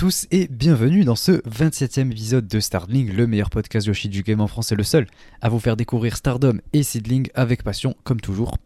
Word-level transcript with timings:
Tous 0.00 0.26
et 0.30 0.48
bienvenue 0.48 1.04
dans 1.04 1.14
ce 1.14 1.32
27e 1.46 2.10
épisode 2.10 2.48
de 2.48 2.58
Starling, 2.58 3.12
le 3.12 3.26
meilleur 3.26 3.50
podcast 3.50 3.86
Yoshi 3.86 4.08
du 4.08 4.22
game 4.22 4.40
en 4.40 4.46
France 4.46 4.72
et 4.72 4.74
le 4.74 4.82
seul 4.82 5.06
à 5.42 5.50
vous 5.50 5.58
faire 5.58 5.76
découvrir 5.76 6.16
Stardom 6.16 6.56
et 6.72 6.82
Seedling 6.82 7.28
avec 7.34 7.62
passion 7.62 7.94
comme 8.02 8.18
toujours. 8.18 8.56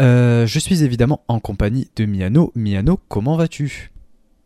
Euh, 0.00 0.44
je 0.44 0.58
suis 0.58 0.82
évidemment 0.82 1.22
en 1.28 1.38
compagnie 1.38 1.88
de 1.94 2.04
Miano. 2.04 2.50
Miano, 2.56 2.98
comment 3.06 3.36
vas-tu? 3.36 3.92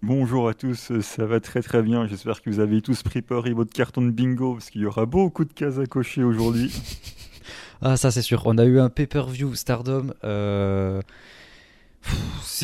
Bonjour 0.02 0.46
à 0.46 0.52
tous, 0.52 0.92
ça 1.00 1.24
va 1.24 1.40
très 1.40 1.62
très 1.62 1.80
bien. 1.80 2.06
J'espère 2.06 2.42
que 2.42 2.50
vous 2.50 2.60
avez 2.60 2.82
tous 2.82 3.02
préparé 3.02 3.54
votre 3.54 3.72
carton 3.72 4.02
de 4.02 4.10
bingo 4.10 4.52
parce 4.52 4.68
qu'il 4.68 4.82
y 4.82 4.86
aura 4.86 5.06
beaucoup 5.06 5.46
de 5.46 5.54
cases 5.54 5.78
à 5.78 5.86
cocher 5.86 6.22
aujourd'hui. 6.22 6.70
ah 7.80 7.96
ça 7.96 8.10
c'est 8.10 8.20
sûr, 8.20 8.42
on 8.44 8.58
a 8.58 8.66
eu 8.66 8.78
un 8.78 8.90
pay-per-view 8.90 9.54
Stardom. 9.54 10.12
Euh... 10.24 11.00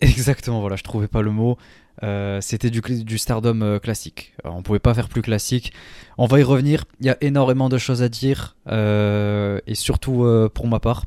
Exactement 0.00 0.60
voilà, 0.60 0.74
je 0.74 0.82
trouvais 0.82 1.06
pas 1.06 1.22
le 1.22 1.30
mot. 1.30 1.56
Euh, 2.02 2.40
c'était 2.40 2.70
du, 2.70 2.80
du, 2.80 3.18
Stardom 3.18 3.60
euh, 3.62 3.78
classique. 3.78 4.34
On 4.44 4.62
pouvait 4.62 4.78
pas 4.78 4.94
faire 4.94 5.08
plus 5.08 5.22
classique. 5.22 5.72
On 6.18 6.26
va 6.26 6.40
y 6.40 6.42
revenir. 6.42 6.84
Il 7.00 7.06
y 7.06 7.10
a 7.10 7.16
énormément 7.20 7.68
de 7.68 7.78
choses 7.78 8.02
à 8.02 8.08
dire 8.08 8.56
euh, 8.68 9.60
et 9.66 9.74
surtout 9.74 10.26
pour 10.54 10.66
ma 10.66 10.80
part, 10.80 11.04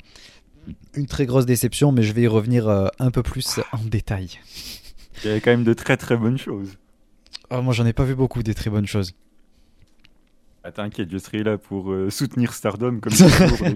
une 0.95 1.07
très 1.07 1.25
grosse 1.25 1.45
déception, 1.45 1.91
mais 1.91 2.03
je 2.03 2.13
vais 2.13 2.21
y 2.21 2.27
revenir 2.27 2.69
un 2.69 3.11
peu 3.11 3.23
plus 3.23 3.59
en 3.71 3.83
détail. 3.83 4.39
Il 5.23 5.27
y 5.27 5.31
avait 5.31 5.41
quand 5.41 5.51
même 5.51 5.63
de 5.63 5.73
très 5.73 5.97
très 5.97 6.15
bonnes 6.15 6.37
choses. 6.37 6.77
Ah, 7.49 7.61
moi, 7.61 7.73
j'en 7.73 7.85
ai 7.85 7.93
pas 7.93 8.03
vu 8.03 8.15
beaucoup 8.15 8.43
des 8.43 8.53
très 8.53 8.69
bonnes 8.69 8.87
choses. 8.87 9.13
Ah, 10.63 10.71
T'inquiète, 10.71 11.09
je 11.11 11.17
serai 11.17 11.43
là 11.43 11.57
pour 11.57 11.93
soutenir 12.09 12.53
Stardom 12.53 12.99
comme 12.99 13.13
toujours. 13.17 13.57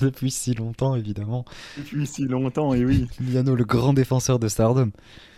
depuis 0.00 0.30
si 0.30 0.54
longtemps, 0.54 0.94
évidemment. 0.94 1.44
Depuis 1.78 2.06
si 2.06 2.24
longtemps, 2.24 2.74
et 2.74 2.84
oui. 2.84 3.06
Miano, 3.20 3.54
le 3.54 3.64
grand 3.64 3.92
défenseur 3.94 4.38
de 4.38 4.48
Stardom. 4.48 4.90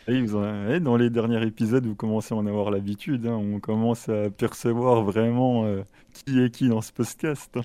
Oui, 0.06 0.26
dans 0.80 0.96
les 0.96 1.08
derniers 1.08 1.42
épisodes, 1.46 1.86
vous 1.86 1.94
commencez 1.94 2.34
à 2.34 2.36
en 2.36 2.46
avoir 2.46 2.70
l'habitude. 2.70 3.26
Hein. 3.26 3.36
On 3.36 3.58
commence 3.58 4.08
à 4.08 4.28
percevoir 4.30 5.02
vraiment 5.02 5.64
euh, 5.64 5.82
qui 6.12 6.40
est 6.40 6.50
qui 6.50 6.68
dans 6.68 6.82
ce 6.82 6.92
podcast. 6.92 7.58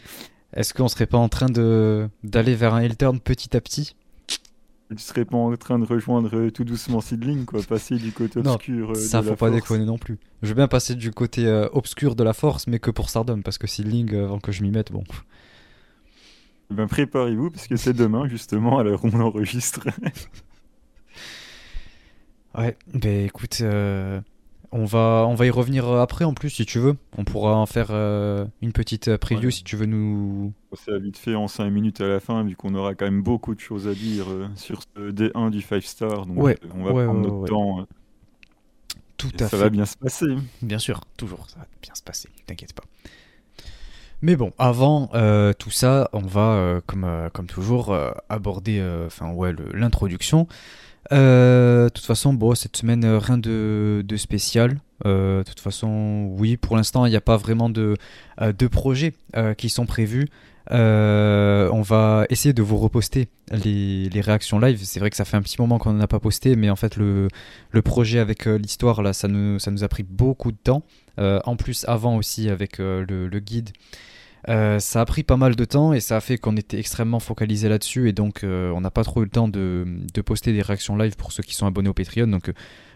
Est-ce 0.53 0.73
qu'on 0.73 0.87
serait 0.87 1.05
pas 1.05 1.17
en 1.17 1.29
train 1.29 1.49
de 1.49 2.07
d'aller 2.23 2.55
vers 2.55 2.73
un 2.73 2.81
Elturn 2.81 3.19
petit 3.19 3.55
à 3.57 3.61
petit? 3.61 3.95
Tu 4.89 4.97
serais 4.97 5.25
pas 5.25 5.37
en 5.37 5.55
train 5.55 5.77
de 5.77 5.85
rejoindre 5.85 6.35
euh, 6.35 6.49
tout 6.49 6.63
doucement 6.63 7.01
Seedling, 7.01 7.45
quoi, 7.45 7.61
passer 7.61 7.97
du 7.97 8.11
côté 8.11 8.39
obscur. 8.39 8.91
Euh, 8.91 8.95
ça, 8.95 9.21
faut 9.21 9.35
pas 9.35 9.51
déconner 9.51 9.85
non 9.85 9.99
plus. 9.99 10.17
Je 10.41 10.47
veux 10.47 10.55
bien 10.55 10.67
passer 10.67 10.95
du 10.95 11.11
côté 11.11 11.47
obscur 11.73 12.15
de 12.15 12.23
la 12.23 12.33
force, 12.33 12.67
mais 12.67 12.79
que 12.79 12.89
pour 12.89 13.09
Stardom, 13.09 13.41
parce 13.41 13.57
que 13.57 13.67
Seedling, 13.67 14.15
avant 14.15 14.39
que 14.39 14.51
je 14.51 14.63
m'y 14.63 14.71
mette, 14.71 14.91
bon. 14.91 15.03
Eh 16.71 16.73
ben, 16.73 16.87
préparez-vous, 16.87 17.51
parce 17.51 17.67
que 17.67 17.75
c'est 17.75 17.93
demain, 17.93 18.27
justement, 18.27 18.79
à 18.79 18.83
l'heure 18.83 19.03
où 19.03 19.09
on 19.13 19.19
enregistre. 19.19 19.87
Ouais, 22.59 22.75
ben 22.93 23.25
écoute, 23.25 23.59
euh, 23.61 24.19
on, 24.73 24.83
va, 24.83 25.25
on 25.29 25.33
va 25.33 25.45
y 25.45 25.49
revenir 25.49 25.87
après 25.87 26.25
en 26.25 26.33
plus 26.33 26.49
si 26.49 26.65
tu 26.65 26.77
veux. 26.79 26.97
On 27.17 27.23
pourra 27.23 27.55
en 27.55 27.65
faire 27.65 27.87
euh, 27.91 28.45
une 28.61 28.73
petite 28.73 29.15
preview 29.15 29.49
si 29.49 29.63
tu 29.63 29.77
veux 29.77 29.85
nous. 29.85 30.51
C'est 30.73 30.99
vite 30.99 31.17
fait 31.17 31.35
en 31.35 31.47
5 31.47 31.69
minutes 31.69 32.01
à 32.01 32.07
la 32.09 32.19
fin, 32.19 32.43
vu 32.43 32.57
qu'on 32.57 32.75
aura 32.75 32.95
quand 32.95 33.05
même 33.05 33.21
beaucoup 33.21 33.55
de 33.55 33.61
choses 33.61 33.87
à 33.87 33.93
dire 33.93 34.25
euh, 34.29 34.49
sur 34.55 34.81
ce 34.81 35.09
D1 35.09 35.51
du 35.51 35.61
5 35.61 35.81
star. 35.81 36.25
Donc 36.25 36.37
ouais, 36.37 36.57
on 36.75 36.83
va 36.83 36.91
prendre 37.05 37.21
notre 37.21 37.45
temps. 37.45 37.87
Tout 39.15 39.31
à 39.35 39.43
ça 39.43 39.49
fait. 39.49 39.57
va 39.57 39.69
bien 39.69 39.85
se 39.85 39.95
passer. 39.95 40.27
Bien 40.61 40.79
sûr, 40.79 41.05
toujours, 41.15 41.49
ça 41.49 41.59
va 41.59 41.65
bien 41.81 41.95
se 41.95 42.03
passer, 42.03 42.27
t'inquiète 42.45 42.73
pas. 42.73 42.83
Mais 44.21 44.35
bon, 44.35 44.51
avant 44.57 45.07
tout 45.57 45.71
ça, 45.71 46.09
on 46.11 46.19
va, 46.19 46.81
comme, 46.87 47.29
comme 47.31 47.47
toujours, 47.47 47.97
aborder 48.27 48.85
enfin 49.05 49.31
ouais, 49.31 49.55
l'introduction. 49.73 50.45
Euh, 51.11 51.85
de 51.85 51.89
toute 51.89 52.05
façon, 52.05 52.33
bon, 52.33 52.55
cette 52.55 52.77
semaine, 52.77 53.03
euh, 53.03 53.19
rien 53.19 53.37
de, 53.37 54.03
spécial. 54.17 54.79
Euh, 55.05 55.39
de 55.39 55.43
toute 55.43 55.59
façon, 55.59 56.29
oui, 56.37 56.57
pour 56.57 56.75
l'instant, 56.75 57.05
il 57.05 57.09
n'y 57.09 57.15
a 57.15 57.21
pas 57.21 57.37
vraiment 57.37 57.69
de, 57.69 57.95
de 58.41 58.67
projets 58.67 59.13
qui 59.57 59.69
sont 59.69 59.85
prévus. 59.85 60.27
on 60.69 61.81
va 61.81 62.25
essayer 62.29 62.53
de 62.53 62.61
vous 62.61 62.77
reposter 62.77 63.29
les, 63.51 64.21
réactions 64.21 64.59
live. 64.59 64.79
C'est 64.83 64.99
vrai 64.99 65.09
que 65.09 65.15
ça 65.15 65.25
fait 65.25 65.37
un 65.37 65.41
petit 65.41 65.59
moment 65.59 65.79
qu'on 65.79 65.93
n'en 65.93 66.01
a 66.01 66.07
pas 66.07 66.19
posté, 66.19 66.55
mais 66.55 66.69
en 66.69 66.75
fait, 66.75 66.97
le, 66.97 67.27
projet 67.83 68.19
avec 68.19 68.45
l'histoire, 68.45 69.01
là, 69.01 69.13
ça 69.13 69.27
nous, 69.27 69.83
a 69.83 69.87
pris 69.87 70.03
beaucoup 70.03 70.51
de 70.51 70.57
temps. 70.57 70.83
en 71.17 71.55
plus, 71.55 71.85
avant 71.87 72.17
aussi, 72.17 72.49
avec 72.49 72.77
le 72.79 73.39
guide. 73.39 73.71
Euh, 74.47 74.79
ça 74.79 75.01
a 75.01 75.05
pris 75.05 75.23
pas 75.23 75.37
mal 75.37 75.55
de 75.55 75.65
temps 75.65 75.93
et 75.93 75.99
ça 75.99 76.17
a 76.17 76.21
fait 76.21 76.37
qu'on 76.37 76.55
était 76.55 76.79
extrêmement 76.79 77.19
focalisé 77.19 77.67
là-dessus 77.67 78.07
et 78.07 78.13
donc 78.13 78.43
euh, 78.43 78.71
on 78.71 78.81
n'a 78.81 78.91
pas 78.91 79.03
trop 79.03 79.21
eu 79.21 79.25
le 79.25 79.29
temps 79.29 79.49
de, 79.49 79.85
poster 80.25 80.53
des 80.53 80.61
réactions 80.61 80.95
live 80.95 81.15
pour 81.17 81.31
ceux 81.31 81.43
qui 81.43 81.55
sont 81.55 81.65
abonnés 81.65 81.89
au 81.89 81.93
Patreon. 81.93 82.27
Donc 82.27 82.51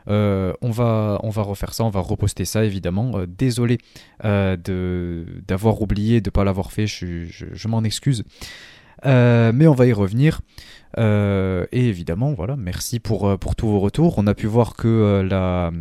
euh, 0.07 0.53
on, 0.61 0.71
va, 0.71 1.19
on 1.23 1.29
va 1.29 1.41
refaire 1.41 1.73
ça, 1.73 1.83
on 1.83 1.89
va 1.89 1.99
reposter 1.99 2.45
ça 2.45 2.63
évidemment. 2.63 3.25
désolé 3.27 3.79
d'avoir 4.23 5.81
oublié, 5.81 6.21
de 6.21 6.27
ne 6.27 6.31
pas 6.31 6.43
l'avoir 6.43 6.71
fait, 6.71 6.87
je, 6.87 7.67
m'en 7.67 7.83
excuse. 7.83 8.23
mais 9.03 9.67
on 9.67 9.73
va 9.73 9.85
y 9.85 9.93
revenir. 9.93 10.41
et 10.97 11.67
évidemment, 11.73 12.33
voilà, 12.33 12.55
merci 12.55 12.99
pour, 12.99 13.37
pour 13.37 13.55
tous 13.55 13.67
vos 13.67 13.79
retours. 13.79 14.17
On 14.17 14.27
a 14.27 14.33
pu 14.33 14.47
voir 14.47 14.75
que 14.75 15.25
la, 15.29 15.71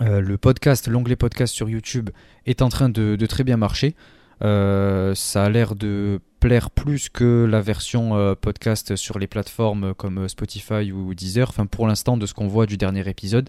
le 0.00 0.36
podcast, 0.36 0.88
l'onglet 0.88 1.16
podcast 1.16 1.54
sur 1.54 1.70
YouTube 1.70 2.10
est 2.44 2.60
en 2.60 2.68
train 2.68 2.90
de 2.90 3.26
très 3.26 3.44
bien 3.44 3.56
marcher. 3.56 3.94
Euh, 4.42 5.14
ça 5.14 5.44
a 5.44 5.50
l'air 5.50 5.74
de 5.74 6.20
plaire 6.40 6.70
plus 6.70 7.08
que 7.08 7.46
la 7.50 7.60
version 7.60 8.16
euh, 8.16 8.34
podcast 8.34 8.94
sur 8.96 9.18
les 9.18 9.26
plateformes 9.26 9.94
comme 9.94 10.28
Spotify 10.28 10.92
ou 10.92 11.14
Deezer. 11.14 11.48
Enfin, 11.48 11.66
pour 11.66 11.86
l'instant, 11.86 12.16
de 12.16 12.26
ce 12.26 12.34
qu'on 12.34 12.48
voit 12.48 12.66
du 12.66 12.76
dernier 12.76 13.08
épisode. 13.08 13.48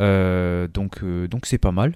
Euh, 0.00 0.66
donc, 0.66 1.04
donc 1.04 1.46
c'est 1.46 1.58
pas 1.58 1.72
mal. 1.72 1.94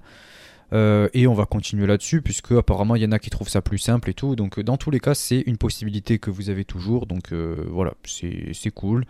et 0.73 1.27
on 1.27 1.35
va 1.35 1.47
continuer 1.47 1.87
là-dessus, 1.87 2.23
puisque 2.23 2.53
apparemment 2.53 2.95
il 2.95 3.03
y 3.03 3.07
en 3.07 3.13
a 3.13 3.19
qui 3.19 3.31
trouvent 3.31 3.49
ça 3.49 3.63
plus 3.63 3.79
simple 3.79 4.11
et 4.11 4.15
tout. 4.15 4.37
Donc, 4.37 4.61
dans 4.61 4.77
tous 4.77 4.91
les 4.91 5.01
cas, 5.01 5.15
c'est 5.15 5.41
une 5.47 5.57
possibilité 5.57 6.19
que 6.19 6.31
vous 6.31 6.51
avez 6.51 6.65
toujours. 6.65 7.07
Donc, 7.07 7.33
voilà, 7.33 7.95
c'est 8.05 8.71
cool. 8.75 9.05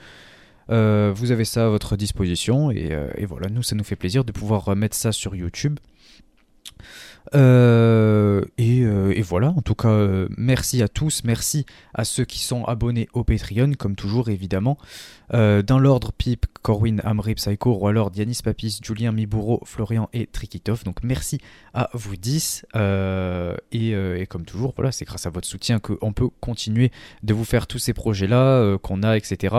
vous 0.69 1.33
avez 1.33 1.45
ça 1.45 1.67
à 1.67 1.69
votre 1.69 1.97
disposition. 1.97 2.71
Et, 2.71 2.97
et, 3.17 3.27
voilà, 3.27 3.49
nous, 3.49 3.63
ça 3.63 3.75
nous 3.75 3.85
fait 3.85 3.97
plaisir 3.97 4.25
de 4.25 4.33
pouvoir 4.33 4.75
mettre 4.77 4.97
ça 4.97 5.13
sur 5.13 5.35
YouTube. 5.35 5.79
Euh, 7.35 8.43
euh, 8.61 9.13
et, 9.15 9.23
voilà, 9.23 9.49
en 9.51 9.63
tout 9.63 9.75
cas, 9.75 9.89
euh, 9.89 10.29
merci 10.37 10.83
à 10.83 10.89
tous, 10.89 11.23
merci 11.25 11.67
à 11.95 12.05
ceux 12.05 12.25
qui 12.25 12.41
sont 12.41 12.65
abonnés 12.65 13.09
au 13.13 13.25
Patreon, 13.25 13.73
comme 13.79 13.97
toujours 13.97 14.29
évidemment. 14.29 14.79
dans 15.33 15.79
l'ordre, 15.79 16.13
Pip, 16.13 16.47
Corwin, 16.63 17.01
Amri, 17.05 17.35
Psycho, 17.35 17.73
Roi 17.75 17.93
Lord, 17.93 18.13
Yanis 18.15 18.41
Papis, 18.43 18.81
Julien 18.83 19.13
Mibouro, 19.13 19.61
Florian 19.65 20.09
et 20.13 20.27
Trikitov. 20.27 20.85
Donc 20.85 21.03
merci 21.03 21.39
à 21.75 21.91
vous 21.93 22.17
10. 22.17 22.67
Et, 23.73 23.91
et, 23.91 24.27
comme 24.27 24.45
toujours, 24.45 24.73
voilà, 24.77 24.93
c'est 24.93 25.05
grâce 25.05 25.27
à 25.27 25.31
votre 25.31 25.47
soutien 25.47 25.79
qu'on 25.81 26.13
peut 26.13 26.29
continuer 26.41 26.91
de 27.23 27.35
vous 27.35 27.45
faire 27.45 27.67
tous 27.67 27.79
ces 27.79 27.93
projets-là 27.93 28.79
qu'on 28.79 29.03
a, 29.03 29.17
etc. 29.17 29.57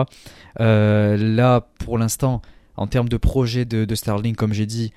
là, 0.58 1.60
pour 1.78 1.98
l'instant, 1.98 2.42
en 2.76 2.86
termes 2.86 3.08
de 3.08 3.16
projet 3.16 3.64
de, 3.64 3.84
de 3.84 3.94
Starlink, 3.94 4.36
comme 4.36 4.52
j'ai 4.52 4.66
dit, 4.66 4.92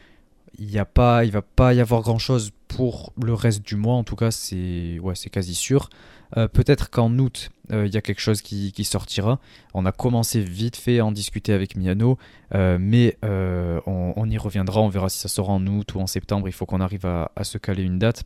il 0.57 0.71
y 0.71 0.79
a 0.79 0.85
pas, 0.85 1.25
il 1.25 1.31
va 1.31 1.41
pas 1.41 1.73
y 1.73 1.81
avoir 1.81 2.01
grand 2.01 2.19
chose 2.19 2.51
pour 2.67 3.13
le 3.21 3.33
reste 3.33 3.65
du 3.65 3.75
mois. 3.75 3.95
En 3.95 4.03
tout 4.03 4.15
cas, 4.15 4.31
c'est 4.31 4.99
ouais, 4.99 5.15
c'est 5.15 5.29
quasi 5.29 5.55
sûr. 5.55 5.89
Euh, 6.37 6.47
peut-être 6.47 6.89
qu'en 6.89 7.17
août, 7.19 7.51
euh, 7.71 7.85
il 7.85 7.93
y 7.93 7.97
a 7.97 8.01
quelque 8.01 8.21
chose 8.21 8.41
qui, 8.41 8.71
sortira. 8.83 9.39
On 9.73 9.85
a 9.85 9.91
commencé 9.91 10.41
vite 10.41 10.75
fait 10.75 10.99
à 10.99 11.05
en 11.05 11.11
discuter 11.11 11.53
avec 11.53 11.75
Miano, 11.75 12.17
euh, 12.55 12.77
mais 12.79 13.17
on, 13.23 14.29
y 14.29 14.37
reviendra. 14.37 14.81
On 14.81 14.89
verra 14.89 15.09
si 15.09 15.19
ça 15.19 15.27
sera 15.27 15.53
en 15.53 15.65
août 15.67 15.93
ou 15.95 15.99
en 15.99 16.07
septembre. 16.07 16.47
Il 16.47 16.53
faut 16.53 16.65
qu'on 16.65 16.81
arrive 16.81 17.05
à, 17.05 17.43
se 17.43 17.57
caler 17.57 17.83
une 17.83 17.99
date 17.99 18.23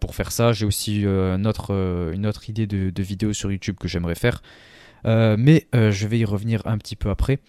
pour 0.00 0.14
faire 0.14 0.32
ça. 0.32 0.52
J'ai 0.52 0.64
aussi 0.64 1.02
une 1.02 1.46
autre, 1.46 2.48
idée 2.48 2.66
de 2.66 3.02
vidéo 3.02 3.32
sur 3.32 3.52
YouTube 3.52 3.76
que 3.78 3.88
j'aimerais 3.88 4.14
faire, 4.14 4.42
mais 5.04 5.66
je 5.72 6.06
vais 6.06 6.18
y 6.18 6.24
revenir 6.24 6.62
un 6.66 6.78
petit 6.78 6.96
peu 6.96 7.10
après. 7.10 7.40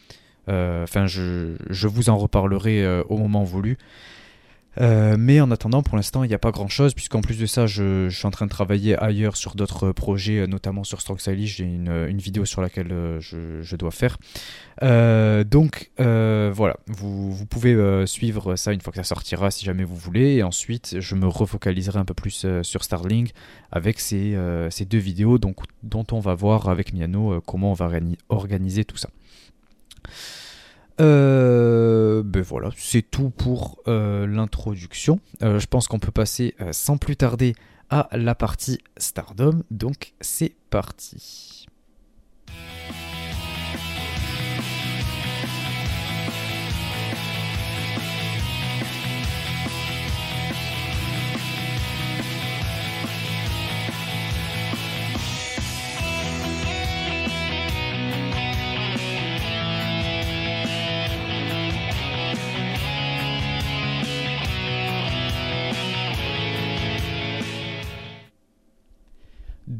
Euh, 0.49 0.83
enfin, 0.83 1.07
je, 1.07 1.87
vous 1.87 2.09
en 2.09 2.17
reparlerai 2.17 2.83
euh, 2.83 3.03
au 3.09 3.17
moment 3.17 3.43
voulu. 3.43 3.77
Euh, 4.81 5.15
mais 5.17 5.39
en 5.39 5.51
attendant, 5.51 5.81
pour 5.83 5.95
l'instant, 5.95 6.25
il 6.25 6.27
n'y 6.27 6.33
a 6.33 6.39
pas 6.39 6.51
grand 6.51 6.67
chose, 6.67 6.93
puisqu'en 6.93 7.21
plus 7.21 7.39
de 7.39 7.45
ça, 7.45 7.65
je, 7.65 8.09
suis 8.09 8.27
en 8.27 8.31
train 8.31 8.45
de 8.45 8.51
travailler 8.51 8.97
ailleurs 9.01 9.37
sur 9.37 9.55
d'autres 9.55 9.93
projets, 9.93 10.45
notamment 10.47 10.83
sur 10.83 10.99
Strong 10.99 11.17
Stylish. 11.17 11.55
J'ai 11.55 11.63
une, 11.63 12.17
vidéo 12.17 12.43
sur 12.43 12.61
laquelle 12.61 12.93
je, 13.19 13.75
dois 13.77 13.91
faire. 13.91 14.17
donc 14.81 15.91
voilà, 15.97 16.75
vous, 16.87 17.45
pouvez 17.49 18.05
suivre 18.05 18.57
ça 18.57 18.73
une 18.73 18.81
fois 18.81 18.91
que 18.91 18.97
ça 18.97 19.05
sortira 19.05 19.49
si 19.49 19.63
jamais 19.63 19.85
vous 19.85 19.95
voulez. 19.95 20.35
Et 20.35 20.43
ensuite, 20.43 20.97
je 20.99 21.15
me 21.15 21.27
refocaliserai 21.27 21.97
un 21.97 22.05
peu 22.05 22.13
plus 22.13 22.45
sur 22.61 22.83
Starling 22.83 23.29
avec 23.71 24.01
ces, 24.01 24.35
deux 24.89 24.97
vidéos 24.97 25.37
donc, 25.37 25.55
dont 25.83 26.05
on 26.11 26.19
va 26.19 26.35
voir 26.35 26.67
avec 26.67 26.91
Miano 26.91 27.39
comment 27.45 27.71
on 27.71 27.75
va 27.75 27.89
organiser 28.27 28.83
tout 28.83 28.97
ça. 28.97 29.07
Euh, 31.01 32.23
ben 32.23 32.41
voilà, 32.41 32.69
c'est 32.77 33.01
tout 33.01 33.29
pour 33.29 33.79
euh, 33.87 34.25
l'introduction. 34.27 35.19
Euh, 35.43 35.59
je 35.59 35.67
pense 35.67 35.87
qu'on 35.87 35.99
peut 35.99 36.11
passer 36.11 36.55
sans 36.71 36.97
plus 36.97 37.17
tarder 37.17 37.55
à 37.89 38.07
la 38.13 38.35
partie 38.35 38.79
Stardom. 38.97 39.63
Donc 39.71 40.13
c'est 40.21 40.55
parti. 40.69 41.64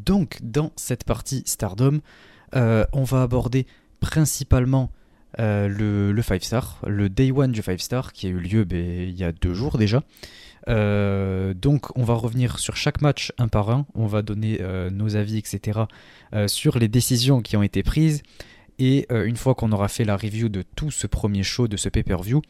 Donc, 0.06 0.38
dans 0.42 0.72
cette 0.76 1.04
partie 1.04 1.42
Stardom, 1.44 2.00
on 2.54 3.04
va 3.04 3.22
aborder 3.22 3.66
principalement 4.00 4.90
le 5.38 6.18
5 6.22 6.42
star, 6.42 6.80
le 6.86 7.10
day 7.10 7.30
one 7.30 7.52
du 7.52 7.60
5 7.62 7.80
star 7.80 8.12
qui 8.12 8.26
a 8.26 8.30
eu 8.30 8.38
lieu 8.38 8.64
ben, 8.64 9.08
il 9.08 9.16
y 9.16 9.24
a 9.24 9.32
deux 9.32 9.52
jours 9.52 9.76
déjà. 9.76 10.02
donc 10.66 11.96
on 11.96 12.04
va 12.04 12.14
revenir 12.14 12.58
sur 12.58 12.76
chaque 12.76 13.02
match 13.02 13.32
un 13.36 13.48
par 13.48 13.70
un, 13.70 13.86
on 13.94 14.06
va 14.06 14.22
donner 14.22 14.60
nos 14.90 15.16
avis, 15.16 15.38
etc. 15.38 15.80
sur 16.46 16.78
les 16.78 16.88
décisions 16.88 17.42
qui 17.42 17.56
ont 17.56 17.62
été 17.62 17.82
prises. 17.82 18.22
Et 18.78 19.06
une 19.10 19.36
fois 19.36 19.54
qu'on 19.54 19.72
aura 19.72 19.88
fait 19.88 20.04
la 20.04 20.16
review 20.16 20.48
de 20.48 20.62
tout 20.62 20.90
ce 20.90 21.06
premier 21.06 21.42
show, 21.42 21.68
de 21.68 21.76
ce 21.76 21.88
pay-per-view, 21.88 22.42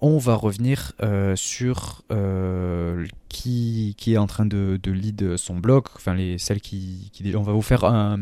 on 0.00 0.18
va 0.18 0.34
revenir 0.34 0.92
euh, 1.02 1.36
sur 1.36 2.02
euh, 2.10 3.06
qui, 3.28 3.94
est 4.06 4.16
en 4.16 4.26
train 4.26 4.46
de, 4.46 4.78
lead 4.86 5.36
son 5.36 5.56
blog, 5.56 5.84
enfin 5.94 6.14
les, 6.14 6.36
qui, 6.62 7.10
On 7.34 7.42
va 7.42 7.52
vous 7.52 7.62
faire 7.62 7.84
un, 7.84 8.18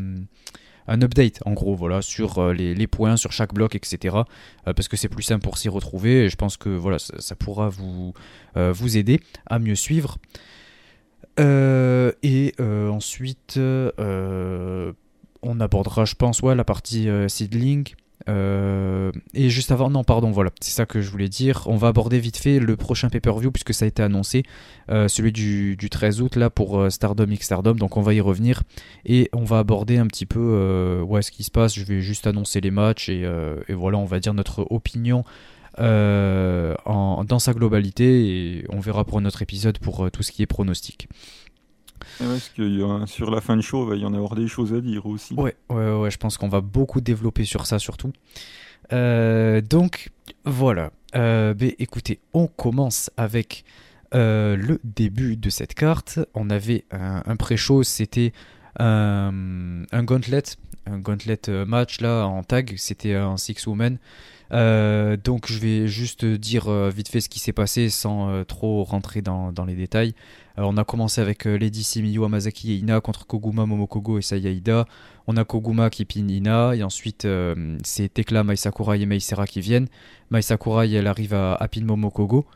update 0.88 1.40
en 1.44 1.52
gros, 1.52 1.74
voilà, 1.74 2.02
sur 2.02 2.38
euh, 2.38 2.52
les, 2.52 2.86
points, 2.86 3.16
sur 3.16 3.32
chaque 3.32 3.54
bloc, 3.54 3.76
etc. 3.76 4.16
parce 4.64 4.88
que 4.88 4.96
c'est 4.96 5.08
plus 5.08 5.22
simple 5.22 5.42
pour 5.42 5.58
s'y 5.58 5.68
retrouver 5.68 6.24
et 6.24 6.28
je 6.28 6.36
pense 6.36 6.56
que 6.56 6.68
voilà, 6.70 6.98
ça, 6.98 7.36
pourra 7.36 7.68
vous, 7.68 8.12
vous 8.56 8.96
aider 8.96 9.20
à 9.46 9.58
mieux 9.58 9.76
suivre. 9.76 10.18
et 11.38 12.54
ensuite, 12.58 13.58
on 15.40 15.60
abordera, 15.60 16.04
je 16.04 16.14
pense, 16.14 16.40
ouais, 16.40 16.56
la 16.56 16.64
partie 16.64 17.08
seedling. 17.28 17.94
Euh, 18.28 19.12
et 19.34 19.48
juste 19.48 19.70
avant, 19.70 19.90
non, 19.90 20.04
pardon, 20.04 20.30
voilà, 20.30 20.50
c'est 20.60 20.72
ça 20.72 20.86
que 20.86 21.00
je 21.00 21.10
voulais 21.10 21.28
dire. 21.28 21.62
On 21.66 21.76
va 21.76 21.88
aborder 21.88 22.18
vite 22.18 22.36
fait 22.36 22.58
le 22.58 22.76
prochain 22.76 23.08
pay-per-view 23.08 23.50
puisque 23.50 23.72
ça 23.72 23.84
a 23.84 23.88
été 23.88 24.02
annoncé, 24.02 24.42
euh, 24.90 25.08
celui 25.08 25.32
du, 25.32 25.76
13 25.90 26.20
août 26.20 26.36
là 26.36 26.50
pour 26.50 26.78
euh, 26.78 26.90
Stardom 26.90 27.30
X 27.30 27.46
Stardom. 27.46 27.74
Donc 27.74 27.96
on 27.96 28.02
va 28.02 28.14
y 28.14 28.20
revenir 28.20 28.62
et 29.04 29.30
on 29.32 29.44
va 29.44 29.58
aborder 29.58 29.98
un 29.98 30.06
petit 30.06 30.26
peu 30.26 31.00
ouais, 31.06 31.22
ce 31.22 31.30
qui 31.30 31.44
se 31.44 31.50
passe. 31.50 31.74
Je 31.74 31.84
vais 31.84 32.00
juste 32.00 32.26
annoncer 32.26 32.60
les 32.60 32.70
matchs 32.70 33.08
et, 33.08 33.26
voilà, 33.70 33.98
on 33.98 34.04
va 34.04 34.20
dire 34.20 34.34
notre 34.34 34.66
opinion 34.70 35.24
en, 35.78 37.24
dans 37.24 37.38
sa 37.38 37.52
globalité 37.52 38.58
et 38.58 38.64
on 38.68 38.80
verra 38.80 39.04
pour 39.04 39.20
notre 39.20 39.42
épisode 39.42 39.78
pour 39.78 40.10
tout 40.10 40.22
ce 40.22 40.32
qui 40.32 40.42
est 40.42 40.46
pronostic. 40.46 41.08
Parce 42.18 42.48
que 42.50 43.06
sur 43.06 43.30
la 43.30 43.40
fin 43.40 43.56
de 43.56 43.62
show, 43.62 43.84
il 43.84 43.90
va 43.90 43.96
y 43.96 44.04
en 44.04 44.14
avoir 44.14 44.34
des 44.34 44.48
choses 44.48 44.74
à 44.74 44.80
dire 44.80 45.06
aussi. 45.06 45.34
Ouais, 45.34 45.54
ouais, 45.70 45.92
ouais, 45.92 46.10
je 46.10 46.18
pense 46.18 46.36
qu'on 46.36 46.48
va 46.48 46.60
beaucoup 46.60 47.00
développer 47.00 47.44
sur 47.44 47.66
ça 47.66 47.78
surtout. 47.78 48.12
Euh, 48.92 49.60
donc 49.60 50.10
voilà. 50.44 50.90
Euh, 51.16 51.54
ben, 51.54 51.72
écoutez, 51.78 52.20
on 52.34 52.46
commence 52.46 53.10
avec 53.16 53.64
euh, 54.14 54.56
le 54.56 54.80
début 54.84 55.36
de 55.36 55.50
cette 55.50 55.74
carte. 55.74 56.20
On 56.34 56.50
avait 56.50 56.84
un, 56.90 57.36
pré-show, 57.36 57.82
c'était 57.82 58.32
un, 58.78 59.84
un, 59.90 60.02
gauntlet, 60.02 60.42
un 60.86 60.98
gauntlet 60.98 61.40
match 61.66 62.00
là 62.00 62.26
en 62.26 62.42
tag, 62.42 62.74
c'était 62.76 63.14
un 63.14 63.36
six 63.36 63.54
woman. 64.50 65.16
donc 65.16 65.50
je 65.50 65.58
vais 65.58 65.86
juste 65.86 66.24
dire 66.24 66.70
vite 66.90 67.08
fait 67.08 67.20
ce 67.20 67.28
qui 67.28 67.38
s'est 67.38 67.52
passé 67.52 67.90
sans 67.90 68.44
trop 68.44 68.84
rentrer 68.84 69.22
dans, 69.22 69.64
les 69.66 69.74
détails. 69.74 70.14
Euh, 70.58 70.62
on 70.64 70.76
a 70.76 70.84
commencé 70.84 71.20
avec 71.20 71.46
euh, 71.46 71.56
Lady 71.56 71.84
Simiyu 71.84 72.24
Amazaki 72.24 72.72
et 72.72 72.76
Ina 72.76 73.00
contre 73.00 73.26
Koguma, 73.26 73.66
Momokogo 73.66 74.18
et 74.18 74.22
Sayaida. 74.22 74.86
On 75.26 75.36
a 75.36 75.44
Koguma 75.44 75.90
qui 75.90 76.04
pine 76.04 76.30
Ina 76.30 76.74
et 76.74 76.82
ensuite 76.82 77.24
euh, 77.24 77.76
c'est 77.84 78.12
Tekla, 78.12 78.42
Mai 78.42 78.56
Sakurai 78.56 79.00
et 79.00 79.06
Mei 79.06 79.18
qui 79.18 79.60
viennent. 79.60 79.86
Mai 80.30 80.42
Sakurai 80.42 80.92
elle 80.92 81.06
arrive 81.06 81.34
à, 81.34 81.54
à 81.54 81.68
pin 81.68 81.84
Momokogo. 81.84 82.46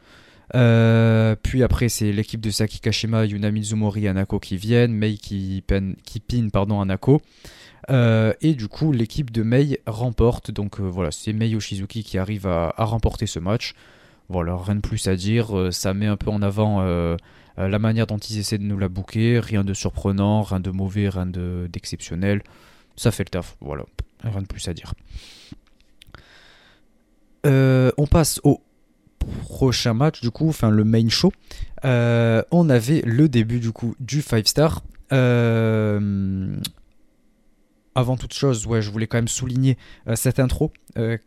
puis 0.51 1.63
après, 1.63 1.89
c'est 1.89 2.13
l'équipe 2.13 2.41
de 2.41 2.51
Saki 2.51 2.81
Kashima, 2.81 3.25
Yuna 3.25 3.51
Mizumori 3.51 4.07
et 4.07 4.09
Anako 4.09 4.41
qui 4.41 4.57
viennent, 4.57 4.93
Mei 4.93 5.17
qui, 5.17 5.63
qui 6.05 6.21
pin 6.21 6.49
pardon, 6.53 6.81
Anako. 6.81 7.23
Et 7.89 8.55
du 8.55 8.69
coup, 8.69 8.93
l'équipe 8.93 9.31
de 9.31 9.43
Mei 9.43 9.81
remporte. 9.87 10.51
Donc 10.51 10.81
voilà, 10.81 11.11
c'est 11.11 11.33
Mei 11.33 11.49
Yoshizuki 11.49 12.05
qui 12.05 12.19
arrive 12.19 12.47
à, 12.47 12.73
remporter 12.79 13.27
ce 13.27 13.39
match. 13.39 13.75
Voilà, 14.29 14.57
rien 14.57 14.77
de 14.77 14.81
plus 14.81 15.09
à 15.09 15.17
dire. 15.17 15.51
ça 15.71 15.95
met 15.95 16.07
un 16.07 16.17
peu 16.17 16.31
en 16.31 16.43
avant 16.43 16.81
euh, 17.59 17.69
la 17.69 17.79
manière 17.79 18.07
dont 18.07 18.19
ils 18.19 18.39
essaient 18.39 18.59
de 18.59 18.65
nous 18.65 18.79
la 18.79 18.89
bouquer, 18.89 19.39
rien 19.39 19.65
de 19.65 19.75
surprenant, 19.75 20.43
rien 20.43 20.61
de 20.61 20.71
mauvais, 20.71 21.09
rien 21.09 21.27
d'exceptionnel. 21.27 22.43
ça 22.97 23.11
fait 23.11 23.25
le 23.25 23.31
taf, 23.31 23.57
voilà, 23.61 23.85
rien 24.23 24.43
de 24.43 24.47
plus 24.47 24.67
à 24.69 24.75
dire. 24.75 24.95
Euh, 27.45 27.91
on 27.99 28.07
passe 28.07 28.41
au 28.45 28.63
prochain 29.49 29.95
match, 29.95 30.21
du 30.21 30.31
coup, 30.31 30.49
enfin 30.49 30.71
le 30.71 30.85
main 30.85 31.09
show. 31.09 31.33
Euh, 31.85 32.43
on 32.51 32.71
avait 32.71 33.03
le 33.05 33.29
début 33.29 33.59
du 33.61 33.73
coup 33.73 33.95
du 34.01 34.23
5 34.23 34.49
star. 34.49 34.83
Avant 37.95 38.17
toute 38.17 38.35
chose, 38.35 38.67
ouais, 38.67 38.83
je 38.83 38.91
voulais 38.91 39.07
quand 39.07 39.19
même 39.19 39.29
souligner 39.29 39.77
cette 40.15 40.41
intro 40.41 40.73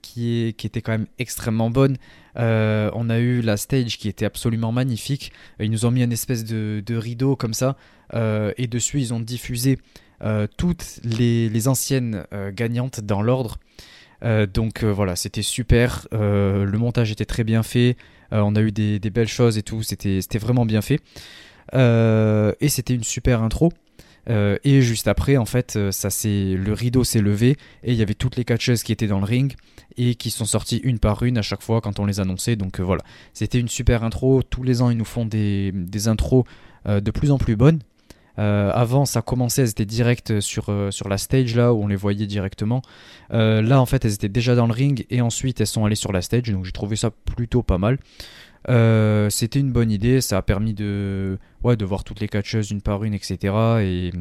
qui, 0.02 0.48
est, 0.48 0.54
qui 0.54 0.68
était 0.68 0.82
quand 0.82 0.94
même 0.94 1.08
extrêmement 1.20 1.70
bonne. 1.70 1.98
Euh, 2.38 2.90
on 2.94 3.10
a 3.10 3.20
eu 3.20 3.42
la 3.42 3.58
stage 3.58 3.98
qui 3.98 4.08
était 4.08 4.26
absolument 4.26 4.72
magnifique. 4.72 5.32
Ils 5.60 5.72
nous 5.72 5.86
ont 5.86 5.92
mis 5.92 6.04
une 6.04 6.12
espèce 6.12 6.44
de, 6.44 6.84
rideau 6.90 7.36
comme 7.36 7.54
ça. 7.54 7.78
Euh, 8.14 8.54
et 8.58 8.68
dessus, 8.68 9.00
ils 9.00 9.14
ont 9.14 9.20
diffusé 9.20 9.80
euh, 10.24 10.48
toutes 10.58 11.00
les, 11.04 11.68
anciennes 11.68 12.26
gagnantes 12.54 13.02
dans 13.02 13.22
l'ordre. 13.22 13.58
donc 14.22 14.84
voilà, 14.84 15.16
c'était 15.16 15.42
super. 15.42 16.08
le 16.12 16.78
montage 16.78 17.12
était 17.12 17.26
très 17.26 17.44
bien 17.44 17.64
fait. 17.64 17.98
on 18.32 18.56
a 18.56 18.62
eu 18.62 18.72
des, 18.72 19.00
des, 19.00 19.10
belles 19.10 19.28
choses 19.28 19.58
et 19.58 19.64
tout. 19.64 19.84
C'était 19.84 20.40
vraiment 20.40 20.66
bien 20.66 20.82
fait. 20.82 21.00
et 21.74 22.70
c'était 22.70 22.96
une 22.96 23.04
super 23.04 23.42
intro. 23.42 23.72
Euh, 24.30 24.58
et 24.64 24.82
juste 24.82 25.08
après, 25.08 25.38
en 25.38 25.46
fait, 25.46 25.76
euh, 25.76 25.92
ça 25.92 26.10
c'est 26.10 26.56
le 26.56 26.74
rideau 26.74 27.04
s'est 27.04 27.22
levé 27.22 27.58
et 27.84 27.92
il 27.92 27.96
y 27.98 28.02
avait 28.02 28.14
toutes 28.14 28.36
les 28.38 28.46
catcheuses 28.46 28.84
qui 28.84 28.92
étaient 28.92 29.08
dans 29.08 29.20
le 29.20 29.26
ring 29.26 29.54
et 29.98 30.16
qui 30.16 30.32
sont 30.32 30.46
sorties 30.46 30.78
une 30.78 31.00
par 31.00 31.24
une 31.24 31.38
à 31.38 31.42
chaque 31.42 31.62
fois 31.62 31.82
quand 31.82 32.00
on 32.00 32.06
les 32.06 32.20
annonçait. 32.20 32.56
Donc 32.56 32.80
euh, 32.80 32.84
voilà, 32.84 33.04
c'était 33.34 33.60
une 33.60 33.68
super 33.68 34.04
intro. 34.04 34.42
Tous 34.44 34.64
les 34.64 34.82
ans, 34.82 34.90
ils 34.90 34.98
nous 34.98 35.06
font 35.06 35.26
des, 35.26 35.74
intros 36.08 36.44
de 36.86 37.12
plus 37.12 37.32
en 37.32 37.38
plus 37.38 37.56
bonnes. 37.56 37.80
avant, 38.38 39.06
ça 39.06 39.22
commençait, 39.22 39.64
elles 39.64 39.70
étaient 39.70 39.86
directes 39.86 40.40
sur, 40.40 40.66
sur 40.92 41.10
la 41.10 41.18
stage 41.18 41.56
là 41.56 41.74
où 41.74 41.84
on 41.84 41.88
les 41.88 41.96
voyait 41.96 42.28
directement. 42.28 42.82
là, 43.32 43.80
en 43.80 43.86
fait, 43.86 44.06
elles 44.06 44.14
étaient 44.14 44.30
déjà 44.30 44.56
dans 44.56 44.68
le 44.68 44.74
ring 44.74 45.06
et 45.10 45.22
ensuite 45.22 45.62
elles 45.62 45.68
sont 45.68 45.86
allées 45.86 45.96
sur 45.96 46.12
la 46.12 46.22
stage. 46.22 46.44
Donc 46.52 46.66
j'ai 46.66 46.72
trouvé 46.72 46.96
ça 46.96 47.12
plutôt 47.12 47.64
pas 47.64 47.78
mal. 47.78 47.98
Euh, 48.70 49.30
c'était 49.30 49.60
une 49.60 49.72
bonne 49.72 49.92
idée, 49.92 50.22
ça 50.22 50.38
a 50.38 50.42
permis 50.42 50.74
de, 50.74 51.38
ouais, 51.64 51.76
voir 51.84 52.04
toutes 52.04 52.20
les 52.20 52.28
catcheuses 52.28 52.72
une 52.72 52.82
par 52.82 53.04
une, 53.04 53.14
etc. 53.14 53.54
Et, 53.82 54.12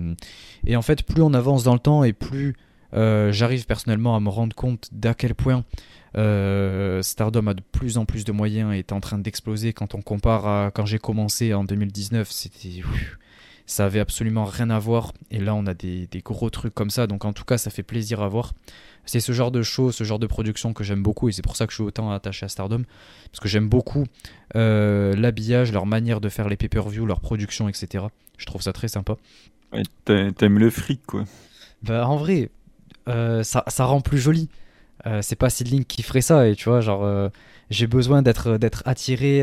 et 0.67 0.77
en 0.77 0.83
fait, 0.83 1.03
plus 1.03 1.23
on 1.23 1.33
avance 1.33 1.65
dans 1.65 1.73
le 1.73 1.79
temps 1.79 2.05
et 2.05 2.13
plus 2.13 2.55
euh, 2.95 3.33
j'arrive 3.33 3.67
personnellement 3.67 4.15
à 4.17 4.21
me 4.21 4.29
rendre 4.29 4.55
compte 4.55 4.89
d'à 4.93 5.15
quel 5.15 5.35
point 5.35 5.65
euh, 6.17 7.03
Stardom 7.03 7.49
a 7.49 7.55
de 7.55 7.63
plus 7.73 7.99
en 7.99 8.05
plus 8.05 8.25
de 8.25 8.31
moyens 8.31 8.73
et 8.73 8.79
est 8.79 8.93
en 8.93 9.01
train 9.01 9.19
d'exploser 9.19 9.73
quand 9.73 9.95
on 9.95 10.03
compare 10.03 10.47
à 10.47 10.71
quand 10.73 10.87
j'ai 10.87 10.99
commencé 10.99 11.55
en 11.55 11.65
2019. 11.65 12.31
C'était 12.31 12.83
ça 13.67 13.87
avait 13.87 14.01
absolument 14.01 14.45
rien 14.45 14.71
à 14.71 14.79
voir. 14.79 15.13
Et 15.31 15.39
là, 15.39 15.55
on 15.55 15.67
a 15.67 15.75
des, 15.75 16.07
des, 16.07 16.21
gros 16.21 16.51
trucs 16.51 16.75
comme 16.75 16.91
ça. 16.91 17.07
Donc, 17.07 17.25
en 17.25 17.33
tout 17.33 17.45
cas, 17.45 17.59
ça 17.59 17.71
fait 17.71 17.83
plaisir 17.83 18.23
à 18.23 18.29
voir. 18.29 18.53
C'est 19.07 19.21
ce 19.21 19.33
genre 19.33 19.51
de 19.51 19.63
show, 19.63 19.93
ce 19.93 20.05
genre 20.05 20.19
de 20.19 20.27
production 20.27 20.73
que 20.73 20.85
j'aime 20.85 21.03
beaucoup. 21.03 21.29
Et 21.29 21.33
c'est 21.33 21.43
pour 21.43 21.57
ça 21.57 21.67
que 21.67 21.73
je 21.73 21.77
suis 21.77 21.85
autant 21.85 22.11
attaché 22.11 22.45
à 22.45 22.49
Stardom. 22.49 22.83
Parce 23.31 23.41
que 23.41 23.49
j'aime 23.49 23.69
beaucoup 23.69 24.05
euh, 24.57 25.15
l'habillage, 25.17 25.73
leur 25.73 25.87
manière 25.87 26.21
de 26.21 26.29
faire 26.29 26.49
les 26.49 26.57
pay-per-view, 26.57 27.07
leur 27.07 27.21
production, 27.21 27.69
etc. 27.69 28.05
Je 28.37 28.47
trouve 28.47 28.63
ça 28.63 28.73
très 28.73 28.89
sympa. 28.89 29.17
Ouais, 29.73 29.83
T'aimes 30.05 30.59
le 30.59 30.71
fric, 30.71 31.05
quoi. 31.07 31.25
Bah, 31.83 32.07
en 32.07 32.17
vrai, 32.17 32.51
euh, 33.09 33.43
ça, 33.43 33.65
ça, 33.69 33.85
rend 33.85 34.01
plus 34.01 34.19
joli. 34.19 34.49
Euh, 35.07 35.21
c'est 35.23 35.37
pas 35.37 35.51
Sidlink 35.51 35.87
qui 35.87 36.03
ferait 36.03 36.23
ça. 36.23 36.49
Et 36.49 36.55
tu 36.55 36.69
vois, 36.69 36.81
genre, 36.81 37.31
j'ai 37.71 37.87
besoin 37.87 38.21
d'être 38.21 38.83
attiré, 38.85 39.41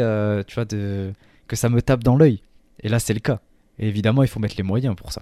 tu 0.48 0.56
vois, 0.56 0.66
de, 0.66 1.12
que 1.48 1.56
ça 1.56 1.70
me 1.70 1.82
tape 1.82 2.04
dans 2.04 2.16
l'œil. 2.16 2.42
Et 2.84 2.90
là, 2.90 3.00
c'est 3.00 3.13
le 3.13 3.20
cas. 3.20 3.42
Et 3.82 3.88
évidemment, 3.88 4.24
il 4.24 4.30
faut 4.30 4.40
mettre 4.40 4.56
les 4.58 4.64
moyens 4.64 4.96
pour 4.96 5.12
ça. 5.12 5.22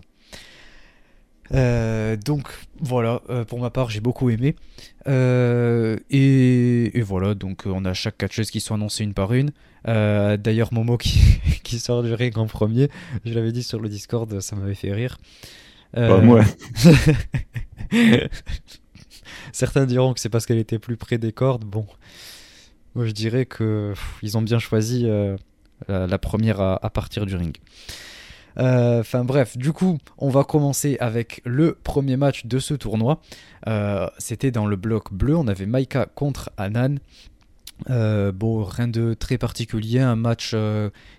Euh, 1.54 2.16
donc 2.16 2.48
voilà, 2.80 3.22
euh, 3.30 3.44
pour 3.44 3.60
ma 3.60 3.70
part 3.70 3.90
j'ai 3.90 4.02
beaucoup 4.02 4.30
aimé. 4.30 4.56
Euh, 5.08 5.98
et, 6.12 7.02
voilà, 7.02 7.34
donc 7.34 7.64
on 7.66 7.86
a 7.86 7.94
chaque 7.94 8.18
catcheuse 8.18 8.52
qui 8.52 8.60
sont 8.60 8.76
annoncées 8.76 9.04
une 9.04 9.14
par 9.14 9.34
une. 9.34 9.52
D'ailleurs 9.86 10.74
Momo 10.74 10.98
qui, 10.98 11.20
qui, 11.64 11.80
sort 11.80 12.04
du 12.04 12.14
ring 12.14 12.38
en 12.38 12.46
premier, 12.46 12.90
je 13.26 13.34
l'avais 13.34 13.52
dit 13.52 13.64
sur 13.64 13.80
le 13.80 13.90
Discord, 13.90 14.40
ça 14.40 14.56
m'avait 14.56 14.76
fait 14.76 14.94
rire. 14.94 15.18
Pas 15.94 16.22
moi. 16.22 16.44
Certains 19.52 19.88
diront 19.88 20.14
que 20.14 20.20
c'est 20.20 20.30
parce 20.30 20.46
qu'elle 20.46 20.60
était 20.60 20.78
plus 20.78 20.98
près 20.98 21.18
des 21.18 21.32
cordes. 21.32 21.66
Bon, 21.66 21.88
moi 22.94 23.08
je 23.08 23.12
dirais 23.12 23.48
que 23.48 23.94
ils 24.22 24.38
ont 24.38 24.44
bien 24.44 24.60
choisi 24.60 25.08
la, 25.88 26.18
première 26.20 26.62
à 26.62 26.90
partir 26.92 27.26
du 27.26 27.36
ring. 27.36 27.58
Euh, 28.58 29.02
enfin 29.02 29.24
bref, 29.24 29.58
du 29.58 29.74
coup, 29.74 29.98
on 30.18 30.30
va 30.30 30.44
commencer 30.44 30.98
avec 31.00 31.42
le 31.46 31.78
premier 31.84 32.18
match 32.18 32.46
de 32.46 32.60
ce 32.60 32.74
tournoi. 32.74 33.22
Euh, 33.68 34.08
c'était 34.18 34.52
dans 34.52 34.66
le 34.66 34.76
bloc 34.76 35.14
bleu, 35.14 35.36
on 35.36 35.48
avait 35.48 35.66
Maika 35.66 36.06
contre 36.06 36.50
Anan. 36.58 37.00
bon, 37.88 38.64
rien 38.64 38.88
de 38.88 39.14
très 39.14 39.38
particulier, 39.38 40.00
un 40.00 40.16
match 40.16 40.56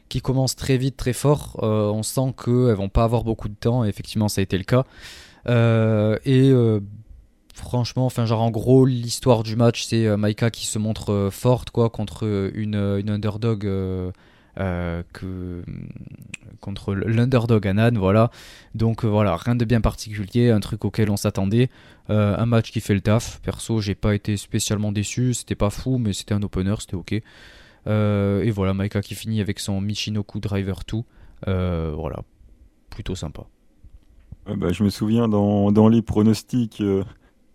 qui 0.09 0.21
commence 0.21 0.57
très 0.57 0.77
vite, 0.77 0.97
très 0.97 1.13
fort. 1.13 1.59
on 1.63 2.03
sent 2.03 2.35
qu'elles 2.43 2.75
vont 2.75 2.89
pas 2.89 3.05
avoir 3.05 3.25
beaucoup 3.25 3.49
de 3.49 3.55
temps, 3.55 3.85
effectivement 3.85 4.29
ça 4.29 4.41
a 4.41 4.43
été 4.43 4.59
le 4.59 4.65
cas. 4.65 4.85
et 6.25 6.53
franchement, 7.55 8.07
enfin 8.07 8.27
genre 8.27 8.43
en 8.43 8.51
gros 8.51 8.87
l'histoire 8.87 9.43
du 9.43 9.57
match 9.57 9.85
c'est 9.85 10.17
Maika 10.17 10.51
qui 10.51 10.67
se 10.67 10.79
montre 10.79 11.29
forte 11.31 11.71
quoi 11.71 11.91
contre 11.91 12.51
une 12.55 12.75
underdog 13.09 13.67
euh, 14.59 15.03
que 15.13 15.63
contre 16.61 16.95
l'underdog 16.95 17.67
Anan, 17.67 17.97
voilà. 17.97 18.31
Donc 18.75 19.05
euh, 19.05 19.09
voilà, 19.09 19.37
rien 19.37 19.55
de 19.55 19.65
bien 19.65 19.81
particulier, 19.81 20.51
un 20.51 20.61
truc 20.61 20.85
auquel 20.85 21.11
on 21.11 21.17
s'attendait. 21.17 21.71
Euh, 22.11 22.37
un 22.37 22.47
match 22.47 22.73
qui 22.73 22.81
fait 22.81 22.95
le 22.95 23.01
taf. 23.01 23.41
Perso, 23.43 23.81
j'ai 23.81 23.95
pas 23.95 24.15
été 24.15 24.37
spécialement 24.37 24.93
déçu, 24.93 25.35
c'était 25.35 25.55
pas 25.55 25.71
fou, 25.71 25.99
mais 25.99 26.13
c'était 26.13 26.35
un 26.35 26.43
opener, 26.43 26.75
c'était 26.81 26.97
ok. 26.97 27.13
et 27.13 28.51
voilà, 28.51 28.75
Maika 28.75 29.01
qui 29.03 29.15
finit 29.15 29.41
avec 29.41 29.61
son 29.61 29.81
Michinoku 29.81 30.41
Driver 30.41 30.81
2. 30.91 31.93
voilà, 31.95 32.23
plutôt 32.91 33.15
sympa. 33.15 33.43
Bah, 34.47 34.73
je 34.73 34.83
me 34.83 34.91
souviens 34.91 35.29
dans, 35.29 35.71
dans 35.71 35.89
les 35.89 36.03
pronostics, 36.03 36.83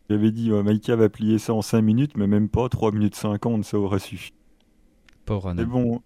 j'avais 0.09 0.31
dit 0.31 0.49
Maika 0.51 0.95
va 0.95 1.09
plier 1.09 1.39
ça 1.39 1.53
en 1.53 1.61
5 1.61 1.81
minutes, 1.81 2.15
mais 2.15 2.27
même 2.27 2.47
pas 2.47 2.69
3 2.69 2.93
minutes 2.93 3.15
50, 3.15 3.65
ça 3.65 3.77
aurait 3.77 3.99
suffi. 3.99 4.31
Pas 5.25 5.39
Mais 5.55 5.65
bon, 5.65 6.01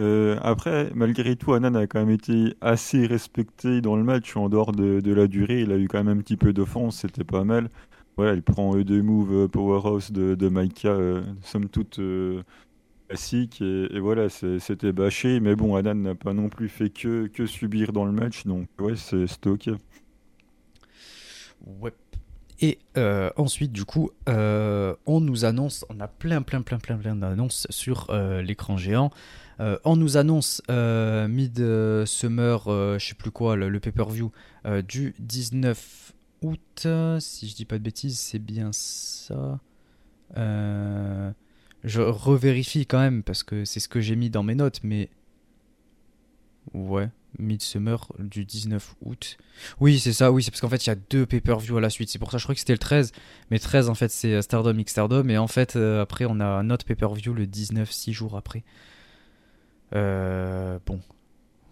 euh, 0.00 0.38
après, 0.42 0.90
malgré 0.94 1.34
tout, 1.34 1.52
Anan 1.54 1.74
a 1.74 1.86
quand 1.86 1.98
même 1.98 2.10
été 2.10 2.54
assez 2.60 3.06
respecté 3.06 3.80
dans 3.80 3.96
le 3.96 4.04
match 4.04 4.36
en 4.36 4.48
dehors 4.48 4.72
de, 4.72 5.12
la 5.12 5.26
durée. 5.26 5.62
Il 5.62 5.72
a 5.72 5.76
eu 5.76 5.88
quand 5.88 6.02
même 6.02 6.18
un 6.18 6.22
petit 6.22 6.36
peu 6.36 6.52
d'offense, 6.52 6.98
c'était 7.00 7.24
pas 7.24 7.44
mal. 7.44 7.68
Voilà, 8.16 8.34
il 8.34 8.42
prend 8.42 8.76
euh, 8.76 8.84
deux 8.84 9.02
moves 9.02 9.32
euh, 9.32 9.48
powerhouse 9.48 10.12
de, 10.12 10.48
Maika, 10.48 10.96
somme 11.42 11.68
toute 11.68 12.00
classique. 13.08 13.60
Et, 13.60 13.98
voilà, 13.98 14.28
c'était 14.28 14.92
bâché. 14.92 15.40
Mais 15.40 15.56
bon, 15.56 15.74
Anan 15.74 16.00
n'a 16.00 16.14
pas 16.14 16.32
non 16.32 16.48
plus 16.48 16.68
fait 16.68 16.90
que, 16.90 17.26
que 17.26 17.46
subir 17.46 17.92
dans 17.92 18.04
le 18.04 18.12
match. 18.12 18.46
Donc, 18.46 18.68
ouais, 18.78 18.94
c'était 18.94 19.50
ok. 19.50 19.70
Ouais. 21.80 21.92
Et 22.60 22.78
ensuite, 23.36 23.72
du 23.72 23.84
coup, 23.84 24.10
on 24.26 25.20
nous 25.20 25.44
annonce, 25.44 25.84
on 25.90 25.98
a 25.98 26.06
plein, 26.06 26.42
plein, 26.42 26.62
plein, 26.62 26.78
plein, 26.78 26.98
plein 26.98 27.16
d'annonces 27.16 27.66
sur 27.68 28.12
l'écran 28.42 28.76
géant. 28.76 29.10
Euh, 29.60 29.78
on 29.84 29.96
nous 29.96 30.16
annonce 30.16 30.62
euh, 30.70 31.26
mid-summer, 31.26 32.68
euh, 32.68 32.98
je 32.98 33.08
sais 33.08 33.14
plus 33.14 33.30
quoi, 33.30 33.56
le, 33.56 33.80
pay-per-view 33.80 34.30
du 34.86 35.14
19 35.18 36.12
août. 36.42 36.86
Si 37.20 37.48
je 37.48 37.54
dis 37.54 37.64
pas 37.64 37.78
de 37.78 37.82
bêtises, 37.82 38.18
c'est 38.18 38.38
bien 38.38 38.70
ça. 38.72 39.58
je 40.36 42.00
revérifie 42.00 42.86
quand 42.86 43.00
même 43.00 43.22
parce 43.22 43.42
que 43.42 43.64
c'est 43.64 43.80
ce 43.80 43.88
que 43.88 44.00
j'ai 44.00 44.16
mis 44.16 44.30
dans 44.30 44.42
mes 44.42 44.54
notes, 44.54 44.80
mais. 44.82 45.10
Ouais, 46.74 47.08
Midsummer 47.38 47.96
du 48.18 48.44
19 48.44 48.96
août. 49.06 49.38
Oui, 49.80 49.98
c'est 49.98 50.12
ça, 50.12 50.30
oui, 50.30 50.42
c'est 50.42 50.50
parce 50.50 50.60
qu'en 50.60 50.68
fait, 50.68 50.84
il 50.84 50.90
y 50.90 50.92
a 50.92 50.96
deux 50.96 51.24
pay-per-view 51.24 51.78
à 51.78 51.80
la 51.80 51.88
suite. 51.88 52.10
C'est 52.10 52.18
pour 52.18 52.30
ça 52.30 52.36
je 52.36 52.42
crois 52.42 52.54
que 52.54 52.58
c'était 52.58 52.74
le 52.74 52.78
13. 52.78 53.12
Mais 53.50 53.58
13, 53.58 53.88
en 53.88 53.94
fait, 53.94 54.10
c'est 54.10 54.42
Stardom 54.42 54.76
X 54.78 54.92
Stardom. 54.92 55.26
Et 55.30 55.38
en 55.38 55.48
fait, 55.48 55.76
après, 55.76 56.26
on 56.28 56.40
a 56.40 56.44
un 56.44 56.68
autre 56.68 56.84
pay-per-view 56.84 57.32
le 57.32 57.46
19, 57.46 57.90
6 57.90 58.12
jours 58.12 58.36
après. 58.36 58.64
Euh, 59.94 60.78
bon, 60.86 61.00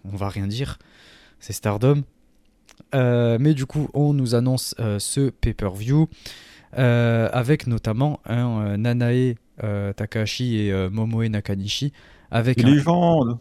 on 0.05 0.17
va 0.17 0.29
rien 0.29 0.47
dire, 0.47 0.79
c'est 1.41 1.53
Stardom. 1.53 2.03
Euh, 2.95 3.39
mais 3.41 3.55
du 3.55 3.67
coup, 3.67 3.89
on 3.95 4.13
nous 4.13 4.35
annonce 4.35 4.75
euh, 4.81 4.99
ce 4.99 5.31
pay-per-view 5.31 6.09
avec 6.73 7.67
notamment 7.67 8.21
un 8.27 8.77
Nanae 8.77 9.37
Takahashi 9.97 10.59
et 10.59 10.89
Momoe 10.91 11.29
Nakanishi. 11.29 11.93
Avec 12.31 12.63
un... 12.63 12.67
légende 12.67 13.39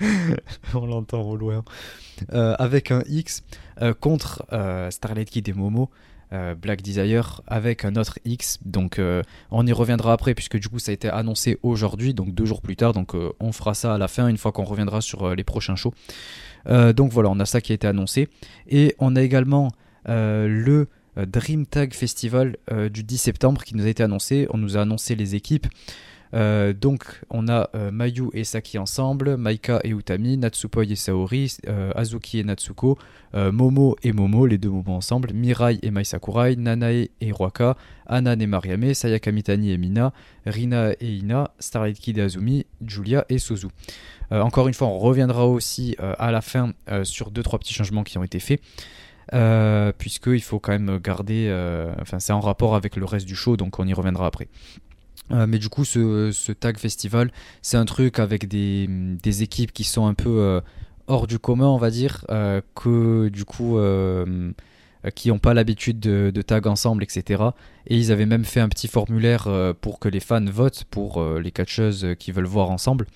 On 0.74 0.84
l'entend 0.84 1.22
au 1.22 1.36
loin. 1.36 1.64
avec 2.30 2.90
un 2.90 3.02
X 3.08 3.42
contre 4.00 4.44
Starlight 4.90 5.30
Kid 5.30 5.48
et 5.48 5.54
Momo. 5.54 5.88
Euh, 6.32 6.54
Black 6.54 6.80
Desire 6.80 7.42
avec 7.46 7.84
un 7.84 7.94
autre 7.96 8.18
X. 8.24 8.58
Donc 8.64 8.98
euh, 8.98 9.22
on 9.50 9.66
y 9.66 9.72
reviendra 9.72 10.14
après 10.14 10.34
puisque 10.34 10.58
du 10.58 10.68
coup 10.68 10.78
ça 10.78 10.90
a 10.90 10.94
été 10.94 11.08
annoncé 11.08 11.58
aujourd'hui, 11.62 12.14
donc 12.14 12.34
deux 12.34 12.46
jours 12.46 12.62
plus 12.62 12.74
tard. 12.74 12.94
Donc 12.94 13.14
euh, 13.14 13.32
on 13.38 13.52
fera 13.52 13.74
ça 13.74 13.94
à 13.94 13.98
la 13.98 14.08
fin 14.08 14.28
une 14.28 14.38
fois 14.38 14.50
qu'on 14.50 14.64
reviendra 14.64 15.02
sur 15.02 15.34
les 15.34 15.44
prochains 15.44 15.76
shows. 15.76 15.92
donc 16.66 17.12
voilà, 17.12 17.28
on 17.28 17.38
a 17.38 17.44
ça 17.44 17.60
qui 17.60 17.72
a 17.72 17.74
été 17.74 17.86
annoncé. 17.86 18.28
Et 18.66 18.94
on 18.98 19.14
a 19.14 19.22
également 19.22 19.72
le 20.06 20.88
Dream 21.16 21.66
Tag 21.66 21.92
Festival 21.92 22.56
du 22.90 23.02
10 23.02 23.18
septembre 23.18 23.62
qui 23.64 23.76
nous 23.76 23.84
a 23.84 23.88
été 23.88 24.02
annoncé. 24.02 24.46
On 24.50 24.58
nous 24.58 24.76
a 24.78 24.80
annoncé 24.80 25.14
les 25.14 25.34
équipes. 25.34 25.66
Euh, 26.34 26.72
donc 26.72 27.04
on 27.30 27.48
a 27.48 27.68
euh, 27.74 27.90
Mayu 27.90 28.30
et 28.32 28.44
Saki 28.44 28.78
ensemble, 28.78 29.36
Maika 29.36 29.80
et 29.84 29.90
Utami, 29.90 30.38
Natsupoi 30.38 30.84
et 30.84 30.96
Saori, 30.96 31.56
euh, 31.68 31.92
Azuki 31.94 32.38
et 32.38 32.44
Natsuko, 32.44 32.98
Momo 33.34 33.96
et 34.02 34.12
Momo, 34.12 34.46
les 34.46 34.58
deux 34.58 34.68
Momo 34.68 34.92
ensemble, 34.92 35.32
Mirai 35.32 35.78
et 35.82 35.90
Mai 35.90 36.04
Sakurai, 36.04 36.56
Nanae 36.56 37.08
et 37.20 37.32
Ruaka, 37.32 37.76
Anan 38.06 38.38
et 38.38 38.46
Mariame, 38.46 38.92
Sayaka 38.92 39.32
Mitani 39.32 39.72
et 39.72 39.78
Mina, 39.78 40.12
Rina 40.44 40.92
et 41.00 41.16
Ina, 41.16 41.50
Starlight 41.58 41.98
Kid 41.98 42.18
et 42.18 42.22
Azumi, 42.22 42.66
Julia 42.86 43.24
et 43.30 43.38
Suzu. 43.38 43.68
encore 44.30 44.68
une 44.68 44.74
fois, 44.74 44.88
on 44.88 44.98
reviendra 44.98 45.46
aussi 45.46 45.96
à 45.98 46.30
la 46.30 46.42
fin 46.42 46.74
sur 47.04 47.30
deux 47.30 47.42
trois 47.42 47.58
petits 47.58 47.72
changements 47.72 48.04
qui 48.04 48.18
ont 48.18 48.24
été 48.24 48.38
faits. 48.38 48.60
puisqu'il 49.96 50.42
faut 50.42 50.58
quand 50.58 50.72
même 50.72 50.98
garder, 50.98 51.48
enfin 52.02 52.18
c'est 52.18 52.34
en 52.34 52.40
rapport 52.40 52.74
avec 52.74 52.96
le 52.96 53.06
reste 53.06 53.26
du 53.26 53.34
show, 53.34 53.56
donc 53.56 53.78
on 53.78 53.86
y 53.86 53.94
reviendra 53.94 54.26
après. 54.26 54.48
Euh, 55.30 55.46
mais 55.46 55.58
du 55.58 55.68
coup, 55.68 55.84
ce, 55.84 56.52
tag 56.52 56.78
festival, 56.78 57.30
c'est 57.62 57.76
un 57.76 57.84
truc 57.84 58.18
avec 58.18 58.48
des, 58.48 59.42
équipes 59.42 59.72
qui 59.72 59.84
sont 59.84 60.06
un 60.06 60.14
peu 60.14 60.30
euh, 60.30 60.60
hors 61.06 61.26
du 61.26 61.38
commun, 61.38 61.66
on 61.66 61.78
va 61.78 61.90
dire, 61.90 62.24
euh, 62.30 62.60
que 62.74 63.28
du 63.28 63.44
coup, 63.44 63.78
qui 65.14 65.28
n'ont 65.28 65.38
pas 65.38 65.54
l'habitude 65.54 66.00
de, 66.00 66.42
tag 66.42 66.66
ensemble, 66.66 67.02
etc. 67.02 67.42
Et 67.86 67.96
ils 67.96 68.12
avaient 68.12 68.26
même 68.26 68.44
fait 68.44 68.60
un 68.60 68.68
petit 68.68 68.88
formulaire 68.88 69.48
pour 69.80 69.98
que 69.98 70.08
les 70.08 70.20
fans 70.20 70.44
votent 70.44 70.84
pour 70.90 71.24
les 71.38 71.50
catcheuses 71.50 72.08
qui 72.18 72.32
veulent 72.32 72.44
voir 72.44 72.70
ensemble. 72.70 73.06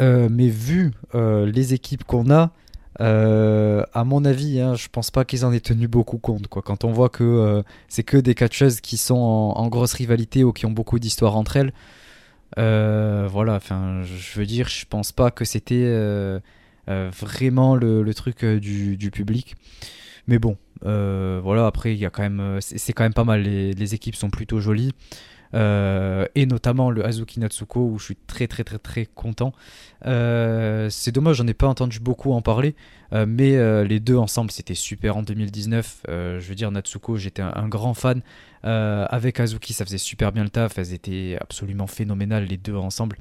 mais 0.00 0.48
vu 0.48 0.92
les 1.14 1.74
équipes 1.74 2.04
qu'on 2.04 2.30
a, 2.30 2.52
euh, 3.00 3.82
à 3.94 4.04
mon 4.04 4.24
avis, 4.24 4.60
hein, 4.60 4.74
je 4.74 4.88
pense 4.88 5.10
pas 5.10 5.24
qu'ils 5.24 5.44
en 5.46 5.52
aient 5.52 5.60
tenu 5.60 5.88
beaucoup 5.88 6.18
compte. 6.18 6.48
Quoi. 6.48 6.62
Quand 6.62 6.84
on 6.84 6.92
voit 6.92 7.08
que 7.08 7.24
euh, 7.24 7.62
c'est 7.88 8.02
que 8.02 8.16
des 8.16 8.34
catcheuses 8.34 8.80
qui 8.80 8.96
sont 8.96 9.16
en, 9.16 9.68
grosse 9.68 9.94
rivalité 9.94 10.44
ou 10.44 10.52
qui 10.52 10.66
ont 10.66 10.70
beaucoup 10.70 10.98
d'histoires 10.98 11.36
entre 11.36 11.56
elles, 11.56 11.72
euh, 12.58 13.28
voilà, 13.30 13.54
enfin, 13.54 14.02
je 14.02 14.38
veux 14.38 14.46
dire, 14.46 14.68
je 14.68 14.84
pense 14.86 15.12
pas 15.12 15.30
que 15.30 15.44
c'était 15.44 15.86
vraiment 16.86 17.76
le, 17.76 18.12
truc 18.14 18.44
du, 18.44 19.10
public. 19.10 19.56
Mais 20.26 20.38
bon, 20.38 20.58
voilà, 20.82 21.66
après, 21.66 21.96
il 21.96 22.10
quand 22.10 22.22
même, 22.22 22.58
c'est 22.60 22.92
quand 22.92 23.04
même 23.04 23.14
pas 23.14 23.24
mal. 23.24 23.42
les 23.42 23.94
équipes 23.94 24.16
sont 24.16 24.30
plutôt 24.30 24.60
jolies. 24.60 24.92
Euh, 25.54 26.26
et 26.34 26.46
notamment 26.46 26.90
le 26.90 27.04
Azuki 27.04 27.40
Natsuko 27.40 27.80
où 27.80 27.98
je 27.98 28.04
suis 28.04 28.16
très 28.16 28.46
très 28.46 28.64
très 28.64 28.78
très 28.78 29.06
content. 29.06 29.52
Euh, 30.06 30.88
c'est 30.90 31.12
dommage, 31.12 31.36
j'en 31.36 31.46
ai 31.46 31.54
pas 31.54 31.66
entendu 31.66 31.98
beaucoup 32.00 32.32
en 32.32 32.42
parler, 32.42 32.74
euh, 33.12 33.26
mais 33.28 33.56
les 33.84 34.00
deux 34.00 34.16
ensemble 34.16 34.50
c'était 34.50 34.74
super 34.74 35.16
en 35.16 35.22
2019. 35.22 36.02
je 36.08 36.38
veux 36.40 36.54
dire, 36.54 36.70
Natsuko, 36.70 37.16
j'étais 37.16 37.42
un, 37.42 37.68
grand 37.68 37.94
fan. 37.94 38.22
avec 38.62 39.40
Azuki, 39.40 39.72
ça 39.72 39.84
faisait 39.84 39.98
super 39.98 40.32
bien 40.32 40.44
le 40.44 40.50
taf, 40.50 40.78
elles 40.78 40.92
étaient 40.92 41.36
absolument 41.40 41.86
phénoménales 41.86 42.44
les 42.44 42.56
deux 42.56 42.76
ensemble. 42.76 43.16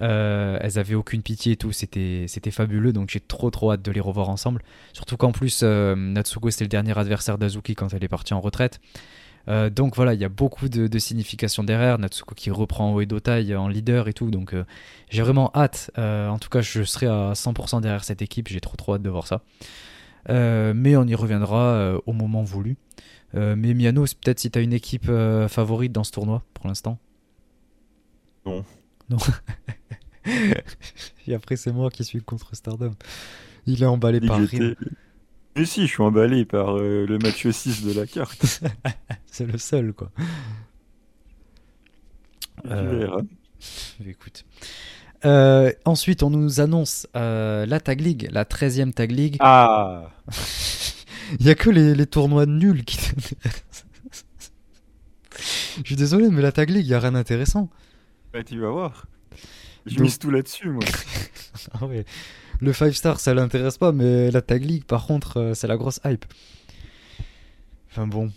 elles 0.00 0.78
avaient 0.78 0.94
aucune 0.94 1.22
pitié 1.22 1.52
et 1.52 1.56
tout, 1.56 1.72
c'était 1.72 2.26
fabuleux, 2.50 2.92
donc 2.92 3.10
j'ai 3.10 3.20
trop 3.20 3.50
trop 3.50 3.72
hâte 3.72 3.82
de 3.82 3.92
les 3.92 4.00
revoir 4.00 4.28
ensemble. 4.28 4.62
Surtout 4.92 5.16
qu'en 5.16 5.32
plus, 5.32 5.62
Natsuko 5.62 6.50
c'était 6.50 6.64
le 6.64 6.68
dernier 6.68 6.98
adversaire 6.98 7.38
d'Azuki 7.38 7.74
quand 7.74 7.92
elle 7.94 8.04
est 8.04 8.08
partie 8.08 8.34
en 8.34 8.40
retraite. 8.40 8.80
Euh, 9.48 9.70
donc 9.70 9.96
voilà, 9.96 10.14
il 10.14 10.20
y 10.20 10.24
a 10.24 10.28
beaucoup 10.28 10.68
de, 10.68 10.98
signification 10.98 11.64
derrière. 11.64 11.98
Natsuko 11.98 12.34
qui 12.34 12.50
reprend 12.50 12.94
Oedo 12.94 13.20
Tai 13.20 13.54
en 13.56 13.68
leader 13.68 14.08
et 14.08 14.12
tout. 14.12 14.30
Donc 14.30 14.54
euh, 14.54 14.64
j'ai 15.08 15.22
vraiment 15.22 15.50
hâte. 15.54 15.90
Euh, 15.98 16.28
en 16.28 16.38
tout 16.38 16.48
cas, 16.48 16.60
je 16.60 16.82
serai 16.82 17.06
à 17.06 17.32
100% 17.32 17.80
derrière 17.80 18.04
cette 18.04 18.22
équipe. 18.22 18.48
J'ai 18.48 18.60
trop 18.60 18.76
trop 18.76 18.94
hâte 18.94 19.02
de 19.02 19.10
voir 19.10 19.26
ça. 19.26 19.42
mais 20.28 20.96
on 20.96 21.04
y 21.06 21.14
reviendra 21.14 21.94
au 22.06 22.12
moment 22.12 22.42
voulu. 22.42 22.76
mais 23.34 23.74
Miano, 23.74 24.04
peut-être 24.04 24.40
si 24.40 24.50
tu 24.50 24.58
as 24.58 24.62
une 24.62 24.72
équipe 24.72 25.10
favorite 25.48 25.92
dans 25.92 26.04
ce 26.04 26.12
tournoi 26.12 26.42
pour 26.54 26.68
l'instant 26.68 26.98
Non. 28.46 28.64
Non. 29.08 29.18
et 31.26 31.34
après, 31.34 31.56
c'est 31.56 31.72
moi 31.72 31.90
qui 31.90 32.04
suis 32.04 32.20
contre 32.20 32.54
Stardom. 32.54 32.92
Il 33.66 33.82
est 33.82 33.86
emballé 33.86 34.20
par 34.20 34.38
rien. 34.38 34.74
Mais 35.60 35.66
si, 35.66 35.82
je 35.82 35.92
suis 35.92 36.02
emballé 36.02 36.46
par 36.46 36.78
euh, 36.78 37.04
le 37.06 37.18
match 37.18 37.46
6 37.46 37.84
de 37.84 37.92
la 37.92 38.06
carte. 38.06 38.62
c'est 39.26 39.44
le 39.44 39.58
seul, 39.58 39.92
quoi. 39.92 40.10
Euh, 42.64 43.20
écoute. 44.06 44.46
Euh, 45.26 45.70
ensuite, 45.84 46.22
on 46.22 46.30
nous 46.30 46.62
annonce 46.62 47.06
la 47.12 47.78
Tag 47.78 48.00
League, 48.00 48.30
la 48.32 48.44
13e 48.44 48.94
Tag 48.94 49.10
League. 49.10 49.36
Ah 49.40 50.08
Il 51.38 51.44
n'y 51.44 51.50
a 51.50 51.54
que 51.54 51.68
les, 51.68 51.94
les, 51.94 52.06
tournois 52.06 52.46
nuls 52.46 52.82
qui 52.86 52.96
Je 55.76 55.84
suis 55.84 55.96
désolé, 55.96 56.30
mais 56.30 56.40
la 56.40 56.52
Tag 56.52 56.70
League, 56.70 56.86
il 56.86 56.94
a 56.94 57.00
rien 57.00 57.12
d'intéressant. 57.12 57.68
Bah, 58.32 58.42
tu 58.42 58.58
vas 58.58 58.70
voir. 58.70 59.04
Je 59.86 60.00
mise 60.00 60.18
tout 60.18 60.30
là-dessus, 60.30 60.68
moi. 60.68 60.82
ah 61.72 61.86
ouais. 61.86 62.04
Le 62.60 62.72
5 62.74 62.92
star, 62.94 63.20
ça 63.20 63.32
l'intéresse 63.32 63.78
pas, 63.78 63.90
mais 63.90 64.30
la 64.30 64.42
Tag 64.42 64.64
League, 64.64 64.84
par 64.84 65.06
contre, 65.06 65.38
euh, 65.38 65.54
c'est 65.54 65.66
la 65.66 65.78
grosse 65.78 65.98
hype. 66.04 66.26
Enfin 67.90 68.06
bon. 68.06 68.30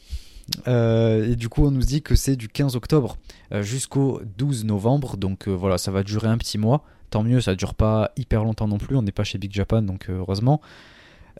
Euh, 0.68 1.32
et 1.32 1.36
du 1.36 1.50
coup, 1.50 1.66
on 1.66 1.72
nous 1.72 1.82
dit 1.82 2.02
que 2.02 2.16
c'est 2.16 2.36
du 2.36 2.48
15 2.48 2.76
octobre 2.76 3.18
euh, 3.52 3.64
jusqu'au 3.64 4.22
12 4.38 4.64
novembre. 4.64 5.18
Donc 5.18 5.48
voilà, 5.48 5.78
ça 5.78 5.92
va 5.92 6.04
durer 6.04 6.28
un 6.28 6.38
petit 6.38 6.58
mois. 6.58 6.86
Tant 7.10 7.24
mieux, 7.24 7.42
ça 7.42 7.56
dure 7.56 7.76
pas 7.76 8.12
hyper 8.16 8.44
longtemps 8.44 8.68
non 8.68 8.78
plus. 8.78 8.96
On 8.96 9.02
n'est 9.02 9.12
pas 9.12 9.26
chez 9.26 9.38
Big 9.38 9.52
Japan, 9.52 9.82
donc 9.82 10.10
heureusement. 10.10 10.62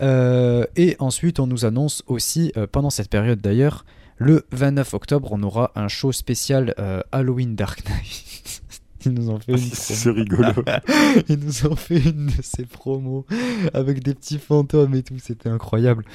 et 0.02 0.96
ensuite, 1.00 1.40
on 1.40 1.48
nous 1.48 1.66
annonce 1.66 2.04
aussi, 2.08 2.52
pendant 2.72 2.90
cette 2.90 3.10
période 3.10 3.42
d'ailleurs, 3.42 3.86
le 4.18 4.46
29 4.52 4.94
octobre, 4.94 5.30
on 5.32 5.42
aura 5.42 5.72
un 5.76 5.88
show 5.88 6.12
spécial 6.12 6.76
Halloween 7.12 7.56
Dark 7.56 7.84
Knight. 7.86 8.33
Ils 9.06 9.14
nous 9.14 9.30
ont 9.30 9.40
fait 9.40 9.52
une 9.52 9.58
C'est 9.58 10.10
rigolo. 10.10 10.64
Ils 11.30 11.40
nous 11.40 11.68
ont 11.68 11.76
fait 11.76 12.00
une 12.00 12.28
de 12.28 12.42
ces 12.42 12.66
promos 12.66 13.26
avec 13.74 14.04
des 14.04 14.14
petits 14.14 14.40
fantômes 14.40 14.96
et 14.96 15.04
tout. 15.04 15.18
C'était 15.20 15.50
incroyable. 15.50 16.06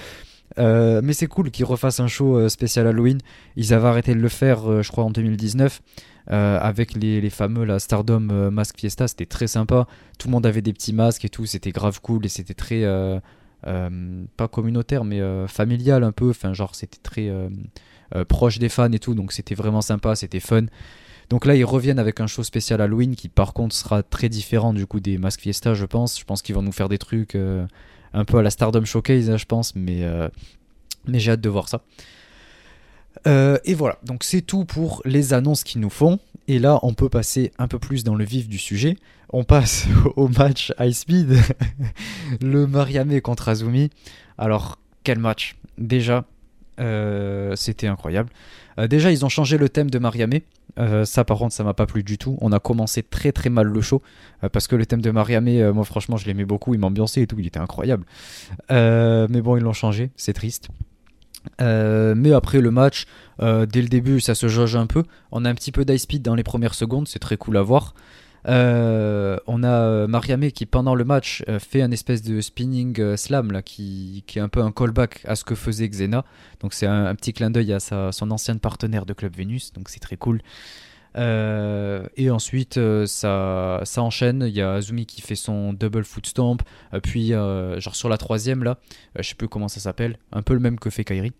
Euh, 0.59 1.00
mais 1.02 1.12
c'est 1.12 1.26
cool 1.26 1.50
qu'ils 1.50 1.64
refassent 1.64 2.00
un 2.00 2.09
show 2.09 2.37
euh, 2.37 2.49
spécial 2.49 2.87
Halloween. 2.87 3.18
Ils 3.57 3.75
avaient 3.75 3.88
arrêté 3.88 4.14
de 4.14 4.21
le 4.21 4.28
faire, 4.28 4.71
euh, 4.71 4.83
je 4.83 4.90
crois, 4.90 5.04
en 5.04 5.11
2019. 5.11 5.80
avec 6.28 6.95
les, 6.95 7.21
les, 7.21 7.30
fameux 7.30 7.64
la 7.64 7.78
Stardom 7.78 8.50
Mask 8.50 8.78
Fiesta, 8.78 9.09
c'était 9.09 9.26
très 9.26 9.47
sympa. 9.47 9.87
Tout 10.18 10.28
le 10.28 10.33
monde 10.33 10.45
avait 10.45 10.61
des 10.61 10.75
petits 10.75 10.92
masques 10.92 11.25
et 11.25 11.30
tout, 11.30 11.47
c'était 11.47 11.71
grave 11.71 12.00
cool 12.02 12.26
et 12.26 12.28
c'était 12.28 12.54
très 12.54 12.85
pas 13.62 14.49
communautaire 14.49 15.04
mais 15.04 15.23
familial 15.49 16.04
un 16.04 16.12
peu. 16.12 16.28
Enfin, 16.28 16.52
genre 16.52 16.75
c'était 16.75 17.00
très 17.02 17.33
proche 18.28 18.59
des 18.59 18.68
fans 18.68 18.92
et 18.92 18.99
tout, 18.99 19.14
donc 19.14 19.33
c'était 19.33 19.54
vraiment 19.54 19.80
sympa, 19.80 20.16
c'était 20.16 20.40
fun. 20.40 20.66
Donc 21.30 21.44
là, 21.44 21.54
ils 21.54 21.64
reviennent 21.64 21.99
avec 21.99 22.20
un 22.20 22.26
show 22.26 22.42
spécial 22.42 22.80
Halloween 22.80 23.14
qui, 23.14 23.28
par 23.28 23.52
contre, 23.52 23.75
sera 23.75 24.02
très 24.02 24.28
différent 24.28 24.73
du 24.73 24.87
coup 24.87 25.00
des 25.00 25.18
Mask 25.18 25.40
Fiesta, 25.40 25.75
je 25.75 25.85
pense. 25.85 26.18
Je 26.18 26.25
pense 26.25 26.42
qu'ils 26.42 26.54
vont 26.54 26.62
nous 26.62 26.73
faire 26.73 26.88
des 26.88 26.99
trucs 26.99 27.35
euh, 27.35 27.66
un 28.14 28.25
peu 28.25 28.38
à 28.38 28.42
la 28.42 28.50
Stardom 28.50 28.85
Showcase, 28.85 29.28
hein, 29.28 29.37
je 29.37 29.44
pense, 29.44 29.75
mais, 29.76 30.04
euh, 30.04 30.28
mais 31.06 31.18
j'ai 31.18 31.32
hâte 31.32 31.40
de 31.40 31.49
voir 31.49 31.68
ça. 31.68 31.82
Euh, 33.26 33.58
et 33.64 33.75
voilà, 33.75 33.99
donc 34.04 34.23
c'est 34.25 34.42
tout 34.42 34.64
pour 34.64 35.02
les 35.04 35.35
annonces 35.35 35.64
qu'ils 35.64 35.80
nous 35.80 35.90
font. 35.90 36.18
Et 36.47 36.58
là, 36.58 36.78
on 36.82 36.94
peut 36.94 37.11
passer 37.11 37.52
un 37.58 37.68
peu 37.68 37.78
plus 37.78 38.04
dans 38.04 38.14
le 38.14 38.25
vif 38.25 38.49
du 38.49 38.58
sujet. 38.58 38.97
On 39.30 39.44
passe 39.44 39.87
au 40.16 40.28
match 40.28 40.73
High 40.80 40.92
Speed, 40.92 41.37
le 42.40 42.66
Mariame 42.66 43.20
contre 43.20 43.50
Azumi. 43.50 43.90
Alors, 44.38 44.78
quel 45.04 45.18
match? 45.18 45.56
Déjà, 45.76 46.25
c'était 47.56 47.88
incroyable. 47.88 48.30
Déjà, 48.87 49.11
ils 49.11 49.25
ont 49.25 49.28
changé 49.28 49.58
le 49.58 49.68
thème 49.68 49.90
de 49.90 49.99
Mariame. 49.99 50.40
Euh, 50.78 51.04
ça, 51.04 51.24
par 51.24 51.38
contre, 51.38 51.55
ça 51.55 51.64
m'a 51.64 51.74
pas 51.74 51.87
plu 51.87 52.02
du 52.02 52.18
tout. 52.18 52.37
On 52.40 52.52
a 52.52 52.61
commencé 52.61 53.02
très 53.02 53.33
très 53.33 53.50
mal 53.50 53.66
le 53.66 53.81
show 53.81 54.02
euh, 54.44 54.48
parce 54.48 54.66
que 54.68 54.76
le 54.76 54.87
thème 54.87 55.00
de 55.00 55.11
Mariamé, 55.11 55.62
euh, 55.62 55.72
moi 55.72 55.85
franchement, 55.85 56.16
je 56.16 56.26
l'aimais 56.26 56.44
beaucoup. 56.44 56.74
Il 56.74 56.81
m'ambiançait 56.81 57.22
et 57.22 57.26
tout, 57.26 57.38
il 57.38 57.46
était 57.46 57.59
incroyable. 57.59 58.05
mais 58.70 59.40
bon, 59.40 59.57
ils 59.57 59.62
l'ont 59.62 59.72
changé, 59.72 60.11
c'est 60.16 60.33
triste. 60.33 60.68
mais 61.61 62.33
après 62.33 62.61
le 62.61 62.70
match, 62.70 63.07
dès 63.40 63.83
le 63.83 63.88
début, 63.88 64.20
ça 64.20 64.35
se 64.35 64.48
jauge 64.48 64.76
un 64.76 64.87
peu. 64.87 65.05
On 65.33 65.44
a 65.44 65.50
un 65.50 65.55
petit 65.55 65.72
peu 65.72 65.85
d'ice 65.85 66.02
speed 66.02 66.22
dans 66.22 66.35
les 66.35 66.44
premières 66.44 66.74
secondes, 66.74 67.09
c'est 67.09 67.18
très 67.18 67.37
cool 67.37 67.57
à 67.57 67.62
voir. 67.62 67.94
Euh, 68.46 69.37
on 69.46 69.62
a 69.62 69.68
euh, 69.68 70.07
Mariamé 70.07 70.53
qui 70.53 70.64
pendant 70.66 70.94
le 70.94 71.05
match 71.05 71.42
euh, 71.48 71.59
fait 71.59 71.83
un 71.83 71.90
espèce 71.90 72.22
de 72.22 72.40
spinning 72.40 73.16
slam 73.16 73.62
qui, 73.62 74.24
est 74.35 74.40
un 74.40 74.48
peu 74.48 74.62
un 74.62 74.70
callback 74.70 75.22
à 75.24 75.37
ce 75.37 75.44
que 75.44 75.55
faisait 75.55 75.88
Xena. 75.88 76.24
Donc 76.61 76.72
c'est 76.72 76.87
un, 76.87 77.14
petit 77.14 77.33
clin 77.33 77.51
d'œil 77.51 77.72
à 77.72 77.81
son 77.81 78.31
ancienne 78.31 78.61
partenaire 78.61 79.07
de 79.07 79.12
Club 79.12 79.35
Vénus, 79.35 79.72
donc 79.72 79.88
c'est 79.88 80.01
très 80.01 80.16
cool. 80.16 80.40
et 81.16 82.31
ensuite 82.31 82.79
ça, 83.07 83.81
ça 83.85 84.03
enchaîne, 84.03 84.44
il 84.46 84.55
y 84.55 84.62
a 84.62 84.74
Azumi 84.74 85.07
qui 85.07 85.20
fait 85.20 85.35
son 85.35 85.72
double 85.72 86.05
foot 86.05 86.27
stomp, 86.27 86.62
puis 87.03 87.31
genre 87.31 87.94
sur 87.94 88.09
la 88.09 88.18
troisième 88.18 88.62
là, 88.62 88.79
je 89.18 89.29
sais 89.29 89.35
plus 89.35 89.48
comment 89.48 89.68
ça 89.68 89.81
s'appelle, 89.81 90.18
un 90.33 90.42
peu 90.42 90.55
le 90.55 90.61
même 90.61 90.79
que 90.79 90.90
fait 90.90 91.05
Kairi. 91.05 91.33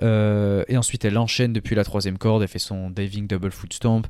et 0.00 0.76
ensuite 0.76 1.04
elle 1.04 1.18
enchaîne 1.18 1.52
depuis 1.52 1.74
la 1.74 1.84
troisième 1.84 2.18
corde, 2.18 2.42
elle 2.42 2.48
fait 2.48 2.58
son 2.58 2.90
diving 2.90 3.26
double 3.26 3.50
foot 3.50 3.72
stomp, 3.72 4.06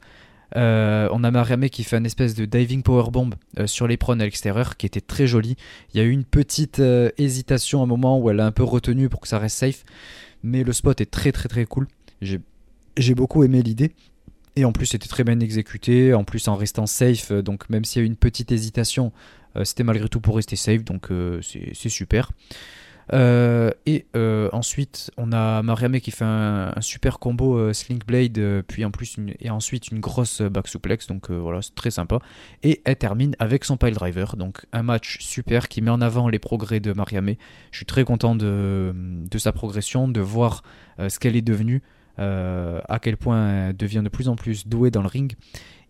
euh, 0.57 1.09
on 1.11 1.25
a 1.25 1.31
Mariamé 1.31 1.69
qui 1.69 1.83
fait 1.83 1.97
un 1.97 2.05
espèce 2.05 2.35
de 2.35 2.45
diving 2.45 2.83
powerbomb 2.83 3.31
euh, 3.59 3.67
sur 3.67 3.87
les 3.89 3.99
à 4.07 4.15
l'extérieur 4.17 4.77
qui 4.77 4.87
était 4.87 5.01
très 5.01 5.27
joli. 5.27 5.57
Il 5.93 5.99
y 5.99 6.01
a 6.01 6.05
eu 6.05 6.11
une 6.11 6.25
petite 6.25 6.81
euh, 6.81 7.11
hésitation 7.19 7.81
à 7.81 7.85
un 7.85 7.87
moment 7.87 8.19
où 8.19 8.31
elle 8.31 8.41
a 8.41 8.47
un 8.47 8.53
peu 8.53 8.63
retenu 8.63 9.09
pour 9.09 9.21
que 9.21 9.29
ça 9.29 9.39
reste 9.39 9.59
safe. 9.59 9.85
Mais 10.43 10.63
le 10.63 10.73
spot 10.73 11.01
est 11.01 11.11
très 11.11 11.33
très 11.33 11.49
très 11.49 11.65
cool. 11.65 11.89
J'ai 12.21 13.15
beaucoup 13.15 13.45
aimé 13.45 13.63
l'idée. 13.63 13.93
Et 14.57 14.65
en 14.65 14.73
plus 14.73 14.87
c'était 14.87 15.09
très 15.09 15.25
bien 15.25 15.41
exécuté. 15.41 16.15
En 16.15 16.25
plus 16.25 16.47
en 16.49 16.55
restant 16.55 16.87
safe. 16.87 17.33
Donc 17.33 17.69
même 17.71 17.85
s'il 17.85 18.01
y 18.01 18.03
a 18.03 18.05
eu 18.05 18.09
une 18.09 18.17
petite 18.17 18.53
hésitation, 18.53 19.13
c'était 19.65 19.85
malgré 19.85 20.09
tout 20.09 20.21
pour 20.21 20.37
rester 20.37 20.57
safe. 20.57 20.85
Donc 20.85 21.09
c'est 21.43 21.89
super. 21.89 22.31
Euh, 23.13 23.71
et 23.87 24.07
euh, 24.17 24.49
ensuite, 24.53 25.11
on 25.17 25.33
a 25.33 25.63
Mariame 25.63 26.01
qui 26.01 26.11
fait 26.11 26.25
un, 26.25 26.73
super 26.81 27.19
combo 27.19 27.57
euh, 27.59 27.73
Slink 27.73 28.07
Blade, 28.07 28.63
puis 28.67 28.85
en 28.85 28.91
plus 28.91 29.17
et 29.41 29.51
ensuite 29.51 29.89
une 29.89 30.01
grosse 30.01 30.43
back 30.43 30.69
suplex, 30.69 31.07
donc 31.07 31.31
voilà, 31.31 31.63
c'est 31.63 31.75
très 31.75 31.91
sympa. 31.91 32.19
Et 32.63 32.81
elle 32.85 32.97
termine 32.97 33.37
avec 33.39 33.65
son 33.65 33.77
pile 33.77 33.95
driver, 33.95 34.37
donc 34.37 34.67
un 34.73 34.83
match 34.83 35.19
super 35.21 35.69
qui 35.69 35.83
met 35.83 35.91
en 35.91 36.01
avant 36.01 36.29
les 36.29 36.39
progrès 36.39 36.81
de 36.81 36.93
Mariame. 36.93 37.35
Je 37.71 37.77
suis 37.77 37.87
très 37.87 38.05
content 38.05 38.35
de, 38.35 38.93
de 38.95 39.39
sa 39.39 39.53
progression, 39.53 40.09
de 40.09 40.21
voir 40.21 40.63
ce 40.99 41.19
qu'elle 41.19 41.37
est 41.37 41.43
devenue, 41.43 41.83
à 42.19 42.99
quel 43.01 43.17
point 43.17 43.69
elle 43.69 43.77
devient 43.77 44.03
de 44.05 44.09
plus 44.09 44.29
en 44.29 44.37
plus 44.37 44.67
douée 44.67 44.91
dans 44.91 45.03
le 45.03 45.09
ring. 45.09 45.35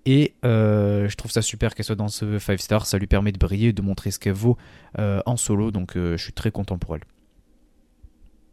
Et 0.07 0.35
je 0.43 1.15
trouve 1.17 1.31
ça 1.31 1.43
super 1.43 1.75
qu'elle 1.75 1.87
soit 1.87 1.97
dans 1.97 2.09
ce 2.09 2.39
5 2.39 2.61
star, 2.61 2.87
ça 2.87 2.99
lui 2.99 3.07
permet 3.07 3.33
de 3.33 3.39
briller, 3.39 3.73
de 3.73 3.83
montrer 3.83 4.11
ce 4.11 4.19
qu'elle 4.19 4.35
vaut 4.35 4.57
en 4.99 5.37
solo, 5.37 5.71
donc 5.71 5.93
je 5.95 6.17
suis 6.17 6.33
très 6.33 6.51
content 6.51 6.79
pour 6.79 6.97
elle. 6.97 7.03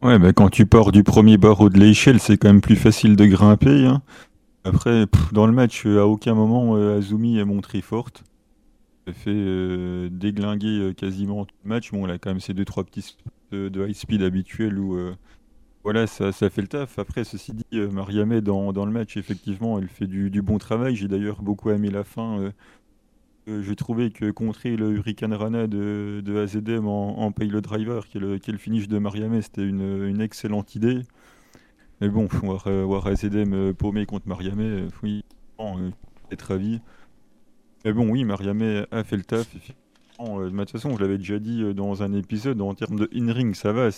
Ouais, 0.02 0.18
bah 0.18 0.32
quand 0.32 0.48
tu 0.48 0.66
pars 0.66 0.90
du 0.90 1.04
premier 1.04 1.38
barreau 1.38 1.68
de 1.68 1.78
l'échelle, 1.78 2.18
c'est 2.18 2.36
quand 2.36 2.48
même 2.48 2.60
plus 2.60 2.74
facile 2.74 3.14
de 3.14 3.24
grimper. 3.24 3.86
Hein. 3.86 4.02
Après, 4.64 5.06
dans 5.32 5.46
le 5.46 5.52
match, 5.52 5.86
à 5.86 6.06
aucun 6.06 6.34
moment 6.34 6.76
euh, 6.76 6.98
Azumi 6.98 7.38
est 7.38 7.44
montré 7.44 7.80
forte. 7.80 8.24
Elle 9.06 9.14
fait 9.14 9.30
euh, 9.30 10.08
déglinguer 10.10 10.78
euh, 10.78 10.92
quasiment 10.92 11.44
tout 11.44 11.54
le 11.64 11.68
match. 11.68 11.90
Bon, 11.92 12.04
elle 12.06 12.12
a 12.12 12.18
quand 12.18 12.30
même 12.30 12.40
ses 12.40 12.54
deux 12.54 12.64
trois 12.64 12.84
petits 12.84 13.16
de 13.52 13.86
high 13.86 13.94
speed 13.94 14.22
habituels 14.22 14.78
où 14.78 14.98
voilà, 15.84 16.06
ça, 16.06 16.32
ça 16.32 16.48
fait 16.48 16.62
le 16.62 16.68
taf. 16.68 16.98
Après, 16.98 17.24
ceci 17.24 17.52
dit, 17.52 17.80
Mariamé 17.90 18.40
dans, 18.40 18.72
dans 18.72 18.86
le 18.86 18.92
match, 18.92 19.16
effectivement, 19.16 19.78
elle 19.78 19.88
fait 19.88 20.06
du, 20.06 20.42
bon 20.42 20.58
travail. 20.58 20.94
J'ai 20.94 21.08
d'ailleurs 21.08 21.42
beaucoup 21.42 21.70
aimé 21.70 21.90
la 21.90 22.04
fin 22.04 22.52
euh, 23.48 23.62
j'ai 23.62 23.74
trouvé 23.74 24.10
que 24.10 24.30
contrer 24.30 24.76
le 24.76 24.92
Hurricane 24.92 25.34
Rana 25.34 25.66
de, 25.66 26.22
de 26.24 26.36
AZM 26.38 26.86
en, 26.86 27.18
en 27.26 27.32
le 27.36 27.60
driver, 27.60 28.06
qui 28.06 28.20
finish 28.58 28.86
de 28.86 28.98
Mariamé, 28.98 29.42
c'était 29.42 29.66
une, 29.66 30.04
une, 30.06 30.20
excellente 30.20 30.76
idée. 30.76 31.00
Mais 32.00 32.08
bon, 32.08 32.26
voir, 32.26 32.68
voir 32.68 33.06
AZM 33.08 33.52
euh, 33.52 33.72
paumé 33.72 34.06
contre 34.06 34.28
Mariamé, 34.28 34.64
euh, 34.64 34.88
oui, 35.02 35.24
être 36.30 36.42
ravi. 36.42 36.80
Mais 37.84 37.92
bon, 37.92 38.08
oui, 38.08 38.24
Mariamé 38.24 38.84
a 38.92 39.02
fait 39.02 39.16
le 39.16 39.24
taf. 39.24 39.52
de 39.54 40.50
toute 40.50 40.70
façon, 40.70 40.94
je 40.96 41.00
l'avais 41.00 41.18
déjà 41.18 41.40
dit 41.40 41.74
dans 41.74 42.04
un 42.04 42.12
épisode, 42.12 42.60
en 42.60 42.74
termes 42.74 42.98
de 42.98 43.10
in-ring, 43.12 43.54
ça 43.56 43.72
va, 43.72 43.90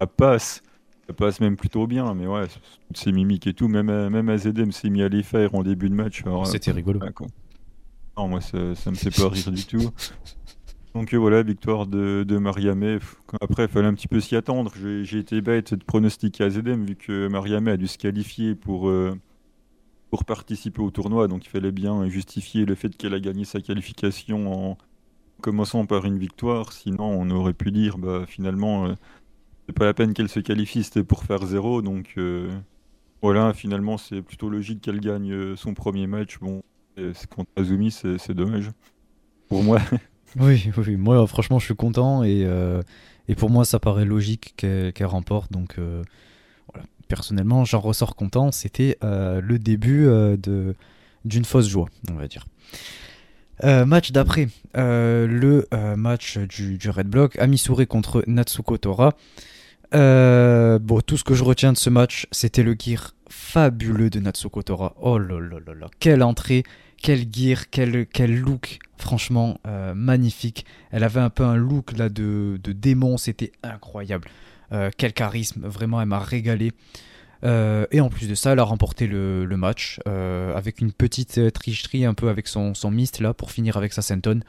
ça 0.00 0.06
passe. 0.06 0.62
Ça 1.06 1.14
passe 1.14 1.40
même 1.40 1.56
plutôt 1.56 1.86
bien, 1.86 2.14
mais 2.14 2.26
ouais, 2.26 2.46
toutes 2.86 2.96
ces 2.96 3.10
mimiques 3.12 3.46
et 3.46 3.54
tout, 3.54 3.68
même, 3.68 4.08
même 4.08 4.28
AZM 4.28 4.70
s'est 4.70 4.90
mis 4.90 5.02
à 5.02 5.08
les 5.08 5.22
faire 5.22 5.54
en 5.54 5.62
début 5.62 5.90
de 5.90 5.94
match. 5.94 6.22
C'était 6.44 6.70
rigolo. 6.70 7.00
Non, 8.16 8.28
moi, 8.28 8.40
ça, 8.40 8.74
ça 8.74 8.90
me 8.90 8.96
fait 8.96 9.10
pas 9.10 9.28
rire 9.28 9.50
du 9.50 9.64
tout. 9.64 9.90
Donc 10.94 11.14
euh, 11.14 11.18
voilà, 11.18 11.42
victoire 11.42 11.86
de, 11.86 12.24
de 12.26 12.38
Mariamé. 12.38 12.98
Après, 13.40 13.64
il 13.64 13.68
fallait 13.68 13.86
un 13.86 13.94
petit 13.94 14.08
peu 14.08 14.20
s'y 14.20 14.34
attendre. 14.36 14.72
J'ai 14.74 15.18
été 15.18 15.40
bête 15.40 15.74
de 15.74 15.84
pronostiquer 15.84 16.44
AZM 16.44 16.84
vu 16.84 16.96
que 16.96 17.28
Mariamé 17.28 17.70
a 17.72 17.76
dû 17.76 17.86
se 17.86 17.96
qualifier 17.96 18.54
pour, 18.54 18.88
euh, 18.88 19.16
pour 20.10 20.24
participer 20.24 20.82
au 20.82 20.90
tournoi. 20.90 21.28
Donc 21.28 21.46
il 21.46 21.48
fallait 21.48 21.72
bien 21.72 22.08
justifier 22.08 22.64
le 22.64 22.74
fait 22.74 22.96
qu'elle 22.96 23.14
a 23.14 23.20
gagné 23.20 23.44
sa 23.44 23.60
qualification 23.60 24.70
en 24.70 24.78
commençant 25.40 25.86
par 25.86 26.04
une 26.06 26.18
victoire. 26.18 26.72
Sinon, 26.72 27.04
on 27.04 27.30
aurait 27.30 27.54
pu 27.54 27.70
dire 27.70 27.96
bah, 27.96 28.24
finalement, 28.26 28.86
euh, 28.86 28.94
c'est 29.66 29.74
pas 29.74 29.84
la 29.84 29.94
peine 29.94 30.14
qu'elle 30.14 30.28
se 30.28 30.40
qualifie, 30.40 30.82
c'était 30.82 31.04
pour 31.04 31.24
faire 31.24 31.44
zéro. 31.46 31.82
Donc 31.82 32.18
voilà, 33.22 33.52
finalement, 33.52 33.98
c'est 33.98 34.22
plutôt 34.22 34.48
logique 34.48 34.80
qu'elle 34.80 35.00
gagne 35.00 35.56
son 35.56 35.74
premier 35.74 36.06
match. 36.06 36.38
Bon, 36.40 36.62
contre 37.28 37.50
Azumi, 37.56 37.90
c'est 37.90 38.34
dommage. 38.34 38.70
Pour 39.48 39.62
moi. 39.62 39.80
oui, 40.40 40.70
oui, 40.76 40.96
moi 40.96 41.26
franchement 41.26 41.58
je 41.58 41.64
suis 41.66 41.74
content 41.74 42.22
et, 42.22 42.44
euh, 42.44 42.82
et 43.28 43.34
pour 43.34 43.50
moi 43.50 43.64
ça 43.64 43.80
paraît 43.80 44.04
logique 44.04 44.54
qu'elle 44.56 45.06
remporte. 45.06 45.52
Donc 45.52 45.78
euh, 45.78 46.02
voilà. 46.72 46.86
personnellement 47.08 47.64
j'en 47.64 47.80
ressors 47.80 48.14
content. 48.14 48.52
C'était 48.52 48.96
euh, 49.02 49.40
le 49.40 49.58
début 49.58 50.08
d'une 51.24 51.44
fausse 51.44 51.68
joie, 51.68 51.88
on 52.10 52.14
va 52.14 52.28
dire. 52.28 52.46
Match 53.62 54.12
d'après, 54.12 54.48
le 54.74 55.66
match 55.96 56.38
du, 56.38 56.78
du, 56.78 56.90
Red 56.90 57.08
Block, 57.08 57.38
Amisure 57.38 57.86
contre 57.86 58.24
Natsuko 58.26 58.78
Tora. 58.78 59.14
bon, 59.92 61.00
tout 61.06 61.16
ce 61.16 61.24
que 61.24 61.34
je 61.34 61.44
retiens 61.44 61.72
de 61.72 61.78
ce 61.78 61.90
match, 61.90 62.26
c'était 62.30 62.62
le 62.62 62.74
gear 62.78 63.14
fabuleux 63.28 64.10
de 64.10 64.20
Natsuko 64.20 64.62
Tora. 64.62 64.94
Oh 65.00 65.18
là 65.18 65.40
là 65.40 65.58
là 65.66 65.74
là, 65.74 65.86
quelle 65.98 66.22
entrée, 66.22 66.64
quel 67.00 67.26
gear, 67.32 67.70
quel, 67.70 68.06
quel 68.06 68.38
look, 68.38 68.78
franchement 68.98 69.58
euh, 69.66 69.94
magnifique. 69.94 70.66
Elle 70.90 71.04
avait 71.04 71.20
un 71.20 71.30
peu 71.30 71.44
un 71.44 71.56
look 71.56 71.96
là 71.96 72.08
de, 72.08 72.58
démon, 72.64 73.16
c'était 73.16 73.52
incroyable. 73.62 74.28
Euh, 74.72 74.90
quel 74.96 75.12
charisme, 75.12 75.66
vraiment, 75.66 76.00
elle 76.00 76.08
m'a 76.08 76.18
régalé. 76.18 76.72
Euh, 77.42 77.86
et 77.90 78.00
en 78.00 78.08
plus 78.08 78.28
de 78.28 78.34
ça, 78.34 78.52
elle 78.52 78.58
a 78.58 78.64
remporté 78.64 79.06
le, 79.06 79.46
match 79.56 80.00
avec 80.06 80.80
une 80.80 80.92
petite 80.92 81.52
tricherie 81.52 82.04
un 82.04 82.14
peu 82.14 82.28
avec 82.28 82.46
son, 82.48 82.72
mist 82.90 83.20
là 83.20 83.34
pour 83.34 83.50
finir 83.50 83.76
avec 83.76 83.92
sa 83.92 84.02
Senton. 84.02 84.40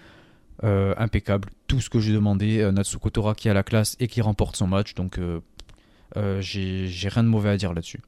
impeccable, 0.63 1.49
tout 1.67 1.81
ce 1.81 1.89
que 1.89 1.99
j'ai 1.99 2.13
demandé. 2.13 2.69
Natsuko 2.71 3.09
Tora 3.09 3.35
qui 3.35 3.49
a 3.49 3.53
la 3.53 3.63
classe 3.63 3.95
et 3.99 4.07
qui 4.07 4.21
remporte 4.21 4.55
son 4.55 4.67
match, 4.67 4.95
donc 4.95 5.19
j'ai 6.39 7.09
rien 7.09 7.23
de 7.23 7.29
mauvais 7.29 7.49
à 7.49 7.57
dire 7.57 7.73
là-dessus. 7.73 8.01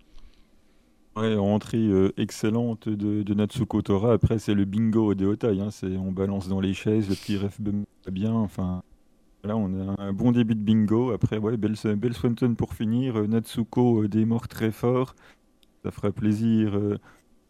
Ouais, 1.15 1.35
entrée 1.35 1.77
euh, 1.77 2.11
excellente 2.17 2.89
de, 2.89 3.21
de, 3.21 3.33
Natsuko 3.35 3.83
Tora. 3.83 4.13
Après, 4.13 4.39
c'est 4.39 4.55
le 4.55 4.65
bingo 4.65 5.13
des 5.13 5.25
Otai. 5.25 5.59
Hein. 5.59 5.69
On 5.99 6.11
balance 6.11 6.47
dans 6.47 6.59
les 6.59 6.73
chaises, 6.73 7.07
le 7.07 7.15
petit 7.15 7.37
ref 7.37 7.61
bien. 8.11 8.33
Enfin, 8.33 8.81
là, 9.43 9.55
on 9.57 9.89
a 9.89 10.01
un 10.01 10.13
bon 10.13 10.31
début 10.31 10.55
de 10.55 10.61
bingo. 10.61 11.11
Après, 11.11 11.37
ouais, 11.37 11.57
belle, 11.57 11.75
belle 11.97 12.13
Swanton 12.13 12.55
pour 12.55 12.73
finir. 12.73 13.17
Euh, 13.17 13.27
Natsuko 13.27 14.03
euh, 14.03 14.07
démord 14.07 14.47
très 14.47 14.71
fort. 14.71 15.15
Ça 15.83 15.91
fera 15.91 16.11
plaisir 16.11 16.79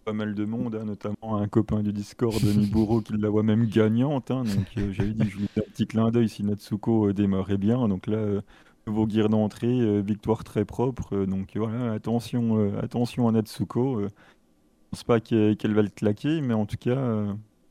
pas 0.05 0.13
mal 0.13 0.33
de 0.33 0.43
monde, 0.43 0.75
hein, 0.75 0.85
notamment 0.85 1.37
un 1.37 1.47
copain 1.47 1.83
du 1.83 1.93
Discord, 1.93 2.43
Niburo, 2.57 3.01
qui 3.01 3.13
la 3.15 3.29
voit 3.29 3.43
même 3.43 3.67
gagnante. 3.67 4.31
Hein. 4.31 4.43
donc, 4.43 4.91
j'avais 4.91 5.13
dit, 5.13 5.29
je 5.29 5.37
lui 5.37 5.47
fais 5.47 5.61
un 5.61 5.69
petit 5.69 5.85
clin 5.85 6.09
d'œil 6.09 6.27
si 6.27 6.43
Natsuko 6.43 7.13
démarrait 7.13 7.59
bien. 7.59 7.87
Donc 7.87 8.07
là 8.07 8.41
Nouveau 8.85 9.07
gear 9.07 9.29
d'entrée, 9.29 9.79
euh, 9.79 10.01
victoire 10.01 10.43
très 10.43 10.65
propre. 10.65 11.15
Euh, 11.15 11.25
donc 11.25 11.55
voilà, 11.55 11.93
attention, 11.93 12.59
euh, 12.59 12.79
attention 12.81 13.29
à 13.29 13.31
Natsuko. 13.31 14.01
je 14.01 14.07
pense 14.91 15.03
pas 15.05 15.21
qu'elle 15.21 15.73
va 15.73 15.81
le 15.81 15.89
claquer, 15.89 16.41
mais 16.41 16.53
en 16.53 16.65
tout 16.65 16.77
cas, 16.77 16.97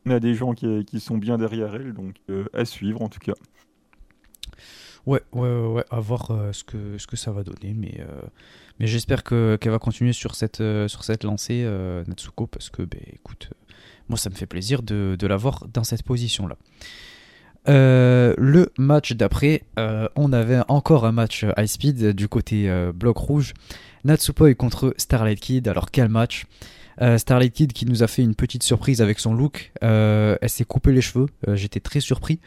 on 0.07 0.11
a 0.11 0.21
des 0.21 0.35
gens 0.35 0.55
qui, 0.55 0.85
qui, 0.85 1.01
sont 1.01 1.19
bien 1.19 1.39
derrière 1.39 1.75
elle, 1.75 1.93
donc 1.93 2.17
à 2.53 2.65
suivre 2.65 3.03
en 3.03 3.09
tout 3.09 3.21
cas. 3.21 3.35
Ouais, 5.07 5.21
ouais, 5.33 5.67
ouais, 5.67 5.85
à 5.91 5.99
voir 6.01 6.31
ce, 6.53 6.63
que, 6.63 6.97
ce 6.99 7.07
que 7.07 7.17
ça 7.17 7.33
va 7.33 7.43
donner, 7.43 7.75
mais, 7.75 8.01
mais 8.79 8.87
j'espère 8.87 9.25
qu'elle 9.25 9.59
va 9.71 9.79
continuer 9.81 10.13
sur 10.13 10.37
cette, 10.37 10.63
sur 10.87 11.03
cette 11.03 11.25
lancée, 11.25 11.69
Natsuko, 12.07 12.47
parce 12.47 12.71
que, 12.71 12.83
ben, 12.83 13.01
écoute, 13.13 13.51
moi 14.09 14.17
ça 14.17 14.31
me 14.31 14.35
fait 14.35 14.47
plaisir 14.47 14.83
de, 14.83 15.17
de 15.19 15.27
la 15.27 15.37
voir 15.37 15.67
dans 15.73 15.85
cette 15.85 16.05
position-là. 16.05 16.57
Euh, 17.69 18.35
le 18.39 18.73
match 18.79 19.13
d'après, 19.13 19.63
euh, 19.79 20.09
on 20.17 20.33
avait 20.33 20.61
encore 20.69 21.07
un 21.07 21.13
match 21.13 21.45
high 21.57 21.67
speed 21.67 22.13
du 22.13 22.29
côté 22.29 22.69
euh, 22.69 22.93
bloc 22.93 23.17
rouge. 23.19 23.55
Natsupoi 24.05 24.55
contre 24.55 24.95
Starlight 24.97 25.41
Kid. 25.41 25.69
Alors 25.69 25.91
quel 25.91 26.09
match? 26.09 26.45
Starlight 27.17 27.55
Kid 27.55 27.73
qui 27.73 27.87
nous 27.87 28.03
a 28.03 28.07
fait 28.07 28.23
une 28.23 28.35
petite 28.35 28.63
surprise 28.63 29.01
avec 29.01 29.19
son 29.19 29.35
look. 29.35 29.73
elle 29.81 30.39
s'est 30.49 30.65
coupé 30.65 30.93
les 30.93 31.01
cheveux. 31.01 31.27
J'étais 31.55 31.81
très 31.81 32.01
surpris. 32.01 32.39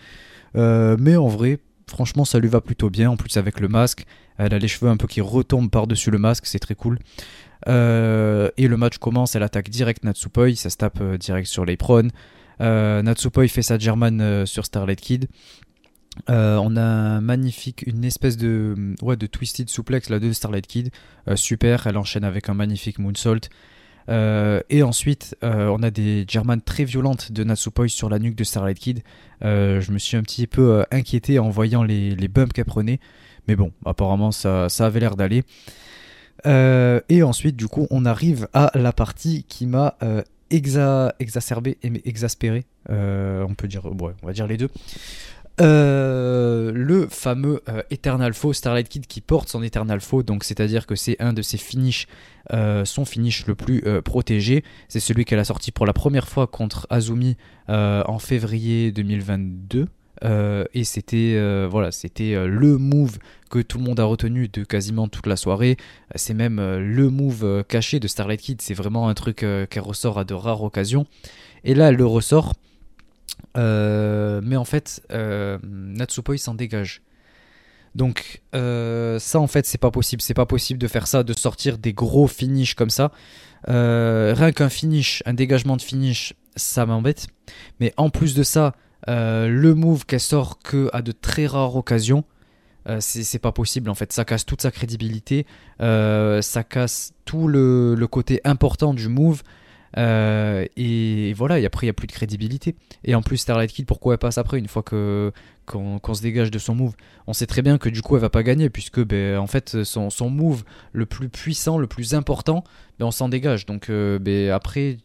mais 0.53 1.15
en 1.15 1.27
vrai, 1.27 1.59
franchement, 1.87 2.25
ça 2.25 2.39
lui 2.39 2.49
va 2.49 2.61
plutôt 2.61 2.89
bien. 2.89 3.09
En 3.09 3.17
plus 3.17 3.37
avec 3.37 3.59
le 3.59 3.67
masque, 3.67 4.05
elle 4.37 4.53
a 4.53 4.59
les 4.59 4.67
cheveux 4.67 4.89
un 4.89 4.97
peu 4.97 5.07
qui 5.07 5.21
retombent 5.21 5.69
par-dessus 5.69 6.11
le 6.11 6.17
masque. 6.17 6.45
C'est 6.45 6.59
très 6.59 6.75
cool. 6.75 6.99
et 7.67 8.67
le 8.67 8.75
match 8.77 8.97
commence. 8.97 9.35
Elle 9.35 9.43
attaque 9.43 9.69
direct 9.69 10.03
Natsupoi. 10.03 10.55
Ça 10.55 10.69
se 10.69 10.77
tape 10.77 11.01
direct 11.17 11.47
sur 11.47 11.65
l'apron. 11.65 12.09
Euh, 12.61 13.01
Natsupoi 13.01 13.47
fait 13.47 13.61
sa 13.61 13.77
German 13.77 14.21
euh, 14.21 14.45
sur 14.45 14.65
Starlight 14.65 15.01
Kid. 15.01 15.27
Euh, 16.29 16.55
on 16.57 16.77
a 16.77 16.81
un 16.81 17.21
magnifique, 17.21 17.83
une 17.85 18.05
espèce 18.05 18.37
de, 18.37 18.95
ouais, 19.01 19.17
de 19.17 19.27
twisted 19.27 19.69
suplex 19.69 20.09
là 20.09 20.19
de 20.19 20.31
Starlight 20.31 20.65
Kid. 20.65 20.91
super, 21.35 21.87
elle 21.87 21.97
enchaîne 21.97 22.23
avec 22.23 22.49
un 22.49 22.53
magnifique 22.53 22.99
moonsault. 22.99 23.49
Et 24.07 24.83
ensuite, 24.83 25.35
on 25.41 25.83
a 25.83 25.91
des 25.91 26.25
German 26.27 26.61
très 26.61 26.83
violentes 26.83 27.31
de 27.31 27.43
Natsupoi 27.43 27.87
sur 27.87 28.09
la 28.09 28.19
nuque 28.19 28.35
de 28.35 28.43
Starlight 28.43 28.79
Kid. 28.79 29.03
je 29.41 29.91
me 29.91 29.97
suis 29.97 30.17
un 30.17 30.21
petit 30.21 30.47
peu 30.47 30.85
inquiété 30.91 31.39
en 31.39 31.49
voyant 31.49 31.83
les, 31.83 32.15
les 32.15 32.27
bumps 32.27 32.53
qu'elle 32.53 32.65
prenait. 32.65 32.99
Mais 33.47 33.55
bon, 33.55 33.71
apparemment, 33.85 34.31
ça, 34.31 34.69
ça 34.69 34.85
avait 34.87 34.99
l'air 34.99 35.15
d'aller. 35.15 35.43
et 36.45 37.23
ensuite, 37.23 37.55
du 37.55 37.67
coup, 37.67 37.87
on 37.89 38.05
arrive 38.05 38.47
à 38.53 38.71
la 38.75 38.93
partie 38.93 39.43
qui 39.43 39.65
m'a 39.65 39.95
exacerbé 40.49 41.77
et 41.83 42.07
exaspéré. 42.07 42.65
Euh, 42.89 43.45
on 43.47 43.55
peut 43.55 43.67
dire, 43.67 43.85
on 43.85 44.13
va 44.25 44.33
dire 44.33 44.47
les 44.47 44.57
deux. 44.57 44.69
Euh, 45.61 46.71
le 46.73 47.07
fameux 47.07 47.61
euh, 47.69 47.81
Eternal 47.89 48.33
Foe 48.33 48.53
Starlight 48.53 48.89
Kid 48.89 49.07
qui 49.07 49.21
porte 49.21 49.47
son 49.47 49.63
Eternal 49.63 50.01
Foe, 50.01 50.23
donc 50.23 50.43
c'est-à-dire 50.43 50.85
que 50.85 50.95
c'est 50.95 51.15
un 51.21 51.31
de 51.33 51.41
ses 51.41 51.57
finishes, 51.57 52.07
son 52.51 53.05
finish 53.05 53.47
le 53.47 53.55
plus 53.55 53.83
protégé. 54.03 54.63
C'est 54.87 54.99
celui 54.99 55.25
qu'elle 55.25 55.39
a 55.39 55.45
sorti 55.45 55.71
pour 55.71 55.85
la 55.85 55.93
première 55.93 56.27
fois 56.27 56.45
contre 56.45 56.85
Azumi 56.89 57.37
en 57.67 58.19
février 58.19 58.91
2022. 58.91 59.87
Euh, 60.23 60.63
et 60.73 60.83
c'était 60.83 61.33
euh, 61.35 61.67
voilà, 61.69 61.91
c'était 61.91 62.35
euh, 62.35 62.47
le 62.47 62.77
move 62.77 63.17
que 63.49 63.59
tout 63.59 63.77
le 63.77 63.83
monde 63.83 63.99
a 63.99 64.05
retenu 64.05 64.47
de 64.47 64.63
quasiment 64.63 65.07
toute 65.07 65.27
la 65.27 65.35
soirée. 65.35 65.77
C'est 66.15 66.33
même 66.33 66.59
le 66.59 67.09
move 67.09 67.63
caché 67.67 67.99
de 67.99 68.07
Starlight 68.07 68.41
Kid. 68.41 68.61
C'est 68.61 68.73
vraiment 68.73 69.07
un 69.07 69.13
truc 69.13 69.37
qu'elle 69.37 69.83
ressort 69.83 70.17
à 70.17 70.23
de 70.23 70.33
rares 70.33 70.63
occasions. 70.63 71.05
Et 71.63 71.73
là, 71.73 71.89
elle 71.89 71.95
le 71.95 72.05
ressort. 72.05 72.53
Mais 73.55 74.55
en 74.55 74.65
fait, 74.65 75.01
Natsupoi 75.11 76.37
s'en 76.37 76.55
dégage. 76.55 77.01
Donc 77.95 78.41
ça 78.53 79.39
en 79.39 79.47
fait 79.47 79.65
c'est 79.65 79.77
pas 79.77 79.91
possible, 79.91 80.21
c'est 80.21 80.33
pas 80.33 80.45
possible 80.45 80.79
de 80.79 80.87
faire 80.87 81.07
ça, 81.07 81.23
de 81.23 81.33
sortir 81.33 81.77
des 81.77 81.93
gros 81.93 82.27
finishes 82.27 82.75
comme 82.75 82.89
ça. 82.89 83.11
rien 83.67 84.51
qu'un 84.51 84.69
finish, 84.69 85.23
un 85.25 85.33
dégagement 85.33 85.77
de 85.77 85.81
finish, 85.81 86.33
ça 86.55 86.85
m'embête. 86.85 87.27
Mais 87.79 87.93
en 87.97 88.09
plus 88.09 88.35
de 88.35 88.43
ça, 88.43 88.73
euh, 89.07 89.47
le 89.47 89.75
move 89.75 90.05
qu'elle 90.05 90.19
sort 90.19 90.59
que 90.59 90.89
à 90.93 91.01
de 91.01 91.11
très 91.11 91.45
rares 91.45 91.75
occasions, 91.75 92.23
euh, 92.87 92.97
c'est 92.99 93.39
pas 93.39 93.51
possible 93.51 93.89
en 93.89 93.95
fait. 93.95 94.11
Ça 94.13 94.25
casse 94.25 94.45
toute 94.45 94.61
sa 94.61 94.71
crédibilité, 94.71 95.45
euh, 95.81 96.41
ça 96.41 96.63
casse 96.63 97.13
tout 97.25 97.47
le, 97.47 97.95
côté 98.09 98.41
important 98.43 98.93
du 98.93 99.07
move. 99.07 99.43
Et, 99.95 101.33
voilà, 101.35 101.59
et 101.59 101.65
après 101.65 101.85
il 101.85 101.87
n'y 101.87 101.91
a 101.91 101.93
plus 101.93 102.07
de 102.07 102.11
crédibilité. 102.11 102.75
Et 103.03 103.15
en 103.15 103.21
plus, 103.21 103.37
Starlight 103.37 103.71
Kid, 103.71 103.85
pourquoi 103.85 104.13
elle 104.13 104.19
passe 104.19 104.37
après 104.37 104.59
une 104.59 104.67
fois 104.67 104.83
que 104.83 105.31
qu'on 105.65 106.13
se 106.13 106.21
dégage 106.21 106.51
de 106.51 106.59
son 106.59 106.75
move? 106.75 106.93
On 107.25 107.33
sait 107.33 107.47
très 107.47 107.63
bien 107.63 107.77
que 107.77 107.89
du 107.89 108.01
coup 108.01 108.15
elle 108.15 108.21
va 108.21 108.29
pas 108.29 108.43
gagner 108.43 108.69
puisque 108.69 109.03
ben, 109.03 109.37
en 109.37 109.47
fait 109.47 109.83
son, 109.83 110.29
move 110.29 110.63
le 110.91 111.05
plus 111.05 111.29
puissant, 111.29 111.77
le 111.77 111.87
plus 111.87 112.13
important, 112.13 112.63
ben, 112.99 113.07
on 113.07 113.11
s'en 113.11 113.29
dégage. 113.29 113.65
Donc 113.65 113.89
ben, 113.89 114.51
après 114.51 114.97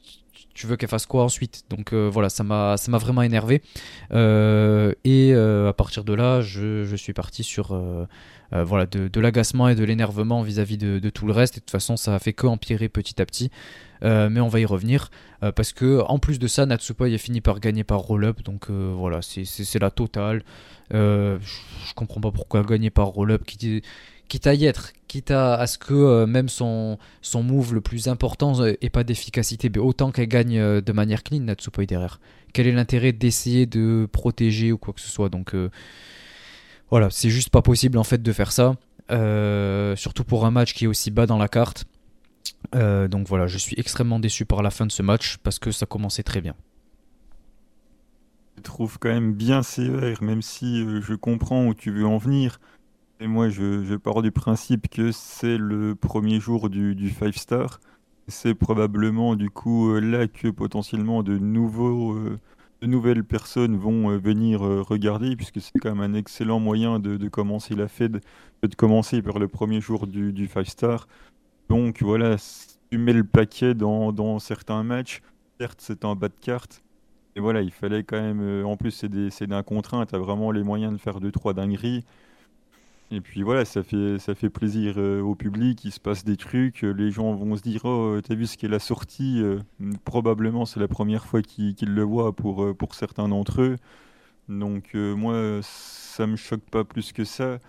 tu 0.55 0.66
veux 0.66 0.76
qu'elle 0.76 0.88
fasse 0.88 1.07
quoi 1.07 1.24
ensuite? 1.24 1.64
Donc 1.70 1.92
euh, 1.92 2.11
voilà, 2.12 2.29
ça 2.29 2.42
m'a 2.44 2.76
vraiment 2.98 3.22
énervé. 3.22 3.62
Euh, 4.12 4.92
et 5.05 5.33
euh, 5.33 5.68
à 5.68 5.72
partir 5.72 6.05
de 6.05 6.12
là, 6.12 6.40
je, 6.42 6.94
suis 6.96 7.12
parti 7.12 7.44
sur 7.44 7.81
voilà 8.53 8.87
de, 8.87 9.20
l'agacement 9.20 9.68
et 9.68 9.74
de 9.74 9.85
l'énervement 9.85 10.42
vis-à-vis 10.42 10.76
de, 10.76 11.11
tout 11.11 11.26
le 11.26 11.33
reste. 11.33 11.57
Et 11.57 11.61
de 11.61 11.64
toute 11.64 11.70
façon, 11.70 11.96
ça 11.96 12.14
a 12.14 12.18
fait 12.18 12.33
que 12.33 12.46
empirer 12.46 12.88
petit 12.88 13.20
à 13.22 13.26
petit. 13.26 13.50
Mais 14.02 14.40
on 14.40 14.48
va 14.48 14.60
y 14.60 14.64
revenir 14.64 15.10
parce 15.40 15.72
que 15.72 16.00
en 16.00 16.18
plus 16.18 16.38
de 16.38 16.46
ça, 16.46 16.66
Natsupoi 16.66 17.08
a 17.08 17.18
fini 17.18 17.40
par 17.40 17.60
gagner 17.60 17.84
par 17.84 18.00
roll-up. 18.00 18.42
Donc 18.42 18.70
voilà, 18.70 19.20
c'est 19.22 19.78
la 19.78 19.90
totale. 19.90 20.42
je, 20.90 21.38
comprends 21.94 22.20
pas 22.20 22.30
pourquoi 22.30 22.62
gagner 22.62 22.90
par 22.90 23.06
roll-up 23.06 23.44
qui 23.44 23.82
quitte 24.30 24.46
à 24.46 24.54
y 24.54 24.64
être, 24.64 24.92
quitte 25.08 25.32
à, 25.32 25.66
ce 25.66 25.76
que 25.76 25.92
euh, 25.92 26.26
même 26.26 26.48
son, 26.48 26.98
son 27.20 27.42
move 27.42 27.74
le 27.74 27.80
plus 27.80 28.06
important 28.06 28.52
n'ait 28.62 28.78
euh, 28.82 28.88
pas 28.90 29.02
d'efficacité, 29.02 29.70
autant 29.78 30.12
qu'elle 30.12 30.28
gagne 30.28 30.56
euh, 30.56 30.80
de 30.80 30.92
manière 30.92 31.24
clean, 31.24 31.40
Natsupoi 31.40 31.84
derrière. 31.84 32.20
Quel 32.54 32.68
est 32.68 32.72
l'intérêt 32.72 33.12
d'essayer 33.12 33.66
de 33.66 34.08
protéger 34.10 34.72
ou 34.72 34.78
quoi 34.78 34.94
que 34.94 35.00
ce 35.00 35.10
soit? 35.10 35.28
Donc 35.28 35.54
voilà, 36.90 37.08
c'est 37.10 37.30
juste 37.30 37.50
pas 37.50 37.62
possible 37.62 37.96
en 37.96 38.02
fait 38.02 38.22
de 38.22 38.32
faire 38.32 38.50
ça, 38.50 38.74
surtout 39.96 40.24
pour 40.24 40.46
un 40.46 40.50
match 40.50 40.74
qui 40.74 40.84
est 40.84 40.88
aussi 40.88 41.12
bas 41.12 41.26
dans 41.26 41.38
la 41.38 41.46
carte. 41.48 41.84
Donc 42.72 43.26
voilà, 43.28 43.46
je 43.46 43.58
suis 43.58 43.74
extrêmement 43.78 44.20
déçu 44.20 44.44
par 44.44 44.62
la 44.62 44.70
fin 44.70 44.86
de 44.86 44.92
ce 44.92 45.02
match 45.02 45.38
parce 45.38 45.58
que 45.58 45.70
ça 45.70 45.86
commençait 45.86 46.22
très 46.22 46.40
bien. 46.40 46.54
Je 48.56 48.62
trouve 48.62 48.98
quand 48.98 49.08
même 49.08 49.32
bien 49.32 49.62
sévère, 49.62 50.22
même 50.22 50.42
si 50.42 50.84
je 51.00 51.14
comprends 51.14 51.66
où 51.66 51.74
tu 51.74 51.90
veux 51.90 52.06
en 52.06 52.18
venir. 52.18 52.58
Et 53.22 53.26
moi, 53.26 53.50
je, 53.50 53.96
pars 53.96 54.22
du 54.22 54.32
principe 54.32 54.88
que 54.88 55.12
c'est 55.12 55.58
le 55.58 55.94
premier 55.94 56.40
jour 56.40 56.70
du, 56.70 56.94
du 56.94 57.10
Five 57.10 57.36
Star. 57.36 57.78
C'est 58.28 58.54
probablement 58.54 59.36
du 59.36 59.50
coup 59.50 59.90
euh, 59.90 60.00
là 60.00 60.26
que 60.26 60.48
potentiellement 60.48 61.22
de, 61.22 61.36
nouveaux, 61.36 62.14
euh, 62.14 62.38
de 62.80 62.86
nouvelles 62.86 63.24
personnes 63.24 63.76
vont 63.76 64.10
euh, 64.10 64.16
venir 64.16 64.60
regarder, 64.60 65.36
puisque 65.36 65.60
c'est 65.60 65.78
quand 65.80 65.94
même 65.94 66.14
un 66.14 66.16
excellent 66.16 66.60
moyen 66.60 66.98
de, 66.98 67.28
commencer 67.28 67.74
la 67.74 67.88
Fed, 67.88 68.20
de 68.62 68.74
commencer 68.74 69.20
par 69.20 69.38
le 69.38 69.48
premier 69.48 69.82
jour 69.82 70.06
du, 70.06 70.32
du 70.32 70.46
Five 70.46 70.68
Star. 70.68 71.06
Donc 71.70 72.02
voilà, 72.02 72.35
tu 72.90 72.98
mets 72.98 73.12
le 73.12 73.22
paquet 73.22 73.74
dans, 73.74 74.40
certains 74.40 74.83
matchs. 74.83 75.22
Certes, 75.61 75.78
c'est 75.80 76.04
un 76.04 76.16
bas 76.16 76.26
de 76.26 76.35
carte. 76.40 76.83
Et 77.37 77.40
voilà, 77.40 77.62
il 77.62 77.70
fallait 77.70 78.02
quand 78.02 78.20
même. 78.20 78.66
en 78.66 78.76
plus, 78.76 78.90
c'est 79.30 79.46
d'un 79.46 79.62
contraint, 79.62 80.04
tu 80.04 80.16
as 80.16 80.18
vraiment 80.18 80.50
les 80.50 80.64
moyens 80.64 80.92
de 80.92 80.98
faire 80.98 81.20
2-3 81.20 81.54
dingueries. 81.54 82.04
Et 83.12 83.20
puis 83.20 83.44
voilà, 83.44 83.64
ça 83.64 83.85
fait, 83.85 84.18
ça 84.18 84.35
fait 84.35 84.50
plaisir 84.50 84.94
euh, 84.96 85.20
au 85.20 85.37
public, 85.37 85.85
il 85.85 85.92
se 85.92 86.00
passe 86.00 86.24
des 86.24 86.37
trucs, 86.37 86.85
euh, 86.85 86.90
les 86.90 87.12
gens 87.12 87.35
vont 87.35 87.56
se 87.56 87.62
dire 87.62 87.85
Oh, 87.85 88.20
t'as 88.20 88.35
vu 88.35 88.46
ce 88.46 88.56
qu'est 88.56 88.68
la 88.68 88.78
sortie 88.80 89.40
Probablement 90.04 90.64
c'est 90.64 90.80
la 90.80 90.88
première 90.88 91.24
fois 91.24 91.40
qu'ils 91.40 91.74
le 91.94 92.02
voient 92.02 92.33
pour, 92.33 92.76
pour 92.76 92.96
certains 92.96 93.28
d'entre 93.28 93.62
eux. 93.62 93.76
Donc 94.48 94.94
moi, 94.94 95.61
ça 95.62 96.26
me 96.26 96.35
choque 96.35 96.68
pas 96.68 96.83
plus 96.83 97.12
que 97.12 97.22
ça. 97.24 97.61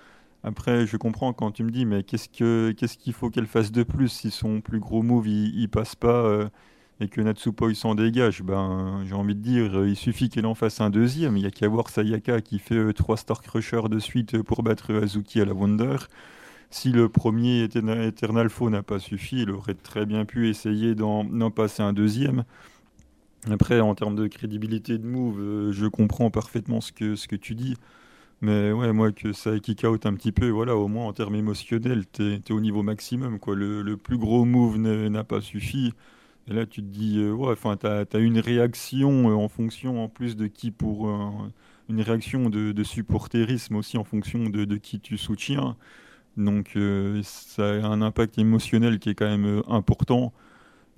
Après, 0.44 0.88
je 0.88 0.98
comprends 0.98 1.34
quand 1.34 1.52
tu 1.52 1.64
me 1.64 1.72
dis 1.72 1.86
Mais 1.86 2.04
qu'est-ce 2.04 2.30
qu'il 2.30 3.14
faut 3.14 3.30
qu'elle 3.30 3.48
fasse 3.48 3.72
de 3.72 3.84
plus 3.84 4.10
si 4.10 4.32
son 4.32 4.62
plus 4.62 4.80
gros 4.80 5.04
move 5.04 5.28
il, 5.28 5.60
il 5.60 5.70
passe 5.70 5.96
pas 5.96 6.50
et 7.02 7.08
que 7.08 7.20
Natsupoi 7.20 7.74
s'en 7.74 7.96
dégage, 7.96 8.44
ben, 8.44 9.04
j'ai 9.06 9.16
envie 9.16 9.34
de 9.34 9.42
dire, 9.42 9.86
il 9.86 9.96
suffit 9.96 10.30
qu'elle 10.30 10.46
en 10.46 10.54
fasse 10.54 10.82
un 10.82 10.92
deuxième. 10.92 11.36
Il 11.36 11.42
n'y 11.42 11.48
a 11.48 11.52
qu'à 11.52 11.68
voir 11.68 11.90
Sayaka 11.90 12.42
qui 12.42 12.60
fait 12.60 12.94
3 12.94 13.16
euh, 13.16 13.18
Star 13.18 13.42
Crusher 13.42 13.82
de 13.90 13.98
suite 13.98 14.42
pour 14.44 14.62
battre 14.62 14.94
Azuki 14.94 15.42
à 15.42 15.46
la 15.46 15.54
Wonder. 15.54 15.98
Si 16.70 16.92
le 16.92 17.10
premier 17.10 17.64
Eternal 17.64 18.50
Foe 18.50 18.70
n'a 18.70 18.84
pas 18.84 19.00
suffi, 19.00 19.42
il 19.42 19.50
aurait 19.50 19.74
très 19.74 20.06
bien 20.06 20.26
pu 20.26 20.48
essayer 20.48 20.94
d'en 20.94 21.26
passer 21.50 21.82
un 21.82 21.92
deuxième. 21.92 22.44
Après, 23.50 23.80
en 23.80 23.96
termes 23.96 24.16
de 24.16 24.28
crédibilité 24.28 25.00
de 25.00 25.06
move, 25.06 25.42
euh, 25.42 25.72
je 25.72 25.88
comprends 25.88 26.30
parfaitement 26.30 26.80
que, 26.96 27.16
ce 27.16 27.28
que 27.28 27.36
tu 27.36 27.56
dis. 27.56 27.76
Mais 28.42 28.72
ouais, 28.72 28.92
moi, 28.92 29.12
que 29.12 29.34
ça 29.34 29.60
kick 29.60 29.84
out 29.84 30.06
un 30.06 30.16
petit 30.16 30.32
peu, 30.32 30.50
voilà, 30.50 30.76
au 30.76 30.88
moins 30.88 31.06
en 31.06 31.14
termes 31.14 31.36
émotionnels, 31.36 32.08
t'es 32.08 32.42
es 32.48 32.52
au 32.52 32.60
niveau 32.60 32.82
maximum. 32.82 33.40
Quoi. 33.40 33.56
Le, 33.56 33.84
le 33.84 33.98
plus 33.98 34.18
gros 34.18 34.46
move 34.46 34.78
n'a 34.80 35.24
pas 35.24 35.42
suffi. 35.42 35.94
Et 36.48 36.54
là, 36.54 36.66
tu 36.66 36.82
te 36.82 36.88
dis, 36.88 37.20
euh, 37.20 37.32
ouais, 37.34 37.56
tu 37.56 37.88
as, 37.88 38.20
une 38.20 38.40
réaction 38.40 39.30
euh, 39.30 39.34
en 39.36 39.48
fonction, 39.48 40.04
en 40.04 40.10
plus 40.10 40.36
de 40.36 40.48
qui 40.48 40.72
pour. 40.72 41.10
Euh, 41.10 41.30
une 41.90 42.02
réaction 42.02 42.50
de, 42.50 42.72
de, 42.72 42.84
supporterisme 42.84 43.76
aussi 43.76 43.98
en 43.98 44.06
fonction 44.06 44.50
de, 44.50 44.64
de 44.64 44.78
qui 44.78 45.02
tu 45.02 45.18
soutiens. 45.18 45.76
Donc, 46.38 46.78
ça 47.24 47.66
a 47.66 47.86
un 47.86 48.02
impact 48.02 48.38
émotionnel 48.38 49.00
qui 49.00 49.10
est 49.10 49.16
quand 49.16 49.28
même 49.28 49.62
important. 49.68 50.32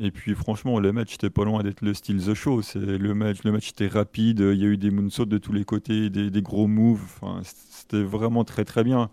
Et 0.04 0.12
puis, 0.12 0.36
franchement, 0.36 0.82
le 0.82 0.92
match, 0.92 1.14
n'était 1.14 1.30
pas 1.30 1.46
loin 1.46 1.64
d'être 1.64 1.82
le 1.82 1.94
style 1.94 2.22
The 2.22 2.34
Show. 2.34 2.62
Le 2.76 3.14
match, 3.14 3.44
le 3.46 3.54
match 3.54 3.70
était 3.70 3.88
rapide. 3.88 4.40
Il 4.42 4.60
y 4.60 4.66
a 4.66 4.68
eu 4.68 4.78
des 4.78 4.92
moonsaults 4.92 5.30
de 5.30 5.38
tous 5.38 5.54
les 5.54 5.64
côtés, 5.64 6.10
des, 6.10 6.42
gros 6.42 6.68
moves. 6.68 7.02
Enfin, 7.04 7.42
c'était 7.44 8.04
vraiment 8.04 8.44
très, 8.44 8.66
très 8.66 8.84
bien. 8.84 9.10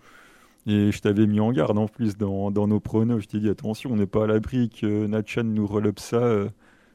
Et 0.66 0.90
je 0.90 1.00
t'avais 1.00 1.26
mis 1.28 1.38
en 1.38 1.52
garde 1.52 1.78
en 1.78 1.86
plus 1.86 2.16
dans, 2.16 2.50
nos 2.50 2.80
pronos. 2.80 3.22
Je 3.22 3.28
t'ai 3.28 3.38
dit 3.38 3.48
attention, 3.48 3.92
on 3.92 3.96
n'est 3.96 4.06
pas 4.06 4.24
à 4.24 4.26
l'abri 4.26 4.68
que 4.68 5.06
Natchan 5.06 5.44
nous 5.44 5.66
relève 5.66 5.98
ça. 5.98 6.16
Euh, 6.16 6.48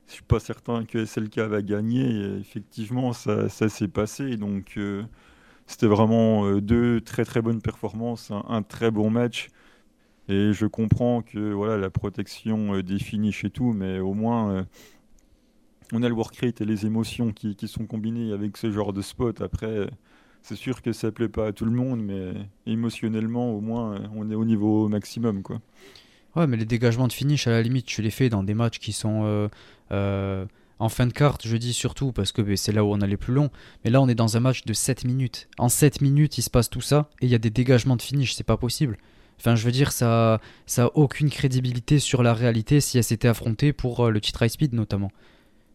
je 0.08 0.14
suis 0.16 0.24
pas 0.24 0.40
certain 0.40 0.84
que 0.84 1.06
SLK 1.06 1.40
va 1.40 1.62
gagner. 1.62 2.38
Effectivement, 2.40 3.14
ça, 3.14 3.48
ça 3.48 3.70
s'est 3.70 3.88
passé. 3.88 4.36
Donc, 4.36 4.74
euh, 4.78 5.04
c'était 5.68 5.88
vraiment 5.88 6.46
euh, 6.46 6.62
deux 6.62 7.02
très 7.02 7.26
très 7.26 7.42
bonnes 7.42 7.62
performances, 7.62 8.32
un, 8.32 8.62
très 8.62 8.92
bon 8.92 9.10
match. 9.10 9.50
Et 10.28 10.54
je 10.54 10.66
comprends 10.66 11.22
que 11.22 11.54
voilà 11.54 11.78
la 11.78 11.90
protection 11.90 12.80
définie 12.82 13.32
chez 13.32 13.50
tout, 13.50 13.74
mais 13.74 14.00
au 14.00 14.14
moins 14.14 14.66
on 15.94 16.02
a 16.02 16.10
le 16.10 16.16
work 16.16 16.36
rate 16.38 16.62
et 16.62 16.66
les 16.66 16.86
émotions 16.86 17.32
qui, 17.32 17.56
sont 17.68 17.86
combinées 17.86 18.34
avec 18.34 18.58
ce 18.58 18.72
genre 18.72 18.92
de 18.92 19.02
spot. 19.02 19.42
Après 19.42 19.88
c'est 20.46 20.56
sûr 20.56 20.84
que 20.84 20.94
ça 20.94 21.12
plaît 21.12 21.28
pas 21.28 21.48
à 21.48 21.52
tout 21.54 21.66
le 21.66 21.72
monde, 21.72 22.04
mais 22.04 22.34
émotionnellement, 22.68 23.52
au 23.52 23.62
moins, 23.62 24.00
on 24.16 24.30
est 24.30 24.36
au 24.36 24.46
niveau 24.46 24.88
maximum, 24.88 25.42
quoi. 25.42 25.60
Ouais, 26.36 26.46
mais 26.46 26.56
les 26.56 26.66
dégagements 26.66 27.08
de 27.08 27.14
finish, 27.14 27.48
à 27.48 27.52
la 27.52 27.64
limite, 27.64 27.88
tu 27.88 28.04
les 28.04 28.12
fais 28.12 28.30
dans 28.30 28.44
des 28.44 28.54
matchs 28.54 28.78
qui 28.78 28.92
sont 28.92 29.24
euh, 29.24 29.48
euh, 29.92 30.46
en 30.78 30.90
fin 30.90 31.08
de 31.08 31.14
carte, 31.14 31.48
je 31.48 31.58
dis 31.58 31.74
surtout, 31.74 32.12
parce 32.12 32.32
que 32.32 32.44
ben, 32.44 32.56
c'est 32.58 32.74
là 32.74 32.86
où 32.86 32.92
on 32.92 33.02
a 33.02 33.08
les 33.08 33.18
plus 33.18 33.34
longs. 33.34 33.50
Mais 33.84 33.90
là, 33.90 34.02
on 34.02 34.08
est 34.08 34.14
dans 34.14 34.38
un 34.38 34.40
match 34.40 34.66
de 34.66 34.74
7 34.74 35.06
minutes. 35.06 35.48
En 35.58 35.68
7 35.68 36.02
minutes, 36.02 36.38
il 36.38 36.44
se 36.44 36.52
passe 36.52 36.70
tout 36.70 36.82
ça, 36.82 37.10
et 37.22 37.26
il 37.26 37.32
y 37.32 37.36
a 37.36 37.40
des 37.40 37.50
dégagements 37.50 37.96
de 37.96 38.04
finish, 38.04 38.36
c'est 38.36 38.44
pas 38.44 38.58
possible. 38.58 38.98
Enfin, 39.40 39.56
je 39.56 39.66
veux 39.66 39.72
dire, 39.72 39.92
ça, 39.92 40.40
ça 40.66 40.86
a 40.86 40.92
aucune 40.96 41.30
crédibilité 41.30 42.00
sur 42.00 42.24
la 42.24 42.34
réalité 42.34 42.82
si 42.82 42.98
elle 42.98 43.04
s'était 43.04 43.28
affrontée 43.28 43.74
pour 43.74 44.06
euh, 44.06 44.10
le 44.10 44.22
titre 44.22 44.44
high 44.44 44.50
speed, 44.50 44.74
notamment. 44.74 45.12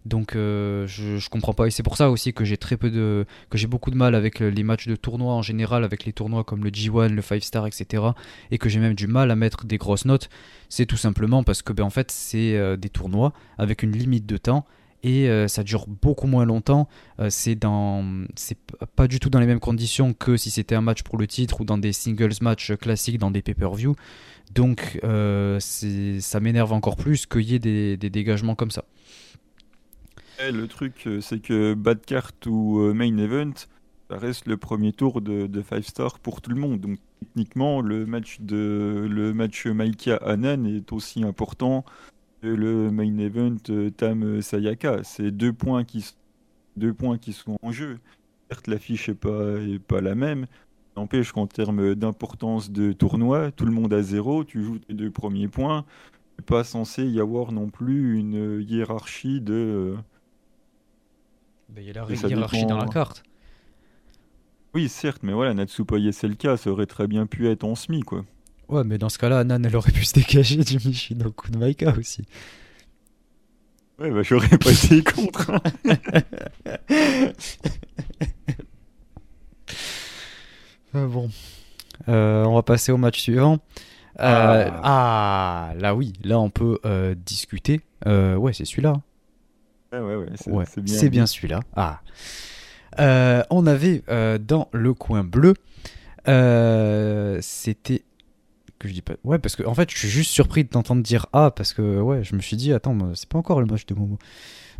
Donc 0.06 0.34
euh, 0.34 0.86
je, 0.86 1.18
je, 1.18 1.28
comprends 1.28 1.52
pas 1.52 1.66
et 1.66 1.70
c'est 1.70 1.82
pour 1.82 1.98
ça 1.98 2.10
aussi 2.10 2.32
que 2.32 2.42
j'ai 2.42 2.56
très 2.56 2.78
peu 2.78 2.90
de 2.90 3.26
que 3.50 3.58
j'ai 3.58 3.66
beaucoup 3.66 3.90
de 3.90 3.96
mal 3.96 4.14
avec 4.14 4.40
les 4.40 4.62
matchs 4.62 4.86
de 4.86 4.96
tournoi 4.96 5.34
en 5.34 5.42
général 5.42 5.84
avec 5.84 6.06
les 6.06 6.14
tournois 6.14 6.42
comme 6.42 6.64
le 6.64 6.70
G1, 6.70 7.08
le 7.08 7.20
5 7.20 7.42
star 7.42 7.66
etc 7.66 8.04
et 8.50 8.56
que 8.56 8.70
j'ai 8.70 8.80
même 8.80 8.94
du 8.94 9.06
mal 9.06 9.30
à 9.30 9.36
mettre 9.36 9.66
des 9.66 9.76
grosses 9.76 10.06
notes. 10.06 10.30
C'est 10.70 10.86
tout 10.86 10.96
simplement 10.96 11.44
parce 11.44 11.60
que 11.60 11.74
ben 11.74 11.84
en 11.84 11.90
fait 11.90 12.10
c'est 12.10 12.56
euh, 12.56 12.78
des 12.78 12.88
tournois 12.88 13.34
avec 13.58 13.82
une 13.82 13.92
limite 13.92 14.24
de 14.24 14.38
temps 14.38 14.64
et 15.02 15.28
euh, 15.28 15.48
ça 15.48 15.62
dure 15.62 15.86
beaucoup 15.86 16.26
moins 16.26 16.44
longtemps. 16.44 16.88
c'est 17.28 17.54
dans 17.54 18.04
c'est 18.36 18.58
pas 18.96 19.08
du 19.08 19.20
tout 19.20 19.30
dans 19.30 19.40
les 19.40 19.46
mêmes 19.46 19.60
conditions 19.60 20.12
que 20.12 20.36
si 20.36 20.50
c'était 20.50 20.74
un 20.74 20.80
match 20.80 21.02
pour 21.02 21.18
le 21.18 21.26
titre 21.26 21.60
ou 21.60 21.64
dans 21.64 21.78
des 21.78 21.92
singles 21.92 22.34
match 22.40 22.72
classiques 22.74 23.18
dans 23.18 23.30
des 23.30 23.42
pay-per-view. 23.42 23.94
Donc 24.54 25.00
ça 25.60 26.40
m'énerve 26.40 26.72
encore 26.72 26.96
plus 26.96 27.26
qu'il 27.26 27.42
y 27.42 27.54
ait 27.54 27.58
des, 27.58 27.96
dégagements 27.96 28.54
comme 28.54 28.70
ça 28.70 28.84
le 30.48 30.66
truc, 30.66 31.06
euh, 31.06 31.20
c'est 31.20 31.40
que 31.40 31.74
bad 31.74 32.04
card 32.04 32.32
ou 32.46 32.80
euh, 32.80 32.94
main 32.94 33.16
event, 33.18 33.52
ça 34.08 34.16
reste 34.16 34.46
le 34.46 34.56
premier 34.56 34.92
tour 34.92 35.20
de, 35.20 35.46
de 35.46 35.62
5 35.62 35.84
star 35.84 36.18
pour 36.18 36.40
tout 36.40 36.50
le 36.50 36.56
monde. 36.56 36.80
Donc 36.80 36.98
techniquement, 37.20 37.80
le 37.80 38.06
match 38.06 38.40
de 38.40 39.06
le 39.08 39.34
match 39.34 39.66
Maika 39.66 40.16
Anan 40.16 40.64
est 40.64 40.92
aussi 40.92 41.22
important 41.22 41.84
le 42.42 42.90
main 42.90 43.18
event 43.18 43.56
euh, 43.70 43.90
Tam 43.90 44.40
Sayaka. 44.40 45.02
C'est 45.04 45.30
deux 45.30 45.52
points 45.52 45.84
qui 45.84 46.14
deux 46.76 46.94
points 46.94 47.18
qui 47.18 47.32
sont 47.32 47.56
en 47.62 47.72
jeu. 47.72 47.98
Certes, 48.50 48.66
l'affiche 48.66 49.08
n'est 49.08 49.14
pas 49.14 49.56
est 49.60 49.78
pas 49.78 50.00
la 50.00 50.14
même. 50.14 50.46
N'empêche 50.96 51.32
qu'en 51.32 51.46
termes 51.46 51.94
d'importance 51.94 52.70
de 52.70 52.92
tournoi, 52.92 53.52
tout 53.52 53.64
le 53.64 53.72
monde 53.72 53.92
a 53.92 54.02
zéro. 54.02 54.44
Tu 54.44 54.62
joues 54.62 54.78
tes 54.78 54.94
deux 54.94 55.10
premiers 55.10 55.48
points. 55.48 55.84
Pas 56.46 56.64
censé 56.64 57.04
y 57.04 57.20
avoir 57.20 57.52
non 57.52 57.68
plus 57.68 58.18
une 58.18 58.64
hiérarchie 58.66 59.40
de 59.40 59.96
il 61.76 61.84
y 61.84 61.90
a 61.90 61.92
la 61.92 62.28
hiérarchie 62.28 62.66
dans 62.66 62.78
la 62.78 62.86
carte. 62.86 63.22
Oui, 64.74 64.88
certes, 64.88 65.22
mais 65.22 65.32
voilà, 65.32 65.52
Natsupoye 65.54 66.12
Selka, 66.12 66.56
ça 66.56 66.70
aurait 66.70 66.86
très 66.86 67.06
bien 67.06 67.26
pu 67.26 67.48
être 67.48 67.64
en 67.64 67.74
semi, 67.74 68.02
quoi. 68.02 68.24
Ouais, 68.70 68.84
mais 68.84 68.98
dans 68.98 69.08
ce 69.08 69.18
cas-là, 69.18 69.42
Nan, 69.42 69.66
elle 69.66 69.74
aurait 69.74 69.90
pu 69.90 70.04
se 70.04 70.12
dégager 70.14 70.62
du 70.62 70.76
Michinoku 70.76 71.50
de 71.50 71.58
Maika 71.58 71.92
aussi. 71.98 72.22
Ouais, 73.98 74.12
bah 74.12 74.22
j'aurais 74.22 74.56
pas 74.56 74.70
été 74.70 75.02
contre. 75.12 75.50
Hein. 75.50 75.60
ah, 80.94 81.04
bon. 81.06 81.28
Euh, 82.08 82.44
on 82.44 82.54
va 82.54 82.62
passer 82.62 82.92
au 82.92 82.96
match 82.96 83.20
suivant. 83.20 83.58
Euh, 84.20 84.68
ah. 84.72 85.72
ah. 85.72 85.74
là 85.78 85.96
oui, 85.96 86.12
là 86.22 86.38
on 86.38 86.48
peut 86.48 86.78
euh, 86.86 87.16
discuter. 87.16 87.80
ouais, 88.06 88.52
c'est 88.52 88.64
celui-là. 88.64 88.94
c'est 90.86 91.10
bien, 91.10 91.26
celui-là. 91.26 91.60
Ah. 91.74 92.00
On 93.50 93.66
avait 93.66 94.04
dans 94.38 94.68
le 94.72 94.94
coin 94.94 95.24
bleu, 95.24 95.54
c'était 97.42 98.04
que 98.80 98.88
je 98.88 98.94
dis 98.94 99.02
pas. 99.02 99.14
Ouais, 99.22 99.38
parce 99.38 99.54
que 99.54 99.62
en 99.62 99.74
fait, 99.74 99.90
je 99.90 99.96
suis 99.96 100.08
juste 100.08 100.32
surpris 100.32 100.64
de 100.64 100.70
t'entendre 100.70 101.02
dire 101.02 101.26
ah 101.32 101.52
parce 101.54 101.72
que 101.72 102.00
ouais, 102.00 102.24
je 102.24 102.34
me 102.34 102.40
suis 102.40 102.56
dit 102.56 102.72
attends, 102.72 102.96
c'est 103.14 103.28
pas 103.28 103.38
encore 103.38 103.60
le 103.60 103.66
match 103.66 103.86
de 103.86 103.94
Momo. 103.94 104.18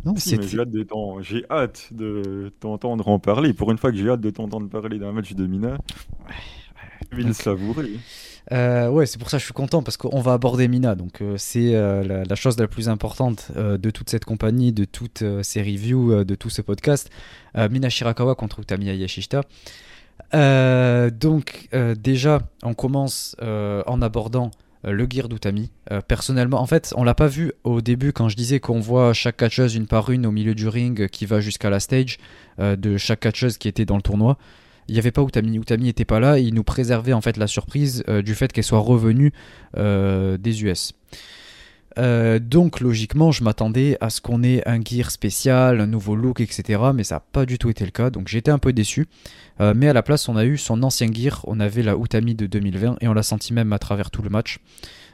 Non, 0.03 0.15
J'ai 0.17 1.45
hâte 1.49 1.89
de 1.91 2.51
t'entendre 2.59 3.07
en 3.07 3.19
parler. 3.19 3.53
Pour 3.53 3.71
une 3.71 3.77
fois 3.77 3.91
que 3.91 3.97
j'ai 3.97 4.09
hâte 4.09 4.21
de 4.21 4.31
t'entendre 4.31 4.67
parler 4.67 4.97
d'un 4.97 5.11
match 5.11 5.33
de 5.33 5.45
Mina, 5.45 5.77
je 7.11 7.17
vais 7.17 7.23
le 7.23 7.33
savourer. 7.33 7.91
Euh, 8.51 8.89
ouais, 8.89 9.05
c'est 9.05 9.19
pour 9.19 9.29
ça 9.29 9.37
que 9.37 9.41
je 9.41 9.45
suis 9.45 9.53
content 9.53 9.83
parce 9.83 9.97
qu'on 9.97 10.19
va 10.19 10.33
aborder 10.33 10.67
Mina. 10.67 10.95
Donc, 10.95 11.21
euh, 11.21 11.35
c'est 11.37 11.75
euh, 11.75 12.25
la, 12.27 12.35
chose 12.35 12.57
la 12.57 12.67
plus 12.67 12.89
importante 12.89 13.51
de 13.55 13.89
toute 13.91 14.09
cette 14.09 14.25
compagnie, 14.25 14.73
de 14.73 14.85
toutes 14.85 15.23
ces 15.43 15.61
reviews, 15.61 16.23
de 16.23 16.35
tout 16.35 16.49
ce 16.49 16.63
podcast. 16.63 17.09
Mina 17.55 17.89
Shirakawa 17.89 18.33
contre 18.35 18.61
Utami 18.61 18.85
Yashishita. 18.85 19.43
Donc, 20.33 21.69
déjà, 21.97 22.41
on 22.63 22.73
commence 22.73 23.35
en 23.41 24.01
abordant 24.01 24.51
le 24.83 25.07
gear 25.09 25.29
d'Utami. 25.29 25.71
personnellement, 26.07 26.61
en 26.61 26.65
fait, 26.65 26.93
on 26.95 27.03
l'a 27.03 27.13
pas 27.13 27.27
vu 27.27 27.51
au 27.63 27.81
début 27.81 28.13
quand 28.13 28.29
je 28.29 28.35
disais 28.35 28.59
qu'on 28.59 28.79
voit 28.79 29.13
chaque 29.13 29.37
catcheuse 29.37 29.75
une 29.75 29.87
par 29.87 30.09
une 30.09 30.25
au 30.25 30.31
milieu 30.31 30.55
du 30.55 30.67
ring 30.67 31.07
qui 31.07 31.25
va 31.25 31.39
jusqu'à 31.39 31.69
la 31.69 31.79
stage 31.79 32.17
de 32.59 32.97
chaque 32.97 33.19
catcheuse 33.19 33.57
qui 33.57 33.67
était 33.67 33.85
dans 33.85 33.97
le 33.97 34.01
tournoi 34.01 34.37
il 34.91 34.93
n'y 34.95 34.99
avait 34.99 35.11
pas 35.11 35.21
Utami. 35.21 35.55
Utami 35.55 35.85
n'était 35.85 36.05
pas 36.05 36.19
là, 36.19 36.37
il 36.37 36.53
nous 36.53 36.65
préservait 36.65 37.13
en 37.13 37.21
fait 37.21 37.37
la 37.37 37.47
surprise 37.47 38.03
euh, 38.09 38.21
du 38.21 38.35
fait 38.35 38.51
qu'elle 38.51 38.65
soit 38.65 38.79
revenue 38.79 39.31
euh, 39.77 40.37
des 40.37 40.63
US. 40.63 40.93
Euh, 41.97 42.39
donc 42.39 42.79
logiquement, 42.79 43.31
je 43.31 43.43
m'attendais 43.43 43.97
à 44.01 44.09
ce 44.09 44.21
qu'on 44.21 44.43
ait 44.43 44.67
un 44.67 44.79
gear 44.81 45.11
spécial, 45.11 45.81
un 45.81 45.87
nouveau 45.87 46.15
look, 46.15 46.39
etc. 46.39 46.81
Mais 46.93 47.03
ça 47.03 47.15
n'a 47.15 47.19
pas 47.19 47.45
du 47.45 47.57
tout 47.57 47.69
été 47.69 47.85
le 47.85 47.91
cas, 47.91 48.09
donc 48.09 48.27
j'étais 48.27 48.51
un 48.51 48.59
peu 48.59 48.73
déçu. 48.73 49.07
mais 49.59 49.87
à 49.87 49.93
la 49.93 50.01
place, 50.01 50.27
on 50.27 50.37
a 50.37 50.45
eu 50.45 50.57
son 50.57 50.81
ancien 50.83 51.11
gear, 51.11 51.41
on 51.45 51.59
avait 51.59 51.83
la 51.83 51.95
Utami 51.95 52.33
de 52.33 52.47
2020 52.47 52.97
et 53.01 53.07
on 53.07 53.13
l'a 53.13 53.23
senti 53.23 53.53
même 53.53 53.73
à 53.73 53.79
travers 53.79 54.09
tout 54.09 54.21
le 54.21 54.29
match. 54.29 54.59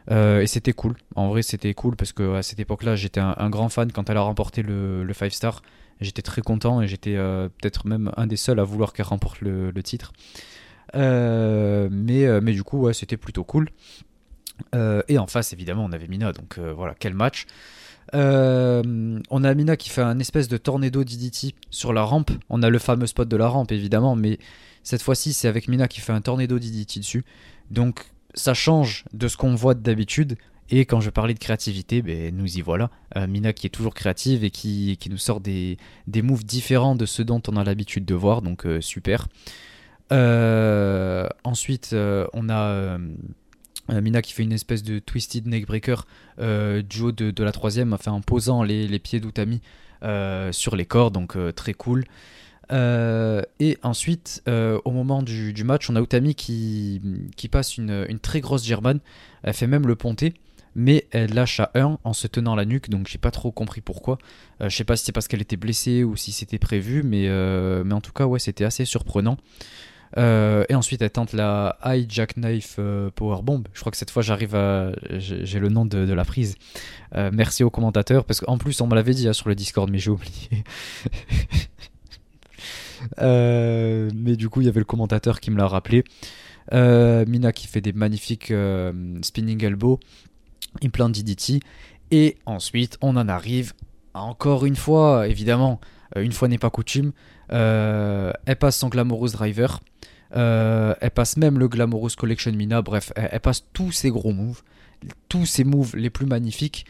et 0.10 0.48
c'était 0.48 0.74
cool. 0.74 0.96
En 1.16 1.30
vrai, 1.30 1.42
c'était 1.42 1.74
cool 1.74 1.96
parce 1.96 2.14
que 2.14 2.36
à 2.36 2.44
cette 2.44 2.60
époque-là, 2.60 2.96
j'étais 2.96 3.20
un, 3.20 3.50
grand 3.50 3.70
fan 3.70 3.92
quand 3.92 4.10
elle 4.10 4.18
a 4.18 4.22
remporté 4.22 4.64
le, 4.64 5.04
le 5.04 5.14
5 5.14 5.32
star. 5.32 5.62
J'étais 6.00 6.22
très 6.22 6.42
content 6.42 6.82
et 6.82 6.88
j'étais 6.88 7.16
euh, 7.16 7.50
peut-être 7.50 7.88
même 7.88 8.12
un 8.18 8.28
des 8.28 8.36
seuls 8.36 8.60
à 8.60 8.64
vouloir 8.64 8.94
qu'elle 8.94 9.08
remporte 9.08 9.42
le, 9.42 9.72
titre. 9.84 10.14
mais, 10.94 12.42
mais 12.42 12.54
du 12.54 12.64
coup, 12.64 12.82
ouais, 12.82 12.94
c'était 12.94 13.18
plutôt 13.18 13.44
cool. 13.44 13.70
Et 14.74 15.18
en 15.18 15.28
face, 15.28 15.54
évidemment, 15.54 15.86
on 15.86 15.92
avait 15.92 16.08
Mina, 16.08 16.32
donc 16.32 16.60
voilà, 16.60 16.96
quel 16.98 17.14
match. 17.14 17.46
on 18.14 19.44
a 19.44 19.54
Mina 19.54 19.78
qui 19.78 19.90
fait 19.90 20.02
un 20.02 20.20
espèce 20.20 20.48
de 20.48 20.58
tornado 20.58 21.04
DDT 21.04 21.56
sur 21.70 21.94
la 21.94 22.04
rampe. 22.04 22.32
On 22.50 22.64
a 22.64 22.70
le 22.70 22.80
fameux 22.80 23.08
spot 23.08 23.28
de 23.28 23.38
la 23.38 23.48
rampe, 23.48 23.72
évidemment, 23.72 24.16
mais 24.16 24.40
cette 24.84 25.02
fois-ci, 25.02 25.34
c'est 25.34 25.48
avec 25.48 25.68
Mina 25.68 25.88
qui 25.88 26.00
fait 26.00 26.14
un 26.14 26.22
tornado 26.22 26.60
DDT 26.60 27.00
dessus. 27.00 27.26
Donc, 27.72 28.06
ça 28.34 28.54
change 28.54 29.04
de 29.14 29.28
ce 29.28 29.36
qu'on 29.36 29.56
voit 29.56 29.74
d'habitude. 29.74 30.38
Et 30.70 30.86
quand 30.86 31.00
je 31.00 31.10
parlais 31.10 31.34
de 31.34 31.40
créativité, 31.40 32.02
ben, 32.02 32.36
nous 32.36 32.58
y 32.58 32.62
voilà. 32.62 32.90
Euh, 33.16 33.28
Mina 33.28 33.54
qui 33.54 33.68
est 33.68 33.70
toujours 33.70 33.94
créative 33.94 34.44
et 34.44 34.50
qui, 34.50 34.98
qui 34.98 35.10
nous 35.10 35.18
sort 35.18 35.40
des, 35.40 35.78
des, 36.08 36.22
moves 36.22 36.46
différents 36.46 36.96
de 36.96 37.06
ceux 37.06 37.24
dont 37.24 37.42
on 37.48 37.56
a 37.56 37.64
l'habitude 37.64 38.06
de 38.06 38.16
voir, 38.16 38.42
donc 38.42 38.66
euh, 38.66 38.82
super. 38.82 39.28
Euh, 40.12 41.28
ensuite, 41.44 41.94
on 41.94 42.50
a 42.50 42.98
Mina 43.90 44.22
qui 44.22 44.34
fait 44.34 44.44
une 44.44 44.54
espèce 44.54 44.84
de 44.84 45.00
twisted 45.00 45.48
neckbreaker 45.48 46.06
du 46.38 47.02
haut 47.02 47.12
de, 47.12 47.44
la 47.44 47.52
troisième, 47.52 47.96
en 48.06 48.22
posant 48.22 48.64
les, 48.64 49.00
pieds 49.00 49.20
d'Utami 49.20 49.62
sur 50.52 50.76
les 50.76 50.86
corps, 50.86 51.12
donc 51.12 51.38
très 51.56 51.74
cool. 51.74 52.06
Euh, 52.72 53.42
et 53.60 53.78
ensuite, 53.84 54.44
euh, 54.48 54.80
au 54.86 54.92
moment 54.92 55.22
du, 55.24 55.64
match, 55.64 55.90
on 55.90 55.96
a 55.96 56.02
Utami 56.02 56.36
qui, 56.36 57.02
passe 57.52 57.78
une, 57.78 58.20
très 58.22 58.42
grosse 58.42 58.66
German. 58.66 59.00
Elle 59.44 59.54
fait 59.54 59.68
même 59.68 59.88
le 59.88 59.96
ponté, 59.96 60.34
mais 60.76 61.08
elle 61.12 61.34
lâche 61.34 61.60
à 61.60 61.72
1 61.76 62.00
en 62.04 62.14
se 62.14 62.28
tenant 62.28 62.56
la 62.56 62.66
nuque, 62.66 62.90
donc 62.90 63.08
j'ai 63.08 63.18
pas 63.18 63.32
trop 63.32 63.52
compris 63.52 63.82
pourquoi. 63.82 64.18
Euh, 64.62 64.70
je 64.70 64.76
sais 64.76 64.84
pas 64.84 64.96
si 64.96 65.06
c'est 65.06 65.12
parce 65.12 65.28
qu'elle 65.28 65.42
était 65.42 65.58
blessée 65.58 66.04
ou 66.04 66.16
si 66.16 66.32
c'était 66.32 66.60
prévu, 66.60 67.04
mais, 67.04 67.30
mais 67.84 67.94
en 67.94 68.02
tout 68.02 68.14
cas, 68.14 68.26
ouais, 68.26 68.40
c'était 68.40 68.66
assez 68.66 68.86
surprenant. 68.86 69.38
Et 70.16 70.74
ensuite, 70.74 71.02
elle 71.02 71.12
tente 71.12 71.34
la 71.34 71.78
High 71.84 72.10
Jackknife 72.10 72.80
Power 73.16 73.42
Bomb. 73.44 73.64
Je 73.74 73.80
crois 73.82 73.92
que 73.92 73.98
cette 73.98 74.12
fois, 74.12 74.22
j'arrive 74.22 74.56
à. 74.56 74.92
J'ai 75.18 75.60
le 75.60 75.70
nom 75.70 75.86
de, 75.86 76.14
la 76.14 76.26
prise. 76.26 76.56
merci 77.14 77.64
au 77.64 77.70
commentateur, 77.70 78.26
parce 78.26 78.40
qu'en 78.40 78.58
plus, 78.58 78.80
on 78.82 78.88
me 78.88 78.96
l'avait 78.96 79.14
dit 79.14 79.28
hein, 79.28 79.34
sur 79.34 79.50
le 79.50 79.56
Discord, 79.56 79.90
mais 79.90 80.00
j'ai 80.00 80.12
oublié. 80.12 80.64
Euh, 83.20 84.10
mais 84.16 84.36
du 84.36 84.50
coup, 84.50 84.62
il 84.62 84.66
y 84.66 84.70
avait 84.70 84.80
le 84.80 84.86
commentateur 84.86 85.40
qui 85.40 85.52
me 85.52 85.58
l'a 85.58 85.68
rappelé. 85.68 86.04
Euh, 86.74 87.26
Mina 87.28 87.52
qui 87.52 87.68
fait 87.68 87.82
des 87.82 87.94
magnifiques 87.94 88.52
euh, 88.52 88.92
spinning 89.22 89.64
elbow, 89.64 90.00
implant 90.84 91.10
DDT. 91.10 91.60
Et 92.12 92.38
ensuite, 92.46 92.98
on 93.02 93.16
en 93.16 93.28
arrive 93.28 93.74
encore 94.14 94.66
une 94.66 94.76
fois, 94.76 95.28
évidemment, 95.28 95.80
une 96.16 96.32
fois 96.32 96.48
n'est 96.48 96.58
pas 96.58 96.70
coutume. 96.70 97.12
Elle 97.50 98.56
passe 98.60 98.78
son 98.78 98.90
Glamorous 98.90 99.30
Driver. 99.30 99.80
elle 100.32 101.12
passe 101.14 101.38
même 101.38 101.60
le 101.60 101.68
Glamorous 101.68 102.16
Collection 102.18 102.52
Mina. 102.52 102.82
Bref, 102.82 103.12
elle, 103.16 103.40
passe 103.40 103.66
tous 103.74 103.92
ses 103.92 104.10
gros 104.10 104.34
moves. 104.34 104.62
Tous 105.30 105.46
ses 105.46 105.64
moves 105.64 105.96
les 105.96 106.10
plus 106.10 106.26
magnifiques. 106.26 106.86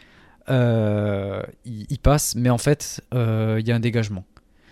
il, 0.48 1.44
il 1.64 1.98
passe, 1.98 2.34
mais 2.34 2.50
en 2.50 2.58
fait, 2.58 3.00
il 3.12 3.66
y 3.66 3.72
a 3.72 3.76
un 3.76 3.80
dégagement. 3.80 4.24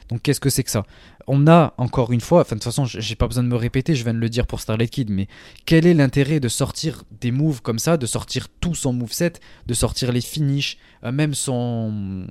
Donc 0.09 0.22
qu'est-ce 0.22 0.40
que 0.40 0.51
c'est 0.51 0.62
que 0.62 0.70
ça? 0.70 0.85
On 1.27 1.46
a 1.46 1.75
encore 1.79 2.12
une 2.12 2.20
fois, 2.20 2.42
enfin 2.42 2.55
de 2.55 2.61
toute 2.61 2.64
façon, 2.64 2.85
j'ai 2.85 3.16
pas 3.16 3.27
besoin 3.27 3.42
de 3.42 3.49
me 3.49 3.57
répéter, 3.57 3.94
je 3.94 4.05
viens 4.05 4.14
de 4.14 4.18
le 4.18 4.29
dire 4.29 4.46
pour 4.46 4.61
Starlight 4.61 4.90
Kid, 4.90 5.11
mais 5.11 5.27
quel 5.64 5.87
est 5.87 5.94
l'intérêt 5.94 6.38
de 6.38 6.49
sortir 6.49 7.03
des 7.20 7.33
moves 7.33 7.62
comme 7.62 7.79
ça, 7.79 7.96
de 7.96 8.07
sortir 8.07 8.49
tout 8.61 8.75
son 8.75 8.92
moveset, 8.92 9.35
de 9.66 9.75
sortir 9.75 10.12
les 10.12 10.20
finishes, 10.20 10.79
euh, 11.05 11.11
même 11.11 11.35
son 11.35 12.27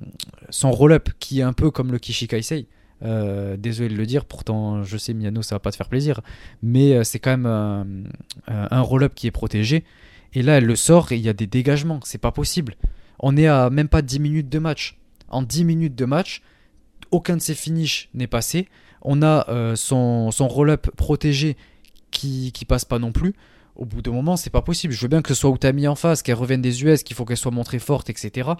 son 0.49 0.71
roll-up 0.71 1.09
qui 1.19 1.39
est 1.39 1.43
un 1.43 1.53
peu 1.53 1.71
comme 1.71 1.91
le 1.91 1.99
Kishikaisei. 1.99 2.67
Euh, 3.03 3.57
désolé 3.57 3.89
de 3.89 3.95
le 3.95 4.05
dire, 4.05 4.25
pourtant 4.25 4.83
je 4.83 4.97
sais 4.97 5.13
Miano 5.13 5.41
ça 5.41 5.55
va 5.55 5.59
pas 5.59 5.71
te 5.71 5.75
faire 5.75 5.89
plaisir, 5.89 6.21
mais 6.63 6.93
euh, 6.93 7.03
c'est 7.03 7.19
quand 7.19 7.31
même 7.31 7.45
un, 7.45 7.85
un 8.47 8.81
roll-up 8.81 9.13
qui 9.15 9.27
est 9.27 9.31
protégé. 9.31 9.83
Et 10.33 10.41
là 10.41 10.57
elle 10.57 10.65
le 10.65 10.75
sort 10.75 11.11
et 11.11 11.15
il 11.15 11.21
y 11.21 11.29
a 11.29 11.33
des 11.33 11.47
dégagements, 11.47 11.99
c'est 12.03 12.17
pas 12.17 12.31
possible. 12.31 12.75
On 13.19 13.37
est 13.37 13.47
à 13.47 13.69
même 13.69 13.87
pas 13.87 14.01
10 14.01 14.19
minutes 14.19 14.49
de 14.49 14.59
match. 14.59 14.97
En 15.29 15.41
10 15.41 15.65
minutes 15.65 15.95
de 15.95 16.05
match, 16.05 16.41
aucun 17.11 17.37
de 17.37 17.41
ses 17.41 17.55
finishes 17.55 18.09
n'est 18.13 18.27
passé. 18.27 18.67
On 19.01 19.21
a 19.21 19.49
euh, 19.49 19.75
son, 19.75 20.31
son 20.31 20.47
roll-up 20.47 20.89
protégé 20.95 21.57
qui, 22.11 22.51
qui 22.51 22.65
passe 22.65 22.85
pas 22.85 22.99
non 22.99 23.11
plus. 23.11 23.35
Au 23.75 23.85
bout 23.85 24.01
d'un 24.01 24.11
moment, 24.11 24.37
c'est 24.37 24.49
pas 24.49 24.61
possible. 24.61 24.93
Je 24.93 25.01
veux 25.01 25.07
bien 25.07 25.21
que 25.21 25.29
ce 25.29 25.35
soit 25.35 25.49
Utami 25.49 25.87
en 25.87 25.95
face, 25.95 26.23
qu'elle 26.23 26.35
revienne 26.35 26.61
des 26.61 26.83
US, 26.83 27.03
qu'il 27.03 27.15
faut 27.15 27.25
qu'elle 27.25 27.37
soit 27.37 27.51
montrée 27.51 27.79
forte, 27.79 28.09
etc. 28.09 28.51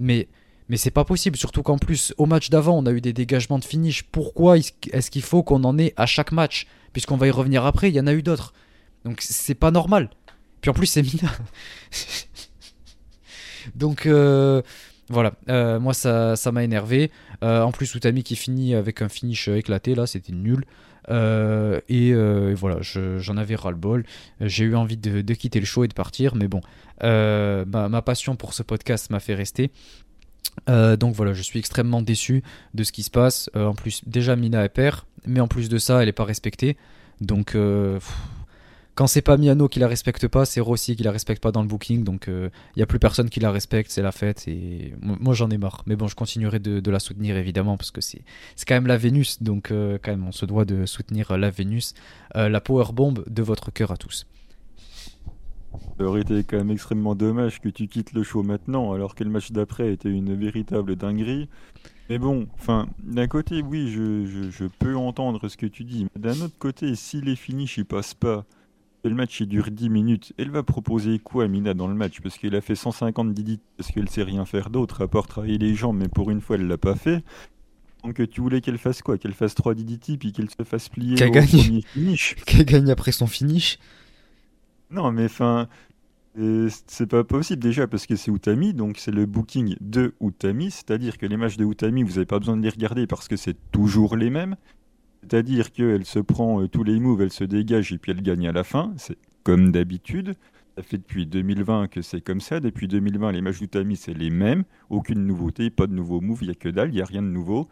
Mais, 0.00 0.28
mais 0.68 0.76
c'est 0.76 0.90
pas 0.90 1.04
possible. 1.04 1.36
Surtout 1.36 1.62
qu'en 1.62 1.78
plus, 1.78 2.14
au 2.18 2.26
match 2.26 2.50
d'avant, 2.50 2.78
on 2.78 2.86
a 2.86 2.92
eu 2.92 3.00
des 3.00 3.12
dégagements 3.12 3.58
de 3.58 3.64
finish. 3.64 4.04
Pourquoi 4.04 4.58
est-ce 4.58 5.10
qu'il 5.10 5.22
faut 5.22 5.42
qu'on 5.42 5.64
en 5.64 5.78
ait 5.78 5.92
à 5.96 6.06
chaque 6.06 6.32
match? 6.32 6.66
Puisqu'on 6.92 7.16
va 7.16 7.26
y 7.26 7.30
revenir 7.30 7.66
après, 7.66 7.90
il 7.90 7.94
y 7.94 8.00
en 8.00 8.06
a 8.06 8.12
eu 8.12 8.22
d'autres. 8.22 8.52
Donc 9.04 9.20
c'est 9.20 9.54
pas 9.54 9.70
normal. 9.70 10.10
Puis 10.60 10.70
en 10.70 10.74
plus, 10.74 10.86
c'est 10.86 11.02
Mina. 11.02 11.30
Donc. 13.74 14.06
Euh, 14.06 14.62
voilà, 15.10 15.34
euh, 15.50 15.78
moi 15.78 15.92
ça, 15.92 16.34
ça 16.34 16.50
m'a 16.50 16.64
énervé. 16.64 17.10
Euh, 17.42 17.60
en 17.60 17.72
plus, 17.72 17.94
Utami 17.94 18.22
qui 18.22 18.36
finit 18.36 18.74
avec 18.74 19.02
un 19.02 19.10
finish 19.10 19.48
éclaté, 19.48 19.94
là 19.94 20.06
c'était 20.06 20.32
nul. 20.32 20.64
Et, 21.10 22.14
voilà, 22.54 22.78
j'en 22.80 23.36
avais 23.36 23.54
ras-le-bol. 23.54 24.04
J'ai 24.40 24.64
eu 24.64 24.74
envie 24.74 24.96
de, 24.96 25.34
quitter 25.34 25.60
le 25.60 25.66
show 25.66 25.84
et 25.84 25.88
de 25.88 25.92
partir, 25.92 26.34
mais 26.34 26.48
bon, 26.48 26.62
ma, 27.02 28.02
passion 28.02 28.34
pour 28.34 28.54
ce 28.54 28.62
podcast 28.62 29.10
m'a 29.10 29.20
fait 29.20 29.34
rester. 29.34 29.70
Donc 30.66 31.14
voilà, 31.14 31.32
je 31.32 31.42
suis 31.42 31.58
extrêmement 31.58 32.02
déçu 32.02 32.42
de 32.74 32.84
ce 32.84 32.92
qui 32.92 33.02
se 33.02 33.10
passe. 33.10 33.50
en 33.54 33.74
plus, 33.74 34.02
déjà 34.06 34.36
Mina 34.36 34.64
est 34.64 34.68
père, 34.68 35.06
mais 35.26 35.40
en 35.40 35.48
plus 35.48 35.68
de 35.68 35.78
ça, 35.78 36.00
elle 36.00 36.06
n'est 36.06 36.12
pas 36.12 36.24
respectée. 36.24 36.76
Donc, 37.20 37.56
quand 38.94 39.08
c'est 39.08 39.22
pas 39.22 39.36
Miano 39.36 39.68
qui 39.68 39.80
la 39.80 39.88
respecte 39.88 40.28
pas, 40.28 40.44
c'est 40.44 40.60
Rossi 40.60 40.94
qui 40.94 41.02
la 41.02 41.10
respecte 41.10 41.42
pas 41.42 41.50
dans 41.50 41.62
le 41.62 41.68
booking. 41.68 42.04
Donc 42.04 42.24
il 42.28 42.32
euh, 42.32 42.48
n'y 42.76 42.82
a 42.82 42.86
plus 42.86 43.00
personne 43.00 43.28
qui 43.28 43.40
la 43.40 43.50
respecte, 43.50 43.90
c'est 43.90 44.02
la 44.02 44.12
fête. 44.12 44.46
Et 44.46 44.94
moi 45.00 45.34
j'en 45.34 45.50
ai 45.50 45.58
marre. 45.58 45.82
Mais 45.86 45.96
bon, 45.96 46.06
je 46.06 46.14
continuerai 46.14 46.60
de, 46.60 46.90
la 46.90 47.00
soutenir 47.00 47.36
évidemment 47.36 47.76
parce 47.76 47.90
que 47.90 48.00
c'est 48.00 48.22
quand 48.66 48.74
même 48.74 48.86
la 48.86 48.96
Vénus. 48.96 49.42
Donc 49.42 49.70
euh, 49.70 49.98
quand 50.02 50.12
même, 50.12 50.26
on 50.26 50.32
se 50.32 50.46
doit 50.46 50.64
de 50.64 50.86
soutenir 50.86 51.36
la 51.36 51.50
Vénus, 51.50 51.94
euh, 52.36 52.48
la 52.48 52.60
power 52.60 52.92
bomb 52.92 53.24
de 53.26 53.42
votre 53.42 53.72
cœur 53.72 53.90
à 53.90 53.96
tous. 53.96 54.26
Ça 55.98 56.04
aurait 56.04 56.22
été 56.22 56.44
quand 56.44 56.56
même 56.58 56.70
extrêmement 56.70 57.14
dommage 57.14 57.60
que 57.60 57.68
tu 57.68 57.86
quittes 57.86 58.12
le 58.12 58.22
show 58.22 58.42
maintenant, 58.42 58.92
alors 58.92 59.14
que 59.14 59.24
le 59.24 59.30
match 59.30 59.52
d'après 59.52 59.92
était 59.92 60.10
une 60.10 60.34
véritable 60.34 60.96
dinguerie. 60.96 61.48
Mais 62.10 62.18
bon, 62.18 62.46
enfin, 62.54 62.86
d'un 63.02 63.26
côté, 63.26 63.62
oui, 63.62 63.90
je, 63.90 64.50
je, 64.50 64.64
peux 64.78 64.96
entendre 64.96 65.48
ce 65.48 65.56
que 65.56 65.66
tu 65.66 65.84
dis. 65.84 66.06
Mais 66.14 66.20
d'un 66.20 66.40
autre 66.42 66.58
côté, 66.58 66.94
si 66.96 67.20
les 67.20 67.36
finishes 67.36 67.78
y 67.78 67.84
passent 67.84 68.14
pas, 68.14 68.44
le 69.08 69.14
match 69.14 69.40
il 69.40 69.48
dure 69.48 69.70
10 69.70 69.88
minutes, 69.88 70.32
elle 70.38 70.50
va 70.50 70.62
proposer 70.62 71.18
quoi 71.18 71.44
à 71.44 71.48
Mina 71.48 71.74
dans 71.74 71.88
le 71.88 71.94
match? 71.94 72.20
Parce 72.20 72.38
qu'elle 72.38 72.54
a 72.54 72.60
fait 72.60 72.74
150 72.74 73.32
Didi 73.34 73.60
parce 73.76 73.90
qu'elle 73.90 74.08
sait 74.08 74.22
rien 74.22 74.44
faire 74.44 74.70
d'autre 74.70 75.02
à 75.02 75.08
part 75.08 75.26
travailler 75.26 75.58
les 75.58 75.74
jambes, 75.74 75.98
mais 75.98 76.08
pour 76.08 76.30
une 76.30 76.40
fois 76.40 76.56
elle 76.56 76.66
l'a 76.66 76.78
pas 76.78 76.94
fait. 76.94 77.22
Donc 78.02 78.20
tu 78.30 78.40
voulais 78.40 78.60
qu'elle 78.60 78.78
fasse 78.78 79.02
quoi? 79.02 79.18
Qu'elle 79.18 79.32
fasse 79.32 79.54
3 79.54 79.74
DDT 79.74 80.16
puis 80.16 80.32
qu'elle 80.32 80.48
se 80.50 80.62
fasse 80.64 80.88
plier 80.88 81.22
au 81.22 81.30
premier 81.30 81.82
finish? 81.82 82.36
Qu'elle 82.46 82.64
gagne 82.64 82.90
après 82.90 83.12
son 83.12 83.26
finish? 83.26 83.78
Non 84.94 85.10
mais 85.10 85.24
enfin, 85.24 85.68
euh, 86.38 86.68
c'est 86.86 87.08
pas 87.08 87.24
possible 87.24 87.60
déjà 87.60 87.88
parce 87.88 88.06
que 88.06 88.14
c'est 88.14 88.30
Utami, 88.30 88.74
donc 88.74 88.98
c'est 88.98 89.10
le 89.10 89.26
booking 89.26 89.74
de 89.80 90.14
Utami, 90.20 90.70
c'est-à-dire 90.70 91.18
que 91.18 91.26
les 91.26 91.36
matchs 91.36 91.56
de 91.56 91.64
Utami, 91.64 92.04
vous 92.04 92.10
n'avez 92.10 92.26
pas 92.26 92.38
besoin 92.38 92.56
de 92.56 92.62
les 92.62 92.68
regarder 92.68 93.08
parce 93.08 93.26
que 93.26 93.36
c'est 93.36 93.56
toujours 93.72 94.16
les 94.16 94.30
mêmes. 94.30 94.54
C'est-à-dire 95.22 95.72
qu'elle 95.72 96.04
se 96.04 96.20
prend 96.20 96.62
euh, 96.62 96.68
tous 96.68 96.84
les 96.84 97.00
moves, 97.00 97.22
elle 97.22 97.32
se 97.32 97.42
dégage 97.42 97.92
et 97.92 97.98
puis 97.98 98.12
elle 98.12 98.22
gagne 98.22 98.46
à 98.46 98.52
la 98.52 98.62
fin. 98.62 98.92
C'est 98.96 99.18
comme 99.42 99.72
d'habitude. 99.72 100.34
Ça 100.76 100.82
fait 100.84 100.98
depuis 100.98 101.26
2020 101.26 101.88
que 101.88 102.02
c'est 102.02 102.20
comme 102.20 102.40
ça. 102.40 102.60
Depuis 102.60 102.86
2020, 102.86 103.32
les 103.32 103.40
matchs 103.40 103.58
d'Utami, 103.58 103.96
c'est 103.96 104.14
les 104.14 104.30
mêmes. 104.30 104.64
Aucune 104.90 105.26
nouveauté, 105.26 105.70
pas 105.70 105.88
de 105.88 105.94
nouveaux 105.94 106.20
moves, 106.20 106.38
il 106.42 106.46
n'y 106.48 106.52
a 106.52 106.54
que 106.56 106.68
dalle, 106.68 106.90
il 106.90 106.94
n'y 106.94 107.00
a 107.00 107.04
rien 107.04 107.22
de 107.22 107.28
nouveau. 107.28 107.68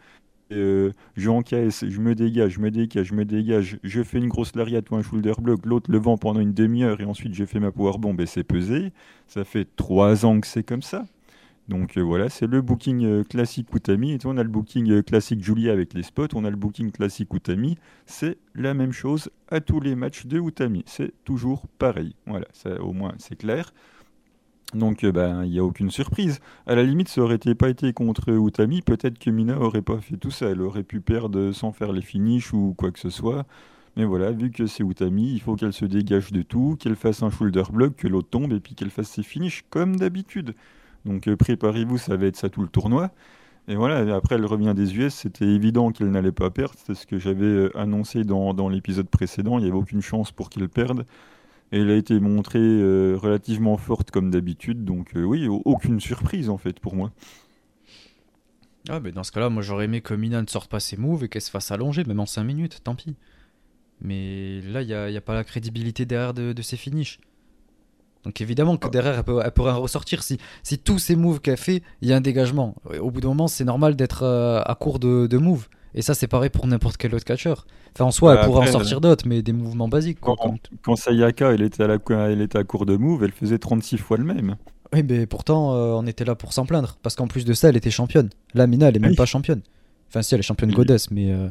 Euh, 0.52 0.92
je 1.16 1.30
me 1.30 2.14
dégage, 2.14 2.52
je 2.52 2.60
me 2.60 2.70
dégage, 2.70 3.06
je 3.06 3.14
me 3.14 3.24
dégage, 3.24 3.78
je 3.82 4.02
fais 4.02 4.18
une 4.18 4.28
grosse 4.28 4.54
lariat 4.54 4.80
ou 4.90 4.96
un 4.96 5.02
shoulder 5.02 5.32
block, 5.40 5.64
l'autre 5.66 5.90
le 5.90 5.98
vend 5.98 6.16
pendant 6.16 6.40
une 6.40 6.52
demi-heure 6.52 7.00
et 7.00 7.04
ensuite 7.04 7.34
je 7.34 7.44
fais 7.44 7.60
ma 7.60 7.72
power 7.72 7.98
bomb 7.98 8.18
et 8.20 8.26
c'est 8.26 8.44
pesé. 8.44 8.92
Ça 9.26 9.44
fait 9.44 9.66
trois 9.76 10.26
ans 10.26 10.40
que 10.40 10.46
c'est 10.46 10.62
comme 10.62 10.82
ça. 10.82 11.04
Donc 11.68 11.96
euh, 11.96 12.02
voilà, 12.02 12.28
c'est 12.28 12.46
le 12.46 12.60
booking 12.60 13.04
euh, 13.04 13.24
classique 13.24 13.68
Utami. 13.74 14.12
Et 14.12 14.18
on 14.24 14.36
a 14.36 14.42
le 14.42 14.48
booking 14.48 14.90
euh, 14.90 15.02
classique 15.02 15.42
Julia 15.42 15.72
avec 15.72 15.94
les 15.94 16.02
spots, 16.02 16.34
on 16.34 16.44
a 16.44 16.50
le 16.50 16.56
booking 16.56 16.90
classique 16.90 17.32
Utami. 17.32 17.78
C'est 18.06 18.38
la 18.54 18.74
même 18.74 18.92
chose 18.92 19.30
à 19.48 19.60
tous 19.60 19.80
les 19.80 19.94
matchs 19.94 20.26
de 20.26 20.38
Utami. 20.38 20.82
C'est 20.86 21.12
toujours 21.24 21.66
pareil. 21.78 22.14
Voilà, 22.26 22.46
au 22.80 22.92
moins 22.92 23.14
c'est 23.18 23.36
clair. 23.36 23.72
Donc 24.74 25.04
ben, 25.04 25.44
il 25.44 25.50
n'y 25.50 25.58
a 25.58 25.64
aucune 25.64 25.90
surprise. 25.90 26.40
À 26.66 26.74
la 26.74 26.82
limite, 26.82 27.08
ça 27.08 27.20
aurait 27.20 27.38
pas 27.38 27.68
été 27.68 27.92
contre 27.92 28.30
Utami, 28.30 28.80
peut-être 28.80 29.18
que 29.18 29.30
Mina 29.30 29.58
aurait 29.58 29.82
pas 29.82 29.98
fait 29.98 30.16
tout 30.16 30.30
ça. 30.30 30.46
Elle 30.46 30.62
aurait 30.62 30.82
pu 30.82 31.00
perdre 31.00 31.52
sans 31.52 31.72
faire 31.72 31.92
les 31.92 32.00
finishes 32.00 32.52
ou 32.54 32.74
quoi 32.76 32.90
que 32.90 32.98
ce 32.98 33.10
soit. 33.10 33.44
Mais 33.96 34.04
voilà, 34.04 34.30
vu 34.30 34.50
que 34.50 34.66
c'est 34.66 34.82
Utami, 34.82 35.32
il 35.34 35.40
faut 35.40 35.54
qu'elle 35.56 35.74
se 35.74 35.84
dégage 35.84 36.32
de 36.32 36.40
tout, 36.42 36.76
qu'elle 36.80 36.96
fasse 36.96 37.22
un 37.22 37.30
shoulder 37.30 37.64
block, 37.70 37.96
que 37.96 38.08
l'autre 38.08 38.30
tombe 38.30 38.52
et 38.52 38.60
puis 38.60 38.74
qu'elle 38.74 38.90
fasse 38.90 39.10
ses 39.10 39.22
finishes 39.22 39.64
comme 39.68 39.96
d'habitude. 39.96 40.54
Donc 41.04 41.28
euh, 41.28 41.36
préparez-vous, 41.36 41.98
ça 41.98 42.16
va 42.16 42.26
être 42.26 42.36
ça 42.36 42.48
tout 42.48 42.62
le 42.62 42.68
tournoi. 42.68 43.10
Et 43.68 43.76
voilà, 43.76 44.16
après 44.16 44.36
elle 44.36 44.46
revient 44.46 44.72
des 44.74 44.96
US, 44.96 45.14
c'était 45.14 45.44
évident 45.46 45.92
qu'elle 45.92 46.10
n'allait 46.10 46.32
pas 46.32 46.50
perdre. 46.50 46.74
C'est 46.86 46.94
ce 46.94 47.06
que 47.06 47.18
j'avais 47.18 47.44
euh, 47.44 47.78
annoncé 47.78 48.24
dans, 48.24 48.54
dans 48.54 48.68
l'épisode 48.70 49.08
précédent. 49.08 49.58
Il 49.58 49.64
n'y 49.64 49.68
avait 49.68 49.78
aucune 49.78 50.02
chance 50.02 50.32
pour 50.32 50.48
qu'elle 50.48 50.68
perde. 50.68 51.04
Elle 51.72 51.90
a 51.90 51.96
été 51.96 52.20
montrée 52.20 52.58
euh, 52.60 53.16
relativement 53.16 53.78
forte 53.78 54.10
comme 54.10 54.30
d'habitude. 54.30 54.84
Donc 54.84 55.16
euh, 55.16 55.24
oui, 55.24 55.48
aucune 55.48 56.00
surprise 56.00 56.50
en 56.50 56.58
fait 56.58 56.78
pour 56.78 56.94
moi. 56.94 57.12
Ah, 58.88 59.00
mais 59.00 59.10
dans 59.10 59.22
ce 59.22 59.32
cas-là, 59.32 59.48
moi 59.48 59.62
j'aurais 59.62 59.86
aimé 59.86 60.02
que 60.02 60.12
Mina 60.12 60.42
ne 60.42 60.46
sorte 60.46 60.70
pas 60.70 60.80
ses 60.80 60.96
moves 60.96 61.24
et 61.24 61.28
qu'elle 61.28 61.42
se 61.42 61.50
fasse 61.50 61.70
allonger, 61.70 62.04
même 62.04 62.20
en 62.20 62.26
5 62.26 62.44
minutes, 62.44 62.80
tant 62.84 62.94
pis. 62.94 63.16
Mais 64.02 64.60
là, 64.62 64.82
il 64.82 64.88
n'y 64.88 65.16
a, 65.16 65.20
pas 65.20 65.34
la 65.34 65.44
crédibilité 65.44 66.04
derrière 66.04 66.34
de, 66.34 66.60
ses 66.62 66.76
finishes. 66.76 67.20
Donc 68.24 68.40
évidemment 68.40 68.76
que 68.76 68.88
derrière, 68.88 69.16
elle, 69.16 69.24
peut, 69.24 69.40
elle 69.42 69.52
pourrait 69.52 69.72
ressortir. 69.72 70.22
Si, 70.22 70.38
si 70.62 70.78
tous 70.78 70.98
ces 70.98 71.16
moves 71.16 71.40
qu'elle 71.40 71.56
fait, 71.56 71.82
il 72.02 72.08
y 72.08 72.12
a 72.12 72.16
un 72.16 72.20
dégagement. 72.20 72.74
Au 73.00 73.10
bout 73.10 73.20
d'un 73.20 73.28
moment, 73.28 73.48
c'est 73.48 73.64
normal 73.64 73.96
d'être 73.96 74.24
euh, 74.24 74.60
à 74.64 74.74
court 74.74 74.98
de, 74.98 75.26
de 75.26 75.38
moves. 75.38 75.68
Et 75.94 76.02
ça, 76.02 76.14
c'est 76.14 76.26
pareil 76.26 76.50
pour 76.50 76.66
n'importe 76.66 76.96
quel 76.96 77.14
autre 77.14 77.24
catcheur. 77.24 77.66
Enfin, 77.94 78.06
en 78.06 78.10
soi, 78.10 78.32
elle 78.32 78.38
bah, 78.40 78.44
pourrait 78.46 78.68
en 78.68 78.72
sortir 78.72 79.00
d'autres, 79.00 79.26
mais 79.26 79.42
des 79.42 79.52
mouvements 79.52 79.88
basiques. 79.88 80.20
Quoi, 80.20 80.36
quand, 80.82 80.96
Sayaka, 80.96 81.52
elle 81.52 81.62
était, 81.62 81.82
à 81.82 81.86
la, 81.86 81.98
elle 82.30 82.40
était 82.40 82.58
à 82.58 82.64
court 82.64 82.86
de 82.86 82.96
moves, 82.96 83.24
elle 83.24 83.32
faisait 83.32 83.58
36 83.58 83.98
fois 83.98 84.16
le 84.16 84.24
même. 84.24 84.56
Oui, 84.92 85.02
mais 85.02 85.26
pourtant, 85.26 85.74
euh, 85.74 85.92
on 85.92 86.06
était 86.06 86.24
là 86.24 86.34
pour 86.34 86.52
s'en 86.52 86.64
plaindre. 86.64 86.96
Parce 87.02 87.14
qu'en 87.14 87.26
plus 87.26 87.44
de 87.44 87.52
ça, 87.52 87.68
elle 87.68 87.76
était 87.76 87.90
championne. 87.90 88.30
Là, 88.54 88.66
Mina, 88.66 88.88
elle 88.88 88.96
est 88.96 89.00
même 89.00 89.16
pas 89.16 89.26
championne. 89.26 89.60
Enfin, 90.08 90.22
si, 90.22 90.34
elle 90.34 90.40
est 90.40 90.44
championne 90.44 90.70
oui. 90.70 90.76
goddess, 90.76 91.10
mais 91.10 91.30
euh, 91.30 91.48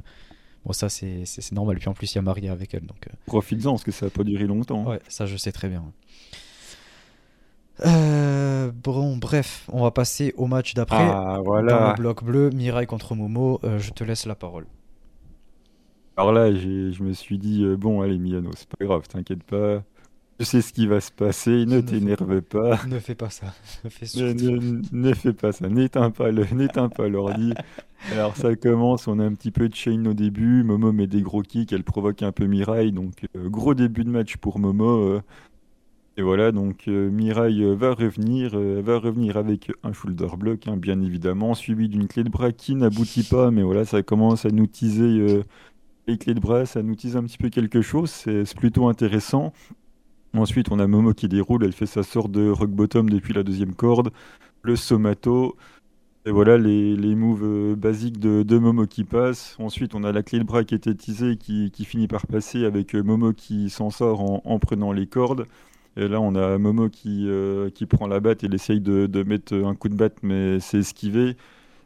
bon, 0.65 0.73
ça, 0.73 0.89
c'est 0.89 1.25
normal. 1.51 1.77
Puis 1.77 1.89
en 1.89 1.93
plus, 1.93 2.11
il 2.13 2.15
y 2.15 2.19
a 2.19 2.21
Maria 2.21 2.51
avec 2.51 2.73
elle. 2.73 2.85
Donc, 2.85 3.07
Profites-en, 3.27 3.71
parce 3.71 3.83
que 3.83 3.91
ça 3.91 4.07
n'a 4.07 4.09
pas 4.09 4.23
duré 4.23 4.45
longtemps. 4.45 4.87
Ouais, 4.87 4.99
ça, 5.07 5.25
je 5.25 5.37
sais 5.37 5.51
très 5.51 5.69
bien. 5.69 5.83
Euh, 7.85 8.71
bon, 8.71 9.17
bref, 9.17 9.67
on 9.71 9.83
va 9.83 9.91
passer 9.91 10.33
au 10.37 10.47
match 10.47 10.73
d'après. 10.73 10.97
Ah, 10.97 11.39
voilà. 11.43 11.79
Dans 11.79 11.89
le 11.89 11.95
bloc 11.95 12.23
bleu, 12.23 12.49
Mirai 12.51 12.85
contre 12.85 13.15
Momo. 13.15 13.59
Euh, 13.63 13.79
je 13.79 13.91
te 13.91 14.03
laisse 14.03 14.25
la 14.25 14.35
parole. 14.35 14.65
Alors 16.17 16.31
là, 16.31 16.53
je 16.53 17.03
me 17.03 17.13
suis 17.13 17.37
dit, 17.37 17.63
euh, 17.63 17.75
bon, 17.77 18.01
allez, 18.01 18.19
Miano, 18.19 18.51
c'est 18.55 18.69
pas 18.69 18.85
grave, 18.85 19.07
t'inquiète 19.07 19.43
pas. 19.43 19.83
Je 20.39 20.45
sais 20.45 20.61
ce 20.61 20.73
qui 20.73 20.87
va 20.87 20.99
se 20.99 21.11
passer, 21.11 21.65
ne, 21.67 21.81
t'énerve 21.81 22.41
pas. 22.41 22.79
Ne 22.87 22.97
fais 22.99 23.13
pas 23.13 23.29
ça. 23.29 23.53
Ne, 24.15 24.33
ne, 24.33 24.81
ne, 24.91 25.13
fais 25.13 25.33
pas 25.33 25.51
ça. 25.51 25.69
N'éteins 25.69 26.09
pas 26.09 26.31
le, 26.31 26.45
n'éteins 26.51 26.89
pas 26.89 27.07
l'ordi. 27.07 27.53
Alors 28.11 28.35
ça 28.35 28.55
commence, 28.55 29.07
on 29.07 29.19
a 29.19 29.23
un 29.23 29.35
petit 29.35 29.51
peu 29.51 29.69
de 29.69 29.75
chain 29.75 30.03
au 30.07 30.13
début. 30.13 30.63
Momo 30.63 30.91
met 30.91 31.05
des 31.05 31.21
gros 31.21 31.43
kicks, 31.43 31.71
elle 31.71 31.83
provoque 31.83 32.23
un 32.23 32.31
peu 32.31 32.47
Mirai. 32.47 32.91
Donc 32.91 33.27
gros 33.35 33.75
début 33.75 34.03
de 34.03 34.09
match 34.09 34.37
pour 34.37 34.57
Momo. 34.57 35.21
Et 36.17 36.23
voilà, 36.23 36.51
donc 36.51 36.87
euh, 36.89 37.09
Mirai 37.09 37.53
euh, 37.61 37.73
va 37.73 37.93
revenir, 37.93 38.51
euh, 38.55 38.81
va 38.83 38.99
revenir 38.99 39.37
avec 39.37 39.71
un 39.81 39.93
shoulder 39.93 40.27
block, 40.37 40.67
hein, 40.67 40.75
bien 40.75 41.01
évidemment, 41.01 41.53
suivi 41.53 41.87
d'une 41.87 42.07
clé 42.07 42.23
de 42.25 42.29
bras 42.29 42.51
qui 42.51 42.75
n'aboutit 42.75 43.23
pas, 43.23 43.49
mais 43.49 43.63
voilà, 43.63 43.85
ça 43.85 44.03
commence 44.03 44.45
à 44.45 44.49
nous 44.49 44.67
teaser 44.67 45.43
les 46.07 46.17
clés 46.17 46.33
de 46.33 46.41
bras, 46.41 46.65
ça 46.65 46.83
nous 46.83 46.95
tease 46.95 47.15
un 47.15 47.23
petit 47.23 47.37
peu 47.37 47.49
quelque 47.49 47.81
chose, 47.81 48.09
c'est 48.09 48.55
plutôt 48.55 48.87
intéressant. 48.89 49.53
Ensuite, 50.33 50.71
on 50.71 50.79
a 50.79 50.87
Momo 50.87 51.13
qui 51.13 51.27
déroule, 51.29 51.63
elle 51.65 51.73
fait 51.73 51.85
sa 51.85 52.03
sorte 52.03 52.31
de 52.31 52.49
rock 52.49 52.71
bottom 52.71 53.09
depuis 53.09 53.33
la 53.33 53.43
deuxième 53.43 53.73
corde, 53.73 54.11
le 54.63 54.75
somato, 54.75 55.55
et 56.25 56.31
voilà 56.31 56.57
les, 56.57 56.95
les 56.95 57.15
moves 57.15 57.75
basiques 57.75 58.19
de, 58.19 58.57
Momo 58.59 58.85
qui 58.85 59.05
passent. 59.05 59.55
Ensuite, 59.59 59.95
on 59.95 60.03
a 60.03 60.11
la 60.11 60.23
clé 60.23 60.39
de 60.39 60.43
bras 60.43 60.65
qui 60.65 60.75
était 60.75 60.93
teasée, 60.93 61.37
qui, 61.37 61.71
qui 61.71 61.85
finit 61.85 62.07
par 62.07 62.27
passer 62.27 62.65
avec 62.65 62.95
Momo 62.95 63.33
qui 63.33 63.69
s'en 63.69 63.89
sort 63.91 64.45
en 64.45 64.59
prenant 64.59 64.91
les 64.91 65.07
cordes. 65.07 65.45
Et 65.97 66.07
là, 66.07 66.21
on 66.21 66.35
a 66.35 66.57
Momo 66.57 66.89
qui, 66.89 67.27
euh, 67.27 67.69
qui 67.69 67.85
prend 67.85 68.07
la 68.07 68.19
batte 68.19 68.43
il 68.43 68.53
essaye 68.53 68.79
de, 68.79 69.07
de, 69.07 69.23
mettre 69.23 69.53
un 69.53 69.75
coup 69.75 69.89
de 69.89 69.95
batte, 69.95 70.17
mais 70.23 70.59
c'est 70.59 70.79
esquivé. 70.79 71.35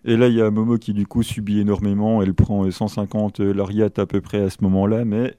Et 0.06 0.18
là, 0.18 0.28
il 0.28 0.36
y 0.36 0.41
a 0.41 0.51
Momo 0.51 0.78
qui, 0.78 0.93
du 0.93 1.08
coup, 1.08 1.24
subit 1.24 1.60
énormément. 1.60 2.22
Elle 2.22 2.36
prend 2.36 2.70
150 2.70 3.39
lariat 3.39 3.89
à 3.97 4.06
peu 4.06 4.22
près 4.22 4.41
à 4.41 4.49
ce 4.49 4.58
moment-là, 4.62 5.06
mais 5.06 5.34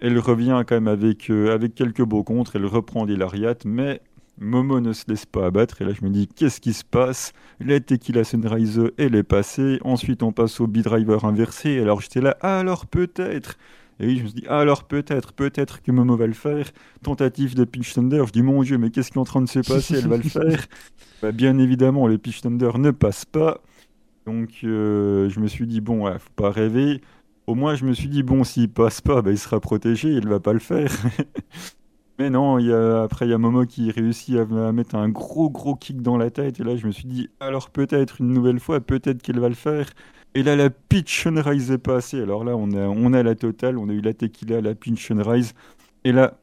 elle 0.00 0.18
revient 0.18 0.62
quand 0.66 0.74
même 0.74 0.88
avec, 0.88 1.30
euh, 1.30 1.54
avec 1.54 1.74
quelques 1.74 2.02
beaux 2.02 2.24
contres. 2.24 2.56
Elle 2.56 2.66
reprend 2.66 3.06
des 3.06 3.16
lariats, 3.16 3.54
mais 3.64 4.00
Momo 4.38 4.80
ne 4.80 4.92
se 4.92 5.04
laisse 5.08 5.26
pas 5.26 5.46
abattre. 5.46 5.82
Et 5.82 5.84
là, 5.84 5.92
je 5.92 6.04
me 6.04 6.10
dis, 6.10 6.26
qu'est-ce 6.26 6.60
qui 6.60 6.72
se 6.72 6.84
passe? 6.84 7.32
La 7.60 7.78
Tequila 7.78 8.24
Sunrise, 8.24 8.82
elle 8.96 9.14
est 9.14 9.22
passée. 9.22 9.78
Ensuite, 9.84 10.22
on 10.22 10.32
passe 10.32 10.60
au 10.60 10.66
B-Driver 10.66 11.24
inversé. 11.24 11.78
Alors, 11.78 12.00
j'étais 12.00 12.20
là, 12.22 12.36
alors 12.40 12.86
peut-être 12.86 13.56
et 14.00 14.06
oui, 14.06 14.16
je 14.16 14.22
me 14.22 14.28
suis 14.28 14.40
dit, 14.40 14.46
ah, 14.48 14.60
alors 14.60 14.84
peut-être, 14.84 15.34
peut-être 15.34 15.82
que 15.82 15.92
Momo 15.92 16.16
va 16.16 16.26
le 16.26 16.32
faire. 16.32 16.66
Tentative 17.02 17.54
de 17.54 17.64
Pitch 17.64 17.92
Thunder, 17.92 18.24
je 18.26 18.32
dis, 18.32 18.42
mon 18.42 18.62
Dieu, 18.62 18.78
mais 18.78 18.90
qu'est-ce 18.90 19.10
qui 19.10 19.18
est 19.18 19.20
en 19.20 19.24
train 19.24 19.42
de 19.42 19.48
se 19.48 19.58
passer? 19.58 19.98
Elle 19.98 20.08
va 20.08 20.16
le 20.16 20.22
faire. 20.28 20.66
Bah, 21.20 21.32
bien 21.32 21.58
évidemment, 21.58 22.06
le 22.06 22.16
Pitch 22.16 22.40
Thunder 22.40 22.70
ne 22.78 22.92
passe 22.92 23.26
pas. 23.26 23.60
Donc 24.24 24.60
euh, 24.64 25.28
je 25.28 25.38
me 25.40 25.46
suis 25.48 25.66
dit, 25.66 25.82
bon, 25.82 26.06
ouais, 26.06 26.18
faut 26.18 26.30
pas 26.34 26.50
rêver. 26.50 27.02
Au 27.46 27.54
moins, 27.54 27.74
je 27.74 27.84
me 27.84 27.92
suis 27.92 28.08
dit, 28.08 28.22
bon, 28.22 28.42
s'il 28.42 28.70
passe 28.70 29.02
pas, 29.02 29.20
bah, 29.20 29.32
il 29.32 29.38
sera 29.38 29.60
protégé, 29.60 30.08
il 30.08 30.26
va 30.26 30.40
pas 30.40 30.54
le 30.54 30.60
faire. 30.60 30.90
Mais 32.18 32.30
non, 32.30 32.58
y 32.58 32.72
a, 32.72 33.02
après, 33.02 33.26
il 33.26 33.30
y 33.30 33.34
a 33.34 33.38
Momo 33.38 33.66
qui 33.66 33.90
réussit 33.90 34.36
à, 34.36 34.42
à, 34.68 34.72
mettre 34.72 34.94
un 34.94 35.08
gros, 35.10 35.50
gros 35.50 35.74
kick 35.74 36.00
dans 36.00 36.16
la 36.16 36.30
tête. 36.30 36.60
Et 36.60 36.64
là, 36.64 36.76
je 36.76 36.86
me 36.86 36.92
suis 36.92 37.06
dit, 37.06 37.28
alors 37.38 37.70
peut-être 37.70 38.20
une 38.20 38.28
nouvelle 38.28 38.60
fois, 38.60 38.80
peut-être 38.80 39.20
qu'elle 39.20 39.40
va 39.40 39.48
le 39.48 39.54
faire. 39.54 39.90
Et 40.34 40.42
là, 40.42 40.54
la 40.54 40.70
pitch 40.70 41.22
sunrise 41.22 41.70
est 41.70 41.78
passée. 41.78 42.20
Alors 42.22 42.44
là, 42.44 42.56
on 42.56 42.70
a, 42.72 42.86
on 42.86 43.12
a 43.12 43.22
la 43.22 43.34
totale. 43.34 43.78
On 43.78 43.88
a 43.88 43.92
eu 43.92 44.00
la 44.00 44.14
tequila, 44.14 44.60
la 44.60 44.74
pitch 44.74 45.04
sunrise. 45.06 45.54
Et 46.04 46.12
là, 46.12 46.38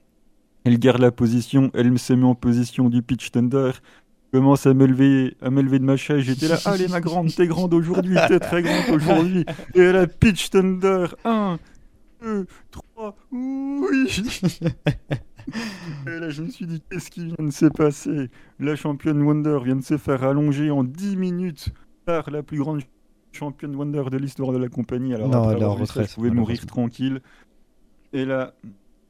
elle 0.65 0.77
garde 0.79 0.99
la 0.99 1.11
position. 1.11 1.71
Elle 1.73 1.97
se 1.97 2.13
met 2.13 2.25
en 2.25 2.35
position 2.35 2.89
du 2.89 3.01
pitch 3.01 3.31
thunder. 3.31 3.71
Commence 4.33 4.65
à 4.65 4.73
me 4.73 4.85
lever, 4.85 5.37
à 5.41 5.49
de 5.49 5.79
ma 5.79 5.95
chaise. 5.95 6.19
J'étais 6.19 6.49
là, 6.49 6.57
allez 6.65 6.89
ma 6.89 6.99
grande, 6.99 7.33
t'es 7.33 7.47
grande 7.47 7.73
aujourd'hui, 7.73 8.17
t'es 8.27 8.39
très 8.39 8.61
grande 8.61 8.89
aujourd'hui. 8.93 9.45
Et 9.73 9.91
la 9.93 10.05
pitch 10.05 10.49
thunder, 10.49 11.07
1, 11.23 11.57
2, 12.21 12.45
3, 12.71 13.15
oui. 13.31 14.21
Et 16.07 16.19
là, 16.19 16.29
je 16.29 16.43
me 16.43 16.49
suis 16.49 16.65
dit, 16.67 16.83
qu'est-ce 16.89 17.09
qui 17.09 17.25
vient 17.25 17.45
de 17.45 17.51
se 17.51 17.67
passer? 17.67 18.29
La 18.59 18.75
championne 18.75 19.21
Wonder 19.23 19.59
vient 19.63 19.77
de 19.77 19.83
se 19.83 19.97
faire 19.97 20.23
allonger 20.25 20.71
en 20.71 20.83
10 20.83 21.15
minutes 21.15 21.69
par 22.03 22.29
la 22.29 22.43
plus 22.43 22.59
grande 22.59 22.81
championne 23.37 23.75
Wonder 23.75 24.03
de 24.11 24.17
l'histoire 24.17 24.51
de 24.51 24.57
la 24.57 24.69
compagnie. 24.69 25.13
Alors, 25.13 25.29
non, 25.29 25.51
elle 25.51 25.61
est 25.61 25.65
en 25.65 25.75
retraite. 25.75 26.07
Elle 26.09 26.15
pouvait 26.15 26.31
mourir 26.31 26.65
tranquille. 26.65 27.21
Et 28.13 28.25
là, 28.25 28.53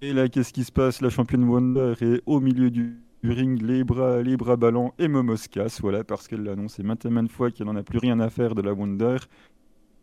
et 0.01 0.13
là 0.13 0.27
qu'est-ce 0.27 0.53
qui 0.53 0.63
se 0.63 0.71
passe? 0.71 1.01
La 1.01 1.09
championne 1.09 1.43
Wonder 1.43 1.93
est 2.01 2.21
au 2.25 2.39
milieu 2.39 2.69
du, 2.69 2.97
ring, 3.23 3.61
les 3.61 3.83
bras, 3.83 4.21
les 4.21 4.37
bras 4.37 4.55
ballants, 4.55 4.93
et 4.99 5.07
Momos 5.07 5.47
casse, 5.49 5.81
voilà, 5.81 6.03
parce 6.03 6.27
qu'elle 6.27 6.43
l'a 6.43 6.53
annoncé 6.53 6.83
maintes 6.83 7.05
et 7.05 7.09
maintes 7.09 7.31
fois 7.31 7.51
qu'elle 7.51 7.67
n'en 7.67 7.75
a 7.75 7.83
plus 7.83 7.99
rien 7.99 8.19
à 8.19 8.29
faire 8.29 8.55
de 8.55 8.61
la 8.61 8.73
Wonder. 8.73 9.17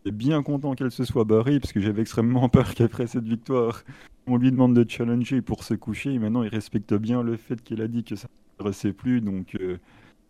Et 0.07 0.11
bien 0.11 0.43
content 0.43 0.75
qu'elle 0.75 0.91
se 0.91 1.03
soit 1.03 1.23
barrée, 1.23 1.59
parce 1.59 1.73
que 1.73 1.79
j'avais 1.79 2.01
extrêmement 2.01 2.47
peur 2.49 2.73
qu'après 2.75 3.07
cette 3.07 3.27
victoire, 3.27 3.83
on 4.27 4.37
lui 4.37 4.51
demande 4.51 4.75
de 4.75 4.89
challenger 4.89 5.41
pour 5.41 5.63
se 5.63 5.73
coucher. 5.73 6.13
Et 6.13 6.19
maintenant, 6.19 6.43
il 6.43 6.49
respecte 6.49 6.93
bien 6.93 7.23
le 7.23 7.37
fait 7.37 7.61
qu'elle 7.61 7.81
a 7.81 7.87
dit 7.87 8.03
que 8.03 8.15
ça 8.15 8.27
ne 8.59 8.91
plus. 8.91 9.21
Donc, 9.21 9.55
euh, 9.55 9.77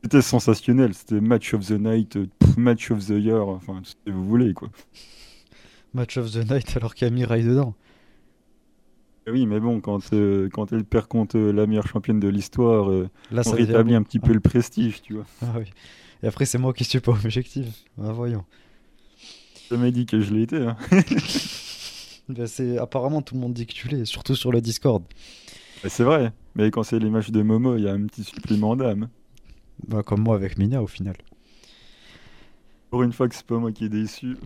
c'était 0.06 0.22
sensationnel, 0.22 0.94
c'était 0.94 1.20
match 1.20 1.56
of 1.56 1.66
the 1.66 1.72
night, 1.72 2.16
euh, 2.16 2.28
match 2.58 2.92
of 2.92 3.04
the 3.04 3.18
year, 3.18 3.48
enfin, 3.48 3.78
tout 3.78 3.90
ce 3.90 3.96
que 4.06 4.12
vous 4.12 4.24
voulez, 4.24 4.54
quoi. 4.54 4.70
Match 5.96 6.18
of 6.18 6.32
the 6.32 6.48
night 6.48 6.78
alors 6.78 6.94
qu'il 6.94 7.08
y 7.08 7.10
a 7.10 7.12
Mirai 7.12 7.42
dedans. 7.42 7.74
Eh 9.26 9.32
oui, 9.32 9.48
mais 9.48 9.60
bon, 9.60 9.82
quand, 9.82 10.14
euh, 10.14 10.48
quand 10.54 10.72
elle 10.72 10.86
perd 10.86 11.08
contre 11.08 11.40
euh, 11.40 11.52
la 11.52 11.66
meilleure 11.66 11.88
championne 11.88 12.20
de 12.20 12.28
l'histoire, 12.28 12.92
euh, 12.92 13.10
on 13.32 13.52
rétablit 13.52 13.96
un 13.96 14.04
petit 14.04 14.20
peu 14.20 14.32
le 14.32 14.40
prestige, 14.40 15.02
tu 15.02 15.16
vois. 15.16 15.26
Ah 15.42 15.56
oui. 15.58 15.72
Et 16.22 16.28
après, 16.28 16.46
c'est 16.46 16.60
moi 16.60 16.72
qui 16.72 16.84
suis 16.84 17.00
pas 17.00 17.12
objectif. 17.12 17.66
Ah, 18.00 18.12
voyons. 18.12 18.46
Ça 19.70 19.76
m'a 19.76 19.90
dit 19.90 20.06
que 20.06 20.22
je 20.22 20.32
l'ai 20.36 20.44
été. 20.44 20.58
Hein. 20.58 20.78
ben, 22.30 22.46
c'est... 22.46 22.78
Apparemment, 22.78 23.24
tout 23.24 23.34
le 23.34 23.42
monde 23.42 23.54
dit 23.54 23.66
que 23.66 23.74
tu 23.74 23.88
l'es, 23.88 24.06
surtout 24.06 24.36
sur 24.36 24.52
le 24.52 24.62
Discord. 24.62 25.04
Ben, 25.82 25.90
c'est 25.90 26.04
vrai, 26.04 26.32
mais 26.54 26.70
quand 26.70 26.84
c'est 26.84 27.00
les 27.00 27.10
matchs 27.10 27.32
de 27.32 27.42
Momo, 27.42 27.76
il 27.78 27.86
y 27.86 27.90
a 27.90 27.94
un 27.94 28.06
petit 28.06 28.24
supplément 28.24 28.76
d'âme. 28.76 29.10
Bah, 29.88 30.04
comme 30.04 30.22
moi 30.22 30.36
avec 30.36 30.58
Mina 30.58 30.82
au 30.82 30.88
final. 30.88 31.16
Pour 32.90 33.04
une 33.04 33.14
fois 33.14 33.28
que 33.28 33.36
c'est 33.36 33.46
pas 33.46 33.58
moi 33.58 33.72
qui 33.72 33.86
est 33.86 33.90
déçu. 33.90 34.38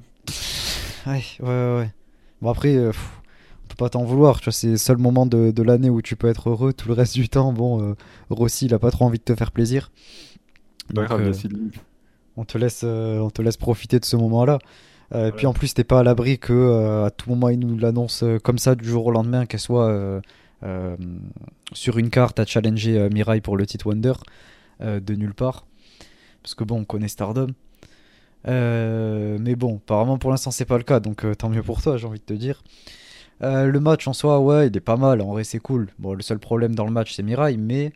ouais, 1.05 1.23
ouais, 1.39 1.47
ouais. 1.47 1.93
Bon 2.41 2.49
après, 2.49 2.75
euh, 2.75 2.91
on 2.91 3.67
peut 3.69 3.75
pas 3.77 3.89
t'en 3.89 4.03
vouloir, 4.03 4.39
tu 4.39 4.45
vois, 4.45 4.53
c'est 4.53 4.67
le 4.67 4.77
seul 4.77 4.97
moment 4.97 5.25
de, 5.25 5.51
de 5.51 5.63
l'année 5.63 5.89
où 5.89 6.01
tu 6.01 6.15
peux 6.15 6.27
être 6.27 6.49
heureux. 6.49 6.73
Tout 6.73 6.87
le 6.87 6.93
reste 6.93 7.13
du 7.13 7.29
temps, 7.29 7.53
bon, 7.53 7.81
euh, 7.81 7.95
Rossi, 8.29 8.65
il 8.65 8.73
a 8.73 8.79
pas 8.79 8.91
trop 8.91 9.05
envie 9.05 9.19
de 9.19 9.23
te 9.23 9.35
faire 9.35 9.51
plaisir. 9.51 9.91
Donc, 10.89 11.05
grave, 11.05 11.21
euh, 11.21 11.57
on, 12.35 12.45
te 12.45 12.57
laisse, 12.57 12.81
euh, 12.83 13.19
on 13.19 13.29
te 13.29 13.41
laisse 13.41 13.57
profiter 13.57 13.99
de 13.99 14.05
ce 14.05 14.15
moment-là. 14.15 14.59
Ouais. 15.11 15.31
Puis 15.31 15.47
en 15.47 15.53
plus, 15.53 15.73
t'es 15.73 15.83
pas 15.83 15.99
à 15.99 16.03
l'abri 16.03 16.37
que 16.37 17.03
à 17.03 17.09
tout 17.09 17.31
moment 17.31 17.49
il 17.49 17.57
nous 17.57 17.75
l'annonce 17.79 18.23
comme 18.43 18.59
ça 18.59 18.75
du 18.75 18.87
jour 18.87 19.07
au 19.07 19.11
lendemain, 19.11 19.47
qu'elle 19.47 19.59
soit 19.59 20.21
sur 21.73 21.97
une 21.97 22.11
carte 22.11 22.39
à 22.39 22.45
challenger 22.45 23.09
Mirai 23.11 23.41
pour 23.41 23.57
le 23.57 23.65
titre 23.65 23.87
Wonder. 23.87 24.13
Euh, 24.81 25.01
de 25.01 25.13
nulle 25.13 25.33
part. 25.33 25.65
Parce 26.41 26.55
que 26.55 26.63
bon, 26.63 26.79
on 26.79 26.85
connaît 26.85 27.09
Stardom. 27.09 27.47
Euh, 28.47 29.37
mais 29.41 29.55
bon, 29.55 29.77
apparemment 29.77 30.17
pour 30.17 30.31
l'instant 30.31 30.51
c'est 30.51 30.63
pas 30.63 30.77
le 30.77 30.85
cas, 30.85 31.01
donc 31.01 31.25
euh, 31.25 31.35
tant 31.35 31.49
mieux 31.49 31.61
pour 31.61 31.81
toi, 31.81 31.97
j'ai 31.97 32.07
envie 32.07 32.19
de 32.19 32.23
te 32.23 32.33
dire. 32.33 32.63
le 33.41 33.77
match 33.79 34.07
en 34.07 34.13
soi, 34.13 34.39
ouais, 34.39 34.67
il 34.67 34.77
est 34.77 34.79
pas 34.79 34.95
mal, 34.95 35.19
en 35.21 35.31
vrai 35.33 35.43
c'est 35.43 35.59
cool. 35.59 35.89
Bon, 35.99 36.13
le 36.13 36.21
seul 36.21 36.39
problème 36.39 36.75
dans 36.75 36.85
le 36.85 36.91
match 36.91 37.13
c'est 37.13 37.23
Mirai, 37.23 37.57
mais 37.57 37.91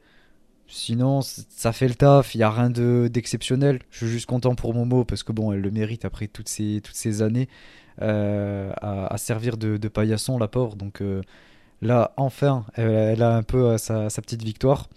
Sinon, 0.68 1.22
ça 1.22 1.72
fait 1.72 1.88
le 1.88 1.94
taf, 1.94 2.34
il 2.36 2.40
n'y 2.40 2.44
a 2.44 2.50
rien 2.50 2.70
d'exceptionnel. 2.70 3.80
je 3.92 3.98
suis 3.98 4.08
juste 4.08 4.26
content 4.26 4.56
pour 4.56 4.74
Momo 4.74 5.06
parce 5.06 5.22
que 5.22 5.32
bon, 5.32 5.52
elle 5.52 5.62
le 5.62 5.72
mérite 5.72 6.04
après 6.04 6.28
toutes 6.28 6.50
ces, 6.50 6.82
toutes 6.84 6.96
ces 6.96 7.22
années 7.22 7.48
à, 8.00 9.14
servir 9.18 9.58
de, 9.58 9.78
paillasson, 9.88 10.38
la 10.40 10.48
pauvre. 10.48 10.76
Donc 10.76 11.04
là, 11.82 12.14
enfin, 12.18 12.66
elle, 12.76 13.22
a 13.22 13.36
un 13.36 13.44
peu 13.44 13.78
sa, 13.78 14.10
sa 14.10 14.22
petite 14.22 14.42
victoire. 14.42 14.90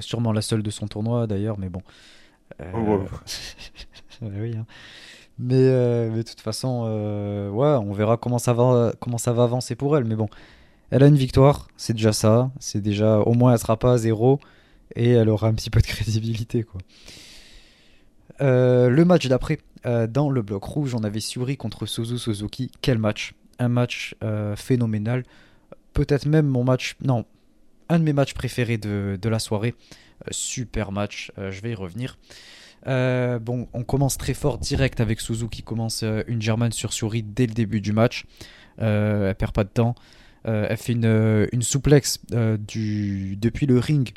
Sûrement 0.00 0.32
la 0.32 0.42
seule 0.42 0.62
de 0.62 0.70
son 0.70 0.86
tournoi 0.86 1.26
d'ailleurs, 1.26 1.58
mais 1.58 1.68
bon. 1.68 1.82
Oh, 2.74 3.00
oui, 4.22 4.56
hein. 4.56 4.66
Mais, 5.38 6.10
mais 6.10 6.18
de 6.18 6.22
toute 6.22 6.40
façon, 6.40 6.82
ouais, 7.52 7.68
on 7.68 7.92
verra 7.92 8.16
comment 8.16 8.38
ça, 8.38 8.52
va, 8.52 8.92
comment 8.98 9.18
ça 9.18 9.32
va 9.32 9.44
avancer 9.44 9.76
pour 9.76 9.96
elle. 9.96 10.04
Mais 10.04 10.16
bon, 10.16 10.28
elle 10.90 11.02
a 11.02 11.06
une 11.06 11.16
victoire, 11.16 11.68
c'est 11.76 11.92
déjà 11.92 12.12
ça. 12.12 12.50
C'est 12.58 12.80
déjà, 12.80 13.20
au 13.20 13.34
moins, 13.34 13.52
elle 13.52 13.58
sera 13.58 13.76
pas 13.76 13.92
à 13.92 13.98
zéro 13.98 14.40
et 14.96 15.10
elle 15.10 15.28
aura 15.28 15.48
un 15.48 15.54
petit 15.54 15.70
peu 15.70 15.80
de 15.80 15.86
crédibilité, 15.86 16.64
quoi. 16.64 16.80
le 18.40 19.02
match 19.04 19.28
d'après, 19.28 19.58
dans 19.84 20.30
le 20.30 20.42
bloc 20.42 20.64
rouge, 20.64 20.94
on 20.94 21.04
avait 21.04 21.20
Suri 21.20 21.56
contre 21.56 21.86
Suzu 21.86 22.18
Suzuki. 22.18 22.70
Quel 22.80 22.98
match? 22.98 23.34
Un 23.60 23.68
match 23.68 24.16
phénoménal. 24.56 25.22
Peut-être 25.92 26.26
même 26.26 26.46
mon 26.46 26.64
match, 26.64 26.96
non, 27.02 27.24
un 27.88 27.98
de 27.98 28.04
mes 28.04 28.12
matchs 28.12 28.34
préférés 28.34 28.78
de, 28.78 29.28
la 29.28 29.38
soirée. 29.38 29.74
super 30.30 30.92
match, 30.92 31.32
je 31.36 31.60
vais 31.60 31.70
y 31.70 31.74
revenir. 31.74 32.16
Euh, 32.86 33.38
bon, 33.38 33.68
on 33.72 33.82
commence 33.82 34.18
très 34.18 34.34
fort 34.34 34.58
direct 34.58 35.00
avec 35.00 35.20
Suzu 35.20 35.48
qui 35.48 35.62
commence 35.62 36.02
euh, 36.04 36.22
une 36.28 36.40
German 36.40 36.70
sur 36.72 36.92
Suri 36.92 37.22
dès 37.22 37.46
le 37.46 37.54
début 37.54 37.80
du 37.80 37.92
match. 37.92 38.24
Euh, 38.80 39.30
elle 39.30 39.34
perd 39.34 39.52
pas 39.52 39.64
de 39.64 39.70
temps. 39.70 39.94
elle 40.44 40.76
fait 40.76 40.92
une, 40.92 41.48
une 41.52 41.62
souplex 41.62 42.20
depuis 42.30 43.66
le 43.66 43.78
ring 43.78 44.12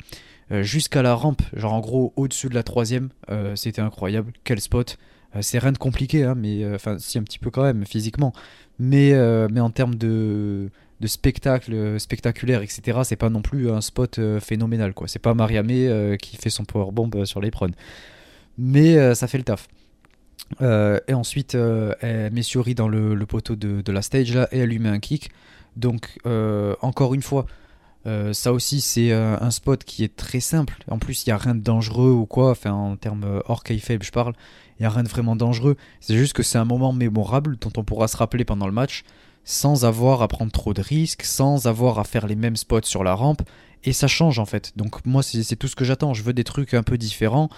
jusqu'à 0.50 1.02
la 1.02 1.14
rampe, 1.14 1.42
genre 1.54 1.72
en 1.72 1.80
gros 1.80 2.12
au-dessus 2.16 2.48
de 2.48 2.54
la 2.54 2.62
troisième. 2.62 3.10
C'était 3.54 3.82
incroyable. 3.82 4.32
Quel 4.44 4.60
spot. 4.60 4.98
c'est 5.40 5.58
rien 5.58 5.72
de 5.72 5.78
compliqué, 5.78 6.24
hein, 6.24 6.34
mais 6.34 6.64
enfin, 6.74 6.98
si 6.98 7.18
un 7.18 7.22
petit 7.22 7.38
peu 7.38 7.50
quand 7.50 7.64
même 7.64 7.84
physiquement. 7.84 8.32
Mais 8.78 9.14
en 9.14 9.70
termes 9.70 9.96
de, 9.96 10.70
de 11.02 11.06
spectacle 11.08 12.00
spectaculaire, 12.00 12.62
etc., 12.62 13.00
c'est 13.04 13.16
pas 13.16 13.28
non 13.28 13.42
plus 13.42 13.70
un 13.70 13.82
spot 13.82 14.18
phénoménal. 14.40 14.94
quoi. 14.94 15.08
C'est 15.08 15.18
pas 15.18 15.34
Mariamé 15.34 16.16
qui 16.20 16.36
fait 16.36 16.48
son 16.50 16.64
powerbomb 16.64 17.24
sur 17.24 17.40
l'épreuve 17.40 17.72
mais 18.58 18.96
euh, 18.96 19.14
ça 19.14 19.26
fait 19.26 19.38
le 19.38 19.44
taf. 19.44 19.68
Euh, 20.60 21.00
et 21.08 21.14
ensuite, 21.14 21.54
euh, 21.54 21.94
elle 22.00 22.32
dans 22.74 22.88
le, 22.88 23.26
poteau 23.26 23.56
de, 23.56 23.92
la 23.92 24.02
stage 24.02 24.34
là 24.34 24.48
et 24.52 24.58
elle 24.58 24.68
lui 24.68 24.78
met 24.78 24.88
un 24.88 25.00
kick. 25.00 25.30
Donc, 25.76 26.18
encore 26.82 27.14
une 27.14 27.22
fois, 27.22 27.46
ça 28.04 28.52
aussi, 28.52 28.80
c'est 28.80 29.12
un 29.12 29.50
spot 29.50 29.84
qui 29.84 30.04
est 30.04 30.14
très 30.14 30.40
simple. 30.40 30.84
En 30.88 30.98
plus, 30.98 31.24
il 31.24 31.30
n'y 31.30 31.32
a 31.32 31.38
rien 31.38 31.54
de 31.54 31.62
dangereux 31.62 32.10
ou 32.10 32.26
quoi. 32.26 32.54
En 32.66 32.96
termes 32.96 33.42
hors 33.46 33.62
faible, 33.64 34.04
je 34.04 34.12
parle. 34.12 34.34
Il 34.78 34.82
n'y 34.82 34.86
a 34.86 34.90
rien 34.90 35.02
de 35.02 35.08
vraiment 35.08 35.36
dangereux. 35.36 35.76
C'est 36.00 36.16
juste 36.16 36.34
que 36.34 36.42
c'est 36.42 36.58
un 36.58 36.64
moment 36.64 36.92
mémorable 36.92 37.56
dont 37.56 37.72
on 37.76 37.84
pourra 37.84 38.08
se 38.08 38.16
rappeler 38.16 38.44
pendant 38.44 38.66
le 38.66 38.72
match 38.72 39.04
sans 39.44 39.84
avoir 39.84 40.22
à 40.22 40.28
prendre 40.28 40.52
trop 40.52 40.74
de 40.74 40.82
risques, 40.82 41.24
sans 41.24 41.66
avoir 41.66 41.98
à 41.98 42.04
faire 42.04 42.26
les 42.26 42.36
mêmes 42.36 42.56
spots 42.56 42.82
sur 42.84 43.04
la 43.04 43.14
rampe 43.14 43.42
et 43.84 43.92
ça 43.92 44.06
change 44.06 44.38
en 44.38 44.46
fait. 44.46 44.72
Donc 44.76 45.04
moi 45.04 45.22
c'est 45.22 45.56
tout 45.56 45.68
ce 45.68 45.76
que 45.76 45.84
j'attends. 45.84 46.14
Je 46.14 46.22
veux 46.22 46.32
des 46.32 46.44
trucs 46.44 46.74
un 46.74 46.82
peu 46.82 46.98
différents 46.98 47.48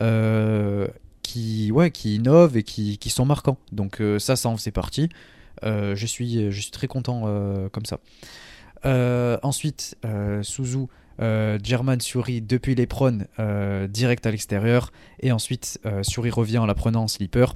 euh, 0.00 0.88
qui, 1.22 1.70
ouais, 1.72 1.90
qui 1.90 2.16
innovent 2.16 2.56
et 2.56 2.62
qui, 2.62 3.10
sont 3.10 3.26
marquants. 3.26 3.58
Donc 3.72 4.00
euh, 4.00 4.18
ça, 4.18 4.36
ça 4.36 4.48
en 4.48 4.56
fait 4.56 4.70
partie. 4.70 5.08
Euh, 5.62 5.94
je, 5.94 6.06
suis, 6.06 6.50
je 6.50 6.60
suis 6.60 6.70
très 6.70 6.86
content 6.86 7.22
comme 7.70 7.84
ça. 7.84 7.98
ensuite, 9.42 9.96
Suzu, 10.42 10.86
German 11.18 12.00
Suri 12.00 12.42
depuis 12.42 12.74
les 12.74 12.86
prônes 12.86 13.26
direct 13.88 14.26
à 14.26 14.30
l'extérieur. 14.30 14.92
Et 15.20 15.32
ensuite, 15.32 15.80
Suri 16.02 16.30
revient 16.30 16.58
en 16.58 16.66
la 16.66 16.74
prenant 16.74 17.04
en 17.04 17.08
slipper. 17.08 17.46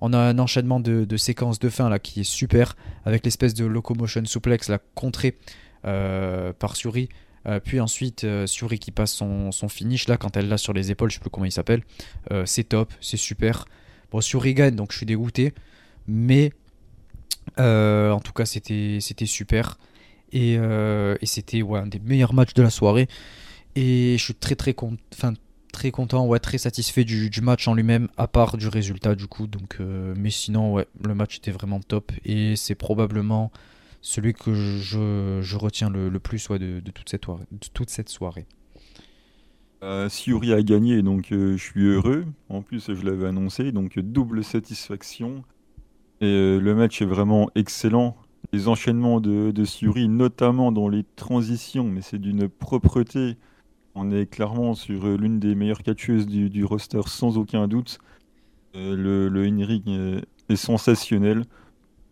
On 0.00 0.12
a 0.12 0.18
un 0.18 0.38
enchaînement 0.38 0.80
de, 0.80 1.16
séquences 1.16 1.58
de 1.58 1.68
fin 1.68 1.88
là 1.88 1.98
qui 1.98 2.20
est 2.20 2.30
super 2.30 2.76
avec 3.04 3.24
l'espèce 3.24 3.54
de 3.54 3.64
locomotion 3.64 4.24
suplex 4.24 4.68
la 4.68 4.78
contrée 4.94 5.36
par 5.82 6.76
Suri 6.76 7.08
euh, 7.48 7.60
puis 7.60 7.80
ensuite, 7.80 8.24
euh, 8.24 8.46
Suri 8.46 8.78
qui 8.78 8.90
passe 8.90 9.12
son, 9.12 9.50
finish 9.68 10.08
là 10.08 10.16
quand 10.16 10.36
elle 10.36 10.48
l'a 10.48 10.58
sur 10.58 10.72
les 10.72 10.90
épaules, 10.90 11.10
je 11.10 11.14
sais 11.14 11.20
plus 11.20 11.30
comment 11.30 11.46
il 11.46 11.52
s'appelle. 11.52 11.82
Euh, 12.30 12.44
c'est 12.46 12.64
top, 12.64 12.92
c'est 13.00 13.16
super. 13.16 13.64
Bon, 14.10 14.20
Suri 14.20 14.54
gagne 14.54 14.74
donc 14.74 14.92
je 14.92 14.98
suis 14.98 15.06
dégoûté. 15.06 15.54
Mais 16.06 16.52
en 17.56 18.20
tout 18.20 18.32
cas, 18.32 18.46
c'était 18.46 19.00
super. 19.26 19.78
Et, 20.32 20.58
c'était 21.22 21.62
un 21.62 21.86
des 21.86 21.98
meilleurs 22.00 22.34
matchs 22.34 22.54
de 22.54 22.62
la 22.62 22.70
soirée. 22.70 23.08
Et 23.76 24.16
je 24.18 24.24
suis 24.24 24.34
très 24.34 24.56
très, 24.56 24.74
très 25.72 25.90
content, 25.90 26.26
ouais, 26.26 26.38
très 26.40 26.58
satisfait 26.58 27.04
du, 27.04 27.30
match 27.42 27.68
en 27.68 27.74
lui-même, 27.74 28.08
à 28.16 28.26
part 28.26 28.56
du 28.56 28.68
résultat 28.68 29.14
du 29.14 29.26
coup. 29.26 29.46
Donc, 29.46 29.78
mais 29.80 30.30
sinon, 30.30 30.74
ouais, 30.74 30.86
le 31.04 31.14
match 31.14 31.36
était 31.36 31.52
vraiment 31.52 31.80
top. 31.80 32.12
Et 32.24 32.56
c'est 32.56 32.74
probablement 32.74 33.52
celui 34.00 34.34
que 34.34 34.54
je, 34.54 35.56
retiens 35.56 35.90
le, 35.90 36.18
plus 36.18 36.48
ouais, 36.48 36.58
de, 36.58 36.80
toute 36.90 37.08
cette, 37.08 37.26
de 37.26 37.68
toute 37.72 37.90
cette 37.90 38.08
soirée. 38.08 38.46
Euh, 39.82 40.08
Siuri 40.08 40.52
a 40.52 40.62
gagné, 40.62 41.02
donc 41.02 41.30
euh, 41.32 41.56
je 41.56 41.62
suis 41.62 41.86
heureux. 41.86 42.26
En 42.48 42.62
plus, 42.62 42.92
je 42.92 43.04
l'avais 43.04 43.26
annoncé, 43.26 43.70
donc 43.72 43.98
double 43.98 44.42
satisfaction. 44.42 45.44
Et 46.20 46.26
euh, 46.26 46.58
le 46.58 46.74
match 46.74 47.00
est 47.00 47.06
vraiment 47.06 47.48
excellent. 47.54 48.16
Les 48.52 48.68
enchaînements 48.68 49.20
de, 49.20 49.50
de 49.50 49.64
Siuri, 49.64 50.08
notamment 50.08 50.72
dans 50.72 50.88
les 50.88 51.04
transitions, 51.16 51.84
mais 51.84 52.00
c'est 52.00 52.18
d'une 52.18 52.48
propreté. 52.48 53.36
On 53.94 54.10
est 54.10 54.26
clairement 54.26 54.74
sur 54.74 55.06
l'une 55.16 55.38
des 55.38 55.54
meilleures 55.54 55.82
catcheuses 55.82 56.26
du, 56.26 56.48
du, 56.48 56.64
roster, 56.64 57.02
sans 57.06 57.36
aucun 57.36 57.68
doute. 57.68 57.98
le, 58.74 59.28
le 59.28 59.44
in 59.44 60.20
est 60.48 60.56
sensationnel. 60.56 61.44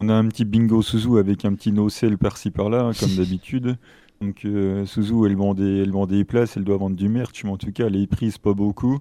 On 0.01 0.09
a 0.09 0.15
un 0.15 0.29
petit 0.29 0.45
bingo 0.45 0.83
Suzu 0.83 1.19
avec 1.19 1.45
un 1.45 1.55
petit 1.55 1.73
no-sell 1.73 2.19
par-ci 2.19 2.51
par-là, 2.51 2.83
hein, 2.83 2.93
comme 2.99 3.15
d'habitude. 3.17 3.79
Donc 4.21 4.45
euh, 4.45 4.85
Suzu, 4.87 5.27
elle 5.27 5.37
vend, 5.37 5.55
des, 5.55 5.83
elle 5.83 5.91
vend 5.91 6.07
des 6.07 6.25
places, 6.25 6.57
elle 6.57 6.65
doit 6.65 6.77
vendre 6.77 6.97
du 6.97 7.09
merch, 7.09 7.45
mais 7.45 7.51
en 7.51 7.57
tout 7.57 7.73
cas, 7.73 7.87
elle 7.87 7.97
est 7.97 8.07
prise 8.07 8.39
pas 8.39 8.53
beaucoup. 8.55 8.99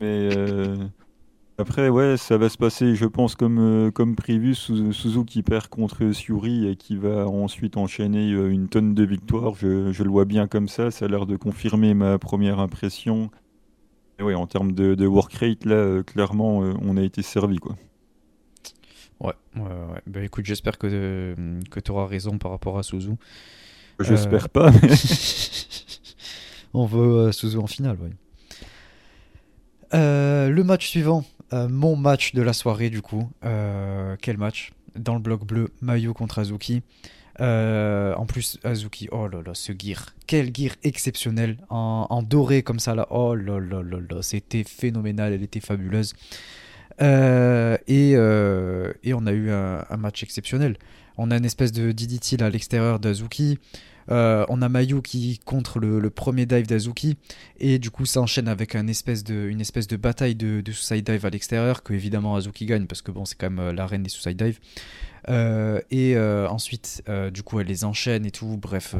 Mais 0.00 0.30
euh, 0.36 0.76
après, 1.58 1.88
ouais, 1.88 2.16
ça 2.16 2.38
va 2.38 2.48
se 2.48 2.58
passer, 2.58 2.94
je 2.94 3.06
pense, 3.06 3.34
comme, 3.34 3.58
euh, 3.58 3.90
comme 3.90 4.16
prévu. 4.16 4.54
Suzu 4.54 5.24
qui 5.24 5.42
perd 5.42 5.68
contre 5.68 6.12
Suri 6.12 6.68
et 6.68 6.76
qui 6.76 6.96
va 6.96 7.26
ensuite 7.26 7.76
enchaîner 7.76 8.30
une 8.30 8.68
tonne 8.68 8.94
de 8.94 9.04
victoires. 9.04 9.54
Je, 9.54 9.92
je, 9.92 10.02
le 10.02 10.10
vois 10.10 10.24
bien 10.24 10.48
comme 10.48 10.68
ça. 10.68 10.90
Ça 10.90 11.04
a 11.04 11.08
l'air 11.08 11.26
de 11.26 11.36
confirmer 11.36 11.94
ma 11.94 12.18
première 12.18 12.58
impression. 12.58 13.30
Et 14.18 14.22
ouais, 14.22 14.34
en 14.34 14.46
termes 14.46 14.72
de, 14.72 14.94
de 14.94 15.06
work 15.06 15.32
rate, 15.34 15.64
là, 15.64 16.02
clairement, 16.02 16.58
on 16.58 16.96
a 16.96 17.02
été 17.02 17.22
servi, 17.22 17.58
quoi. 17.58 17.76
Ouais, 19.20 19.34
ouais, 19.54 19.62
ouais. 19.62 20.02
Bah, 20.06 20.22
écoute, 20.22 20.44
j'espère 20.44 20.78
que, 20.78 21.34
que 21.70 21.80
tu 21.80 21.90
auras 21.92 22.06
raison 22.06 22.38
par 22.38 22.50
rapport 22.50 22.78
à 22.78 22.82
Suzu. 22.82 23.12
J'espère 24.00 24.44
euh, 24.44 24.48
pas. 24.48 24.72
On 26.74 26.86
veut 26.86 27.28
euh, 27.28 27.32
Suzu 27.32 27.58
en 27.58 27.66
finale, 27.66 27.98
oui. 28.00 28.10
Euh, 29.94 30.48
le 30.48 30.64
match 30.64 30.88
suivant, 30.88 31.22
mon 31.52 31.96
match 31.96 32.34
de 32.34 32.42
la 32.42 32.52
soirée 32.52 32.90
du 32.90 33.02
coup. 33.02 33.30
quel 34.20 34.38
match? 34.38 34.72
Dans 34.96 35.14
le 35.14 35.20
bloc 35.20 35.46
bleu, 35.46 35.70
Mayu 35.80 36.12
contre 36.12 36.38
Azuki. 36.38 36.82
en 37.38 38.26
plus, 38.26 38.58
Azuki, 38.64 39.08
oh 39.10 39.28
là 39.28 39.40
là, 39.44 39.54
ce 39.54 39.72
gear. 39.72 40.14
Quel 40.26 40.54
gear 40.54 40.74
exceptionnel. 40.82 41.58
En, 41.70 42.22
doré 42.22 42.62
comme 42.62 42.78
ça 42.78 42.94
là. 42.94 43.06
Oh 43.10 43.34
là 43.34 43.58
là 43.58 43.82
là 43.82 43.98
là. 44.10 44.22
C'était 44.22 44.64
phénoménal. 44.64 45.32
Elle 45.32 45.42
était 45.42 45.60
fabuleuse. 45.60 46.14
Euh, 47.00 47.76
euh, 47.90 48.92
et, 49.02 49.14
on 49.14 49.26
a 49.26 49.32
eu 49.32 49.50
un, 49.50 49.96
match 49.96 50.22
exceptionnel. 50.22 50.76
On 51.16 51.30
a 51.30 51.36
une 51.36 51.44
espèce 51.44 51.72
de 51.72 51.92
DDT 51.92 52.42
à 52.42 52.50
l'extérieur 52.50 52.98
d'Azuki. 52.98 53.58
Euh, 54.10 54.44
on 54.48 54.62
a 54.62 54.68
Mayu 54.68 55.02
qui 55.02 55.40
contre 55.44 55.78
le, 55.78 56.10
premier 56.10 56.46
dive 56.46 56.66
d'Azuki. 56.66 57.16
Et 57.58 57.78
du 57.78 57.90
coup, 57.90 58.06
ça 58.06 58.20
enchaîne 58.20 58.48
avec 58.48 58.74
une 58.74 58.88
espèce 58.88 59.24
de, 59.24 59.96
bataille 59.96 60.34
de, 60.34 60.60
de 60.60 60.72
suicide 60.72 61.04
dive 61.04 61.26
à 61.26 61.30
l'extérieur. 61.30 61.82
Que 61.82 61.94
évidemment 61.94 62.36
Azuki 62.36 62.66
gagne 62.66 62.86
parce 62.86 63.02
que 63.02 63.10
bon, 63.10 63.24
c'est 63.24 63.36
quand 63.36 63.50
même 63.50 63.74
la 63.74 63.86
reine 63.86 64.02
des 64.02 64.10
suicide 64.10 64.36
dive. 64.36 64.58
et 65.90 66.16
ensuite, 66.18 67.02
du 67.32 67.42
coup, 67.42 67.60
elle 67.60 67.68
les 67.68 67.84
enchaîne 67.84 68.26
et 68.26 68.30
tout. 68.30 68.56
Bref, 68.56 68.94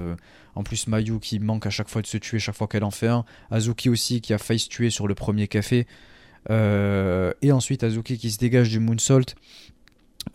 en 0.55 0.63
plus, 0.63 0.87
Mayu 0.87 1.19
qui 1.21 1.39
manque 1.39 1.67
à 1.67 1.71
chaque 1.71 1.89
fois 1.89 2.03
de 2.03 2.07
se 2.07 2.19
tuer 2.19 2.39
chaque 2.39 2.57
fois 2.57 2.69
qu'elle 2.69 2.85
en 2.85 2.91
fait 2.91 3.09
un. 3.09 3.25
Azuki 3.51 3.89
aussi 3.89 4.21
qui 4.21 4.33
a 4.35 4.39
failli 4.39 4.61
se 4.61 4.69
tuer 4.69 4.91
sur 4.91 5.09
le 5.09 5.15
premier 5.15 5.49
café. 5.49 5.87
Euh, 6.51 7.33
et 7.43 7.53
ensuite 7.53 7.85
Azuki 7.85 8.19
qui 8.19 8.31
se 8.31 8.39
dégage 8.39 8.71
du 8.71 8.81
moonsault. 8.81 9.35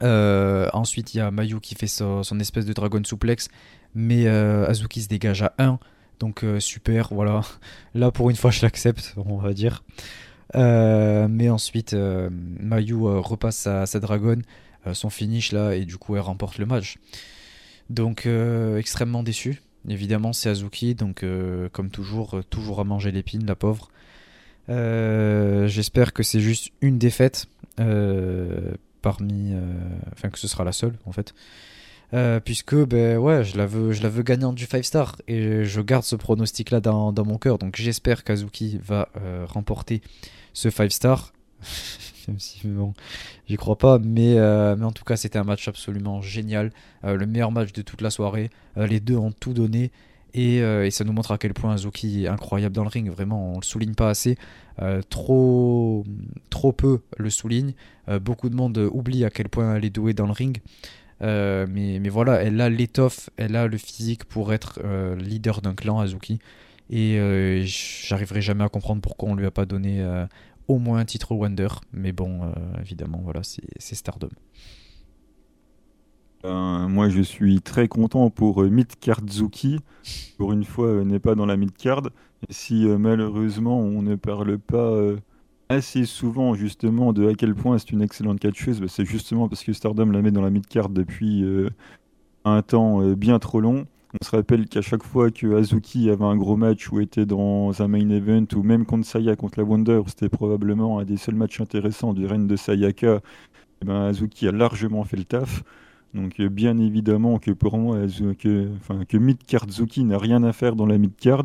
Euh, 0.03 0.69
ensuite 0.73 1.13
il 1.13 1.17
y 1.17 1.19
a 1.21 1.31
Mayu 1.31 1.61
qui 1.61 1.73
fait 1.73 1.87
son, 1.87 2.21
espèce 2.39 2.65
de 2.65 2.73
dragon 2.73 3.01
suplex. 3.03 3.49
Mais 3.95 4.27
euh, 4.27 4.67
Azuki 4.67 5.01
se 5.01 5.07
dégage 5.07 5.41
à 5.43 5.53
1. 5.57 5.79
Donc 6.19 6.43
super, 6.59 7.09
voilà. 7.11 7.41
Là 7.93 8.11
pour 8.11 8.29
une 8.29 8.35
fois 8.35 8.51
je 8.51 8.61
l'accepte, 8.61 9.13
on 9.17 9.37
va 9.37 9.53
dire. 9.53 9.83
mais 10.55 11.49
ensuite 11.49 11.93
Mayu 11.93 12.95
repasse 12.95 13.57
sa, 13.57 13.85
sa 13.85 13.99
dragon, 13.99 14.39
son 14.93 15.09
finish 15.09 15.51
là, 15.51 15.75
et 15.75 15.85
du 15.85 15.97
coup 15.97 16.15
elle 16.15 16.21
remporte 16.21 16.57
le 16.57 16.65
match. 16.65 16.97
Donc 17.89 18.27
extrêmement 18.77 19.23
déçu. 19.23 19.61
Évidemment, 19.87 20.33
c'est 20.33 20.49
Azuki, 20.49 20.95
donc 20.95 21.23
comme 21.71 21.89
toujours, 21.91 22.41
toujours 22.49 22.79
à 22.79 22.83
manger 22.83 23.11
l'épine, 23.11 23.45
la 23.45 23.55
pauvre. 23.55 23.91
J'espère 24.67 26.13
que 26.13 26.23
c'est 26.23 26.41
juste 26.41 26.71
une 26.81 26.97
défaite 26.97 27.45
parmi, 29.03 29.53
enfin 30.13 30.29
que 30.29 30.39
ce 30.39 30.47
sera 30.47 30.63
la 30.63 30.71
seule 30.71 30.97
en 31.05 31.11
fait. 31.11 31.35
Euh, 32.13 32.39
puisque 32.39 32.73
ben 32.73 33.17
ouais 33.17 33.43
je 33.43 33.57
la 33.57 33.65
veux 33.65 33.91
je 33.91 34.01
la 34.01 34.07
veux 34.07 34.23
gagnante 34.23 34.55
du 34.55 34.65
5 34.65 34.83
star. 34.83 35.15
Et 35.27 35.65
je 35.65 35.81
garde 35.81 36.03
ce 36.03 36.15
pronostic 36.15 36.71
là 36.71 36.79
dans, 36.79 37.13
mon 37.25 37.37
cœur. 37.37 37.57
Donc 37.57 37.75
j'espère 37.75 38.23
qu'Azuki 38.23 38.79
va 38.83 39.09
euh, 39.17 39.45
remporter 39.47 40.01
ce 40.53 40.69
5 40.69 40.91
star. 40.91 41.33
J'y 43.47 43.55
crois 43.55 43.77
pas. 43.77 43.99
Mais, 43.99 44.37
euh, 44.37 44.75
mais 44.77 44.85
en 44.85 44.91
tout 44.91 45.03
cas 45.03 45.15
c'était 45.15 45.39
un 45.39 45.43
match 45.43 45.67
absolument 45.67 46.21
génial. 46.21 46.71
Le 47.03 47.25
meilleur 47.25 47.51
match 47.51 47.71
de 47.73 47.81
toute 47.81 48.01
la 48.01 48.09
soirée. 48.09 48.49
Les 48.75 48.99
deux 48.99 49.17
ont 49.17 49.31
tout 49.31 49.53
donné. 49.53 49.91
Et, 50.33 50.57
et, 50.57 50.91
ça 50.91 51.03
nous 51.03 51.13
montre 51.13 51.31
à 51.31 51.37
quel 51.37 51.53
point 51.53 51.73
Azuki 51.73 52.25
est 52.25 52.27
incroyable 52.27 52.75
dans 52.75 52.83
le 52.83 52.89
ring. 52.89 53.09
Vraiment 53.09 53.53
on 53.53 53.59
le 53.59 53.65
souligne 53.65 53.95
pas 53.95 54.09
assez. 54.09 54.37
Trop 55.09 56.05
trop 56.49 56.73
peu 56.73 57.01
le 57.17 57.29
souligne. 57.29 57.73
Beaucoup 58.21 58.49
de 58.49 58.55
monde 58.55 58.77
oublie 58.91 59.23
à 59.23 59.29
quel 59.29 59.47
point 59.47 59.75
elle 59.75 59.85
est 59.85 59.89
douée 59.89 60.13
dans 60.13 60.25
le 60.25 60.33
ring 60.33 60.61
euh, 61.21 61.65
mais, 61.69 61.99
mais, 61.99 62.09
voilà, 62.09 62.41
elle 62.43 62.61
a 62.61 62.69
l'étoffe, 62.69 63.29
elle 63.37 63.55
a 63.55 63.67
le 63.67 63.77
physique 63.77 64.25
pour 64.25 64.53
être 64.53 64.79
euh, 64.83 65.15
leader 65.15 65.61
d'un 65.61 65.73
clan, 65.73 65.99
Azuki. 65.99 66.39
Et 66.89 67.19
euh, 67.19 67.63
j'arriverai 67.65 68.41
jamais 68.41 68.63
à 68.63 68.69
comprendre 68.69 69.01
pourquoi 69.01 69.29
on 69.29 69.35
lui 69.35 69.45
a 69.45 69.51
pas 69.51 69.65
donné 69.65 70.05
au 70.67 70.79
moins 70.79 70.99
un 70.99 71.05
titre 71.05 71.33
Wonder. 71.33 71.67
Mais 71.91 72.11
bon, 72.11 72.51
évidemment, 72.79 73.21
voilà, 73.23 73.41
c'est 73.43 73.95
Stardom. 73.95 74.29
moi, 76.43 77.09
je 77.09 77.21
suis 77.21 77.61
très 77.61 77.87
content 77.87 78.29
pour 78.29 78.63
Midcard 78.63 79.21
Zuki. 79.29 79.79
Pour 80.37 80.53
une 80.53 80.63
fois, 80.63 81.03
n'est 81.03 81.19
pas 81.19 81.35
dans 81.35 81.45
la 81.45 81.57
Midcard. 81.57 82.03
Si 82.49 82.85
malheureusement 82.85 83.79
on 83.79 84.03
ne 84.03 84.15
parle 84.15 84.59
pas 84.59 85.15
assez 85.69 86.05
souvent 86.05 86.53
justement 86.55 87.13
de 87.13 87.27
à 87.27 87.33
quel 87.33 87.55
point 87.55 87.77
c'est 87.77 87.91
une 87.91 88.01
excellente 88.01 88.39
catcheuse, 88.39 88.79
bah, 88.79 88.87
c'est 88.89 89.05
justement 89.05 89.49
parce 89.49 89.63
que 89.63 89.73
Stardom 89.73 90.11
la 90.11 90.21
met 90.21 90.31
dans 90.31 90.41
la 90.41 90.49
mid-card 90.49 90.89
depuis 90.89 91.43
euh, 91.43 91.69
un 92.45 92.61
temps 92.61 93.01
euh, 93.01 93.15
bien 93.15 93.39
trop 93.39 93.61
long. 93.61 93.85
On 94.19 94.25
se 94.25 94.31
rappelle 94.31 94.67
qu'à 94.67 94.81
chaque 94.81 95.03
fois 95.03 95.31
que 95.31 95.55
Azuki 95.57 96.09
avait 96.09 96.23
un 96.23 96.37
gros 96.37 96.55
match 96.55 96.89
ou 96.91 97.01
était 97.01 97.25
dans 97.25 97.81
un 97.81 97.87
main 97.87 98.09
event 98.09 98.45
ou 98.55 98.63
même 98.63 98.85
contre 98.85 99.05
Saya 99.05 99.35
contre 99.35 99.59
la 99.59 99.65
Wonder, 99.65 100.01
c'était 100.07 100.29
probablement 100.29 100.99
un 100.99 101.03
des 101.03 101.17
seuls 101.17 101.35
matchs 101.35 101.59
intéressants 101.59 102.13
du 102.13 102.25
règne 102.25 102.47
de 102.47 102.55
Sayaka, 102.55 103.19
eh 103.81 103.85
ben 103.85 104.05
Azuki 104.05 104.47
a 104.47 104.51
largement 104.51 105.03
fait 105.03 105.17
le 105.17 105.25
taf. 105.25 105.63
Donc 106.13 106.39
euh, 106.39 106.49
bien 106.49 106.77
évidemment 106.77 107.37
que 107.37 107.51
pour 107.51 107.77
moi, 107.77 107.97
que, 108.39 108.69
que 109.07 109.17
mid-card 109.17 109.69
Zuki 109.69 110.03
n'a 110.05 110.17
rien 110.17 110.43
à 110.43 110.53
faire 110.53 110.75
dans 110.75 110.85
la 110.85 110.97
mid-card. 110.97 111.43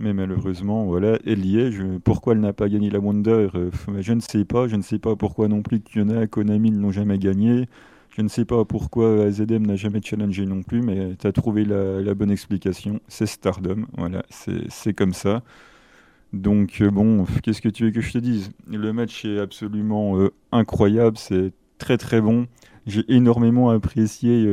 Mais 0.00 0.14
malheureusement, 0.14 0.86
voilà, 0.86 1.18
elle 1.26 1.44
y 1.44 1.58
est. 1.58 1.70
pourquoi 2.02 2.32
elle 2.32 2.40
n'a 2.40 2.52
pas 2.52 2.68
gagné 2.68 2.88
la 2.88 2.98
Wonder 2.98 3.48
euh, 3.54 3.70
Je 4.00 4.12
ne 4.12 4.20
sais 4.20 4.44
pas. 4.44 4.66
Je 4.66 4.76
ne 4.76 4.82
sais 4.82 4.98
pas 4.98 5.16
pourquoi 5.16 5.48
non 5.48 5.62
plus 5.62 5.80
Kiona, 5.80 6.26
Konami 6.26 6.70
ne 6.70 6.80
l'ont 6.80 6.92
jamais 6.92 7.18
gagné. 7.18 7.68
Je 8.16 8.22
ne 8.22 8.28
sais 8.28 8.44
pas 8.44 8.64
pourquoi 8.64 9.24
AZM 9.24 9.66
n'a 9.66 9.76
jamais 9.76 10.00
challengé 10.02 10.44
non 10.44 10.62
plus, 10.62 10.82
mais 10.82 11.14
tu 11.16 11.26
as 11.26 11.32
trouvé 11.32 11.64
la, 11.64 12.14
bonne 12.14 12.30
explication. 12.30 13.00
C'est 13.08 13.26
Stardom. 13.26 13.86
Voilà, 13.96 14.22
c'est 14.30 14.94
comme 14.94 15.14
ça. 15.14 15.42
Donc, 16.32 16.80
euh, 16.80 16.90
bon, 16.90 17.26
qu'est-ce 17.42 17.60
que 17.60 17.68
tu 17.68 17.84
veux 17.84 17.90
que 17.90 18.00
je 18.00 18.12
te 18.12 18.18
dise? 18.18 18.50
Le 18.66 18.92
match 18.92 19.24
est 19.26 19.38
absolument 19.38 20.18
euh, 20.18 20.30
incroyable. 20.52 21.18
C'est 21.18 21.52
très 21.78 21.98
très 21.98 22.20
bon. 22.20 22.46
J'ai 22.86 23.04
énormément 23.08 23.70
apprécié 23.70 24.46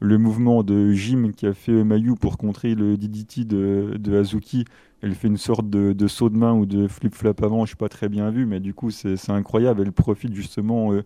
le 0.00 0.18
mouvement 0.18 0.62
de 0.62 0.92
Jim 0.92 1.30
qui 1.34 1.46
a 1.46 1.54
fait 1.54 1.84
Mayu 1.84 2.14
pour 2.14 2.36
contrer 2.38 2.74
le 2.74 2.96
DDT 2.96 3.44
de, 3.44 3.96
de 3.98 4.16
Hazuki. 4.16 4.64
Elle 5.02 5.14
fait 5.14 5.28
une 5.28 5.36
sorte 5.36 5.68
de, 5.68 6.06
saut 6.06 6.30
de 6.30 6.36
main 6.36 6.52
ou 6.54 6.66
de 6.66 6.88
flip-flap 6.88 7.42
avant, 7.42 7.64
je 7.64 7.70
suis 7.70 7.76
pas 7.76 7.88
très 7.88 8.08
bien 8.08 8.30
vu, 8.30 8.46
mais 8.46 8.60
du 8.60 8.74
coup 8.74 8.90
c'est 8.90 9.30
incroyable. 9.30 9.82
Elle 9.82 9.92
profite 9.92 10.34
justement 10.34 10.92
euh, 10.92 11.04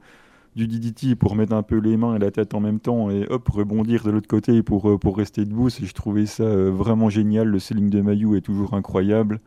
du 0.56 0.66
DDT 0.66 1.16
pour 1.16 1.36
mettre 1.36 1.52
un 1.52 1.62
peu 1.62 1.78
les 1.78 1.96
mains 1.96 2.16
et 2.16 2.18
la 2.18 2.30
tête 2.30 2.54
en 2.54 2.60
même 2.60 2.80
temps 2.80 3.10
et 3.10 3.26
hop, 3.28 3.48
rebondir 3.48 4.04
de 4.04 4.10
l'autre 4.10 4.28
côté 4.28 4.62
pour, 4.62 4.90
euh, 4.90 4.98
pour 4.98 5.16
rester 5.16 5.44
debout. 5.44 5.68
Je 5.70 5.92
trouvais 5.92 6.26
ça 6.26 6.44
euh, 6.44 6.70
vraiment 6.70 7.10
génial. 7.10 7.48
Le 7.48 7.58
selling 7.58 7.90
de 7.90 8.00
Mayu 8.00 8.36
est 8.36 8.40
toujours 8.42 8.74
incroyable. 8.74 9.40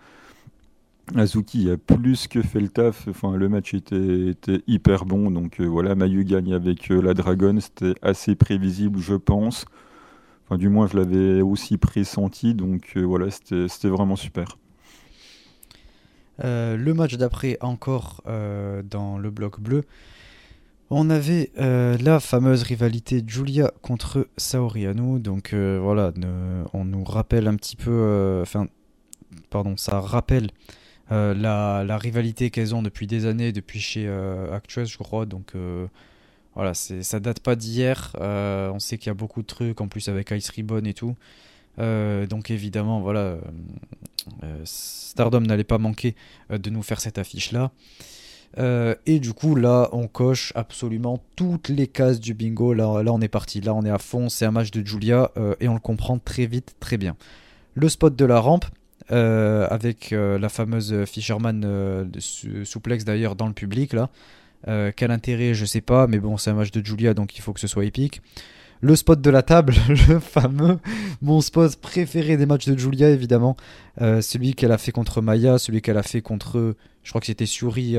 Azuki 1.15 1.69
a 1.69 1.77
plus 1.77 2.27
que 2.27 2.41
fait 2.41 2.59
le 2.59 2.69
taf. 2.69 3.07
Le 3.23 3.49
match 3.49 3.73
était, 3.73 4.35
hyper 4.67 5.05
bon. 5.05 5.31
Donc 5.31 5.59
euh, 5.59 5.65
voilà, 5.65 5.95
Mayu 5.95 6.23
gagne 6.23 6.53
avec 6.53 6.91
euh, 6.91 7.01
la 7.01 7.13
Dragon. 7.13 7.57
C'était 7.59 7.95
assez 8.01 8.35
prévisible, 8.35 8.99
je 8.99 9.15
pense. 9.15 9.65
Enfin, 10.45 10.57
du 10.57 10.69
moins, 10.69 10.87
je 10.87 10.97
l'avais 10.97 11.41
aussi 11.41 11.77
pressenti. 11.77 12.53
Donc 12.53 12.93
euh, 12.95 13.01
voilà, 13.01 13.27
c'était 13.31 13.89
vraiment 13.89 14.15
super. 14.15 14.57
le 16.39 16.91
match 16.93 17.15
d'après, 17.15 17.57
encore 17.61 18.23
dans 18.25 19.17
le 19.17 19.29
bloc 19.29 19.59
bleu, 19.59 19.83
on 20.89 21.09
avait 21.09 21.51
la 21.57 22.19
fameuse 22.19 22.63
rivalité 22.63 23.23
Julia 23.25 23.71
contre 23.81 24.27
Saori 24.37 24.85
Anu. 24.87 25.19
Donc 25.19 25.53
voilà, 25.53 26.13
on 26.73 26.85
nous 26.85 27.03
rappelle 27.03 27.47
un 27.47 27.55
petit 27.55 27.75
peu. 27.75 28.39
Enfin, 28.41 28.67
pardon, 29.49 29.75
ça 29.77 29.99
rappelle 29.99 30.51
euh, 31.11 31.33
la, 31.33 31.97
rivalité 31.97 32.49
qu'elles 32.51 32.73
ont 32.73 32.81
depuis 32.81 33.05
des 33.05 33.25
années, 33.25 33.51
depuis 33.51 33.79
chez 33.79 34.07
euh, 34.07 34.57
je 34.67 34.97
crois. 34.97 35.25
Donc 35.25 35.51
euh, 35.55 35.87
voilà, 36.55 36.73
ça 36.73 37.19
date 37.19 37.41
pas 37.41 37.55
d'hier. 37.55 38.15
on 38.19 38.79
sait 38.79 38.97
qu'il 38.97 39.07
y 39.07 39.11
a 39.11 39.15
beaucoup 39.15 39.41
de 39.41 39.47
trucs 39.47 39.81
en 39.81 39.87
plus 39.87 40.07
avec 40.07 40.31
Ice 40.31 40.49
Ribbon 40.49 40.83
et 40.85 40.93
tout. 40.93 41.15
donc 41.77 42.51
évidemment, 42.51 43.01
voilà, 43.01 43.37
Stardom 44.63 45.41
n'allait 45.41 45.63
pas 45.63 45.77
manquer 45.77 46.15
de 46.49 46.69
nous 46.69 46.83
faire 46.83 47.01
cette 47.01 47.17
affiche 47.17 47.51
là. 47.51 47.71
et 49.05 49.19
du 49.19 49.33
coup, 49.33 49.55
là, 49.55 49.89
on 49.91 50.07
coche 50.07 50.53
absolument 50.55 51.21
toutes 51.35 51.69
les 51.69 51.87
cases 51.87 52.19
du 52.19 52.33
bingo. 52.33 52.73
Là, 52.73 53.03
là 53.03 53.11
on 53.11 53.21
est 53.21 53.29
parti. 53.29 53.61
Là, 53.61 53.73
on 53.73 53.83
est 53.83 53.89
à 53.89 53.99
fond. 53.99 54.29
C'est 54.29 54.45
un 54.45 54.51
match 54.51 54.71
de 54.71 54.85
Julia 54.85 55.31
et 55.59 55.67
on 55.67 55.73
le 55.73 55.79
comprend 55.79 56.19
très 56.19 56.45
vite, 56.45 56.75
très 56.79 56.97
bien. 56.97 57.15
Le 57.75 57.87
spot 57.87 58.13
de 58.13 58.25
la 58.25 58.39
rampe, 58.41 58.65
euh, 59.11 59.67
avec 59.69 60.13
euh, 60.13 60.39
la 60.39 60.47
fameuse 60.47 61.03
Fisherman 61.05 61.63
euh, 61.65 62.05
souplex 62.63 63.03
d'ailleurs 63.03 63.35
dans 63.35 63.47
le 63.47 63.53
public 63.53 63.93
là. 63.93 64.09
quel 64.95 65.11
intérêt, 65.11 65.53
je 65.53 65.65
sais 65.65 65.81
pas, 65.81 66.07
mais 66.07 66.19
bon, 66.19 66.37
c'est 66.37 66.51
un 66.51 66.53
match 66.53 66.71
de 66.71 66.85
Julia 66.85 67.13
donc 67.13 67.37
il 67.37 67.41
faut 67.41 67.51
que 67.51 67.59
ce 67.59 67.67
soit 67.67 67.85
épique. 67.85 68.21
Le 68.79 68.95
spot 68.95 69.21
de 69.21 69.29
la 69.29 69.43
table, 69.43 69.75
le 70.07 70.19
fameux, 70.19 70.79
mon 71.21 71.41
spot 71.41 71.75
préféré 71.75 72.37
des 72.37 72.45
matchs 72.45 72.67
de 72.67 72.77
Julia 72.77 73.09
évidemment. 73.09 73.57
celui 73.99 74.53
qu'elle 74.53 74.71
a 74.71 74.77
fait 74.77 74.91
contre 74.91 75.21
Maya, 75.21 75.57
celui 75.57 75.81
qu'elle 75.81 75.97
a 75.97 76.03
fait 76.03 76.21
contre, 76.21 76.75
je 77.03 77.09
crois 77.09 77.19
que 77.19 77.27
c'était 77.27 77.45
Suri 77.45 77.97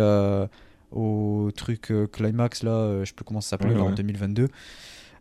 au 0.92 1.50
truc 1.54 1.92
Climax 2.12 2.62
là, 2.62 3.00
je 3.00 3.08
sais 3.08 3.14
plus 3.14 3.24
comment 3.24 3.40
ça 3.40 3.50
s'appelait, 3.50 3.78
en 3.78 3.90
2022. 3.90 4.48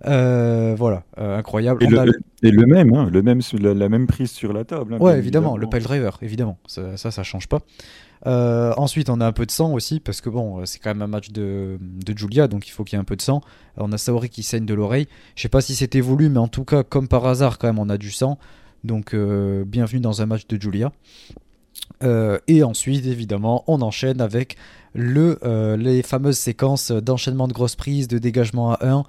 Euh, 0.06 0.74
voilà, 0.78 1.04
euh, 1.20 1.38
incroyable. 1.38 1.84
Et, 1.84 1.88
le, 1.88 2.66
même, 2.66 2.94
hein, 2.94 3.08
le 3.12 3.22
même 3.22 3.42
la, 3.60 3.90
même 3.90 4.08
prise 4.08 4.32
sur 4.32 4.52
la 4.52 4.64
table. 4.64 4.96
Hein, 4.96 4.98
ouais, 5.00 5.18
évidemment, 5.18 5.58
le 5.58 5.68
pile 5.68 5.84
driver, 5.84 6.18
évidemment, 6.22 6.58
ça, 6.66 6.98
ça, 6.98 7.24
change 7.24 7.48
pas. 7.48 7.60
Euh, 8.26 8.74
ensuite, 8.78 9.10
on 9.10 9.20
a 9.22 9.28
un 9.28 9.32
peu 9.32 9.46
de 9.46 9.52
sang 9.52 9.74
aussi, 9.74 10.00
parce 10.00 10.22
que 10.22 10.30
bon, 10.30 10.66
c'est 10.66 10.80
quand 10.80 10.90
même 10.90 11.02
un 11.02 11.08
match 11.08 11.32
de, 11.32 11.78
de 11.82 12.18
Julia, 12.18 12.48
donc 12.48 12.68
il 12.68 12.72
faut 12.72 12.84
qu'il 12.84 12.98
y 12.98 13.00
ait 13.00 13.02
un 13.02 13.06
peu 13.06 13.16
de 13.16 13.22
sang. 13.22 13.42
On 13.78 13.92
a 13.92 13.98
Saori 13.98 14.30
qui 14.30 14.44
saigne 14.44 14.66
de 14.66 14.74
l'oreille. 14.74 15.08
Je 15.36 15.44
sais 15.44 15.50
pas 15.50 15.62
si 15.62 15.76
c'était 15.76 16.02
voulu, 16.02 16.30
mais 16.30 16.40
en 16.40 16.48
tout 16.48 16.66
cas, 16.66 16.84
comme 16.84 17.08
par 17.08 17.26
hasard, 17.26 17.58
quand 17.58 17.68
même, 17.68 17.80
on 17.80 17.90
a 17.90 17.98
du 17.98 18.12
sang. 18.12 18.40
Donc, 18.84 19.16
bienvenue 19.16 20.00
dans 20.00 20.22
un 20.24 20.26
match 20.26 20.48
de 20.48 20.60
Julia. 20.60 20.92
et 22.48 22.64
ensuite, 22.64 23.06
évidemment, 23.06 23.64
on 23.68 23.82
enchaîne 23.82 24.20
avec 24.20 24.56
le, 24.94 25.38
les 25.78 26.02
fameuses 26.02 26.40
séquences 26.40 26.92
d'enchaînement 26.92 27.48
de 27.48 27.54
grosses 27.54 27.76
prises, 27.76 28.08
de 28.08 28.18
dégagement 28.18 28.74
à 28.74 28.88
1. 28.88 29.04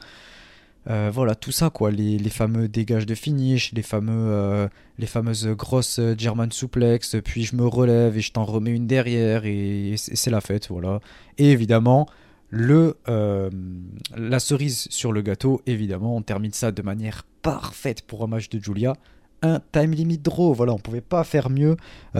Euh, 0.90 1.10
voilà, 1.12 1.34
tout 1.34 1.52
ça, 1.52 1.70
quoi. 1.70 1.90
Les, 1.90 2.18
fameux 2.28 2.68
dégages 2.68 3.06
de 3.06 3.14
finish, 3.14 3.72
les, 3.72 3.82
fameux, 3.82 4.32
euh, 4.32 4.68
les 4.98 5.06
fameuses 5.06 5.46
grosses 5.48 5.98
euh, 5.98 6.14
German 6.18 6.50
suplex, 6.50 7.16
puis 7.24 7.44
je 7.44 7.54
me 7.54 7.66
relève 7.66 8.16
et 8.16 8.20
je 8.20 8.32
t'en 8.32 8.44
remets 8.44 8.72
une 8.72 8.86
derrière, 8.86 9.44
et, 9.44 9.94
c'est 9.96 10.30
la 10.30 10.40
fête, 10.40 10.68
voilà. 10.68 11.00
Et 11.38 11.50
évidemment, 11.52 12.08
le, 12.50 12.96
la 14.16 14.38
cerise 14.38 14.86
sur 14.90 15.12
le 15.12 15.22
gâteau, 15.22 15.62
évidemment, 15.66 16.16
on 16.16 16.22
termine 16.22 16.52
ça 16.52 16.72
de 16.72 16.82
manière 16.82 17.24
parfaite 17.42 18.02
pour 18.02 18.24
un 18.24 18.26
match 18.26 18.48
de 18.50 18.62
Julia. 18.62 18.94
Un 19.44 19.60
time 19.72 19.92
limit 19.92 20.18
draw, 20.18 20.52
voilà, 20.52 20.72
on 20.72 20.78
pouvait 20.78 21.00
pas 21.00 21.24
faire 21.24 21.50
mieux, 21.50 21.76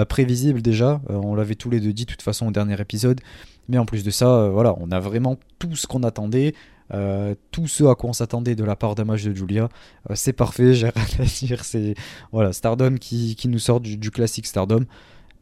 prévisible 0.09 0.63
déjà, 0.63 1.01
on 1.09 1.35
l'avait 1.35 1.55
tous 1.55 1.71
les 1.71 1.79
deux 1.79 1.93
dit 1.93 2.07
de 2.07 2.11
toute 2.11 2.23
façon 2.23 2.49
au 2.49 2.51
dernier 2.51 2.81
épisode, 2.81 3.21
mais 3.69 3.79
en 3.79 3.85
plus 3.85 4.03
de 4.03 4.11
ça, 4.11 4.49
voilà, 4.49 4.75
on 4.81 4.91
a 4.91 4.99
vraiment 4.99 5.37
tout 5.61 5.77
ce 5.77 5.87
qu'on 5.87 6.03
attendait, 6.03 6.55
euh, 6.93 7.35
tout 7.51 7.67
ce 7.67 7.85
à 7.85 7.95
quoi 7.95 8.11
on 8.11 8.13
s'attendait 8.13 8.55
de 8.55 8.65
la 8.65 8.77
part 8.77 8.95
d'un 8.95 9.05
de 9.05 9.17
Julia, 9.17 9.69
euh, 10.11 10.15
c'est 10.15 10.33
parfait, 10.33 10.75
j'ai 10.75 10.89
rien 10.89 11.05
à 11.19 11.25
dire. 11.25 11.65
C'est 11.65 11.95
voilà, 12.33 12.53
Stardom 12.53 12.97
qui, 12.97 13.37
qui 13.37 13.49
nous 13.49 13.59
sort 13.59 13.81
du, 13.81 14.11
classique 14.11 14.47
Stardom. 14.47 14.85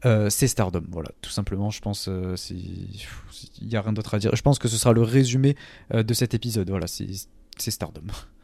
Euh, 0.05 0.29
c'est 0.29 0.47
Stardom, 0.47 0.83
voilà, 0.89 1.09
tout 1.21 1.29
simplement. 1.29 1.69
Je 1.69 1.81
pense, 1.81 2.09
il 2.49 3.67
n'y 3.67 3.75
a 3.75 3.81
rien 3.81 3.93
d'autre 3.93 4.13
à 4.13 4.19
dire. 4.19 4.35
Je 4.35 4.41
pense 4.41 4.59
que 4.59 4.67
ce 4.67 4.77
sera 4.77 4.93
le 4.93 5.01
résumé 5.01 5.55
de 5.93 6.13
cet 6.13 6.33
épisode. 6.33 6.69
Voilà, 6.69 6.87
c'est 6.87 7.71
Stardom. 7.71 8.01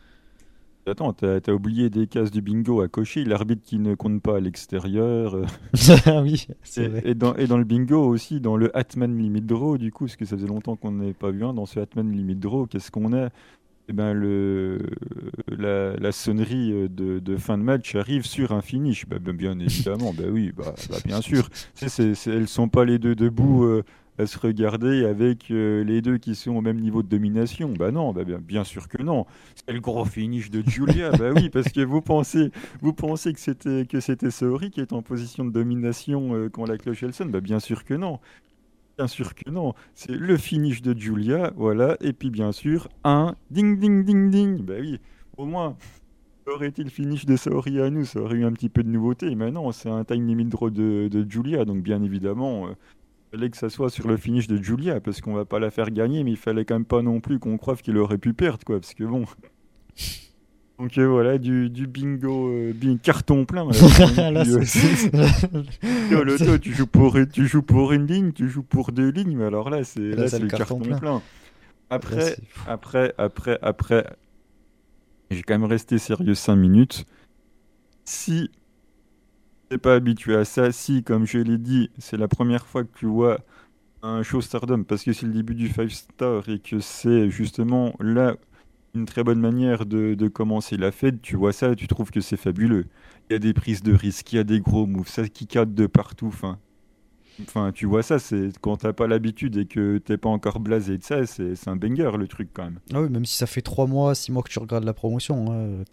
Attends, 0.87 1.11
t'as 1.13 1.39
as 1.45 1.51
oublié 1.51 1.89
des 1.89 2.07
cases 2.07 2.31
du 2.31 2.41
bingo 2.41 2.81
à 2.81 2.87
cocher, 2.87 3.23
l'arbitre 3.25 3.61
qui 3.63 3.77
ne 3.77 3.93
compte 3.93 4.21
pas 4.21 4.37
à 4.37 4.39
l'extérieur. 4.39 5.35
euh. 5.35 5.45
Ah 6.05 6.21
oui, 6.21 6.47
c'est 6.63 6.83
Et, 6.83 6.87
vrai. 6.87 7.03
et 7.03 7.15
dans, 7.15 7.35
et 7.35 7.47
dans 7.47 7.57
le 7.57 7.63
bingo 7.63 8.03
aussi, 8.07 8.39
dans 8.39 8.55
le 8.57 8.75
Hatman 8.77 9.17
Limit 9.17 9.41
Draw, 9.41 9.77
du 9.77 9.91
coup, 9.91 10.05
parce 10.05 10.15
que 10.15 10.25
ça 10.25 10.35
faisait 10.37 10.47
longtemps 10.47 10.75
qu'on 10.75 10.91
n'avait 10.91 11.13
pas 11.13 11.31
vu 11.31 11.43
un, 11.43 11.53
dans 11.53 11.65
ce 11.65 11.79
Hatman 11.79 12.11
Limit 12.11 12.35
Draw, 12.35 12.67
qu'est-ce 12.67 12.91
qu'on 12.91 13.13
a? 13.13 13.29
Eh 13.89 13.93
ben, 13.93 14.13
le, 14.13 14.79
la, 15.49 15.95
la 15.97 16.11
sonnerie 16.13 16.71
euh, 16.73 16.89
de, 16.89 17.19
de 17.19 17.37
fin 17.37 17.57
de 17.57 17.63
match 17.63 17.95
arrive 17.95 18.25
sur 18.25 18.51
un 18.53 18.61
finish. 18.61 19.07
Bah, 19.07 19.17
bien 19.19 19.59
évidemment, 19.59 20.13
bah 20.13 20.25
oui, 20.31 20.53
bah, 20.55 20.75
bah, 20.89 20.97
bien 21.05 21.21
sûr. 21.21 21.49
Elles 22.27 22.47
sont 22.47 22.69
pas 22.69 22.85
les 22.85 22.99
deux 22.99 23.15
debout 23.15 23.65
euh, 23.65 23.83
à 24.17 24.25
se 24.25 24.37
regarder 24.39 25.05
avec 25.05 25.51
euh, 25.51 25.83
les 25.83 26.01
deux 26.01 26.17
qui 26.17 26.35
sont 26.35 26.55
au 26.55 26.61
même 26.61 26.79
niveau 26.79 27.03
de 27.03 27.07
domination. 27.07 27.73
Bah 27.77 27.91
non, 27.91 28.13
bah 28.13 28.23
bien, 28.23 28.39
bien 28.39 28.63
sûr 28.63 28.87
que 28.87 29.01
non. 29.01 29.25
C'est 29.55 29.73
le 29.73 29.79
gros 29.79 30.05
finish 30.05 30.49
de 30.49 30.67
Julia. 30.67 31.11
bah 31.17 31.31
oui, 31.35 31.49
parce 31.49 31.69
que 31.69 31.81
vous 31.81 32.01
pensez, 32.01 32.51
vous 32.81 32.93
pensez 32.93 33.33
que 33.33 33.39
c'était 33.39 33.85
que 33.85 33.99
c'était 33.99 34.31
Saori 34.31 34.71
qui 34.71 34.81
est 34.81 34.93
en 34.93 35.01
position 35.01 35.45
de 35.45 35.51
domination 35.51 36.33
euh, 36.33 36.49
quand 36.49 36.65
la 36.65 36.77
cloche 36.77 37.03
elle 37.03 37.13
sonne. 37.13 37.31
Bah 37.31 37.41
bien 37.41 37.59
sûr 37.59 37.83
que 37.83 37.93
non. 37.93 38.19
Bien 38.97 39.07
sûr 39.07 39.35
que 39.35 39.49
non. 39.51 39.75
C'est 39.93 40.11
le 40.11 40.37
finish 40.37 40.81
de 40.81 40.97
Julia, 40.97 41.53
voilà. 41.55 41.97
Et 42.01 42.13
puis 42.13 42.31
bien 42.31 42.51
sûr, 42.51 42.89
un 43.03 43.35
ding 43.51 43.79
ding 43.79 44.03
ding 44.03 44.31
ding. 44.31 44.63
Bah 44.63 44.73
oui, 44.79 44.99
au 45.37 45.45
moins. 45.45 45.77
ça 46.45 46.53
Aurait 46.53 46.69
été 46.69 46.83
le 46.83 46.89
finish 46.89 47.25
de 47.25 47.35
Saori 47.35 47.79
à 47.79 47.91
nous, 47.91 48.05
ça 48.05 48.19
aurait 48.19 48.37
eu 48.37 48.45
un 48.45 48.53
petit 48.53 48.69
peu 48.69 48.81
de 48.81 48.89
nouveauté. 48.89 49.35
Mais 49.35 49.51
non, 49.51 49.71
c'est 49.71 49.89
un 49.89 50.03
time 50.03 50.25
limit 50.25 50.45
draw 50.45 50.71
de, 50.71 51.07
de 51.09 51.29
Julia, 51.29 51.65
donc 51.65 51.83
bien 51.83 52.01
évidemment, 52.01 52.67
euh, 52.67 52.71
fallait 53.31 53.49
que 53.49 53.57
ça 53.57 53.69
soit 53.69 53.89
sur 53.89 54.07
le 54.07 54.17
finish 54.17 54.47
de 54.47 54.61
Julia, 54.61 54.99
parce 54.99 55.21
qu'on 55.21 55.33
va 55.33 55.45
pas 55.45 55.59
la 55.59 55.71
faire 55.71 55.91
gagner, 55.91 56.23
mais 56.23 56.31
il 56.31 56.37
fallait 56.37 56.65
quand 56.65 56.75
même 56.75 56.85
pas 56.85 57.01
non 57.01 57.19
plus 57.19 57.39
qu'on 57.39 57.57
croive 57.57 57.81
qu'il 57.81 57.97
aurait 57.97 58.17
pu 58.17 58.33
perdre, 58.33 58.63
quoi, 58.65 58.79
parce 58.79 58.93
que 58.93 59.03
bon. 59.03 59.25
Donc 60.79 60.97
euh, 60.99 61.07
voilà, 61.07 61.39
du, 61.39 61.69
du 61.71 61.87
bingo, 61.87 62.49
euh, 62.49 62.97
carton 63.01 63.45
plein. 63.45 63.65
là. 63.71 64.31
Là, 64.31 64.43
le 66.11 66.57
tu 66.59 66.73
joues 66.73 66.85
pour 66.85 67.17
tu 67.33 67.47
joues 67.47 67.63
pour 67.63 67.93
une 67.93 68.05
ligne, 68.05 68.31
tu 68.31 68.47
joues 68.47 68.61
pour 68.61 68.91
deux 68.91 69.09
lignes, 69.09 69.35
mais 69.37 69.45
alors 69.45 69.71
là 69.71 69.83
c'est 69.83 69.99
Là, 69.99 70.27
là, 70.27 70.39
le 70.39 70.47
carton 70.47 70.79
plein. 70.79 70.99
plein. 70.99 71.21
Après 71.89 72.37
après 72.67 73.11
après 73.17 73.57
après 73.63 74.05
j'ai 75.31 75.41
quand 75.41 75.57
même 75.57 75.67
resté 75.67 75.97
sérieux 75.97 76.35
5 76.35 76.55
minutes. 76.55 77.05
Si 78.05 78.51
t'es 79.69 79.77
pas 79.77 79.95
habitué 79.95 80.35
à 80.35 80.45
ça, 80.45 80.71
si 80.71 81.03
comme 81.03 81.25
je 81.25 81.39
l'ai 81.39 81.57
dit, 81.57 81.89
c'est 81.97 82.17
la 82.17 82.27
première 82.27 82.65
fois 82.67 82.83
que 82.83 82.97
tu 82.97 83.05
vois 83.05 83.39
un 84.03 84.23
show 84.23 84.41
Stardom 84.41 84.83
parce 84.83 85.03
que 85.03 85.13
c'est 85.13 85.25
le 85.27 85.33
début 85.33 85.55
du 85.55 85.69
5 85.69 85.91
star 85.91 86.49
et 86.49 86.59
que 86.59 86.79
c'est 86.79 87.29
justement 87.29 87.95
là 87.99 88.35
une 88.95 89.05
très 89.05 89.23
bonne 89.23 89.39
manière 89.41 89.85
de, 89.85 90.15
de 90.15 90.27
commencer 90.29 90.77
la 90.77 90.91
fête, 90.91 91.21
tu 91.21 91.35
vois 91.37 91.53
ça, 91.53 91.75
tu 91.75 91.87
trouves 91.87 92.11
que 92.11 92.21
c'est 92.21 92.37
fabuleux. 92.37 92.87
Il 93.29 93.33
y 93.33 93.37
a 93.37 93.39
des 93.39 93.53
prises 93.53 93.83
de 93.83 93.93
risques, 93.93 94.33
il 94.33 94.37
y 94.37 94.39
a 94.39 94.43
des 94.45 94.61
gros 94.61 94.87
moves, 94.87 95.09
ça 95.09 95.27
qui 95.29 95.47
cadre 95.47 95.73
de 95.73 95.87
partout. 95.87 96.27
Enfin, 96.27 96.59
enfin, 97.41 97.71
tu 97.73 97.85
vois 97.87 98.03
ça, 98.03 98.19
c'est 98.19 98.51
quand 98.61 98.77
t'as 98.77 98.93
pas 98.93 99.07
l'habitude 99.07 99.57
et 99.57 99.67
que 99.67 99.99
t'es 99.99 100.17
pas 100.17 100.29
encore 100.29 100.59
blasé 100.61 100.97
de 100.99 101.03
ça, 101.03 101.25
c'est 101.27 101.67
un 101.67 101.75
banger 101.77 102.11
le 102.17 102.27
truc 102.27 102.49
quand 102.53 102.65
même. 102.65 102.79
Ah 102.93 103.01
oui, 103.01 103.09
même 103.09 103.25
si 103.25 103.35
ça 103.37 103.47
fait 103.47 103.61
3 103.61 103.87
mois, 103.87 104.13
6 104.15 104.31
mois 104.31 104.43
que 104.43 104.49
tu 104.49 104.59
regardes 104.59 104.83
la 104.83 104.93
promotion, 104.93 105.51
hein, 105.51 105.83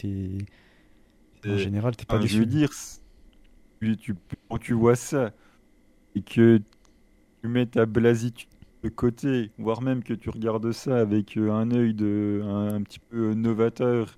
en 1.46 1.56
général, 1.56 1.96
t'es 1.96 2.04
pas 2.06 2.18
Enfin, 2.18 2.26
je 2.26 2.38
veux 2.38 2.46
déçu. 2.46 2.46
dire, 2.46 2.70
quand 4.48 4.58
tu 4.58 4.72
vois 4.72 4.96
ça 4.96 5.32
et 6.14 6.22
que 6.22 6.60
tu 7.42 7.48
mets 7.48 7.66
ta 7.66 7.86
blasitude 7.86 8.48
de 8.82 8.88
côté, 8.88 9.50
voire 9.58 9.82
même 9.82 10.02
que 10.02 10.12
tu 10.12 10.30
regardes 10.30 10.70
ça 10.72 10.98
avec 10.98 11.36
euh, 11.36 11.50
un 11.50 11.70
œil 11.70 11.94
de 11.94 12.42
un, 12.44 12.82
petit 12.82 12.98
peu 12.98 13.32
novateur, 13.34 14.16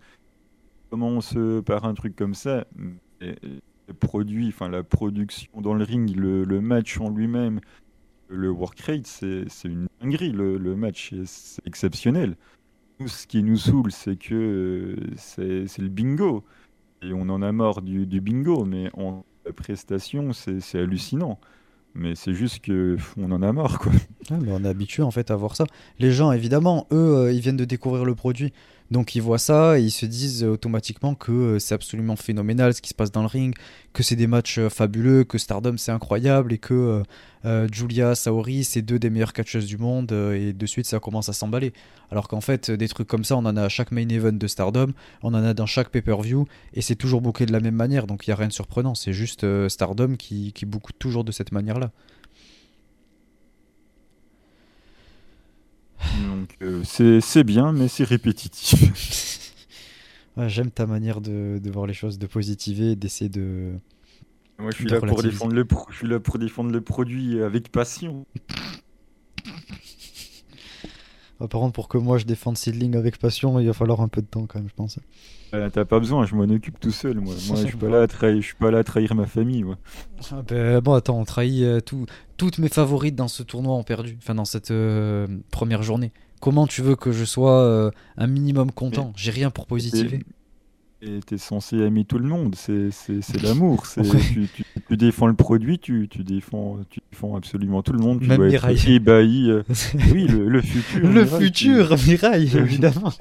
commence 0.91 1.37
euh, 1.37 1.63
par 1.63 1.85
un 1.85 1.95
truc 1.95 2.17
comme 2.17 2.35
ça, 2.35 2.67
produit, 4.01 4.49
enfin 4.49 4.69
la 4.69 4.83
production 4.83 5.61
dans 5.61 5.75
le 5.75 5.85
ring, 5.85 6.15
le, 6.17 6.61
match 6.61 6.99
en 7.01 7.11
lui-même, 7.11 7.61
le 8.29 8.51
work 8.51 8.81
rate, 8.81 9.07
c'est 9.07 9.47
une 9.65 9.87
dinguerie. 10.01 10.33
Le, 10.33 10.59
match, 10.77 11.13
est- 11.13 11.61
exceptionnel. 11.65 12.37
Nous, 12.99 13.09
ce 13.09 13.27
qui 13.27 13.43
nous 13.43 13.57
saoule, 13.57 13.93
c'est 13.93 14.17
que 14.17 14.35
euh, 14.35 15.67
c'est 15.67 15.79
le 15.79 15.89
bingo. 15.89 16.45
Et 17.03 17.13
on 17.13 17.29
en 17.29 17.43
a 17.43 17.53
marre 17.53 17.83
du, 17.83 18.07
bingo, 18.21 18.65
mais 18.65 18.91
en 18.95 19.25
prestation, 19.53 20.33
c'est 20.33 20.79
hallucinant. 20.79 21.39
Mais 21.95 22.15
c'est 22.15 22.35
juste 22.35 22.63
que 22.63 22.99
on 23.17 23.33
en 23.33 23.43
a 23.43 23.53
marre, 23.53 23.79
quoi. 23.79 23.93
Mais 24.31 24.53
on 24.53 24.63
est 24.65 24.69
habitué 24.69 25.03
en 25.03 25.11
fait 25.11 25.31
à 25.31 25.37
voir 25.37 25.57
ça. 25.57 25.65
Les 25.99 26.13
gens, 26.13 26.31
évidemment, 26.31 26.87
eux, 26.93 27.17
euh, 27.17 27.33
ils 27.33 27.41
viennent 27.41 27.57
de 27.57 27.65
découvrir 27.65 28.05
le 28.05 28.15
produit. 28.15 28.53
Donc 28.91 29.15
ils 29.15 29.23
voient 29.23 29.39
ça 29.39 29.79
et 29.79 29.83
ils 29.83 29.91
se 29.91 30.07
disent 30.07 30.45
automatiquement 30.45 31.15
que 31.15 31.33
euh, 31.33 31.59
c'est 31.59 31.75
absolument 31.75 32.15
phénoménal 32.15 32.73
ce 32.73 32.81
qui 32.81 32.91
se 32.91 32.95
passe 32.95 33.11
dans 33.11 33.23
le 33.23 33.27
ring, 33.27 33.55
que 33.93 34.03
c'est 34.03 34.15
des 34.15 34.29
matchs 34.29 34.59
euh, 34.59 34.69
fabuleux, 34.69 35.25
que 35.25 35.39
Stardom 35.39 35.77
c'est 35.77 35.91
incroyable 35.91 36.53
et 36.53 36.59
que 36.59 37.03
euh, 37.45 37.69
Julia, 37.73 38.15
Saori, 38.15 38.65
c'est 38.65 38.83
deux 38.83 38.99
des 38.99 39.11
meilleures 39.11 39.33
catcheuses 39.33 39.67
du 39.67 39.77
monde 39.77 40.13
et 40.13 40.53
de 40.53 40.67
suite 40.67 40.87
ça 40.87 41.01
commence 41.01 41.29
à 41.29 41.33
s'emballer. 41.33 41.73
Alors 42.11 42.29
qu'en 42.29 42.41
fait, 42.41 42.71
des 42.71 42.89
trucs 42.89 43.09
comme 43.09 43.25
ça, 43.25 43.37
on 43.37 43.45
en 43.45 43.57
a 43.57 43.63
à 43.63 43.69
chaque 43.69 43.93
main 43.93 44.09
event 44.09 44.33
de 44.33 44.47
Stardom, 44.47 44.93
on 45.23 45.35
en 45.35 45.45
a 45.45 45.55
dans 45.55 45.67
chaque 45.67 45.91
pay-per-view 45.91 46.47
et 46.75 46.83
c'est 46.83 46.97
toujours 46.97 47.21
booké 47.21 47.47
de 47.47 47.53
la 47.53 47.61
même 47.61 47.75
manière. 47.75 48.07
Donc 48.07 48.27
il 48.27 48.31
n'y 48.31 48.35
a 48.35 48.37
rien 48.37 48.49
de 48.49 48.53
surprenant, 48.53 48.95
c'est 48.95 49.13
juste 49.13 49.47
Stardom 49.69 50.17
qui, 50.17 50.53
qui 50.53 50.67
toujours 50.99 51.25
de 51.25 51.33
cette 51.33 51.53
manière-là. 51.53 51.91
Donc 56.13 56.57
euh, 56.63 56.83
c'est 56.85 57.45
bien, 57.45 57.73
mais 57.73 57.89
c'est 57.89 58.05
répétitif. 58.05 58.75
Ouais, 60.37 60.51
J'aime 60.51 60.71
ta 60.71 60.87
manière 60.87 61.23
de, 61.23 61.59
de 61.63 61.71
voir 61.71 61.87
les 61.87 61.95
choses, 61.95 62.19
de 62.19 62.27
positiver, 62.27 62.95
d'essayer 62.95 63.31
de. 63.31 63.73
Moi, 64.59 64.71
je 64.71 64.77
suis 64.77 64.85
De 64.87 64.91
là 64.91 65.01
pour 65.01 65.23
défendre 65.23 65.55
le, 65.55 65.65
pro- 65.65 65.87
je 65.91 65.97
suis 65.97 66.09
là 66.09 66.21
pour 66.21 66.39
défendre 66.39 66.71
le 66.71 66.81
produit 66.83 67.41
avec 67.43 67.71
passion. 67.73 68.27
Ah, 71.41 71.49
par 71.49 71.61
contre, 71.61 71.75
pour 71.75 71.89
que 71.89 71.99
moi 71.99 72.17
je 72.19 72.25
défende 72.25 72.57
Seedling 72.57 72.97
avec 72.97 73.19
passion, 73.19 73.61
il 73.61 73.67
va 73.67 73.73
falloir 73.73 74.01
un 74.01 74.09
peu 74.09 74.23
de 74.23 74.27
temps 74.27 74.47
quand 74.47 74.59
même, 74.59 74.69
je 74.69 74.75
pense. 74.75 74.99
Euh, 75.55 75.69
T'as 75.71 75.85
pas 75.85 75.99
besoin, 75.99 76.25
je 76.25 76.35
m'en 76.35 76.45
occupe 76.45 76.81
tout 76.81 76.91
seul, 76.91 77.21
moi. 77.21 77.35
Moi, 77.49 77.57
je 77.57 77.67
suis 77.67 77.77
pas 77.77 77.89
là 77.89 78.03
à 78.03 78.07
trahir, 78.07 78.41
je 78.41 78.47
suis 78.47 78.57
pas 78.57 78.71
là 78.71 78.79
à 78.79 78.85
trahir 78.85 79.15
ma 79.15 79.27
famille, 79.27 79.63
moi. 79.63 79.77
Ah 80.33 80.43
ben, 80.47 80.81
bon, 80.81 80.95
attends, 80.95 81.19
on 81.19 81.25
trahit 81.25 81.63
euh, 81.63 81.81
tout, 81.81 82.07
toutes 82.37 82.59
mes 82.59 82.69
favorites 82.69 83.15
dans 83.15 83.29
ce 83.29 83.43
tournoi 83.43 83.75
ont 83.75 83.85
perdu, 83.85 84.17
enfin 84.21 84.35
dans 84.35 84.45
cette 84.45 84.71
euh, 84.71 85.27
première 85.51 85.83
journée. 85.83 86.13
Comment 86.41 86.67
tu 86.67 86.83
veux 86.83 86.97
que 86.97 87.13
je 87.13 87.25
sois 87.25 87.61
euh, 87.61 87.91
un 88.17 88.27
minimum 88.27 88.71
content? 88.71 89.13
J'ai 89.17 89.31
rien 89.31 89.51
pour 89.51 89.67
positiver. 89.67 90.25
T'es 91.27 91.39
censé 91.39 91.77
aimer 91.77 92.05
tout 92.05 92.19
le 92.19 92.29
monde, 92.29 92.55
c'est 92.57 92.91
l'amour. 93.43 93.85
Ouais. 93.97 94.03
Tu, 94.33 94.49
tu- 94.55 94.65
tu 94.89 94.97
défends 94.97 95.27
le 95.27 95.35
produit, 95.35 95.79
tu, 95.79 96.09
tu 96.11 96.25
défends, 96.25 96.79
tu 96.91 97.01
défends 97.13 97.37
absolument 97.37 97.83
tout 97.83 97.93
le 97.93 97.99
monde. 98.01 98.21
Tu 98.21 98.27
Même 98.27 98.37
dois 98.39 98.47
Mirai. 98.49 98.73
être 98.75 98.89
ébahi. 98.89 99.51
euh, 99.51 99.63
oui, 100.13 100.27
le, 100.27 100.49
le 100.49 100.61
futur. 100.63 101.01
le 101.09 101.25
Mirai, 101.25 101.45
futur, 101.45 101.97
Mirai, 102.07 102.43
évidemment. 102.43 103.13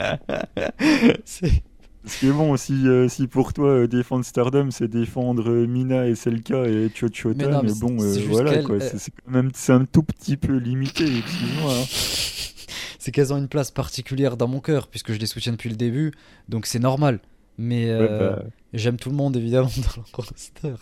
C'est- 1.24 1.62
Parce 2.02 2.16
que 2.16 2.32
bon, 2.32 2.56
si, 2.56 2.86
euh, 2.88 3.08
si 3.08 3.26
pour 3.26 3.52
toi 3.52 3.68
euh, 3.68 3.86
défendre 3.86 4.24
Stardom, 4.24 4.70
c'est 4.70 4.88
défendre 4.88 5.50
euh, 5.50 5.66
Mina 5.66 6.06
et 6.06 6.14
Selka 6.14 6.64
et 6.66 6.90
Mais 7.36 7.46
non, 7.46 7.62
mais 7.62 7.72
bon, 7.78 7.96
voilà 8.30 8.52
C'est 8.80 9.10
quand 9.24 9.30
même 9.30 9.50
c'est 9.54 9.72
un 9.72 9.84
tout 9.84 10.02
petit 10.02 10.36
peu 10.36 10.56
limité, 10.56 11.04
excuse-moi. 11.04 11.72
hein. 11.74 11.84
c'est 13.00 13.10
qu'elles 13.10 13.32
ont 13.32 13.38
une 13.38 13.48
place 13.48 13.72
particulière 13.72 14.36
dans 14.36 14.46
mon 14.46 14.60
cœur, 14.60 14.86
puisque 14.86 15.12
je 15.12 15.18
les 15.18 15.26
soutiens 15.26 15.52
depuis 15.52 15.70
le 15.70 15.76
début, 15.76 16.12
donc 16.48 16.66
c'est 16.66 16.78
normal. 16.78 17.18
Mais 17.58 17.86
Ouais, 17.86 17.90
euh, 18.08 18.36
bah, 18.36 18.42
j'aime 18.72 18.96
tout 18.96 19.10
le 19.10 19.16
monde, 19.16 19.36
évidemment, 19.36 19.68
dans 19.76 20.02
le 20.02 20.06
roster. 20.12 20.74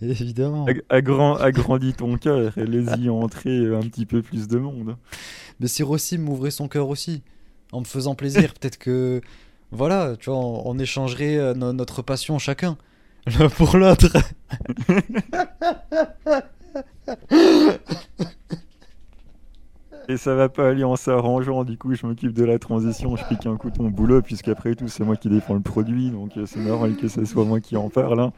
évidemment. 0.00 0.64
ag- 0.66 0.82
agrand- 0.88 1.36
agrandis 1.36 1.92
ton 1.92 2.16
cœur 2.16 2.56
et 2.56 2.64
laisse-y 2.66 3.10
entrer 3.10 3.58
euh, 3.58 3.76
un 3.76 3.82
petit 3.82 4.06
peu 4.06 4.22
plus 4.22 4.48
de 4.48 4.58
monde. 4.58 4.96
Mais 5.60 5.68
si 5.68 5.82
Rossi 5.82 6.18
m'ouvrait 6.18 6.50
son 6.50 6.68
cœur 6.68 6.88
aussi, 6.88 7.22
en 7.72 7.80
me 7.80 7.84
faisant 7.84 8.14
plaisir, 8.14 8.54
peut-être 8.60 8.78
que, 8.78 9.20
voilà, 9.72 10.16
tu 10.18 10.30
vois, 10.30 10.38
on, 10.38 10.62
on 10.68 10.78
échangerait 10.78 11.36
euh, 11.36 11.54
no- 11.54 11.72
notre 11.72 12.02
passion 12.02 12.38
chacun, 12.38 12.76
l'un 13.38 13.48
pour 13.48 13.76
l'autre. 13.76 14.06
Et 20.08 20.16
ça 20.16 20.36
va 20.36 20.48
pas 20.48 20.68
aller 20.68 20.84
en 20.84 20.94
s'arrangeant, 20.94 21.64
du 21.64 21.76
coup 21.76 21.92
je 21.94 22.06
m'occupe 22.06 22.32
de 22.32 22.44
la 22.44 22.60
transition, 22.60 23.16
je 23.16 23.24
pique 23.24 23.44
un 23.46 23.56
coup 23.56 23.70
ton 23.70 23.88
boulot, 23.90 24.22
puisqu'après 24.22 24.76
tout 24.76 24.86
c'est 24.86 25.02
moi 25.02 25.16
qui 25.16 25.28
défends 25.28 25.54
le 25.54 25.60
produit, 25.62 26.10
donc 26.10 26.36
euh, 26.36 26.46
c'est 26.46 26.60
normal 26.60 26.94
que 26.96 27.08
ce 27.08 27.24
soit 27.24 27.44
moi 27.44 27.58
qui 27.60 27.76
en 27.76 27.88
parle. 27.90 28.20
hein. 28.20 28.32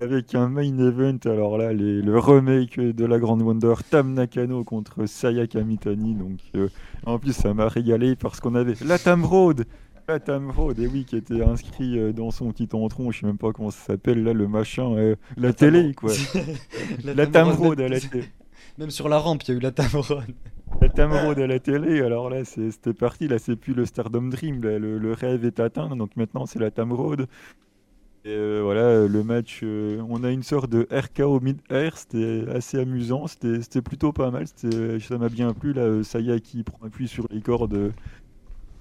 Avec 0.00 0.34
un 0.34 0.48
main 0.48 0.62
event, 0.78 1.18
alors 1.26 1.58
là, 1.58 1.74
les- 1.74 2.00
le 2.00 2.18
remake 2.18 2.80
de 2.80 3.04
la 3.04 3.18
Grande 3.18 3.42
Wonder, 3.42 3.74
Tam 3.90 4.14
Nakano 4.14 4.64
contre 4.64 5.04
Saya 5.06 5.46
Kamitani, 5.46 6.14
donc 6.14 6.38
euh, 6.56 6.68
en 7.04 7.18
plus 7.18 7.34
ça 7.34 7.52
m'a 7.52 7.68
régalé 7.68 8.16
parce 8.16 8.40
qu'on 8.40 8.54
avait 8.54 8.74
la 8.82 8.98
Tam 8.98 9.22
Road 9.24 9.66
la 10.08 10.18
Tam 10.18 10.50
Road, 10.50 10.78
et 10.80 10.86
oui, 10.88 11.04
qui 11.04 11.16
était 11.16 11.42
inscrit 11.44 11.96
euh, 11.98 12.12
dans 12.12 12.30
son 12.32 12.50
petit 12.52 12.68
entron, 12.72 13.10
je 13.12 13.20
sais 13.20 13.26
même 13.26 13.38
pas 13.38 13.52
comment 13.52 13.70
ça 13.70 13.84
s'appelle, 13.86 14.24
là, 14.24 14.32
le 14.32 14.48
machin, 14.48 14.94
euh, 14.96 15.14
la, 15.36 15.52
télé, 15.52 15.94
quoi. 15.94 16.10
La 17.04 17.24
Tam 17.28 17.48
Road 17.50 17.80
à 17.80 17.88
la 17.88 18.00
télé. 18.00 18.24
Même 18.78 18.90
sur 18.90 19.08
la 19.08 19.18
rampe, 19.18 19.42
il 19.44 19.50
y 19.50 19.54
a 19.54 19.56
eu 19.58 19.60
la 19.60 19.70
Tamron. 19.70 20.02
la 20.80 20.88
Tamroad 20.88 21.38
à 21.38 21.46
la 21.46 21.58
télé, 21.58 22.00
alors 22.00 22.30
là, 22.30 22.44
c'était 22.44 22.92
parti. 22.92 23.28
Là, 23.28 23.38
c'est 23.38 23.56
plus 23.56 23.74
le 23.74 23.84
Stardom 23.84 24.28
Dream. 24.28 24.60
le, 24.62 25.12
rêve 25.12 25.44
est 25.44 25.60
atteint. 25.60 25.94
Donc 25.96 26.16
maintenant, 26.16 26.46
c'est 26.46 26.58
la 26.58 26.70
Tamroad. 26.70 27.26
Et 28.24 28.30
euh, 28.30 28.60
voilà, 28.62 29.08
le 29.08 29.24
match, 29.24 29.60
euh, 29.64 30.00
on 30.08 30.22
a 30.22 30.30
une 30.30 30.44
sorte 30.44 30.70
de 30.70 30.86
RKO 30.92 31.40
mid-air, 31.40 31.98
c'était 31.98 32.44
assez 32.54 32.78
amusant, 32.78 33.26
c'était 33.26 33.82
plutôt 33.82 34.12
pas 34.12 34.30
mal, 34.30 34.46
ça 34.46 35.18
m'a 35.18 35.28
bien 35.28 35.52
plu. 35.52 35.72
Là, 35.72 36.04
Saya 36.04 36.38
qui 36.38 36.62
prend 36.62 36.86
appui 36.86 37.08
sur 37.08 37.26
les 37.32 37.40
cordes, 37.40 37.92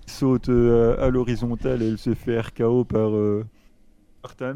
saute 0.06 0.50
euh, 0.50 0.96
à 1.04 1.10
l'horizontale 1.10 1.82
et 1.82 1.88
elle 1.88 1.98
se 1.98 2.14
fait 2.14 2.39
RKO 2.39 2.84
par, 2.84 3.14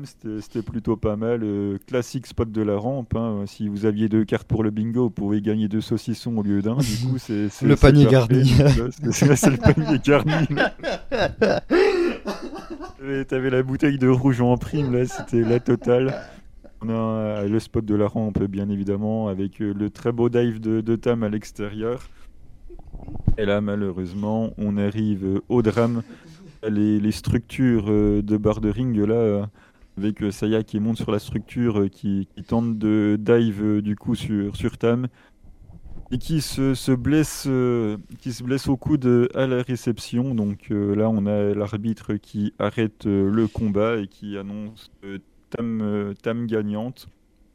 c'était 0.03 0.61
plutôt 0.61 0.95
pas 0.95 1.16
mal. 1.16 1.43
classique 1.88 2.28
spot 2.28 2.51
de 2.51 2.61
la 2.61 2.78
rampe. 2.78 3.16
Hein. 3.16 3.43
Si 3.47 3.68
vous 3.68 3.86
aviez 3.86 4.09
deux 4.09 4.26
cartes 4.26 4.47
pour 4.47 4.63
le 4.63 4.72
bingo, 4.72 5.03
vous 5.03 5.09
pouvez 5.09 5.41
gagner 5.41 5.68
deux 5.68 5.82
saucissons 5.82 6.38
au 6.38 6.43
lieu 6.43 6.61
d'un. 6.61 6.78
Du 6.78 6.97
coup, 7.07 7.18
c'est 7.18 7.49
le 7.61 7.76
panier 7.76 8.05
garni. 8.05 8.45
C'est 9.11 9.49
le 9.49 9.57
panier 9.57 9.99
garni. 9.99 10.47
T'avais 13.28 13.49
la 13.49 13.61
bouteille 13.61 13.97
de 13.97 14.07
rouge 14.07 14.41
en 14.41 14.57
prime, 14.57 14.91
là, 14.93 15.05
c'était 15.05 15.41
la 15.41 15.59
totale. 15.59 16.24
On 16.82 16.89
a 16.89 16.93
euh, 16.93 17.47
le 17.47 17.59
spot 17.59 17.86
de 17.86 17.95
la 17.95 18.07
rampe, 18.07 18.41
bien 18.43 18.70
évidemment, 18.70 19.28
avec 19.28 19.61
euh, 19.61 19.74
le 19.74 19.89
très 19.89 20.11
beau 20.11 20.30
dive 20.30 20.59
de, 20.59 20.95
Tam 20.95 21.24
à 21.24 21.30
l'extérieur. 21.30 22.09
Et 23.38 23.45
là, 23.45 23.61
malheureusement, 23.61 24.51
on 24.57 24.78
arrive 24.78 25.26
euh, 25.26 25.41
au 25.49 25.61
drame. 25.61 26.03
Les, 26.70 27.11
structures 27.11 27.86
de 27.86 28.38
barre 28.38 28.61
de 28.61 28.70
ring, 28.70 28.97
là, 28.97 29.49
avec 29.97 30.24
Saya 30.32 30.63
qui 30.63 30.80
monte 30.80 30.97
sur 30.97 31.11
la 31.11 31.20
structure, 31.20 31.89
qui, 31.91 32.28
tente 32.47 32.78
de 32.78 33.18
dive 33.20 33.82
du 33.82 33.95
coup 33.95 34.16
sur, 34.16 34.55
sur 34.55 34.78
Tam 34.78 35.07
et 36.11 36.18
qui 36.18 36.41
se, 36.41 36.93
blesse, 36.93 37.45
euh, 37.47 37.97
qui 38.20 38.32
se 38.32 38.43
blesse 38.43 38.68
au 38.68 38.78
coude 38.78 39.30
à 39.34 39.47
la 39.47 39.61
réception. 39.61 40.36
Donc 40.36 40.68
euh, 40.72 40.95
là, 40.95 41.09
on 41.09 41.26
a 41.26 41.53
l'arbitre 41.53 42.16
qui 42.16 42.53
arrête 42.59 43.05
euh, 43.05 43.30
le 43.30 43.47
combat 43.47 43.97
et 43.97 44.07
qui 44.07 44.38
annonce 44.38 44.91
Tam, 45.49 46.13
Tam 46.22 46.47
gagnante. 46.47 47.07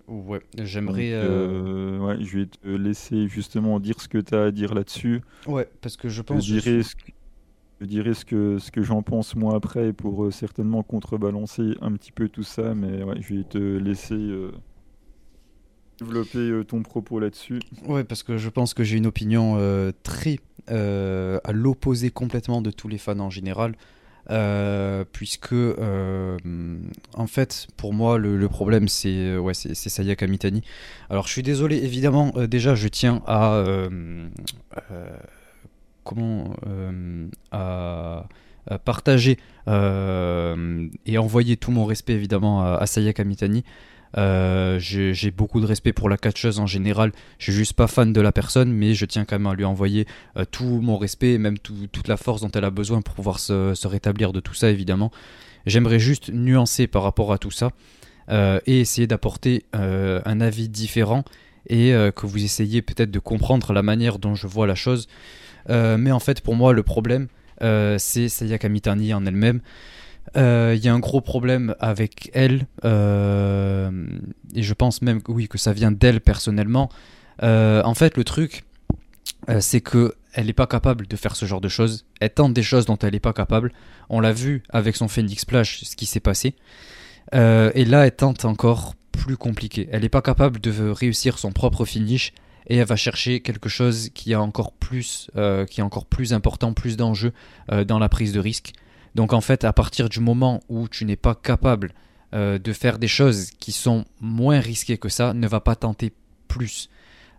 Ouais, 0.08 0.40
j'aimerais. 0.58 1.14
ouais, 1.14 2.16
je 2.20 2.38
vais 2.38 2.46
te 2.46 2.66
laisser 2.66 3.28
justement 3.28 3.78
dire 3.78 4.00
ce 4.00 4.08
que 4.08 4.18
tu 4.18 4.34
as 4.34 4.44
à 4.44 4.50
dire 4.50 4.74
là-dessus. 4.74 5.20
Ouais, 5.46 5.68
parce 5.80 5.96
que 5.96 6.08
je 6.08 6.22
pense. 6.22 6.44
Je 6.44 6.54
dirais 6.54 6.82
ce 6.82 6.96
que, 6.96 7.12
je 7.80 7.86
dirais 7.86 8.14
ce 8.14 8.24
que, 8.24 8.58
ce 8.58 8.70
que 8.70 8.82
j'en 8.82 9.02
pense 9.02 9.34
moi 9.34 9.54
après 9.56 9.92
pour 9.92 10.32
certainement 10.32 10.82
contrebalancer 10.82 11.74
un 11.80 11.92
petit 11.92 12.12
peu 12.12 12.28
tout 12.28 12.42
ça, 12.42 12.74
mais 12.74 13.00
je 13.20 13.34
vais 13.34 13.44
te 13.44 13.58
laisser 13.58 14.50
développer 16.00 16.38
euh, 16.38 16.64
ton 16.64 16.82
propos 16.82 17.20
là-dessus. 17.20 17.60
Ouais, 17.86 18.04
parce 18.04 18.22
que 18.22 18.38
je 18.38 18.48
pense 18.48 18.74
que 18.74 18.84
j'ai 18.84 18.96
une 18.96 19.06
opinion 19.06 19.56
euh, 19.58 19.92
très 20.02 20.38
euh, 20.70 21.38
à 21.44 21.52
l'opposé 21.52 22.10
complètement 22.10 22.62
de 22.62 22.70
tous 22.70 22.88
les 22.88 22.98
fans 22.98 23.18
en 23.18 23.30
général. 23.30 23.74
puisque 25.12 25.54
en 25.54 27.26
fait 27.26 27.66
pour 27.76 27.92
moi 27.92 28.16
le, 28.18 28.48
problème 28.48 28.86
c'est 28.86 29.36
ouais 29.36 29.54
c'est 29.54 29.74
Saya 29.74 30.14
Kamitani 30.14 30.62
alors 31.08 31.26
je 31.26 31.32
suis 31.32 31.42
désolé 31.42 31.78
évidemment 31.78 32.32
déjà 32.46 32.76
je 32.76 32.86
tiens 32.86 33.22
à 33.26 33.64
comment 36.04 36.54
à, 37.50 38.26
partager 38.84 39.38
et 39.66 41.18
envoyer 41.18 41.56
tout 41.56 41.70
mon 41.70 41.84
respect 41.84 42.12
évidemment 42.12 42.62
à, 42.62 42.76
à 42.76 42.86
Saya 42.86 43.12
Kamitani 43.12 43.64
euh, 44.18 44.78
j'ai 44.80 45.30
beaucoup 45.30 45.60
de 45.60 45.66
respect 45.66 45.92
pour 45.92 46.08
la 46.08 46.16
catcheuse 46.16 46.58
en 46.58 46.66
général. 46.66 47.12
Je 47.38 47.44
suis 47.44 47.52
juste 47.52 47.74
pas 47.74 47.86
fan 47.86 48.12
de 48.12 48.20
la 48.20 48.32
personne, 48.32 48.72
mais 48.72 48.94
je 48.94 49.04
tiens 49.06 49.24
quand 49.24 49.36
même 49.38 49.46
à 49.46 49.54
lui 49.54 49.64
envoyer 49.64 50.06
euh, 50.36 50.44
tout 50.50 50.80
mon 50.82 50.98
respect 50.98 51.32
et 51.34 51.38
même 51.38 51.58
toute 51.58 52.08
la 52.08 52.16
force 52.16 52.40
dont 52.40 52.50
elle 52.50 52.64
a 52.64 52.70
besoin 52.70 53.02
pour 53.02 53.14
pouvoir 53.14 53.38
se, 53.38 53.86
rétablir 53.86 54.32
de 54.32 54.40
tout 54.40 54.54
ça, 54.54 54.70
évidemment. 54.70 55.10
J'aimerais 55.66 55.98
juste 55.98 56.30
nuancer 56.32 56.86
par 56.86 57.02
rapport 57.02 57.32
à 57.32 57.38
tout 57.38 57.50
ça 57.50 57.70
euh, 58.30 58.60
et 58.66 58.80
essayer 58.80 59.06
d'apporter 59.06 59.64
un 59.72 60.40
avis 60.40 60.68
différent 60.68 61.24
et 61.68 61.92
que 62.16 62.26
vous 62.26 62.42
essayiez 62.42 62.82
peut-être 62.82 63.10
de 63.10 63.18
comprendre 63.18 63.72
la 63.72 63.82
manière 63.82 64.18
dont 64.18 64.34
je 64.34 64.46
vois 64.46 64.66
la 64.66 64.74
chose. 64.74 65.08
Mais 65.68 66.12
en 66.12 66.20
fait, 66.20 66.40
pour 66.40 66.56
moi, 66.56 66.72
le 66.72 66.82
problème, 66.82 67.28
c'est 67.60 68.28
Sayaka 68.28 68.68
Mitani 68.68 69.14
en 69.14 69.26
elle-même. 69.26 69.60
Euh, 70.36 70.74
il 70.76 70.84
y 70.84 70.88
a 70.88 70.94
un 70.94 70.98
gros 70.98 71.20
problème 71.20 71.74
avec 71.80 72.30
elle, 72.34 72.66
euh, 72.84 73.90
et 74.54 74.62
je 74.62 74.74
pense 74.74 75.02
même 75.02 75.20
oui, 75.28 75.48
que 75.48 75.58
ça 75.58 75.72
vient 75.72 75.90
d'elle 75.90 76.20
personnellement. 76.20 76.88
Euh, 77.42 77.82
en 77.84 77.94
fait, 77.94 78.16
le 78.16 78.24
truc, 78.24 78.64
c'est 79.58 79.80
que 79.80 80.14
elle 80.32 80.46
n'est 80.46 80.52
pas 80.52 80.68
capable 80.68 81.08
de 81.08 81.16
faire 81.16 81.34
ce 81.34 81.46
genre 81.46 81.60
de 81.60 81.68
choses. 81.68 82.06
Elle 82.20 82.30
tente 82.30 82.54
des 82.54 82.62
choses 82.62 82.86
dont 82.86 82.96
elle 82.98 83.12
n'est 83.12 83.20
pas 83.20 83.32
capable. 83.32 83.72
On 84.08 84.20
l'a 84.20 84.32
vu 84.32 84.62
avec 84.70 84.94
son 84.94 85.08
Phoenix 85.08 85.42
Splash, 85.42 85.82
ce 85.82 85.96
qui 85.96 86.06
s'est 86.06 86.20
passé. 86.20 86.54
et 87.32 87.84
là, 87.84 88.06
elle 88.06 88.14
tente 88.14 88.44
encore 88.44 88.94
plus 89.10 89.36
compliqué. 89.36 89.88
Elle 89.90 90.02
n'est 90.02 90.08
pas 90.08 90.22
capable 90.22 90.60
de 90.60 90.88
réussir 90.90 91.38
son 91.38 91.50
propre 91.50 91.84
finish 91.84 92.32
et 92.66 92.76
elle 92.76 92.86
va 92.86 92.96
chercher 92.96 93.40
quelque 93.40 93.68
chose 93.68 94.10
qui, 94.14 94.34
encore 94.34 94.72
plus, 94.72 95.30
qui 95.68 95.80
est 95.80 95.84
encore 95.84 96.06
plus 96.06 96.32
important, 96.32 96.72
plus 96.72 96.96
d'enjeux 96.96 97.32
dans 97.86 97.98
la 97.98 98.08
prise 98.08 98.32
de 98.32 98.40
risque. 98.40 98.72
Donc 99.14 99.32
en 99.32 99.40
fait, 99.40 99.64
à 99.64 99.72
partir 99.72 100.08
du 100.08 100.20
moment 100.20 100.60
où 100.68 100.88
tu 100.88 101.04
n'es 101.04 101.16
pas 101.16 101.34
capable 101.34 101.92
euh, 102.32 102.58
de 102.58 102.72
faire 102.72 102.98
des 102.98 103.08
choses 103.08 103.50
qui 103.58 103.72
sont 103.72 104.04
moins 104.20 104.60
risquées 104.60 104.98
que 104.98 105.08
ça, 105.08 105.34
ne 105.34 105.48
va 105.48 105.60
pas 105.60 105.74
tenter 105.74 106.12
plus. 106.46 106.88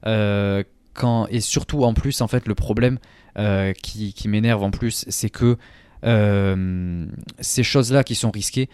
Euh, 0.06 0.64
quand, 0.94 1.28
et 1.28 1.40
surtout 1.40 1.86
en 1.86 1.94
plus, 1.94 2.20
en 2.20 2.28
fait, 2.28 2.46
le 2.46 2.56
problème 2.56 3.00
euh, 3.38 3.72
qui, 3.72 4.14
m'énerve 4.28 4.64
en 4.64 4.72
plus, 4.72 5.06
c'est 5.08 5.30
que 5.30 5.58
ces 6.04 7.64
choses-là 7.64 8.04
qui 8.04 8.16
sont 8.16 8.32
risquées, 8.32 8.70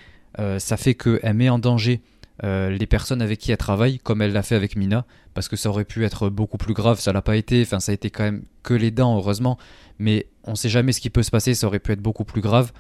ça 0.58 0.78
fait 0.78 0.96
qu'elle 0.96 1.34
met 1.34 1.50
en 1.50 1.60
danger 1.60 2.02
les 2.44 2.88
personnes 2.88 3.22
avec 3.22 3.40
qui 3.40 3.52
elle 3.52 3.58
travaille, 3.58 4.00
comme 4.00 4.22
elle 4.22 4.32
l'a 4.32 4.44
fait 4.44 4.56
avec 4.56 4.76
Mina, 4.76 5.06
parce 5.34 5.48
que 5.48 5.56
ça 5.56 5.70
aurait 5.70 5.86
pu 5.86 6.06
être 6.06 6.30
beaucoup 6.30 6.58
plus 6.58 6.74
grave, 6.74 7.00
ça 7.00 7.14
l'a 7.14 7.22
pas 7.22 7.36
été, 7.36 7.62
enfin 7.62 7.80
ça 7.80 7.92
a 7.92 7.96
été 7.96 8.10
quand 8.10 8.24
même 8.24 8.44
que 8.64 8.74
les 8.74 8.92
dents, 8.92 9.16
heureusement, 9.18 9.58
mais 10.00 10.28
on 10.44 10.52
ne 10.52 10.56
sait 10.56 10.70
jamais 10.70 10.92
ce 10.92 11.02
qui 11.02 11.10
peut 11.10 11.24
se 11.24 11.32
passer, 11.32 11.54
ça 11.54 11.68
aurait 11.68 11.80
pu 11.80 11.92
être 11.92 12.02
beaucoup 12.02 12.26
plus 12.26 12.42
grave. 12.42 12.72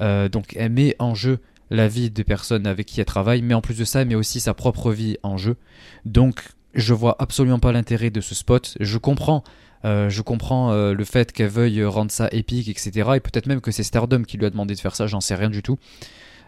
Euh, 0.00 0.28
donc 0.28 0.54
elle 0.56 0.72
met 0.72 0.96
en 0.98 1.14
jeu 1.14 1.38
la 1.70 1.88
vie 1.88 2.10
des 2.10 2.24
personnes 2.24 2.66
avec 2.66 2.86
qui 2.86 3.00
elle 3.00 3.06
travaille, 3.06 3.42
mais 3.42 3.54
en 3.54 3.60
plus 3.60 3.78
de 3.78 3.84
ça, 3.84 4.02
elle 4.02 4.08
met 4.08 4.14
aussi 4.14 4.40
sa 4.40 4.54
propre 4.54 4.90
vie 4.92 5.18
en 5.22 5.36
jeu. 5.36 5.56
Donc 6.04 6.42
je 6.74 6.94
vois 6.94 7.16
absolument 7.20 7.58
pas 7.58 7.72
l'intérêt 7.72 8.10
de 8.10 8.20
ce 8.20 8.34
spot. 8.34 8.76
Je 8.80 8.98
comprends, 8.98 9.44
euh, 9.84 10.08
je 10.08 10.22
comprends 10.22 10.72
euh, 10.72 10.94
le 10.94 11.04
fait 11.04 11.32
qu'elle 11.32 11.48
veuille 11.48 11.84
rendre 11.84 12.10
ça 12.10 12.28
épique, 12.32 12.68
etc. 12.68 13.10
Et 13.16 13.20
peut-être 13.20 13.46
même 13.46 13.60
que 13.60 13.70
c'est 13.70 13.82
Stardom 13.82 14.22
qui 14.22 14.36
lui 14.36 14.46
a 14.46 14.50
demandé 14.50 14.74
de 14.74 14.80
faire 14.80 14.96
ça, 14.96 15.06
j'en 15.06 15.20
sais 15.20 15.34
rien 15.34 15.50
du 15.50 15.62
tout. 15.62 15.78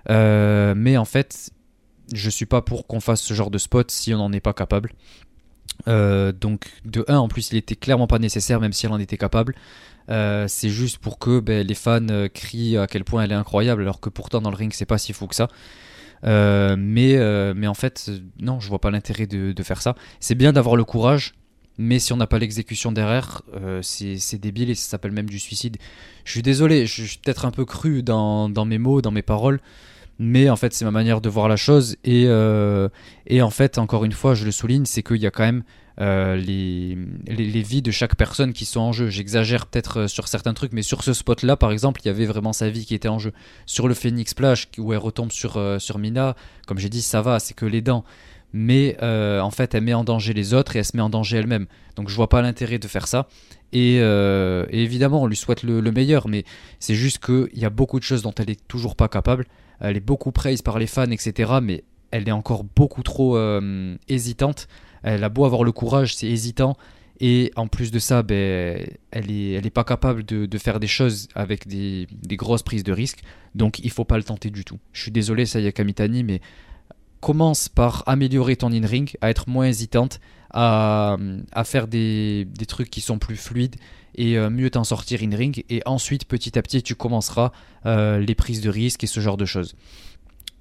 mais 0.09 0.97
en 0.97 1.05
fait, 1.05 1.51
je 2.13 2.31
suis 2.31 2.47
pas 2.47 2.63
pour 2.63 2.87
qu'on 2.87 3.01
fasse 3.01 3.21
ce 3.21 3.35
genre 3.35 3.51
de 3.51 3.59
spot 3.59 3.91
si 3.91 4.15
on 4.15 4.19
n'en 4.19 4.33
est 4.33 4.41
pas 4.41 4.55
capable. 4.55 4.93
donc 5.87 6.71
de 6.85 7.05
1 7.09 7.17
en 7.17 7.29
plus 7.29 7.51
il 7.51 7.57
était 7.57 7.77
clairement 7.77 8.07
pas 8.07 8.19
nécessaire 8.19 8.61
même 8.61 8.73
si 8.73 8.87
elle 8.87 8.93
en 8.93 9.01
était 9.01 9.17
capable 9.17 9.55
euh, 10.11 10.47
c'est 10.49 10.69
juste 10.69 10.99
pour 10.99 11.19
que 11.19 11.41
ben, 11.41 11.67
les 11.67 11.75
fans 11.75 12.01
euh, 12.11 12.29
crient 12.29 12.77
à 12.77 12.87
quel 12.87 13.05
point 13.05 13.23
elle 13.23 13.33
est 13.33 13.37
incroyable, 13.37 13.83
alors 13.83 14.01
que 14.01 14.09
pourtant 14.09 14.41
dans 14.41 14.51
le 14.51 14.57
ring 14.57 14.73
c'est 14.75 14.87
pas 14.87 14.99
si 14.99 15.13
fou 15.13 15.27
que 15.27 15.35
ça. 15.35 15.49
Euh, 16.25 16.77
mais, 16.79 17.17
mais 17.55 17.67
en 17.67 17.75
fait, 17.75 18.11
non, 18.41 18.61
je 18.61 18.69
vois 18.69 18.81
pas 18.81 18.91
l'intérêt 18.91 19.27
de, 19.27 19.63
faire 19.63 19.83
ça. 19.83 19.95
C'est 20.21 20.35
bien 20.35 20.53
d'avoir 20.53 20.77
le 20.77 20.85
courage, 20.85 21.35
mais 21.79 21.99
si 21.99 22.13
on 22.13 22.17
n'a 22.17 22.27
pas 22.27 22.39
l'exécution 22.39 22.93
derrière, 22.93 23.43
c'est 23.83 24.39
débile 24.39 24.71
et 24.71 24.75
ça 24.75 24.91
s'appelle 24.91 25.13
même 25.13 25.29
du 25.29 25.39
suicide. 25.39 25.79
Je 26.25 26.33
suis 26.33 26.43
désolé, 26.43 26.87
je 26.87 27.05
suis 27.05 27.19
peut-être 27.19 27.45
un 27.45 27.51
peu 27.51 27.65
cru 27.65 28.03
dans, 28.03 28.49
mes 28.65 28.79
mots, 28.79 29.03
dans 29.03 29.11
mes 29.11 29.23
paroles, 29.23 29.61
mais 30.19 30.51
en 30.51 30.57
fait 30.57 30.73
c'est 30.73 30.85
ma 30.85 30.91
manière 30.91 31.21
de 31.21 31.29
voir 31.29 31.49
la 31.49 31.57
chose 31.57 31.97
et, 32.05 32.25
et 33.27 33.43
en 33.43 33.51
fait 33.51 33.79
encore 33.79 34.05
une 34.05 34.13
fois 34.13 34.35
je 34.35 34.45
le 34.45 34.51
souligne 34.51 34.85
c'est 34.85 35.03
qu'il 35.03 35.17
y 35.17 35.27
a 35.27 35.31
quand 35.31 35.43
même 35.43 35.63
euh, 36.01 36.37
les, 36.37 36.97
les, 37.27 37.63
vies 37.63 37.83
de 37.83 37.91
chaque 37.91 38.17
personne 38.17 38.55
qui 38.55 38.65
sont 38.65 38.81
en 38.81 38.93
jeu. 38.93 39.09
J'exagère 39.09 39.67
peut-être 39.67 40.01
euh, 40.01 40.09
sur 40.09 40.27
certains 40.27 40.55
trucs, 40.55 40.73
mais 40.73 40.83
sur 40.83 41.05
ce 41.05 41.13
spot-là, 41.13 41.57
par 41.57 41.71
exemple, 41.71 42.01
il 42.03 42.07
y 42.07 42.11
avait 42.11 42.25
vraiment 42.25 42.55
sa 42.55 42.71
vie 42.71 42.87
qui 42.87 42.95
était 42.95 43.09
en 43.09 43.19
jeu. 43.19 43.33
Sur 43.67 43.89
le 43.89 43.95
Phoenix 43.95 44.31
Splash, 44.31 44.69
où 44.79 44.93
elle 44.93 44.99
retombe 44.99 45.31
sur, 45.31 45.59
euh, 45.59 45.79
sur 45.79 45.99
Mina, 45.99 46.35
comme 46.67 46.79
j'ai 46.79 46.89
dit, 46.89 47.03
ça 47.03 47.21
va, 47.21 47.39
c'est 47.41 47.55
que 47.55 47.67
les 47.67 47.83
dents. 47.83 48.05
Mais 48.53 48.97
en 49.03 49.51
fait, 49.51 49.75
elle 49.75 49.85
met 49.85 49.95
en 49.95 50.05
danger 50.05 50.33
les 50.33 50.55
autres 50.55 50.77
et 50.77 50.81
elle 50.81 50.85
se 50.85 50.97
met 50.97 51.03
en 51.03 51.11
danger 51.11 51.39
elle-même. 51.39 51.67
Donc 51.97 52.09
je 52.09 52.15
vois 52.15 52.29
pas 52.29 52.43
l'intérêt 52.43 52.79
de 52.79 52.89
faire 52.89 53.09
ça. 53.09 53.29
Et, 53.73 53.97
évidemment, 54.71 55.23
on 55.23 55.27
lui 55.27 55.37
souhaite 55.37 55.63
le, 55.63 55.81
meilleur, 55.91 56.29
mais 56.29 56.45
c'est 56.79 56.95
juste 56.95 57.25
qu'il 57.25 57.59
y 57.59 57.65
a 57.65 57.71
beaucoup 57.71 57.99
de 57.99 58.05
choses 58.05 58.23
dont 58.23 58.35
elle 58.39 58.51
est 58.51 58.69
toujours 58.69 58.97
pas 58.97 59.09
capable. 59.09 59.47
Elle 59.81 59.97
est 59.97 60.01
beaucoup 60.01 60.33
praise 60.33 60.63
par 60.63 60.79
les 60.79 60.87
fans, 60.87 61.11
etc. 61.11 61.53
Mais 61.63 61.85
elle 62.11 62.29
est 62.29 62.33
encore 62.33 62.65
beaucoup 62.65 63.03
trop 63.03 63.39
hésitante 64.09 64.69
elle 65.03 65.25
a 65.25 65.29
beau 65.29 65.45
avoir 65.45 65.65
le 65.65 65.73
courage, 65.73 66.17
c'est 66.17 66.29
hésitant. 66.29 66.77
Et 67.21 67.53
en 67.57 67.69
plus 67.69 67.91
de 67.91 67.99
ça, 67.99 68.23
ben, 68.23 68.85
elle 69.11 69.27
n'est 69.27 69.53
elle 69.53 69.67
est 69.67 69.71
pas 69.71 69.85
capable 69.85 70.25
de, 70.25 70.59
faire 70.59 70.81
des 70.81 70.87
choses 70.87 71.29
avec 71.35 71.69
des, 71.69 72.07
grosses 72.33 72.63
prises 72.63 72.85
de 72.85 72.93
risque. 72.93 73.21
Donc 73.55 73.79
il 73.81 73.91
faut 73.91 74.05
pas 74.05 74.17
le 74.17 74.25
tenter 74.25 74.51
du 74.51 74.65
tout. 74.65 74.79
Je 74.93 75.03
suis 75.03 75.13
désolé, 75.13 75.47
Saya 75.47 75.71
Kamitani, 75.73 76.25
mais 76.25 76.41
commence 77.23 77.69
par 77.69 78.03
améliorer 78.07 78.57
ton 78.57 78.73
in-ring, 78.73 79.17
à 79.23 79.31
être 79.31 79.49
moins 79.49 79.67
hésitante, 79.67 80.21
à, 80.51 81.17
faire 81.65 81.87
des, 81.87 82.47
trucs 82.69 82.91
qui 82.91 83.01
sont 83.01 83.19
plus 83.19 83.37
fluides 83.37 83.77
et 84.17 84.37
euh, 84.37 84.51
mieux 84.51 84.69
t'en 84.69 84.85
sortir 84.85 85.21
in-ring. 85.23 85.65
Et 85.71 85.83
ensuite, 85.87 86.27
petit 86.27 86.59
à 86.59 86.63
petit, 86.63 86.83
tu 86.83 86.95
commenceras 86.95 87.53
euh, 87.87 88.19
les 88.19 88.35
prises 88.35 88.61
de 88.61 88.69
risque 88.69 89.05
et 89.05 89.07
ce 89.07 89.21
genre 89.21 89.39
de 89.39 89.47
choses. 89.47 89.75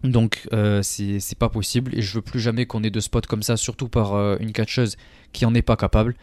Donc 0.03 0.47
euh, 0.53 0.81
c'est 0.83 1.37
pas 1.37 1.49
possible 1.49 1.95
et 1.95 2.01
je 2.01 2.13
veux 2.13 2.21
plus 2.21 2.39
jamais 2.39 2.65
qu'on 2.65 2.83
ait 2.83 2.89
de 2.89 2.99
spots 2.99 3.21
comme 3.27 3.43
ça, 3.43 3.57
surtout 3.57 3.89
par 3.89 4.15
une 4.39 4.51
catcheuse 4.51 4.97
qui 5.33 5.45
en 5.45 5.53
est 5.53 5.61
pas 5.61 5.75
capable. 5.75 6.15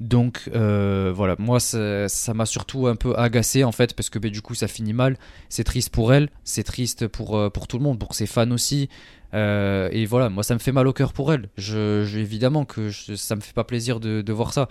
Donc 0.00 0.50
voilà, 0.52 1.36
moi 1.38 1.60
ça 1.60 2.34
m'a 2.34 2.46
surtout 2.46 2.88
un 2.88 2.96
peu 2.96 3.16
agacé 3.16 3.62
en 3.62 3.72
fait 3.72 3.94
parce 3.94 4.10
que 4.10 4.18
ben, 4.18 4.30
du 4.30 4.42
coup 4.42 4.54
ça 4.54 4.68
finit 4.68 4.92
mal. 4.92 5.16
C'est 5.48 5.64
triste 5.64 5.90
pour 5.90 6.12
elle, 6.12 6.28
c'est 6.44 6.64
triste 6.64 7.08
pour, 7.08 7.50
pour 7.52 7.68
tout 7.68 7.78
le 7.78 7.84
monde, 7.84 7.98
pour 7.98 8.14
ses 8.14 8.26
fans 8.26 8.50
aussi. 8.50 8.90
Euh, 9.34 9.88
et 9.92 10.04
voilà, 10.04 10.28
moi 10.28 10.42
ça 10.42 10.54
me 10.54 10.58
fait 10.58 10.72
mal 10.72 10.86
au 10.86 10.92
cœur 10.92 11.12
pour 11.12 11.32
elle. 11.32 11.48
Je, 11.56 12.02
évidemment 12.18 12.64
que 12.64 12.90
ça 12.90 13.36
me 13.36 13.40
fait 13.40 13.54
pas 13.54 13.64
plaisir 13.64 14.00
de, 14.00 14.32
voir 14.32 14.52
ça. 14.52 14.68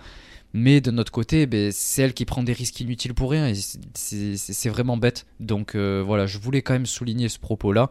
Mais 0.54 0.82
de 0.82 0.90
notre 0.90 1.10
côté, 1.10 1.46
ben, 1.46 1.70
c'est 1.72 2.02
elle 2.02 2.12
qui 2.12 2.26
prend 2.26 2.42
des 2.42 2.52
risques 2.52 2.78
inutiles 2.80 3.14
pour 3.14 3.30
rien 3.30 3.52
c'est 3.94 4.68
vraiment 4.68 4.98
bête. 4.98 5.26
Donc 5.40 5.74
euh, 5.74 6.02
voilà, 6.04 6.26
je 6.26 6.38
voulais 6.38 6.60
quand 6.60 6.74
même 6.74 6.86
souligner 6.86 7.28
ce 7.28 7.38
propos-là. 7.38 7.90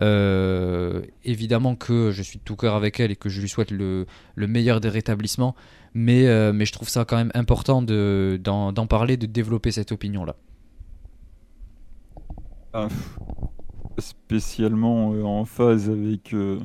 Euh, 0.00 1.02
évidemment 1.24 1.74
que 1.74 2.10
je 2.10 2.22
suis 2.22 2.38
de 2.38 2.44
tout 2.44 2.56
cœur 2.56 2.74
avec 2.74 3.00
elle 3.00 3.10
et 3.10 3.16
que 3.16 3.28
je 3.28 3.40
lui 3.40 3.48
souhaite 3.48 3.70
le, 3.70 4.06
meilleur 4.36 4.80
des 4.80 4.90
rétablissements. 4.90 5.54
Mais, 5.94 6.52
mais 6.52 6.64
je 6.66 6.72
trouve 6.72 6.88
ça 6.88 7.04
quand 7.04 7.16
même 7.16 7.32
important 7.34 7.82
d'en 7.82 8.86
parler, 8.86 9.16
de 9.16 9.26
développer 9.26 9.72
cette 9.72 9.92
opinion-là. 9.92 10.36
Ah, 12.74 12.88
spécialement 13.98 15.12
euh, 15.12 15.22
en 15.22 15.44
phase 15.44 15.90
avec, 15.90 16.34
euh, 16.34 16.58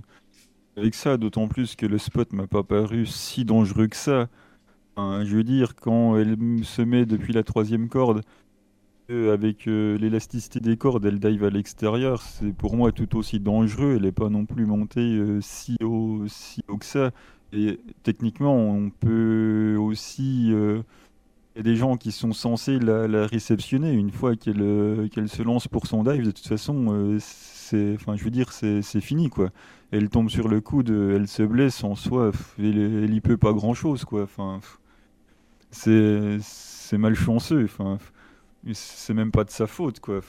avec 0.76 0.96
ça, 0.96 1.18
d'autant 1.18 1.48
plus 1.48 1.76
que 1.76 1.86
le 1.86 1.98
spot 1.98 2.34
m'a 2.34 2.48
pas 2.48 2.64
paru 2.64 3.06
si 3.06 3.46
dangereux 3.46 3.88
que 3.88 3.96
ça. 3.96 4.28
je 4.98 5.36
veux 5.36 5.44
dire, 5.44 5.76
quand 5.76 6.18
elle 6.18 6.38
se 6.64 6.82
met 6.82 7.06
depuis 7.06 7.34
la 7.34 7.44
troisième 7.44 7.90
corde, 7.90 8.22
euh, 9.10 9.34
avec 9.34 9.66
l'élasticité 9.66 10.60
des 10.60 10.76
cordes, 10.76 11.06
elle 11.06 11.20
dive 11.20 11.46
à 11.46 11.50
l'extérieur, 11.50 12.22
c'est 12.22 12.54
pour 12.54 12.76
moi 12.76 12.92
tout 12.92 13.18
aussi 13.18 13.40
dangereux. 13.40 13.96
Elle 13.96 14.04
n'est 14.04 14.12
pas 14.12 14.30
non 14.30 14.46
plus 14.46 14.66
montée 14.66 15.22
si, 15.42 15.78
haut, 15.82 16.24
si 16.28 16.62
haut 16.68 16.78
que 16.78 16.86
ça. 16.86 17.12
Et 17.54 17.80
techniquement, 18.04 18.56
on 18.56 18.90
peut 18.90 19.78
aussi 19.80 20.54
y 21.58 21.60
a 21.60 21.64
des 21.64 21.76
gens 21.76 21.98
qui 21.98 22.12
sont 22.12 22.34
censés 22.34 22.80
la, 22.80 23.26
réceptionner 23.28 23.92
une 23.92 24.12
fois 24.12 24.36
qu'elle 24.36 24.62
euh, 24.62 25.08
qu'elle 25.08 25.30
se 25.30 25.42
lance 25.42 25.68
pour 25.68 25.88
son 25.88 26.04
dive. 26.04 26.24
De 26.24 26.32
toute 26.32 26.48
façon, 26.48 26.88
euh, 26.92 27.18
c'est, 27.20 27.96
enfin, 27.96 28.16
je 28.16 28.24
veux 28.24 28.30
dire, 28.30 28.52
c'est 28.52 29.02
fini 29.02 29.30
quoi. 29.30 29.50
Elle 29.92 30.10
tombe 30.10 30.30
sur 30.30 30.48
le 30.48 30.62
coude, 30.62 30.90
elle 30.90 31.28
se 31.28 31.44
blesse 31.44 31.84
en 31.84 31.96
soi, 31.96 32.32
elle, 32.60 33.04
elle 33.04 33.14
y 33.14 33.22
peut 33.22 33.38
pas 33.38 33.54
grand 33.54 33.74
chose 33.74 34.06
quoi. 34.06 34.24
Enfin, 34.24 34.60
c'est 35.72 36.98
malchanceux. 36.98 37.66
Enfin, 37.66 37.98
c'est 38.74 39.14
même 39.14 39.32
pas 39.32 39.44
de 39.44 39.50
sa 39.52 39.68
faute 39.68 40.00
quoi. 40.00 40.22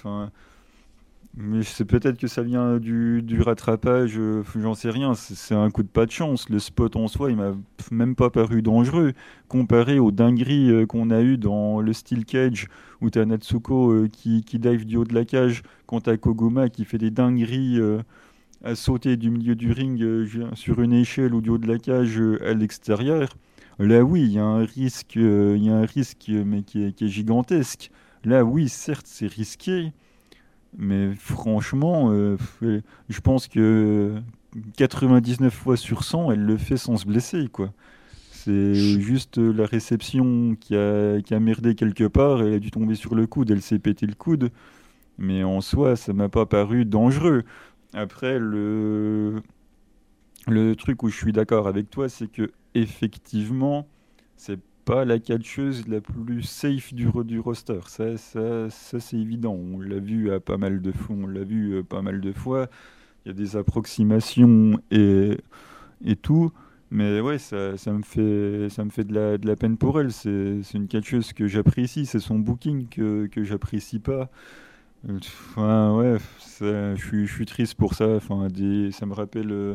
Mais 1.41 1.63
c'est 1.63 1.85
peut-être 1.85 2.19
que 2.19 2.27
ça 2.27 2.43
vient 2.43 2.79
du, 2.79 3.23
du 3.23 3.41
rattrapage, 3.41 4.19
euh, 4.19 4.43
j'en 4.57 4.75
sais 4.75 4.91
rien. 4.91 5.15
C'est 5.15 5.55
un 5.55 5.71
coup 5.71 5.85
de 5.85 5.89
pas 5.89 6.05
de 6.05 6.11
chance. 6.11 6.49
Le 6.49 6.59
spot 6.59 6.97
en 6.97 7.07
soi, 7.07 7.31
il 7.31 7.37
m'a 7.37 7.55
même 7.93 8.17
pas 8.17 8.29
paru 8.29 8.61
dangereux 8.61 9.13
comparé 9.47 10.01
aux 10.01 10.11
dingueries 10.11 10.71
euh, 10.73 10.85
qu'on 10.85 11.11
a 11.11 11.21
eu 11.21 11.39
dans 11.39 11.81
le 11.81 11.93
Steel 11.93 12.25
Cage 12.25 12.67
où 13.01 13.09
t'as 13.09 13.25
Natsuko 13.25 13.93
euh, 13.93 14.09
qui, 14.09 14.43
qui, 14.43 14.59
dive 14.59 14.85
du 14.85 14.97
haut 14.97 15.05
de 15.05 15.15
la 15.15 15.25
cage, 15.25 15.63
quand 15.87 16.01
t'as 16.03 16.17
Koguma 16.17 16.69
qui 16.71 16.85
fait 16.85 16.99
des 16.99 17.13
dingueries 17.13 17.79
à 18.65 18.75
sauter 18.75 19.17
du 19.17 19.31
milieu 19.31 19.55
du 19.55 19.71
ring 19.71 20.27
sur 20.55 20.81
une 20.81 20.93
échelle 20.93 21.35
ou 21.35 21.41
du 21.41 21.51
haut 21.51 21.59
de 21.59 21.69
la 21.69 21.79
cage 21.79 22.21
à 22.45 22.53
l'extérieur. 22.53 23.29
Là, 23.79 24.03
oui, 24.03 24.23
il 24.23 24.33
y 24.33 24.39
a 24.41 24.45
un 24.45 24.65
risque, 24.65 25.15
il 25.15 25.63
y 25.63 25.71
a 25.71 25.77
un 25.77 25.87
risque 25.87 26.29
mais 26.29 26.63
qui 26.63 26.83
est 26.85 27.07
gigantesque. 27.07 27.93
Là, 28.25 28.45
oui, 28.45 28.69
certes, 28.69 29.07
c'est 29.07 29.29
risqué. 29.29 29.93
Mais 30.77 31.15
franchement, 31.15 32.11
euh, 32.13 32.37
je 33.09 33.21
pense 33.21 33.49
que 33.49 34.21
99 34.77 35.53
fois 35.53 35.77
sur 35.77 36.05
100, 36.05 36.33
elle 36.33 36.45
le 36.45 36.57
fait 36.57 36.77
sans 36.77 36.97
se 36.97 37.07
blesser, 37.07 37.49
quoi. 37.49 37.73
C'est 38.31 38.75
juste 38.75 39.39
la 39.39 39.67
réception 39.67 40.57
qui 40.59 40.77
a, 40.77 41.21
qui 41.21 41.35
a 41.35 41.41
merdé 41.41 41.75
quelque 41.75 42.05
part, 42.05 42.41
elle 42.43 42.55
a 42.55 42.59
dû 42.59 42.71
tomber 42.71 42.95
sur 42.95 43.15
le 43.15 43.27
coude, 43.27 43.51
elle 43.51 43.63
s'est 43.63 43.79
pété 43.79 44.07
le 44.07 44.15
coude. 44.15 44.51
Mais 45.19 45.43
en 45.45 45.61
soi, 45.61 45.97
ça 45.97 46.13
m'a 46.13 46.29
pas 46.29 46.47
paru 46.47 46.85
dangereux. 46.85 47.43
Après, 47.93 48.39
le, 48.39 49.43
le 50.47 50.77
truc 50.77 51.03
où 51.03 51.09
je 51.09 51.17
suis 51.17 51.33
d'accord 51.33 51.67
avec 51.67 51.91
toi, 51.91 52.09
c'est 52.09 52.29
que 52.29 52.53
effectivement, 52.75 53.89
c'est 54.37 54.61
pas 54.89 55.05
la 55.05 55.19
catcheuse 55.19 55.87
la 55.87 56.01
plus 56.01 56.43
safe 56.43 56.95
du, 56.95 57.11
du 57.25 57.41
roster. 57.41 57.81
Ça, 57.89 58.17
ça, 58.17 58.71
ça 58.71 58.99
c'est 58.99 59.19
évident. 59.19 59.53
On 59.53 59.81
l'a 59.81 59.99
vu 59.99 60.33
à 60.33 60.41
pas 60.41 60.57
mal 60.57 60.81
de 60.81 60.93
fois. 60.93 61.15
On 61.15 61.27
l'a 61.27 61.45
vu 61.45 61.75
euh, 61.75 61.83
pas 61.83 62.01
mal 62.01 62.23
de 62.23 62.33
fois. 62.33 62.69
Il 63.25 63.29
y 63.29 63.31
a 63.33 63.35
des 63.35 63.57
approximations 63.57 64.81
et, 64.91 65.37
et 66.07 66.17
tout. 66.17 66.53
Mais 66.91 67.21
ouais, 67.21 67.37
ça, 67.37 67.77
ça, 67.77 67.93
me 67.93 68.03
fait, 68.03 68.71
ça 68.71 68.83
me 68.83 68.89
fait 68.89 69.05
de 69.05 69.13
la, 69.13 69.37
de 69.37 69.47
la 69.47 69.57
peine 69.57 69.77
pour 69.77 70.01
elle. 70.01 70.11
C'est 70.11 70.63
une 70.73 70.89
catcheuse 70.89 71.35
que 71.35 71.47
j'apprécie. 71.47 72.07
C'est 72.07 72.19
son 72.19 72.39
booking 72.39 72.89
que, 72.89 73.27
que 73.27 73.45
j'apprécie 73.45 73.99
pas. 73.99 74.31
Enfin, 75.07 75.95
ouais, 75.97 76.17
je, 76.61 77.27
suis, 77.27 77.45
triste 77.45 77.75
pour 77.75 77.93
ça. 77.93 78.09
Enfin, 78.17 78.49
ça 78.91 79.05
me 79.05 79.13
rappelle 79.13 79.53
euh, 79.53 79.75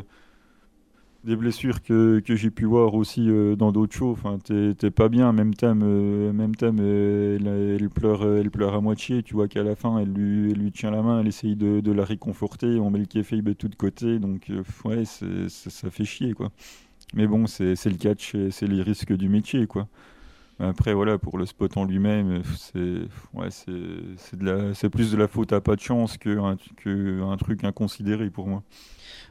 des 1.23 1.35
blessures 1.35 1.81
que, 1.81 2.19
que 2.19 2.35
j'ai 2.35 2.51
pu 2.51 2.65
voir 2.65 2.93
aussi 2.95 3.29
euh, 3.29 3.55
dans 3.55 3.71
d'autres 3.71 3.95
shows. 3.95 4.11
Enfin, 4.11 4.39
t'es 4.39 4.91
pas 4.91 5.09
bien. 5.09 5.31
Même 5.31 5.53
Tam, 5.53 5.81
euh, 5.83 6.33
même 6.33 6.55
Tam 6.55 6.77
euh, 6.79 7.77
elle, 7.79 7.89
pleure, 7.89 8.25
elle 8.25 8.51
pleure 8.51 8.73
à 8.73 8.81
moitié. 8.81 9.23
Tu 9.23 9.33
vois 9.33 9.47
qu'à 9.47 9.63
la 9.63 9.75
fin, 9.75 9.99
elle 9.99 10.11
lui, 10.11 10.71
tient 10.71 10.91
la 10.91 11.01
main, 11.01 11.21
elle 11.21 11.27
essaye 11.27 11.55
de, 11.55 11.79
de 11.79 11.91
la 11.91 12.03
réconforter. 12.03 12.79
On 12.79 12.89
met 12.89 12.99
le 12.99 13.05
café 13.05 13.41
de 13.41 13.53
tous 13.53 13.69
de 13.69 13.75
côté. 13.75 14.19
Donc, 14.19 14.51
ouais, 14.85 15.03
ça 15.05 15.89
fait 15.89 16.05
chier, 16.05 16.33
quoi. 16.33 16.51
Mais 17.13 17.27
bon, 17.27 17.47
c'est 17.47 17.85
le 17.85 17.97
catch, 17.97 18.35
c'est 18.49 18.67
les 18.67 18.81
risques 18.81 19.13
du 19.13 19.29
métier, 19.29 19.67
quoi. 19.67 19.87
Après, 20.59 20.93
voilà, 20.93 21.17
pour 21.17 21.37
le 21.37 21.45
spot 21.45 21.77
en 21.77 21.85
lui-même, 21.85 22.43
c'est 22.57 23.01
ouais, 23.33 23.49
c'est 23.49 24.89
plus 24.89 25.11
de 25.11 25.17
la 25.17 25.27
faute 25.27 25.51
à 25.51 25.61
pas 25.61 25.75
de 25.75 25.81
chance 25.81 26.17
qu'un 26.17 26.57
que 26.77 27.21
un 27.23 27.37
truc 27.37 27.63
inconsidéré 27.63 28.29
pour 28.29 28.47
moi. 28.47 28.63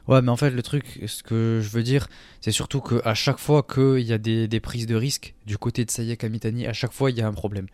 Ouais, 0.07 0.21
mais 0.21 0.29
en 0.29 0.35
fait, 0.35 0.49
le 0.49 0.61
truc, 0.61 1.01
ce 1.05 1.23
que 1.23 1.59
je 1.61 1.69
veux 1.69 1.83
dire, 1.83 2.07
c'est 2.41 2.51
surtout 2.51 2.81
qu'à 2.81 3.13
chaque 3.13 3.39
fois 3.39 3.63
qu'il 3.63 4.01
y 4.01 4.11
a 4.11 4.17
des, 4.17 4.49
des, 4.49 4.59
prises 4.59 4.85
de 4.85 4.95
risque 4.95 5.33
du 5.45 5.57
côté 5.57 5.85
de 5.85 5.91
Sayek 5.91 6.23
Amitani, 6.25 6.67
à 6.67 6.73
chaque 6.73 6.91
fois, 6.91 7.09
il 7.09 7.17
y 7.17 7.21
a 7.21 7.27
un 7.27 7.33
problème. 7.33 7.67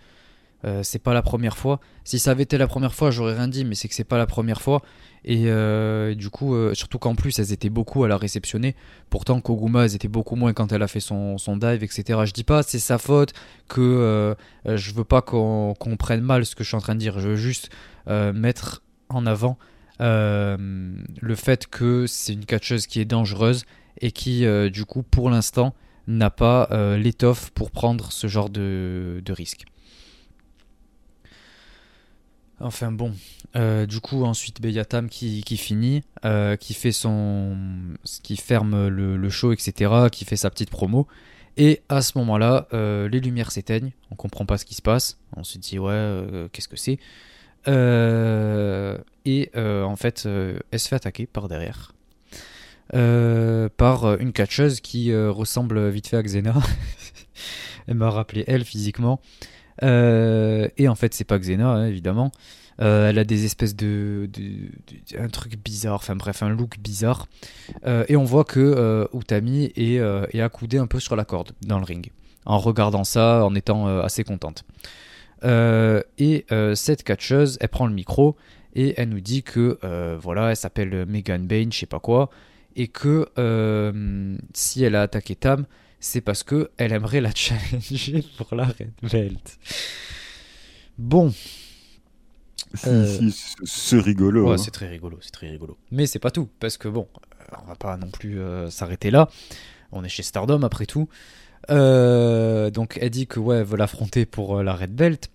Euh, 0.66 0.84
c'est 0.84 1.00
pas 1.00 1.14
la 1.14 1.22
première 1.22 1.58
fois. 1.58 1.80
Si 2.04 2.20
ça 2.20 2.32
avait 2.32 2.44
été 2.44 2.58
la 2.58 2.68
première 2.68 2.94
fois, 2.94 3.12
j'aurais 3.12 3.36
rien 3.36 3.48
dit, 3.48 3.64
mais 3.64 3.76
c'est 3.76 3.88
que 3.88 3.96
c'est 3.96 4.04
pas 4.04 4.18
la 4.18 4.26
première 4.26 4.62
fois. 4.62 4.82
Et 5.24 5.46
euh, 5.48 6.16
du 6.16 6.30
coup, 6.30 6.56
euh, 6.56 6.74
surtout 6.74 7.00
qu'en 7.00 7.16
plus, 7.16 7.40
elles 7.40 7.52
étaient 7.54 7.70
beaucoup 7.70 8.04
à 8.04 8.08
la 8.08 8.18
réceptionner. 8.18 8.76
Pourtant, 9.10 9.40
Koguma, 9.42 9.86
elles 9.86 9.96
étaient 9.96 10.08
beaucoup 10.08 10.36
moins 10.36 10.54
quand 10.54 10.72
elle 10.72 10.84
a 10.84 10.88
fait 10.88 11.00
son, 11.00 11.38
son 11.38 11.58
dive, 11.58 11.84
etc. 11.84 12.20
Je 12.26 12.34
dis 12.34 12.44
pas 12.44 12.64
c'est 12.64 12.80
sa 12.80 12.98
faute, 12.98 13.34
que 13.68 14.36
je 14.66 14.94
veux 14.94 15.04
pas 15.04 15.22
qu'on 15.22 15.76
prenne 15.98 16.22
mal 16.22 16.46
ce 16.46 16.56
que 16.56 16.64
je 16.64 16.70
suis 16.70 16.78
en 16.78 16.82
train 16.82 16.96
de 16.96 17.00
dire. 17.00 17.20
Je 17.20 17.30
veux 17.30 17.36
juste 17.36 17.70
mettre 18.08 18.82
en 19.10 19.26
avant 19.26 19.58
le 20.00 21.36
fait 21.36 21.68
que 21.68 22.06
c'est 22.08 22.34
une 22.34 22.46
catcheuse 22.46 22.88
qui 22.88 23.00
est 23.00 23.06
dangereuse 23.06 23.66
et 24.02 24.12
qui, 24.12 24.46
du 24.72 24.86
coup, 24.86 25.04
pour 25.04 25.30
l'instant, 25.30 25.74
n'a 26.08 26.30
pas 26.30 26.70
l'étoffe 26.98 27.52
pour 27.52 27.72
prendre 27.72 28.12
ce 28.12 28.28
genre 28.28 28.50
de 28.50 29.32
risque. 29.32 29.66
Enfin 32.62 32.92
bon, 32.92 33.14
euh, 33.56 33.86
du 33.86 34.02
coup 34.02 34.26
ensuite 34.26 34.62
ben, 34.62 34.70
il 34.70 34.76
y 34.76 34.80
a 34.80 34.86
Tam 34.86 35.08
qui, 35.10 35.42
finit, 35.58 36.04
euh, 36.26 36.58
qui 36.58 36.74
fait 36.74 36.92
son, 36.92 37.58
qui 38.22 38.36
ferme 38.36 38.88
le, 38.88 39.30
show, 39.30 39.54
etc., 39.54 40.08
qui 40.12 40.26
fait 40.26 40.36
sa 40.36 40.50
petite 40.50 40.70
promo. 40.70 41.08
Et 41.58 41.82
à 41.90 42.02
ce 42.02 42.18
moment-là, 42.18 42.68
euh, 42.74 43.10
les 43.10 43.20
lumières 43.20 43.52
s'éteignent, 43.52 43.92
on 44.12 44.16
comprend 44.16 44.46
pas 44.46 44.58
ce 44.58 44.66
qui 44.66 44.76
se 44.76 44.82
passe, 44.82 45.18
on 45.36 45.44
se 45.44 45.58
dit 45.58 45.80
ouais, 45.80 46.50
qu'est-ce 46.52 46.68
que 46.68 46.78
c'est? 46.78 47.00
Et 49.26 49.52
en 49.56 49.96
fait, 49.96 50.28
elle 50.72 50.80
se 50.80 50.88
fait 50.88 50.96
attaquer 50.96 51.28
par 51.28 51.48
derrière. 51.48 51.94
par 52.92 54.20
une 54.20 54.34
catcheuse 54.34 54.82
qui 54.82 55.16
ressemble 55.16 55.90
vite 55.90 56.08
fait 56.08 56.18
à 56.18 56.24
Xena. 56.24 56.56
elle 57.88 57.96
m'a 57.96 58.10
rappelé 58.10 58.44
elle 58.48 58.66
physiquement. 58.66 59.22
Euh, 59.84 60.68
et 60.78 60.88
en 60.88 60.96
fait, 60.96 61.14
c'est 61.14 61.24
pas 61.24 61.38
Xena, 61.38 61.70
hein, 61.70 61.88
évidemment. 61.88 62.32
Euh, 62.82 63.10
elle 63.10 63.20
a 63.20 63.26
des 63.26 63.44
espèces 63.44 63.76
de, 63.76 64.30
un 65.18 65.28
truc 65.28 65.58
bizarre, 65.64 65.96
enfin 65.96 66.16
bref, 66.16 66.44
un 66.44 66.50
look 66.50 66.80
bizarre. 66.80 67.28
Euh, 67.86 68.06
et 68.08 68.16
on 68.16 68.24
voit 68.24 68.46
que 68.46 69.08
Utami 69.14 69.72
est, 69.76 69.96
est, 69.96 70.42
accoudée 70.42 70.78
un 70.78 70.88
peu 70.88 71.00
sur 71.00 71.16
la 71.16 71.26
corde 71.26 71.52
dans 71.62 71.78
le 71.78 71.84
ring, 71.84 72.12
en 72.46 72.58
regardant 72.58 73.04
ça, 73.04 73.46
en 73.46 73.54
étant 73.56 73.88
assez 74.00 74.24
contente. 74.24 74.64
et 75.44 76.46
cette 76.76 77.04
catcheuse, 77.04 77.58
elle 77.60 77.70
prend 77.70 77.88
le 77.88 77.94
micro 77.94 78.38
et 78.76 78.94
elle 78.98 79.10
nous 79.10 79.20
dit 79.20 79.44
que 79.44 79.78
voilà, 80.22 80.52
elle 80.52 80.56
s'appelle 80.56 81.06
Megan 81.06 81.46
Bain, 81.46 81.68
je 81.72 81.80
sais 81.80 81.86
pas 81.86 82.00
quoi, 82.00 82.30
et 82.78 82.88
que 82.88 83.28
si 84.54 84.86
elle 84.86 84.96
a 84.96 85.02
attaqué 85.02 85.36
Tam, 85.36 85.66
c'est 86.00 86.22
parce 86.22 86.44
que 86.44 86.72
elle 86.78 86.94
aimerait 86.94 87.22
la 87.22 87.32
challenger 87.36 88.24
pour 88.38 88.56
la 88.56 88.66
Red 88.66 88.92
Belt. 89.12 89.60
Bon. 90.98 91.34
Si, 92.74 93.36
c'est 93.64 94.00
rigolo. 94.00 94.46
Ouais, 94.46 94.54
hein. 94.54 94.58
c'est 94.58 94.72
très 94.72 94.88
rigolo, 94.88 95.18
c'est 95.22 95.32
très 95.32 95.50
rigolo. 95.50 95.78
Mais 95.92 96.06
c'est 96.06 96.20
pas 96.20 96.30
tout, 96.30 96.50
parce 96.60 96.78
que 96.78 96.88
bon, 96.88 97.08
on 97.64 97.68
va 97.68 97.76
pas 97.76 97.98
non 97.98 98.10
plus 98.10 98.40
s'arrêter 98.70 99.10
là. 99.10 99.30
On 99.92 100.04
est 100.04 100.10
chez 100.10 100.24
Stardom 100.24 100.62
après 100.64 100.86
tout. 100.86 101.10
donc 101.68 103.00
elle 103.02 103.10
dit 103.10 103.28
que 103.28 103.40
ouais, 103.40 103.58
elle 103.58 103.64
veut 103.64 103.78
l'affronter 103.78 104.26
pour 104.26 104.62
la 104.62 104.76
Red 104.76 104.94
Belt. 104.94 105.30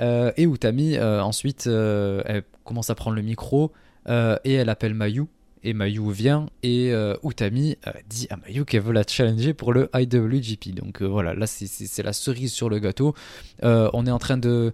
Euh, 0.00 0.32
et 0.36 0.44
Utami, 0.44 0.96
euh, 0.96 1.22
ensuite, 1.22 1.66
euh, 1.66 2.22
elle 2.26 2.42
commence 2.64 2.90
à 2.90 2.94
prendre 2.94 3.16
le 3.16 3.22
micro 3.22 3.72
et 4.06 4.52
elle 4.52 4.68
appelle 4.68 4.94
Mayu. 4.94 5.26
Et 5.66 5.72
Mayu 5.72 6.12
vient 6.12 6.46
et 6.62 6.92
Utami 7.24 7.76
dit 8.08 8.26
à 8.30 8.36
Mayu 8.36 8.64
qu'elle 8.64 8.82
veut 8.82 8.92
la 8.92 9.02
challenger 9.06 9.54
pour 9.54 9.72
le 9.72 9.88
IWGP. 9.94 10.74
Donc 10.74 11.02
voilà, 11.02 11.34
là 11.34 11.46
c'est 11.46 12.02
la 12.02 12.12
cerise 12.12 12.52
sur 12.52 12.68
le 12.68 12.78
gâteau. 12.78 13.14
on 13.62 14.06
est 14.06 14.10
en 14.10 14.18
train 14.18 14.36
de. 14.36 14.72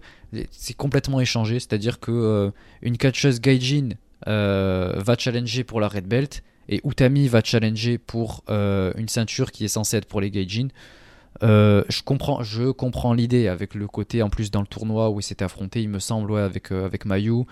C'est 0.51 0.75
complètement 0.75 1.21
échangé, 1.21 1.59
c'est-à-dire 1.59 2.01
que 2.01 2.51
une 2.81 2.97
catcheuse 2.97 3.39
Gaijin 3.39 3.91
va 4.25 5.15
challenger 5.17 5.63
pour 5.63 5.79
la 5.79 5.87
Red 5.87 6.07
Belt 6.07 6.43
et 6.67 6.81
Utami 6.83 7.29
va 7.29 7.41
challenger 7.41 7.97
pour 7.97 8.43
une 8.49 9.07
ceinture 9.07 9.51
qui 9.51 9.63
est 9.63 9.69
censée 9.69 9.95
être 9.95 10.07
pour 10.07 10.19
les 10.19 10.29
Gaijin. 10.29 10.67
Euh, 11.43 11.83
je 11.89 12.03
comprends, 12.03 12.43
je 12.43 12.71
comprends 12.71 13.13
l'idée 13.13 13.47
avec 13.47 13.73
le 13.73 13.87
côté 13.87 14.21
en 14.21 14.29
plus 14.29 14.51
dans 14.51 14.61
le 14.61 14.67
tournoi 14.67 15.09
où 15.09 15.19
il 15.19 15.23
s'était 15.23 15.45
affronté, 15.45 15.81
il 15.81 15.89
me 15.89 15.99
semble, 15.99 16.37
avec, 16.37 16.71
euh, 16.71 16.85
avec 16.85 17.05
Mayu. 17.05 17.45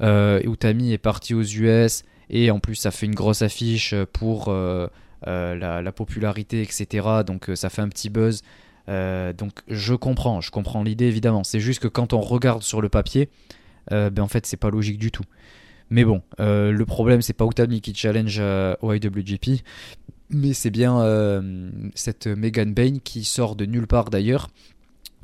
Euh, 0.00 0.40
Utami 0.44 0.92
est 0.92 0.98
parti 0.98 1.34
aux 1.34 1.42
US 1.42 2.02
et 2.32 2.50
en 2.50 2.58
plus 2.58 2.74
ça 2.74 2.90
fait 2.90 3.06
une 3.06 3.14
grosse 3.14 3.42
affiche 3.42 3.94
pour 4.12 4.48
euh, 4.48 4.88
la, 5.24 5.92
popularité, 5.92 6.62
etc. 6.62 7.06
Donc 7.26 7.50
ça 7.54 7.70
fait 7.70 7.82
un 7.82 7.88
petit 7.88 8.10
buzz. 8.10 8.42
donc 8.88 9.52
je 9.68 9.94
comprends, 9.94 10.40
je 10.40 10.50
comprends 10.50 10.82
l'idée 10.82 11.06
évidemment. 11.06 11.44
C'est 11.44 11.60
juste 11.60 11.80
que 11.80 11.88
quand 11.88 12.12
on 12.12 12.20
regarde 12.20 12.62
sur 12.62 12.80
le 12.80 12.88
papier, 12.88 13.28
ben 13.90 14.20
en 14.20 14.28
fait 14.28 14.46
c'est 14.46 14.56
pas 14.56 14.70
logique 14.70 14.98
du 14.98 15.10
tout. 15.10 15.24
Mais 15.90 16.04
bon, 16.04 16.22
le 16.38 16.82
problème 16.84 17.22
c'est 17.22 17.34
pas 17.34 17.44
Utami 17.44 17.80
qui 17.80 17.94
challenge 17.94 18.42
au 18.80 18.92
IWGP, 18.92 19.62
mais 20.32 20.54
c'est 20.54 20.70
bien 20.70 21.00
euh, 21.00 21.70
cette 21.94 22.26
Megan 22.26 22.72
Bain 22.72 22.98
qui 23.04 23.24
sort 23.24 23.54
de 23.54 23.66
nulle 23.66 23.86
part 23.86 24.10
d'ailleurs. 24.10 24.48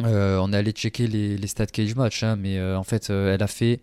Euh, 0.02 0.38
on 0.40 0.52
allé 0.52 0.70
checker 0.72 1.08
les, 1.08 1.46
stats 1.46 1.66
cage 1.66 1.96
match, 1.96 2.22
hein, 2.22 2.36
mais 2.36 2.58
euh, 2.58 2.78
en 2.78 2.84
fait, 2.84 3.10
elle, 3.10 3.42
a 3.42 3.46
fait, 3.46 3.80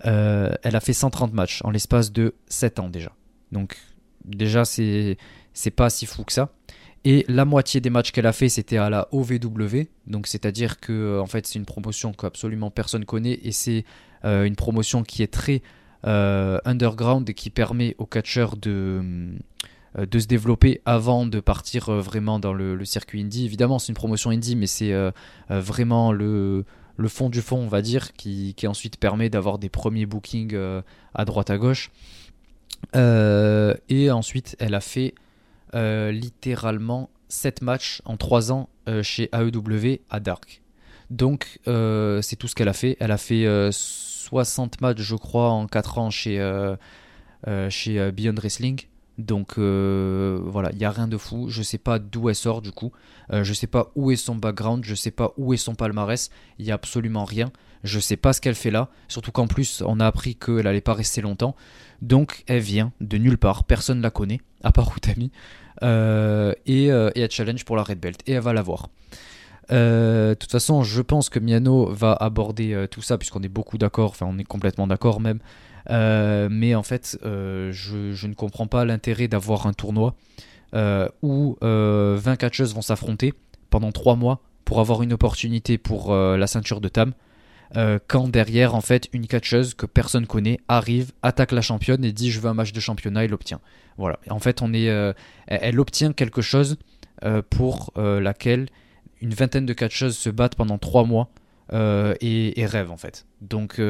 elle 0.00 0.76
a 0.76 0.80
fait 0.80 0.92
130 0.92 1.32
matchs 1.32 1.60
en 1.64 1.70
l'espace 1.70 2.12
de 2.12 2.34
7 2.48 2.78
ans 2.78 2.88
déjà. 2.88 3.12
Donc, 3.52 3.76
déjà, 4.24 4.64
c'est, 4.64 5.16
pas 5.74 5.90
si 5.90 6.06
fou 6.06 6.24
que 6.24 6.32
ça. 6.32 6.50
Et 7.04 7.24
la 7.28 7.44
moitié 7.44 7.80
des 7.80 7.90
matchs 7.90 8.12
qu'elle 8.12 8.26
a 8.26 8.32
fait, 8.32 8.48
c'était 8.48 8.76
à 8.76 8.90
la 8.90 9.08
OVW. 9.12 9.86
Donc, 10.06 10.26
c'est-à-dire 10.26 10.80
que, 10.80 11.18
en 11.20 11.26
fait, 11.26 11.46
c'est 11.46 11.58
une 11.58 11.64
promotion 11.64 12.12
qu'absolument 12.12 12.70
personne 12.70 13.04
connaît 13.04 13.38
et 13.42 13.52
c'est 13.52 13.84
une 14.24 14.56
promotion 14.56 15.02
qui 15.02 15.22
est 15.22 15.32
très 15.32 15.62
underground 16.04 17.28
et 17.28 17.34
qui 17.34 17.50
permet 17.50 17.94
aux 17.98 18.06
catcheurs 18.06 18.56
de 18.56 19.32
euh, 19.98 20.06
se 20.18 20.26
développer 20.26 20.82
avant 20.84 21.26
de 21.26 21.40
partir 21.40 21.88
euh, 21.88 22.00
vraiment 22.00 22.38
dans 22.38 22.52
le, 22.52 22.84
circuit 22.84 23.22
indie. 23.22 23.44
Évidemment, 23.44 23.78
c'est 23.78 23.88
une 23.88 23.96
promotion 23.96 24.30
indie, 24.30 24.54
mais 24.54 24.66
c'est 24.66 24.92
euh, 24.92 25.10
vraiment 25.48 26.12
le, 26.12 26.64
le 26.98 27.08
fond 27.08 27.30
du 27.30 27.40
fond, 27.40 27.56
on 27.56 27.68
va 27.68 27.80
dire, 27.80 28.12
qui, 28.12 28.54
ensuite 28.66 28.98
permet 28.98 29.30
d'avoir 29.30 29.58
des 29.58 29.70
premiers 29.70 30.04
bookings 30.04 30.54
à 31.14 31.24
droite 31.24 31.48
à 31.48 31.56
gauche. 31.56 31.90
et 32.94 34.10
ensuite, 34.10 34.56
elle 34.58 34.74
a 34.74 34.80
fait 34.80 35.14
littéralement 35.72 37.08
7 37.28 37.62
matchs 37.62 38.02
en 38.04 38.16
3 38.16 38.52
ans 38.52 38.68
chez 39.02 39.30
AEW 39.32 40.00
à 40.10 40.18
Dark. 40.18 40.60
Donc, 41.10 41.60
c'est 41.64 42.36
tout 42.36 42.48
ce 42.48 42.54
qu'elle 42.56 42.68
a 42.68 42.74
fait. 42.74 42.96
Elle 42.98 43.12
a 43.12 43.16
fait 43.16 43.46
60 43.70 44.80
matchs, 44.80 45.00
je 45.00 45.14
crois, 45.14 45.50
en 45.50 45.68
4 45.68 45.98
ans 45.98 46.10
chez, 46.10 46.36
chez 47.70 48.10
Beyond 48.10 48.34
Wrestling. 48.34 48.87
Donc 49.18 49.58
euh, 49.58 50.38
voilà, 50.44 50.70
il 50.72 50.78
n'y 50.78 50.84
a 50.84 50.90
rien 50.90 51.08
de 51.08 51.16
fou. 51.18 51.48
Je 51.48 51.58
ne 51.58 51.64
sais 51.64 51.78
pas 51.78 51.98
d'où 51.98 52.28
elle 52.28 52.36
sort 52.36 52.62
du 52.62 52.70
coup. 52.70 52.92
Euh, 53.32 53.42
je 53.42 53.50
ne 53.50 53.54
sais 53.54 53.66
pas 53.66 53.90
où 53.96 54.12
est 54.12 54.16
son 54.16 54.36
background. 54.36 54.84
Je 54.84 54.92
ne 54.92 54.96
sais 54.96 55.10
pas 55.10 55.32
où 55.36 55.52
est 55.52 55.58
son 55.58 55.74
palmarès. 55.74 56.30
Il 56.58 56.64
n'y 56.64 56.70
a 56.70 56.74
absolument 56.74 57.24
rien. 57.24 57.50
Je 57.82 57.96
ne 57.96 58.00
sais 58.00 58.16
pas 58.16 58.32
ce 58.32 58.40
qu'elle 58.40 58.54
fait 58.54 58.70
là. 58.70 58.88
Surtout 59.08 59.32
qu'en 59.32 59.48
plus, 59.48 59.82
on 59.84 59.98
a 59.98 60.06
appris 60.06 60.36
qu'elle 60.36 60.62
n'allait 60.62 60.80
pas 60.80 60.94
rester 60.94 61.20
longtemps. 61.20 61.56
Donc 62.00 62.44
elle 62.46 62.60
vient 62.60 62.92
de 63.00 63.18
nulle 63.18 63.38
part. 63.38 63.64
Personne 63.64 63.98
ne 63.98 64.02
la 64.02 64.10
connaît, 64.10 64.40
à 64.62 64.70
part 64.70 64.96
Utami. 64.96 65.32
Euh, 65.82 66.54
et, 66.66 66.86
et, 66.86 67.20
elle 67.20 67.30
challenge 67.30 67.64
pour 67.64 67.76
la 67.76 67.82
Red 67.82 67.98
Belt. 67.98 68.20
Et 68.26 68.32
elle 68.32 68.42
va 68.42 68.52
l'avoir. 68.52 68.88
De 69.70 70.34
toute 70.38 70.50
façon, 70.50 70.82
je 70.82 71.02
pense 71.02 71.28
que 71.28 71.38
Miano 71.38 71.92
va 71.92 72.12
aborder 72.12 72.86
tout 72.90 73.02
ça, 73.02 73.18
puisqu'on 73.18 73.42
est 73.42 73.48
beaucoup 73.48 73.78
d'accord, 73.78 74.10
enfin 74.10 74.26
on 74.26 74.38
est 74.38 74.44
complètement 74.44 74.86
d'accord 74.86 75.20
même, 75.20 75.40
euh, 75.40 75.42
mais 75.88 76.74
en 76.74 76.82
fait, 76.82 77.18
euh, 77.24 77.70
je, 77.72 78.26
ne 78.26 78.34
comprends 78.34 78.66
pas 78.66 78.84
l'intérêt 78.84 79.28
d'avoir 79.28 79.66
un 79.66 79.72
tournoi 79.72 80.14
euh, 80.74 81.08
où 81.22 81.56
20 81.60 82.36
catcheuses 82.36 82.74
vont 82.74 82.82
s'affronter 82.82 83.34
pendant 83.70 83.92
3 83.92 84.16
mois 84.16 84.40
pour 84.64 84.80
avoir 84.80 85.02
une 85.02 85.12
opportunité 85.12 85.78
pour 85.78 86.14
la 86.14 86.46
ceinture 86.46 86.80
de 86.80 86.88
Tam. 86.88 87.12
quand 88.06 88.28
derrière, 88.28 88.74
en 88.74 88.82
fait, 88.82 89.08
une 89.12 89.26
catcheuse 89.26 89.74
que 89.74 89.86
personne 89.86 90.26
connaît 90.26 90.60
arrive, 90.68 91.12
attaque 91.22 91.52
la 91.52 91.62
championne 91.62 92.04
et 92.04 92.12
dit 92.12 92.30
je 92.30 92.40
veux 92.40 92.50
un 92.50 92.54
match 92.54 92.72
de 92.72 92.80
championnat 92.80 93.24
et 93.24 93.28
l'obtient. 93.28 93.60
Voilà. 93.96 94.18
En 94.28 94.38
fait, 94.40 94.60
on 94.60 94.74
est, 94.74 94.90
elle 95.46 95.80
obtient 95.80 96.12
quelque 96.12 96.42
chose 96.42 96.76
pour 97.48 97.92
laquelle 97.96 98.66
une 99.22 99.32
vingtaine 99.32 99.64
de 99.64 99.72
catcheuses 99.72 100.18
se 100.18 100.28
battent 100.28 100.54
pendant 100.54 100.76
3 100.76 101.04
mois 101.04 101.30
et, 101.72 102.60
et, 102.60 102.66
rêvent 102.66 102.92
en 102.92 102.98
fait. 102.98 103.24
Donc 103.40 103.80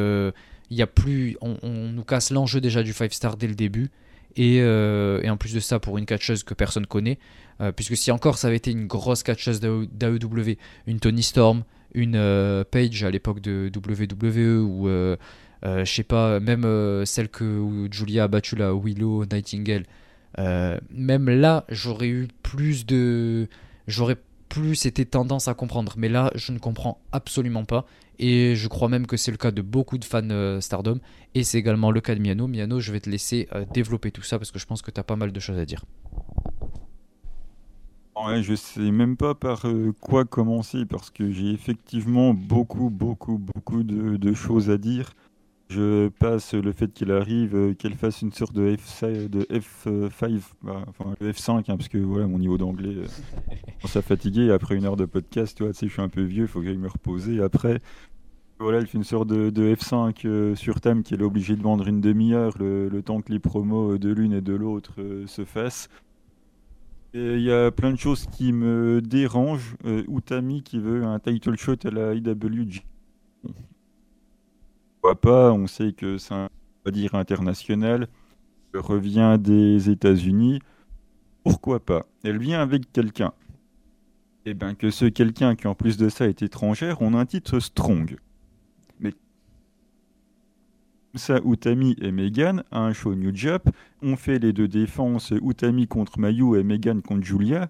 il 0.70 0.76
y 0.76 0.82
a 0.82 0.86
plus, 0.86 1.36
on, 1.40 1.56
nous 1.62 2.04
casse 2.04 2.30
l'enjeu 2.30 2.60
déjà 2.60 2.82
du 2.82 2.92
5 2.92 3.12
star 3.12 3.36
dès 3.36 3.46
le 3.46 3.54
début. 3.54 3.90
Euh, 4.38 5.20
et, 5.22 5.30
en 5.30 5.36
plus 5.36 5.54
de 5.54 5.60
ça, 5.60 5.80
pour 5.80 5.98
une 5.98 6.06
catcheuse 6.06 6.44
que 6.44 6.54
personne 6.54 6.86
connaît, 6.86 7.18
euh, 7.60 7.72
puisque 7.72 7.96
si 7.96 8.10
encore 8.10 8.38
ça 8.38 8.46
avait 8.48 8.56
été 8.56 8.70
une 8.70 8.86
grosse 8.86 9.22
catcheuse 9.22 9.60
d'AEW, 9.60 10.56
une 10.86 11.00
Tony 11.00 11.22
Storm, 11.22 11.64
une 11.94 12.14
euh, 12.14 12.62
Page 12.70 13.02
à 13.02 13.10
l'époque 13.10 13.40
de 13.40 13.70
WWE, 13.74 14.62
ou 14.62 14.88
je 15.64 15.84
sais 15.84 16.04
pas, 16.04 16.38
même 16.38 17.04
celle 17.04 17.28
que 17.28 17.88
Julia 17.90 18.24
a 18.24 18.28
battue 18.28 18.56
là, 18.56 18.72
Willow 18.72 19.24
Nightingale, 19.24 19.84
même 20.36 21.28
là, 21.30 21.64
j'aurais 21.68 22.08
eu 22.08 22.28
plus 22.42 22.86
de. 22.86 23.48
J'aurais 23.88 24.18
plus 24.48 24.86
été 24.86 25.04
tendance 25.04 25.48
à 25.48 25.54
comprendre. 25.54 25.94
Mais 25.96 26.08
là, 26.08 26.30
je 26.34 26.52
ne 26.52 26.58
comprends 26.58 27.00
absolument 27.12 27.64
pas. 27.64 27.86
Et 28.18 28.56
je 28.56 28.68
crois 28.68 28.88
même 28.88 29.06
que 29.06 29.16
c'est 29.16 29.30
le 29.30 29.36
cas 29.36 29.50
de 29.50 29.62
beaucoup 29.62 29.98
de 29.98 30.04
fans 30.04 30.28
euh, 30.30 30.60
Stardom. 30.60 30.98
Et 31.34 31.44
c'est 31.44 31.58
également 31.58 31.90
le 31.90 32.00
cas 32.00 32.14
de 32.14 32.20
Miano. 32.20 32.48
Miano, 32.48 32.80
je 32.80 32.92
vais 32.92 33.00
te 33.00 33.08
laisser 33.08 33.48
euh, 33.54 33.64
développer 33.72 34.10
tout 34.10 34.22
ça 34.22 34.38
parce 34.38 34.50
que 34.50 34.58
je 34.58 34.66
pense 34.66 34.82
que 34.82 34.90
tu 34.90 34.98
as 34.98 35.04
pas 35.04 35.16
mal 35.16 35.32
de 35.32 35.40
choses 35.40 35.58
à 35.58 35.64
dire. 35.64 35.84
Ouais, 38.16 38.42
je 38.42 38.54
sais 38.54 38.90
même 38.90 39.16
pas 39.16 39.34
par 39.36 39.66
euh, 39.66 39.92
quoi 40.00 40.24
commencer 40.24 40.84
parce 40.84 41.10
que 41.10 41.30
j'ai 41.30 41.52
effectivement 41.52 42.34
beaucoup, 42.34 42.90
beaucoup, 42.90 43.38
beaucoup 43.38 43.84
de, 43.84 44.32
choses 44.32 44.70
à 44.70 44.78
dire. 44.78 45.12
Je 45.70 46.08
passe 46.08 46.54
le 46.54 46.72
fait 46.72 46.92
qu'il 46.92 47.12
arrive, 47.12 47.74
qu'elle 47.76 47.94
fasse 47.94 48.22
une 48.22 48.32
sorte 48.32 48.54
de, 48.54 48.74
F5, 48.74 49.28
de 49.28 49.42
F5 49.42 50.40
bah, 50.62 50.82
enfin 50.88 51.14
F5, 51.20 51.58
hein, 51.58 51.76
parce 51.76 51.88
que 51.88 51.98
voilà, 51.98 52.26
mon 52.26 52.38
niveau 52.38 52.56
d'anglais 52.56 52.94
commence 53.80 53.96
à 53.96 54.02
fatiguer. 54.02 54.50
Après 54.50 54.76
une 54.76 54.86
heure 54.86 54.96
de 54.96 55.04
podcast, 55.04 55.56
tu 55.56 55.64
vois, 55.64 55.72
je 55.78 55.86
suis 55.86 56.02
un 56.02 56.08
peu 56.08 56.22
vieux, 56.22 56.44
il 56.44 56.48
faut 56.48 56.60
que 56.60 56.66
j'aille 56.66 56.78
me 56.78 56.88
reposer. 56.88 57.42
Après, 57.42 57.80
voilà, 58.60 58.78
elle 58.78 58.88
fait 58.88 58.98
une 58.98 59.04
sorte 59.04 59.28
de, 59.28 59.74
F5 59.74 60.26
euh, 60.26 60.54
sur 60.56 60.80
thème 60.80 61.04
qu'elle 61.04 61.20
est 61.20 61.24
obligée 61.24 61.54
de 61.54 61.62
vendre 61.62 61.86
une 61.86 62.00
demi-heure, 62.00 62.54
le, 62.58 63.02
temps 63.02 63.20
que 63.20 63.30
les 63.30 63.38
promos 63.38 63.98
de 63.98 64.10
l'une 64.10 64.32
et 64.32 64.40
de 64.40 64.52
l'autre 64.52 64.94
euh, 64.98 65.26
se 65.26 65.44
fassent. 65.44 65.88
Il 67.14 67.40
y 67.40 67.52
a 67.52 67.70
plein 67.70 67.92
de 67.92 67.98
choses 67.98 68.26
qui 68.26 68.52
me 68.52 69.00
dérangent. 69.00 69.76
Euh, 69.84 70.02
Utami 70.08 70.62
qui 70.62 70.78
veut 70.78 71.04
un 71.04 71.18
title 71.20 71.56
shot 71.56 71.76
à 71.84 71.90
la 71.90 72.14
IWG. 72.14 72.82
Pourquoi 75.00 75.20
pas 75.20 75.52
On 75.52 75.66
sait 75.66 75.92
que 75.92 76.18
c'est 76.18 76.34
un 76.34 76.48
va 76.84 76.90
dire 76.90 77.14
international. 77.14 78.08
Elle 78.74 78.80
revient 78.80 79.36
des 79.38 79.90
États-Unis. 79.90 80.60
Pourquoi 81.44 81.80
pas 81.80 82.06
Elle 82.24 82.38
vient 82.38 82.60
avec 82.60 82.92
quelqu'un. 82.92 83.32
Et 84.44 84.50
eh 84.50 84.54
bien 84.54 84.74
que 84.74 84.90
ce 84.90 85.04
quelqu'un 85.04 85.56
qui 85.56 85.66
en 85.66 85.74
plus 85.74 85.96
de 85.96 86.08
ça 86.08 86.26
est 86.26 86.42
étrangère, 86.42 87.02
on 87.02 87.14
a 87.14 87.18
un 87.18 87.26
titre 87.26 87.60
strong 87.60 88.16
ça, 91.18 91.40
Utami 91.44 91.96
et 92.00 92.12
Megan, 92.12 92.62
un 92.70 92.92
show 92.92 93.14
New 93.14 93.34
Jap, 93.34 93.68
on 94.02 94.16
fait 94.16 94.38
les 94.38 94.52
deux 94.52 94.68
défenses, 94.68 95.32
Utami 95.42 95.86
contre 95.86 96.18
Mayu 96.18 96.58
et 96.58 96.62
Megan 96.62 97.02
contre 97.02 97.24
Julia, 97.24 97.68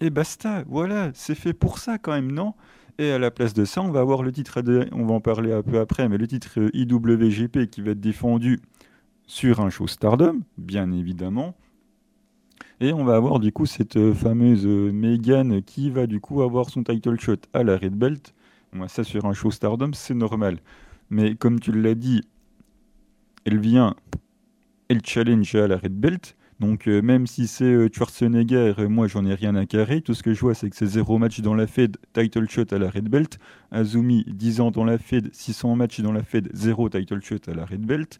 et 0.00 0.10
basta, 0.10 0.64
voilà, 0.66 1.10
c'est 1.14 1.34
fait 1.34 1.52
pour 1.52 1.78
ça 1.78 1.98
quand 1.98 2.12
même, 2.12 2.32
non? 2.32 2.54
Et 2.98 3.10
à 3.12 3.18
la 3.18 3.30
place 3.30 3.54
de 3.54 3.64
ça, 3.64 3.82
on 3.82 3.90
va 3.90 4.00
avoir 4.00 4.22
le 4.22 4.32
titre, 4.32 4.62
on 4.92 5.06
va 5.06 5.14
en 5.14 5.20
parler 5.20 5.52
un 5.52 5.62
peu 5.62 5.78
après, 5.78 6.08
mais 6.08 6.18
le 6.18 6.26
titre 6.26 6.58
IWGP 6.72 7.70
qui 7.70 7.80
va 7.80 7.92
être 7.92 8.00
défendu 8.00 8.60
sur 9.26 9.60
un 9.60 9.70
show 9.70 9.86
Stardom, 9.86 10.40
bien 10.58 10.90
évidemment. 10.92 11.56
Et 12.80 12.92
on 12.92 13.04
va 13.04 13.16
avoir 13.16 13.40
du 13.40 13.52
coup 13.52 13.66
cette 13.66 14.12
fameuse 14.14 14.66
Megan 14.66 15.62
qui 15.62 15.90
va 15.90 16.06
du 16.06 16.20
coup 16.20 16.42
avoir 16.42 16.70
son 16.70 16.82
title 16.82 17.20
shot 17.20 17.36
à 17.52 17.62
la 17.62 17.76
Red 17.76 17.94
Belt. 17.94 18.34
Moi, 18.72 18.88
ça 18.88 19.04
sur 19.04 19.24
un 19.26 19.34
show 19.34 19.50
Stardom, 19.50 19.92
c'est 19.92 20.14
normal. 20.14 20.58
Mais 21.10 21.34
comme 21.34 21.60
tu 21.60 21.72
l'as 21.72 21.94
dit, 21.94 22.22
elle 23.44 23.58
vient, 23.58 23.94
elle 24.88 25.04
challenge 25.04 25.54
à 25.54 25.68
la 25.68 25.76
Red 25.76 25.94
Belt. 25.94 26.36
Donc 26.60 26.86
euh, 26.86 27.00
même 27.00 27.26
si 27.26 27.46
c'est 27.46 27.64
euh, 27.64 27.88
Schwarzenegger, 27.90 28.74
euh, 28.78 28.88
moi 28.88 29.08
j'en 29.08 29.24
ai 29.24 29.34
rien 29.34 29.56
à 29.56 29.64
carrer. 29.64 30.02
Tout 30.02 30.12
ce 30.12 30.22
que 30.22 30.34
je 30.34 30.40
vois 30.40 30.54
c'est 30.54 30.68
que 30.68 30.76
c'est 30.76 30.86
zéro 30.86 31.16
match 31.18 31.40
dans 31.40 31.54
la 31.54 31.66
Fed, 31.66 31.96
title 32.12 32.48
shot 32.48 32.66
à 32.70 32.78
la 32.78 32.90
Red 32.90 33.08
Belt. 33.08 33.38
Azumi 33.70 34.24
10 34.28 34.60
ans 34.60 34.70
dans 34.70 34.84
la 34.84 34.98
Fed, 34.98 35.30
600 35.32 35.76
matchs 35.76 36.00
dans 36.00 36.12
la 36.12 36.22
Fed, 36.22 36.50
zéro 36.52 36.90
title 36.90 37.22
shot 37.22 37.48
à 37.48 37.54
la 37.54 37.64
Red 37.64 37.80
Belt. 37.80 38.18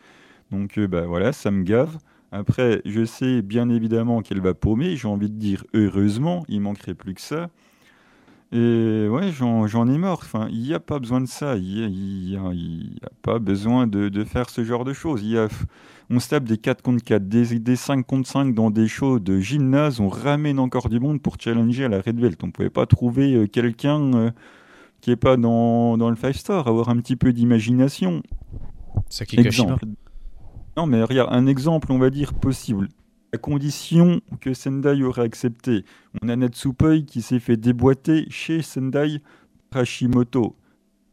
Donc 0.50 0.80
bah 0.80 1.02
voilà, 1.06 1.32
ça 1.32 1.50
me 1.50 1.62
gave. 1.62 1.98
Après, 2.32 2.80
je 2.84 3.04
sais 3.04 3.42
bien 3.42 3.68
évidemment 3.68 4.22
qu'elle 4.22 4.40
va 4.40 4.54
paumer. 4.54 4.96
J'ai 4.96 5.08
envie 5.08 5.28
de 5.28 5.36
dire 5.36 5.64
heureusement, 5.74 6.44
il 6.48 6.60
manquerait 6.60 6.94
plus 6.94 7.14
que 7.14 7.20
ça. 7.20 7.50
Et 8.52 9.06
ouais, 9.08 9.30
j'en 9.30 9.88
ai 9.88 9.96
marre. 9.96 10.18
Enfin, 10.22 10.48
il 10.50 10.60
n'y 10.60 10.74
a 10.74 10.80
pas 10.80 10.98
besoin 10.98 11.20
de 11.20 11.26
ça. 11.26 11.56
Il 11.56 11.90
n'y 11.92 12.36
a, 12.36 12.40
a, 12.40 13.10
pas 13.22 13.38
besoin 13.38 13.86
de, 13.86 14.08
de, 14.08 14.24
faire 14.24 14.50
ce 14.50 14.64
genre 14.64 14.84
de 14.84 14.92
choses. 14.92 15.22
Il 15.22 15.30
y 15.30 15.38
a, 15.38 15.46
on 16.10 16.18
se 16.18 16.28
tape 16.28 16.44
des 16.44 16.58
4 16.58 16.82
contre 16.82 17.04
4, 17.04 17.28
des, 17.28 17.60
des 17.60 17.76
5 17.76 18.04
contre 18.04 18.28
5 18.28 18.52
dans 18.54 18.70
des 18.70 18.88
shows 18.88 19.20
de 19.20 19.38
gymnase. 19.38 20.00
On 20.00 20.08
ramène 20.08 20.58
encore 20.58 20.88
du 20.88 20.98
monde 20.98 21.22
pour 21.22 21.36
challenger 21.38 21.84
à 21.84 21.88
la 21.88 22.00
Red 22.00 22.16
Belt. 22.16 22.42
On 22.42 22.48
ne 22.48 22.52
pouvait 22.52 22.70
pas 22.70 22.86
trouver 22.86 23.34
euh, 23.34 23.46
quelqu'un 23.46 24.14
euh, 24.14 24.30
qui 25.00 25.10
n'est 25.10 25.16
pas 25.16 25.36
dans, 25.36 25.96
dans 25.96 26.10
le 26.10 26.16
5 26.16 26.34
star, 26.34 26.66
avoir 26.66 26.88
un 26.88 26.96
petit 26.96 27.14
peu 27.14 27.32
d'imagination. 27.32 28.22
qui 29.28 29.38
Exemple. 29.38 29.84
Non, 30.76 30.86
mais 30.86 31.04
regarde, 31.04 31.32
un 31.32 31.46
exemple, 31.46 31.92
on 31.92 31.98
va 31.98 32.10
dire, 32.10 32.34
possible 32.34 32.88
à 33.32 33.38
condition 33.38 34.20
que 34.40 34.54
Sendai 34.54 35.02
aurait 35.02 35.22
accepté. 35.22 35.84
On 36.22 36.28
a 36.28 36.36
Natsupoi 36.36 37.00
qui 37.02 37.22
s'est 37.22 37.38
fait 37.38 37.56
déboîter 37.56 38.26
chez 38.30 38.62
Sendai 38.62 39.22
Hashimoto. 39.72 40.56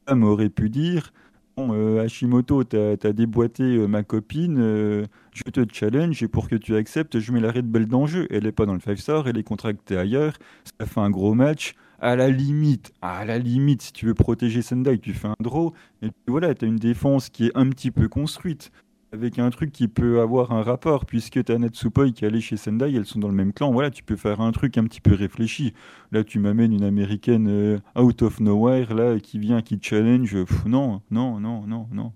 Sam 0.07 0.23
aurait 0.23 0.49
pu 0.49 0.69
dire 0.69 1.11
euh, 1.59 2.03
Hashimoto, 2.03 2.63
t'as 2.63 2.93
as 3.03 3.13
déboîté 3.13 3.63
euh, 3.63 3.87
ma 3.87 4.03
copine, 4.03 4.57
euh, 4.59 5.05
je 5.33 5.43
te 5.43 5.65
challenge 5.71 6.21
et 6.21 6.27
pour 6.27 6.49
que 6.49 6.55
tu 6.55 6.75
acceptes, 6.75 7.19
je 7.19 7.31
mets 7.31 7.39
la 7.39 7.51
Red 7.51 7.65
Bell 7.65 7.87
d'enjeu. 7.87 8.27
Elle 8.29 8.43
n'est 8.43 8.51
pas 8.51 8.65
dans 8.65 8.73
le 8.73 8.79
5 8.79 8.97
star, 8.97 9.27
elle 9.27 9.37
est 9.37 9.43
contractée 9.43 9.97
ailleurs. 9.97 10.33
Ça 10.79 10.85
fait 10.85 10.99
un 10.99 11.09
gros 11.09 11.33
match. 11.33 11.73
À 11.99 12.15
la 12.15 12.29
limite, 12.29 12.93
à 13.01 13.25
la 13.25 13.39
limite, 13.39 13.81
si 13.81 13.91
tu 13.91 14.05
veux 14.05 14.13
protéger 14.13 14.61
Sendai, 14.61 14.99
tu 14.99 15.13
fais 15.13 15.29
un 15.29 15.35
draw. 15.39 15.73
Et 16.03 16.09
puis 16.09 16.25
voilà, 16.27 16.53
tu 16.53 16.65
as 16.65 16.67
une 16.67 16.75
défense 16.75 17.29
qui 17.29 17.47
est 17.47 17.51
un 17.55 17.67
petit 17.69 17.89
peu 17.89 18.07
construite 18.07 18.71
avec 19.13 19.39
un 19.39 19.49
truc 19.49 19.71
qui 19.71 19.87
peut 19.87 20.19
avoir 20.19 20.51
un 20.51 20.63
rapport, 20.63 21.05
puisque 21.05 21.43
tu 21.43 21.51
as 21.51 21.57
Natsupoi 21.57 22.11
qui 22.11 22.25
est 22.25 22.27
allé 22.27 22.41
chez 22.41 22.57
Sendai, 22.57 22.93
elles 22.93 23.05
sont 23.05 23.19
dans 23.19 23.29
le 23.29 23.33
même 23.33 23.53
clan. 23.53 23.71
Voilà, 23.71 23.89
tu 23.89 24.03
peux 24.03 24.15
faire 24.15 24.41
un 24.41 24.51
truc 24.51 24.77
un 24.77 24.83
petit 24.83 25.01
peu 25.01 25.13
réfléchi. 25.13 25.73
Là, 26.11 26.23
tu 26.23 26.39
m'amènes 26.39 26.73
une 26.73 26.83
américaine 26.83 27.47
euh, 27.47 27.79
out 27.97 28.21
of 28.21 28.39
nowhere, 28.39 28.93
là, 28.93 29.19
qui 29.19 29.39
vient, 29.39 29.61
qui 29.61 29.79
challenge. 29.81 30.35
non, 30.65 31.01
non, 31.09 31.39
non, 31.39 31.65
non, 31.65 31.87
non. 31.91 32.11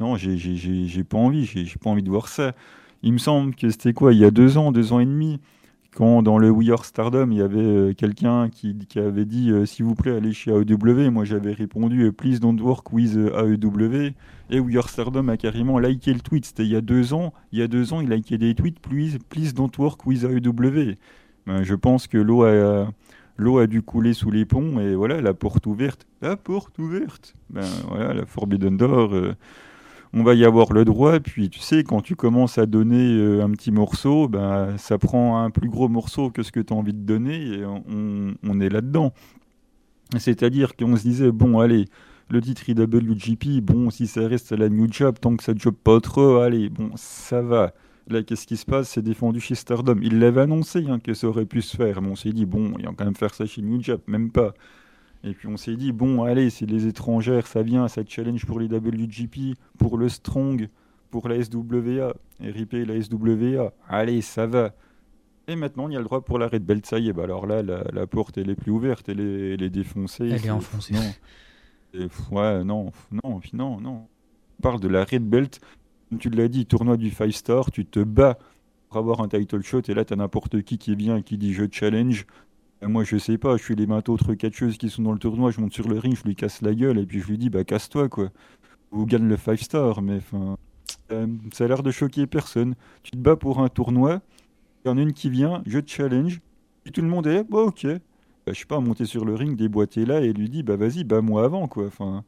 Non, 0.00 0.16
j'ai 0.16 1.04
pas 1.04 1.18
envie, 1.18 1.44
j'ai 1.44 1.78
pas 1.80 1.90
envie 1.90 2.02
de 2.02 2.10
voir 2.10 2.28
ça. 2.28 2.54
Il 3.02 3.12
me 3.12 3.18
semble 3.18 3.54
que 3.54 3.68
c'était 3.70 3.92
quoi, 3.92 4.12
il 4.12 4.18
y 4.18 4.24
a 4.24 4.30
deux 4.30 4.58
ans, 4.58 4.72
deux 4.72 4.92
ans 4.92 4.98
et 4.98 5.06
demi, 5.06 5.40
quand 5.94 6.22
dans 6.22 6.38
le 6.38 6.50
We 6.50 6.70
Are 6.70 6.84
Stardom, 6.84 7.28
il 7.30 7.38
y 7.38 7.42
avait 7.42 7.58
euh, 7.60 7.92
quelqu'un 7.94 8.48
qui, 8.50 8.76
avait 8.96 9.24
dit 9.24 9.50
euh, 9.50 9.64
s'il 9.64 9.84
vous 9.84 9.94
plaît, 9.94 10.16
allez 10.16 10.32
chez 10.32 10.50
AEW. 10.50 11.10
Moi, 11.10 11.24
j'avais 11.24 11.52
répondu 11.52 12.12
Please 12.12 12.40
don't 12.40 12.60
work 12.60 12.92
with 12.92 13.16
AEW. 13.16 14.12
Et 14.50 14.60
We 14.60 14.76
Are 14.76 14.88
Stardom 14.88 15.28
a 15.28 15.36
carrément 15.36 15.78
liké 15.78 16.12
le 16.12 16.20
tweet. 16.20 16.46
C'était 16.46 16.64
il 16.64 16.70
y 16.70 16.76
a 16.76 16.80
deux 16.80 17.14
ans. 17.14 17.32
Il 17.52 17.60
y 17.60 17.62
a 17.62 17.68
deux 17.68 17.92
ans, 17.92 18.00
il 18.00 18.10
likait 18.10 18.38
des 18.38 18.54
tweets 18.54 18.80
Please, 18.80 19.18
please 19.28 19.54
don't 19.54 19.70
work 19.78 20.04
with 20.04 20.24
AEW. 20.24 20.96
Ben, 21.46 21.62
je 21.62 21.74
pense 21.74 22.06
que 22.08 22.18
l'eau 22.18 22.42
a, 22.42 22.88
l'eau 23.36 23.58
a 23.58 23.66
dû 23.66 23.82
couler 23.82 24.14
sous 24.14 24.30
les 24.30 24.44
ponts 24.44 24.80
et 24.80 24.94
voilà, 24.94 25.20
la 25.20 25.34
porte 25.34 25.66
ouverte. 25.66 26.06
La 26.22 26.36
porte 26.36 26.78
ouverte. 26.78 27.34
Ben 27.50 27.66
voilà, 27.88 28.14
la 28.14 28.26
Forbidden 28.26 28.76
Door. 28.76 29.14
Euh, 29.14 29.34
on 30.14 30.22
va 30.22 30.34
y 30.34 30.44
avoir 30.44 30.72
le 30.72 30.84
droit. 30.84 31.18
Puis 31.20 31.50
tu 31.50 31.58
sais, 31.58 31.82
quand 31.82 32.00
tu 32.00 32.14
commences 32.14 32.56
à 32.56 32.66
donner 32.66 33.14
euh, 33.18 33.44
un 33.44 33.50
petit 33.50 33.72
morceau, 33.72 34.28
ben, 34.28 34.78
ça 34.78 34.96
prend 34.96 35.42
un 35.42 35.50
plus 35.50 35.68
gros 35.68 35.88
morceau 35.88 36.30
que 36.30 36.42
ce 36.42 36.52
que 36.52 36.60
tu 36.60 36.72
as 36.72 36.76
envie 36.76 36.94
de 36.94 37.04
donner 37.04 37.58
et 37.58 37.64
on, 37.64 38.60
est 38.60 38.68
là-dedans. 38.68 39.12
C'est-à-dire 40.18 40.76
qu'on 40.76 40.96
se 40.96 41.02
disait, 41.02 41.32
bon, 41.32 41.58
allez, 41.58 41.86
le 42.30 42.40
titre 42.40 42.68
IWGP, 42.68 43.60
bon, 43.60 43.90
si 43.90 44.06
ça 44.06 44.26
reste 44.26 44.52
à 44.52 44.56
la 44.56 44.68
New 44.68 44.86
Job, 44.90 45.16
tant 45.20 45.36
que 45.36 45.42
ça 45.42 45.52
ne 45.52 45.58
job 45.58 45.74
pas 45.82 46.00
trop, 46.00 46.36
allez, 46.36 46.68
bon, 46.68 46.90
ça 46.94 47.42
va. 47.42 47.72
Là, 48.06 48.22
qu'est-ce 48.22 48.46
qui 48.46 48.56
se 48.56 48.66
passe? 48.66 48.90
C'est 48.90 49.02
défendu 49.02 49.40
chez 49.40 49.54
Stardom. 49.54 49.98
Il 50.02 50.20
l'avait 50.20 50.42
annoncé 50.42 50.84
hein, 50.88 51.00
que 51.00 51.14
ça 51.14 51.26
aurait 51.26 51.46
pu 51.46 51.62
se 51.62 51.76
faire, 51.76 52.02
mais 52.02 52.10
on 52.10 52.16
s'est 52.16 52.32
dit, 52.32 52.46
bon, 52.46 52.74
il 52.78 52.84
va 52.84 52.92
quand 52.96 53.06
même 53.06 53.16
faire 53.16 53.34
ça 53.34 53.46
chez 53.46 53.62
New 53.62 53.82
Job, 53.82 54.00
même 54.06 54.30
pas. 54.30 54.54
Et 55.24 55.32
puis 55.32 55.48
on 55.48 55.56
s'est 55.56 55.76
dit, 55.76 55.92
bon, 55.92 56.22
allez, 56.22 56.50
c'est 56.50 56.66
les 56.66 56.86
étrangères, 56.86 57.46
ça 57.46 57.62
vient, 57.62 57.88
ça 57.88 58.02
challenge 58.06 58.44
pour 58.44 58.60
les 58.60 58.66
WGP, 58.66 59.56
pour 59.78 59.96
le 59.96 60.10
Strong, 60.10 60.68
pour 61.10 61.28
la 61.28 61.42
SWA, 61.42 62.14
RIP 62.40 62.72
la 62.72 63.00
SWA. 63.00 63.72
Allez, 63.88 64.20
ça 64.20 64.46
va. 64.46 64.74
Et 65.48 65.56
maintenant, 65.56 65.88
il 65.88 65.94
y 65.94 65.96
a 65.96 65.98
le 65.98 66.04
droit 66.04 66.20
pour 66.20 66.38
la 66.38 66.48
Red 66.48 66.64
Belt, 66.64 66.84
ça 66.84 66.98
y 66.98 67.08
est. 67.08 67.12
Bah 67.12 67.24
alors 67.24 67.46
là, 67.46 67.62
la, 67.62 68.06
porte, 68.06 68.36
elle 68.38 68.50
est 68.50 68.54
plus 68.54 68.70
ouverte, 68.70 69.08
elle 69.08 69.20
est, 69.20 69.54
elle 69.54 69.62
est 69.62 69.70
défoncée. 69.70 70.28
Elle 70.28 70.44
est 70.44 70.50
enfoncée. 70.50 70.94
Non. 70.94 72.08
ouais, 72.30 72.64
non, 72.64 72.92
non, 73.10 73.40
non, 73.52 73.80
non. 73.80 74.06
On 74.58 74.62
parle 74.62 74.80
de 74.80 74.88
la 74.88 75.04
Red 75.04 75.28
Belt. 75.28 75.60
Comme 76.10 76.18
tu 76.18 76.28
l'as 76.30 76.48
dit, 76.48 76.66
tournoi 76.66 76.96
du 76.96 77.10
5 77.10 77.32
Star, 77.32 77.70
tu 77.70 77.86
te 77.86 78.00
bats 78.00 78.38
pour 78.88 78.98
avoir 78.98 79.20
un 79.20 79.28
title 79.28 79.62
shot, 79.62 79.82
et 79.88 79.94
là, 79.94 80.04
tu 80.04 80.12
as 80.12 80.16
n'importe 80.16 80.62
qui 80.62 80.78
qui 80.78 80.94
vient 80.94 81.16
et 81.16 81.22
qui 81.22 81.38
dit 81.38 81.54
je 81.54 81.64
challenge. 81.70 82.26
Euh, 82.84 82.88
moi, 82.88 83.04
je 83.04 83.16
sais 83.16 83.38
pas, 83.38 83.56
je 83.56 83.62
suis 83.62 83.74
les 83.74 83.86
20 83.86 84.08
autres 84.08 84.34
catcheuses 84.34 84.76
qui 84.78 84.90
sont 84.90 85.02
dans 85.02 85.12
le 85.12 85.18
tournoi, 85.18 85.50
je 85.50 85.60
monte 85.60 85.72
sur 85.72 85.88
le 85.88 85.98
ring, 85.98 86.16
je 86.16 86.24
lui 86.24 86.36
casse 86.36 86.62
la 86.62 86.74
gueule 86.74 86.98
et 86.98 87.06
puis 87.06 87.20
je 87.20 87.26
lui 87.28 87.38
dis, 87.38 87.50
bah 87.50 87.64
casse-toi 87.64 88.08
quoi. 88.08 88.30
Ou 88.92 89.06
gagne 89.06 89.28
le 89.28 89.36
5 89.36 89.58
star, 89.58 90.02
mais 90.02 90.16
enfin, 90.16 90.56
euh, 91.12 91.26
ça 91.52 91.64
a 91.64 91.68
l'air 91.68 91.82
de 91.82 91.90
choquer 91.90 92.26
personne. 92.26 92.74
Tu 93.02 93.12
te 93.12 93.16
bats 93.16 93.36
pour 93.36 93.60
un 93.60 93.68
tournoi, 93.68 94.22
il 94.84 94.88
y 94.88 94.90
en 94.92 94.98
a 94.98 95.02
une 95.02 95.12
qui 95.12 95.30
vient, 95.30 95.62
je 95.66 95.78
te 95.80 95.90
challenge, 95.90 96.40
et 96.86 96.90
tout 96.90 97.02
le 97.02 97.08
monde 97.08 97.26
est, 97.26 97.44
bah 97.44 97.60
ok. 97.62 97.86
Bah, 98.46 98.52
je 98.52 98.60
sais 98.60 98.66
pas, 98.66 98.80
monter 98.80 99.06
sur 99.06 99.24
le 99.24 99.34
ring, 99.34 99.56
déboîter 99.56 100.04
là 100.04 100.20
et 100.20 100.32
lui 100.32 100.50
dit, 100.50 100.62
bah 100.62 100.76
vas-y, 100.76 101.04
bah 101.04 101.22
moi 101.22 101.44
avant 101.44 101.68
quoi. 101.68 101.86
Enfin, 101.86 102.24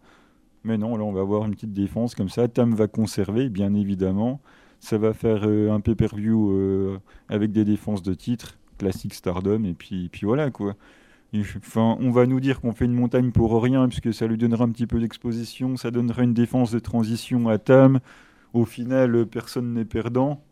mais 0.65 0.79
non, 0.79 0.97
là 0.97 1.05
on 1.05 1.13
va 1.13 1.21
avoir 1.21 1.47
une 1.47 1.55
petite 1.55 1.75
défense 1.75 2.15
comme 2.15 2.31
ça. 2.31 2.49
Tam 2.49 2.75
va 2.75 2.89
conserver, 2.89 3.51
bien 3.51 3.75
évidemment. 3.75 4.41
Ça 4.81 4.99
va 4.99 5.13
faire 5.15 5.43
euh, 5.45 5.71
un 5.73 5.81
pay-per-view 5.81 6.99
avec 7.29 7.53
des 7.53 7.65
défenses 7.65 8.03
de 8.03 8.15
titre 8.15 8.59
classique 8.77 9.15
Stardom, 9.15 9.65
et 9.65 9.75
puis, 9.75 10.09
puis 10.09 10.27
voilà 10.27 10.51
quoi. 10.51 10.77
Enfin, 11.35 11.97
on 12.01 12.11
va 12.11 12.27
nous 12.27 12.41
dire 12.41 12.61
qu'on 12.61 12.73
fait 12.73 12.85
une 12.85 12.95
montagne 12.95 13.31
pour 13.31 13.63
rien, 13.63 13.89
puisque 13.89 14.15
ça 14.15 14.27
lui 14.27 14.39
donnera 14.39 14.65
un 14.65 14.71
petit 14.71 14.87
peu 14.87 15.01
d'exposition, 15.01 15.77
ça 15.77 15.91
donnera 15.91 16.23
une 16.23 16.35
défense 16.35 16.71
de 16.71 16.79
transition 16.79 17.49
à 17.49 17.59
Tam. 17.59 18.01
Au 18.53 18.65
final, 18.65 19.27
personne 19.27 19.75
n'est 19.75 19.85
perdant. 19.85 20.43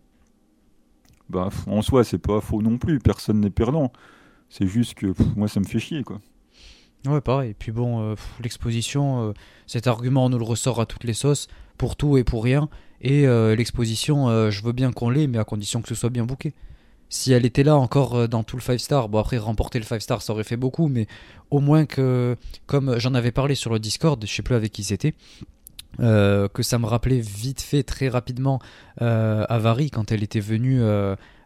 Bah, 1.30 1.48
en 1.66 1.80
soi, 1.80 2.04
c'est 2.04 2.18
pas 2.18 2.40
faux 2.40 2.60
non 2.60 2.76
plus, 2.76 2.98
personne 2.98 3.40
n'est 3.40 3.50
perdant. 3.50 3.92
C'est 4.50 4.66
juste 4.66 4.94
que 4.94 5.14
moi, 5.36 5.48
ça 5.48 5.60
me 5.60 5.64
fait 5.64 5.78
chier, 5.78 6.02
quoi. 6.02 6.20
Ouais, 7.06 7.20
pareil. 7.20 7.50
Et 7.50 7.54
puis 7.54 7.70
bon, 7.70 8.00
euh, 8.00 8.14
l'exposition, 8.42 9.28
euh, 9.28 9.32
cet 9.66 9.86
argument, 9.86 10.26
on 10.26 10.28
nous 10.30 10.38
le 10.38 10.44
ressort 10.44 10.80
à 10.80 10.86
toutes 10.86 11.04
les 11.04 11.12
sauces, 11.12 11.48
pour 11.76 11.96
tout 11.96 12.16
et 12.16 12.24
pour 12.24 12.42
rien. 12.42 12.68
Et 13.00 13.26
euh, 13.26 13.54
l'exposition, 13.54 14.50
je 14.50 14.62
veux 14.62 14.72
bien 14.72 14.92
qu'on 14.92 15.10
l'ait, 15.10 15.26
mais 15.26 15.38
à 15.38 15.44
condition 15.44 15.82
que 15.82 15.88
ce 15.88 15.94
soit 15.94 16.10
bien 16.10 16.24
bouqué 16.24 16.54
si 17.08 17.32
elle 17.32 17.46
était 17.46 17.62
là 17.62 17.76
encore 17.76 18.14
euh, 18.14 18.26
dans 18.26 18.42
tout 18.42 18.56
le 18.56 18.62
5 18.62 18.78
star, 18.78 19.08
bon 19.08 19.18
après 19.18 19.38
remporter 19.38 19.78
le 19.78 19.84
5 19.84 20.02
star 20.02 20.22
ça 20.22 20.32
aurait 20.32 20.44
fait 20.44 20.56
beaucoup, 20.56 20.88
mais 20.88 21.06
au 21.50 21.60
moins 21.60 21.86
que, 21.86 22.36
comme 22.66 22.98
j'en 22.98 23.14
avais 23.14 23.32
parlé 23.32 23.54
sur 23.54 23.72
le 23.72 23.78
Discord, 23.78 24.24
je 24.24 24.32
sais 24.32 24.42
plus 24.42 24.54
avec 24.54 24.72
qui 24.72 24.84
c'était, 24.84 25.14
euh, 26.00 26.48
que 26.48 26.62
ça 26.62 26.78
me 26.78 26.86
rappelait 26.86 27.20
vite 27.20 27.60
fait 27.60 27.82
très 27.82 28.08
rapidement 28.08 28.60
euh, 29.00 29.44
à 29.48 29.58
Vary 29.58 29.90
quand 29.90 30.10
elle 30.10 30.22
était 30.22 30.40
venue, 30.40 30.82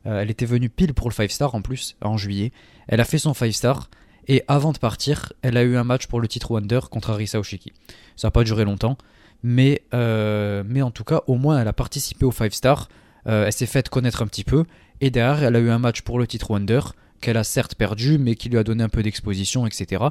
elle 0.05 0.31
était 0.31 0.47
venue 0.47 0.71
pile 0.71 0.95
pour 0.95 1.09
le 1.09 1.15
5 1.15 1.31
star 1.31 1.55
en 1.55 1.61
plus 1.61 1.97
en 2.03 2.17
juillet. 2.17 2.53
Elle 2.87 3.01
a 3.01 3.05
fait 3.05 3.19
son 3.19 3.35
5 3.35 3.53
star 3.53 3.91
et 4.27 4.43
avant 4.49 4.73
de 4.73 4.79
partir, 4.79 5.33
elle 5.43 5.57
a 5.57 5.63
eu 5.63 5.77
un 5.77 5.85
match 5.85 6.07
pour 6.07 6.21
le 6.21 6.29
titre 6.29 6.51
Wonder 6.51 6.81
contre 6.91 7.11
Arisa 7.11 7.39
Oshiki. 7.39 7.73
Ça 8.17 8.29
n'a 8.29 8.31
pas 8.31 8.45
duré 8.45 8.65
longtemps, 8.65 8.97
mais 9.43 9.83
mais 9.93 10.81
en 10.81 10.91
tout 10.91 11.05
cas 11.05 11.21
au 11.27 11.35
moins 11.35 11.61
elle 11.61 11.69
a 11.69 11.75
participé 11.75 12.25
au 12.25 12.33
5 12.33 12.55
star. 12.55 12.89
Elle 13.29 13.53
s'est 13.53 13.67
faite 13.67 13.91
connaître 13.91 14.23
un 14.23 14.27
petit 14.27 14.45
peu 14.45 14.65
et 15.01 15.11
derrière, 15.11 15.43
elle 15.43 15.57
a 15.57 15.61
eu 15.61 15.71
un 15.71 15.79
match 15.79 16.03
pour 16.03 16.19
le 16.19 16.27
titre 16.27 16.51
Wonder, 16.51 16.81
qu'elle 17.21 17.37
a 17.37 17.45
certes 17.45 17.75
perdu, 17.75 18.19
mais 18.19 18.35
qui 18.35 18.49
lui 18.49 18.59
a 18.59 18.65
donné 18.65 18.83
un 18.83 18.89
peu 18.89 19.03
d'exposition, 19.03 19.67
etc. 19.67 20.05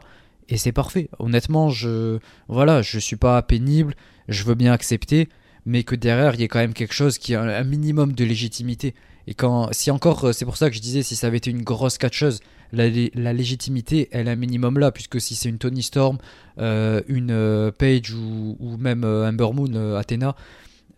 Et 0.49 0.57
c'est 0.57 0.72
parfait. 0.72 1.10
Honnêtement, 1.19 1.69
je 1.69 2.19
voilà, 2.48 2.81
je 2.81 2.99
suis 2.99 3.15
pas 3.18 3.41
pénible, 3.41 3.95
je 4.30 4.44
veux 4.44 4.56
bien 4.56 4.72
accepter, 4.72 5.30
mais 5.65 5.84
que 5.84 5.95
derrière, 5.95 6.35
il 6.35 6.41
y 6.41 6.44
ait 6.44 6.48
quand 6.48 6.60
même 6.60 6.73
quelque 6.73 6.94
chose 6.94 7.18
qui 7.18 7.35
a 7.35 7.41
un 7.41 7.64
minimum 7.64 8.14
de 8.14 8.23
légitimité. 8.23 8.94
Et 9.27 9.34
quand, 9.34 9.68
si 9.73 9.91
encore, 9.91 10.34
c'est 10.34 10.45
pour 10.45 10.56
ça 10.56 10.69
que 10.69 10.76
je 10.76 10.81
disais, 10.81 11.03
si 11.03 11.18
ça 11.18 11.27
avait 11.27 11.38
été 11.38 11.52
une 11.52 11.64
grosse 11.64 11.98
catcheuse, 11.98 12.39
la, 12.72 12.88
légitimité, 13.34 14.07
elle 14.11 14.27
est 14.27 14.31
un 14.31 14.35
minimum 14.35 14.80
là, 14.80 14.91
puisque 14.91 15.19
si 15.19 15.35
c'est 15.35 15.49
une 15.49 15.57
Tony 15.57 15.84
Storm, 15.84 16.18
euh, 16.60 17.02
une 17.07 17.31
euh, 17.31 17.72
Page 17.72 18.11
ou, 18.14 18.56
ou 18.60 18.77
même 18.77 19.03
euh, 19.03 19.27
Amber 19.27 19.49
Moon, 19.53 19.95
Athena, 19.95 20.35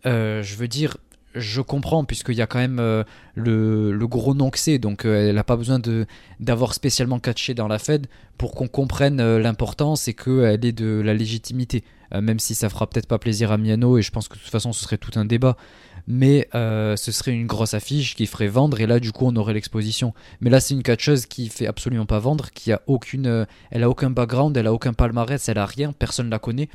je 0.06 0.56
veux 0.56 0.68
dire, 0.68 0.98
je 1.36 1.62
comprends, 1.62 2.06
puisqu'il 2.06 2.36
y 2.36 2.42
a 2.42 2.48
quand 2.48 2.60
même 2.60 2.80
euh, 2.80 3.04
le, 3.36 4.08
gros 4.08 4.34
nom 4.34 4.50
que 4.50 4.58
c'est, 4.58 4.80
donc 4.80 5.06
euh, 5.06 5.30
elle 5.30 5.36
n'a 5.36 5.44
pas 5.44 5.58
besoin 5.58 5.80
d'avoir 6.40 6.74
spécialement 6.74 7.20
catché 7.20 7.54
dans 7.54 7.68
la 7.68 7.80
Fed 7.80 8.08
pour 8.38 8.56
qu'on 8.56 8.68
comprenne 8.68 9.20
euh, 9.20 9.40
l'importance 9.40 10.08
et 10.08 10.14
qu'elle 10.14 10.66
ait 10.66 10.72
de 10.72 11.02
la 11.02 11.14
légitimité. 11.14 11.84
même 12.12 12.40
si 12.40 12.56
ça 12.56 12.70
fera 12.70 12.88
peut-être 12.88 13.08
pas 13.08 13.20
plaisir 13.20 13.52
à 13.52 13.58
Miano, 13.58 13.98
et 13.98 14.02
je 14.02 14.12
pense 14.12 14.28
que 14.28 14.36
de 14.36 14.40
toute 14.40 14.52
façon 14.52 14.74
ce 14.74 14.84
serait 14.84 14.98
tout 14.98 15.12
un 15.20 15.26
débat. 15.26 15.58
Mais 16.08 16.48
ce 16.54 17.12
serait 17.12 17.34
une 17.34 17.46
grosse 17.46 17.76
affiche 17.76 18.16
qui 18.16 18.26
ferait 18.26 18.48
vendre, 18.48 18.82
et 18.82 18.88
là 18.88 19.00
du 19.00 19.12
coup 19.12 19.26
on 19.28 19.36
aurait 19.36 19.54
l'exposition. 19.54 20.16
Mais 20.42 20.50
là 20.50 20.60
c'est 20.60 20.74
une 20.74 20.82
catcheuse 20.82 21.28
qui 21.28 21.50
fait 21.50 21.68
absolument 21.68 22.08
pas 22.08 22.18
vendre, 22.18 22.50
qui 22.50 22.72
a 22.72 22.82
aucune, 22.88 23.46
elle 23.70 23.84
a 23.84 23.90
aucun 23.90 24.10
background, 24.10 24.58
elle 24.58 24.66
a 24.66 24.74
aucun 24.74 24.94
palmarès, 24.94 25.48
elle 25.48 25.60
a 25.60 25.68
rien, 25.68 25.92
personne 25.92 26.32
la 26.32 26.40
connaît. 26.40 26.70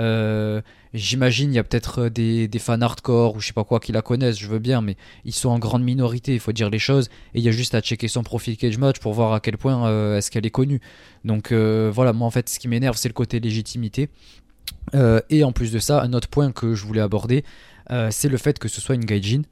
Euh, 0.00 0.60
j'imagine 0.92 1.52
il 1.52 1.56
y 1.56 1.58
a 1.58 1.64
peut-être 1.64 2.08
des, 2.08 2.48
fans 2.58 2.80
hardcore 2.80 3.36
ou 3.36 3.40
je 3.40 3.48
sais 3.48 3.52
pas 3.52 3.64
quoi 3.64 3.80
qui 3.80 3.92
la 3.92 4.02
connaissent, 4.02 4.38
je 4.38 4.48
veux 4.48 4.58
bien, 4.58 4.80
mais 4.80 4.96
ils 5.24 5.34
sont 5.34 5.50
en 5.50 5.58
grande 5.58 5.82
minorité, 5.82 6.34
il 6.34 6.40
faut 6.40 6.52
dire 6.52 6.70
les 6.70 6.78
choses. 6.78 7.08
Et 7.34 7.38
il 7.38 7.44
y 7.44 7.48
a 7.48 7.52
juste 7.52 7.74
à 7.74 7.80
checker 7.80 8.08
son 8.08 8.22
profil 8.22 8.56
Cage 8.56 8.78
Match 8.78 8.98
pour 8.98 9.12
voir 9.12 9.32
à 9.32 9.40
quel 9.40 9.58
point 9.58 9.86
euh, 9.88 10.18
est-ce 10.18 10.30
qu'elle 10.30 10.46
est 10.46 10.50
connue. 10.50 10.80
Donc 11.24 11.52
euh, 11.52 11.90
voilà, 11.92 12.12
moi 12.12 12.26
en 12.26 12.30
fait 12.30 12.48
ce 12.48 12.58
qui 12.58 12.68
m'énerve 12.68 12.96
c'est 12.96 13.08
le 13.08 13.14
côté 13.14 13.40
légitimité. 13.40 14.08
et 15.30 15.44
en 15.44 15.52
plus 15.52 15.72
de 15.72 15.78
ça, 15.78 16.02
un 16.02 16.12
autre 16.12 16.28
point 16.28 16.52
que 16.52 16.74
je 16.74 16.84
voulais 16.84 17.00
aborder, 17.00 17.44
c'est 18.10 18.28
le 18.28 18.36
fait 18.36 18.58
que 18.58 18.68
ce 18.68 18.80
soit 18.80 18.94
une 18.94 19.04
gaijin. 19.04 19.42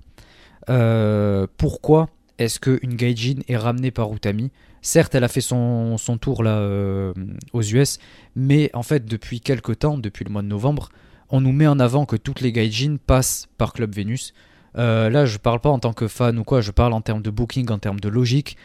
pourquoi 1.56 2.08
est-ce 2.38 2.58
qu'une 2.58 2.94
gaijin 2.94 3.40
est 3.48 3.56
ramenée 3.56 3.90
par 3.90 4.12
Utami? 4.12 4.50
Certes, 4.84 5.14
elle 5.14 5.22
a 5.22 5.28
fait 5.28 5.40
son, 5.40 5.96
tour 6.20 6.42
là 6.42 6.58
euh, 6.58 7.14
aux 7.52 7.62
US, 7.62 7.98
mais 8.34 8.68
en 8.74 8.82
fait, 8.82 9.04
depuis 9.04 9.40
quelques 9.40 9.78
temps, 9.78 9.96
depuis 9.96 10.24
le 10.24 10.30
mois 10.30 10.42
de 10.42 10.48
novembre, 10.48 10.90
on 11.30 11.40
nous 11.40 11.52
met 11.52 11.68
en 11.68 11.78
avant 11.78 12.04
que 12.04 12.16
toutes 12.16 12.40
les 12.40 12.52
gaijin 12.52 12.96
passent 13.06 13.46
par 13.58 13.72
Club 13.72 13.94
Venus. 13.94 14.34
Euh, 14.76 15.08
là, 15.08 15.24
je 15.24 15.38
parle 15.38 15.60
pas 15.60 15.70
en 15.70 15.78
tant 15.78 15.92
que 15.92 16.08
fan 16.08 16.36
ou 16.36 16.42
quoi, 16.42 16.60
je 16.60 16.72
parle 16.72 16.92
en 16.94 17.00
termes 17.00 17.22
de 17.22 17.30
booking, 17.30 17.70
en 17.70 17.78
termes 17.78 18.00
de 18.00 18.08
logique. 18.08 18.56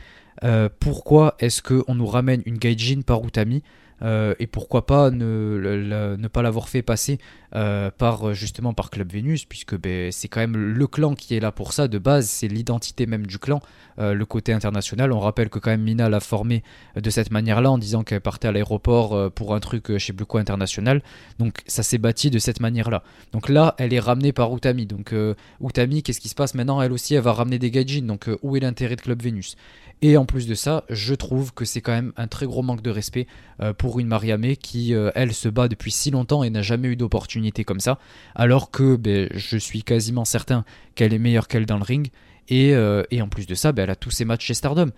Euh, 0.44 0.70
pourquoi 0.80 1.36
est-ce 1.40 1.62
qu'on 1.62 1.94
nous 1.94 2.08
ramène 2.08 2.42
une 2.48 2.58
gaijin 2.58 3.02
par 3.02 3.24
Utami 3.24 3.62
euh, 4.02 4.36
et 4.40 4.48
pourquoi 4.48 4.86
pas 4.86 5.10
ne, 5.10 6.16
ne 6.18 6.28
pas 6.28 6.42
l'avoir 6.42 6.70
fait 6.70 6.82
passer 6.82 7.20
euh, 7.56 7.90
par 7.98 8.34
justement 8.34 8.74
par 8.74 8.90
Club 8.90 9.12
Vénus 9.12 9.46
puisque 9.46 9.76
ben, 9.78 10.12
c'est 10.12 10.28
quand 10.28 10.42
même 10.42 10.56
le 10.56 10.88
clan 10.88 11.16
qui 11.16 11.36
est 11.36 11.40
là 11.40 11.52
pour 11.52 11.74
ça 11.74 11.88
de 11.88 11.98
base 11.98 12.28
c'est 12.28 12.48
l'identité 12.48 13.06
même 13.06 13.26
du 13.26 13.40
clan. 13.40 13.62
Euh, 14.00 14.14
le 14.14 14.26
côté 14.26 14.54
international 14.54 15.12
on 15.12 15.20
rappelle 15.20 15.50
que 15.50 15.58
quand 15.58 15.72
même 15.72 15.82
Mina 15.82 16.10
l'a 16.10 16.20
formé 16.20 16.64
de 16.96 17.10
cette 17.10 17.32
manière 17.32 17.62
là 17.62 17.72
en 17.72 17.78
disant 17.78 18.04
qu'elle 18.04 18.22
partait 18.22 18.50
à 18.50 18.52
l'aéroport 18.52 19.32
pour 19.32 19.56
un 19.56 19.60
truc 19.60 19.86
je 19.90 19.98
sais 19.98 20.14
plus 20.14 20.26
quoi 20.26 20.42
international. 20.42 21.02
Donc 21.40 21.62
ça 21.66 21.84
s'est 21.84 21.98
bâti 21.98 22.30
de 22.30 22.40
cette 22.40 22.60
manière 22.60 22.90
là 22.90 23.04
donc 23.32 23.50
là 23.50 23.76
elle 23.80 23.94
est 23.94 24.00
ramenée 24.00 24.34
par 24.34 24.56
Utami 24.56 24.86
donc 24.86 25.16
Utami 25.62 26.04
qu'est-ce 26.04 26.20
qui 26.20 26.30
se 26.30 26.36
passe 26.36 26.54
maintenant? 26.54 26.82
Elle 26.82 26.92
aussi 26.92 27.16
elle 27.16 27.22
va 27.22 27.34
ramener 27.34 27.58
des 27.58 27.72
gaijin 27.72 28.04
donc 28.04 28.30
où 28.44 28.56
est 28.56 28.60
l'intérêt 28.60 28.96
de 28.96 29.02
Club 29.02 29.22
Vénus? 29.22 29.56
Et 30.02 30.16
en 30.16 30.26
plus 30.26 30.48
de 30.48 30.54
ça, 30.54 30.84
je 30.90 31.16
trouve 31.16 31.54
que 31.54 31.66
c'est 31.66 31.82
quand 31.82 31.92
même 31.92 32.14
un 32.18 32.28
très 32.28 32.46
gros 32.46 32.62
manque 32.62 32.84
de 32.84 32.92
respect 32.92 33.26
euh, 33.62 33.74
pour 33.88 34.02
une 34.02 34.08
Mariamé 34.08 34.58
qui, 34.58 34.94
euh, 34.94 35.12
elle, 35.16 35.34
se 35.34 35.48
bat 35.48 35.70
depuis 35.70 35.92
si 35.92 36.12
longtemps 36.12 36.44
et 36.44 36.50
n'a 36.50 36.62
jamais 36.62 36.90
eu 36.90 36.98
d'opportunité 36.98 37.64
comme 37.64 37.80
ça, 37.80 38.00
alors 38.36 38.70
que 38.70 38.98
ben, 38.98 39.30
je 39.34 39.56
suis 39.56 39.82
quasiment 39.82 40.26
certain 40.26 40.66
qu'elle 40.96 41.14
est 41.14 41.20
meilleure 41.20 41.48
qu'elle 41.48 41.66
dans 41.66 41.78
le 41.78 41.84
ring. 41.84 42.10
Et, 42.50 42.76
euh, 42.76 43.04
en 43.22 43.30
plus 43.30 43.48
de 43.48 43.56
ça, 43.56 43.72
ben, 43.72 43.84
elle 43.84 43.90
a 43.90 43.96
tous 43.96 44.12
ses 44.12 44.26
matchs 44.26 44.46
chez 44.46 44.56
Stardom. 44.56 44.90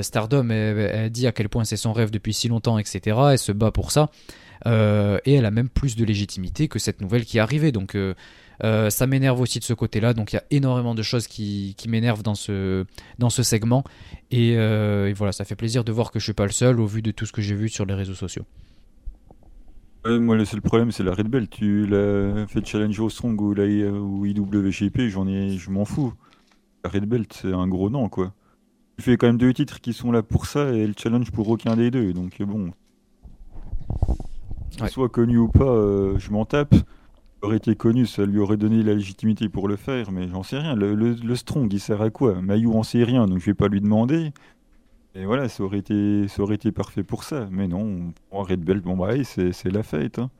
Stardom, 0.00 0.50
elle, 0.50 1.10
dit 1.10 1.28
à 1.28 1.32
quel 1.32 1.48
point 1.48 1.62
c'est 1.62 1.76
son 1.76 1.92
rêve 1.92 2.10
depuis 2.10 2.34
si 2.34 2.48
longtemps, 2.48 2.78
etc. 2.78 3.16
Elle 3.30 3.38
se 3.38 3.52
bat 3.52 3.70
pour 3.70 3.92
ça. 3.92 4.10
et 4.66 5.34
elle 5.34 5.46
a 5.46 5.52
même 5.52 5.68
plus 5.68 5.94
de 5.94 6.04
légitimité 6.04 6.66
que 6.66 6.80
cette 6.80 7.00
nouvelle 7.00 7.24
qui 7.24 7.38
est 7.38 7.40
arrivée. 7.40 7.70
Donc 7.70 7.96
euh, 8.64 8.90
ça 8.90 9.06
m'énerve 9.06 9.40
aussi 9.40 9.58
de 9.58 9.64
ce 9.64 9.74
côté-là, 9.74 10.14
donc 10.14 10.32
il 10.32 10.36
y 10.36 10.38
a 10.38 10.44
énormément 10.50 10.94
de 10.94 11.02
choses 11.02 11.26
qui, 11.26 11.74
m'énervent 11.88 12.22
dans 12.22 12.34
ce, 12.34 12.84
dans 13.18 13.30
ce 13.30 13.42
segment. 13.42 13.84
Euh, 14.32 15.06
et, 15.06 15.12
voilà, 15.12 15.32
ça 15.32 15.44
fait 15.44 15.56
plaisir 15.56 15.84
de 15.84 15.92
voir 15.92 16.10
que 16.10 16.18
je 16.18 16.24
suis 16.24 16.32
pas 16.32 16.46
le 16.46 16.52
seul 16.52 16.80
au 16.80 16.86
vu 16.86 17.02
de 17.02 17.10
tout 17.10 17.26
ce 17.26 17.32
que 17.32 17.42
j'ai 17.42 17.54
vu 17.54 17.68
sur 17.68 17.84
les 17.84 17.94
réseaux 17.94 18.14
sociaux. 18.14 18.44
moi, 20.06 20.36
le 20.36 20.44
seul 20.44 20.60
problème, 20.60 20.92
c'est 20.92 21.02
la 21.02 21.14
Red 21.14 21.28
Belt. 21.28 21.50
Tu 21.50 21.86
l'as 21.86 22.46
fait 22.46 22.64
challenge 22.64 22.98
au 23.00 23.10
Strong 23.10 23.40
ou, 23.40 23.54
la, 23.54 23.64
ou 23.64 24.26
IWGP, 24.26 25.08
j'en 25.08 25.26
ai, 25.26 25.56
je 25.58 25.70
m'en 25.70 25.84
fous. 25.84 26.12
La 26.84 26.90
Red 26.90 27.06
Belt, 27.06 27.32
c'est 27.32 27.52
un 27.52 27.66
gros 27.68 27.90
nom, 27.90 28.08
quoi. 28.08 28.32
Tu 28.96 29.04
fais 29.04 29.16
quand 29.16 29.26
même 29.26 29.38
deux 29.38 29.52
titres 29.52 29.80
qui 29.80 29.92
sont 29.92 30.12
là 30.12 30.22
pour 30.22 30.46
ça 30.46 30.72
et 30.72 30.86
le 30.86 30.94
challenge 30.96 31.30
pour 31.30 31.48
aucun 31.48 31.76
des 31.76 31.90
deux. 31.90 32.12
Donc 32.12 32.40
bon. 32.42 32.72
Soit 34.88 35.08
connu 35.08 35.38
ou 35.38 35.48
pas, 35.48 35.64
euh, 35.64 36.18
je 36.18 36.30
m'en 36.30 36.44
tape 36.44 36.74
aurait 37.42 37.56
été 37.56 37.74
connu, 37.74 38.06
ça 38.06 38.24
lui 38.24 38.38
aurait 38.38 38.56
donné 38.56 38.82
la 38.82 38.94
légitimité 38.94 39.48
pour 39.48 39.68
le 39.68 39.76
faire, 39.76 40.12
mais 40.12 40.28
j'en 40.28 40.42
sais 40.42 40.58
rien. 40.58 40.74
Le, 40.74 41.34
Strong, 41.34 41.72
il 41.72 41.80
sert 41.80 42.00
à 42.00 42.10
quoi? 42.10 42.40
Mayu 42.40 42.68
en 42.68 42.82
sait 42.82 43.04
rien, 43.04 43.26
donc 43.26 43.40
je 43.40 43.46
vais 43.46 43.54
pas 43.54 43.68
lui 43.68 43.80
demander. 43.80 44.32
Et 45.14 45.26
voilà, 45.26 45.48
ça 45.48 45.62
aurait 45.62 45.78
été, 45.78 46.26
ça 46.28 46.42
aurait 46.42 46.54
été 46.54 46.72
parfait 46.72 47.02
pour 47.02 47.24
ça. 47.24 47.48
Mais 47.50 47.68
non, 47.68 48.12
Red 48.30 48.60
Belt, 48.60 48.82
bon 48.82 48.96
bah 48.96 49.12
c'est 49.24 49.72
la 49.72 49.82
fête. 49.82 50.18
Hein. 50.18 50.30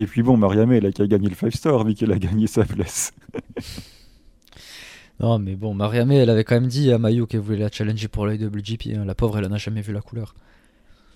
Et 0.00 0.06
puis 0.06 0.22
bon, 0.22 0.36
Mariamé, 0.36 0.76
elle 0.76 0.86
a 0.86 0.92
qu'à 0.92 1.06
gagner 1.06 1.28
le 1.28 1.34
5 1.34 1.52
star 1.52 1.84
vu 1.84 1.94
qu'elle 1.94 2.12
a 2.12 2.18
gagné 2.18 2.46
sa 2.46 2.64
place. 2.64 3.12
non, 5.20 5.38
mais 5.40 5.56
bon, 5.56 5.74
Mariamé, 5.74 6.16
elle 6.16 6.30
avait 6.30 6.44
quand 6.44 6.54
même 6.54 6.68
dit 6.68 6.92
à 6.92 6.98
Mayu 6.98 7.26
qu'elle 7.26 7.40
voulait 7.40 7.58
la 7.58 7.70
challenger 7.70 8.06
pour 8.06 8.26
l'IWGP. 8.26 8.96
Hein. 8.96 9.04
La 9.04 9.16
pauvre, 9.16 9.38
elle 9.38 9.46
en 9.46 9.52
a 9.52 9.58
jamais 9.58 9.80
vu 9.80 9.92
la 9.92 10.00
couleur. 10.00 10.34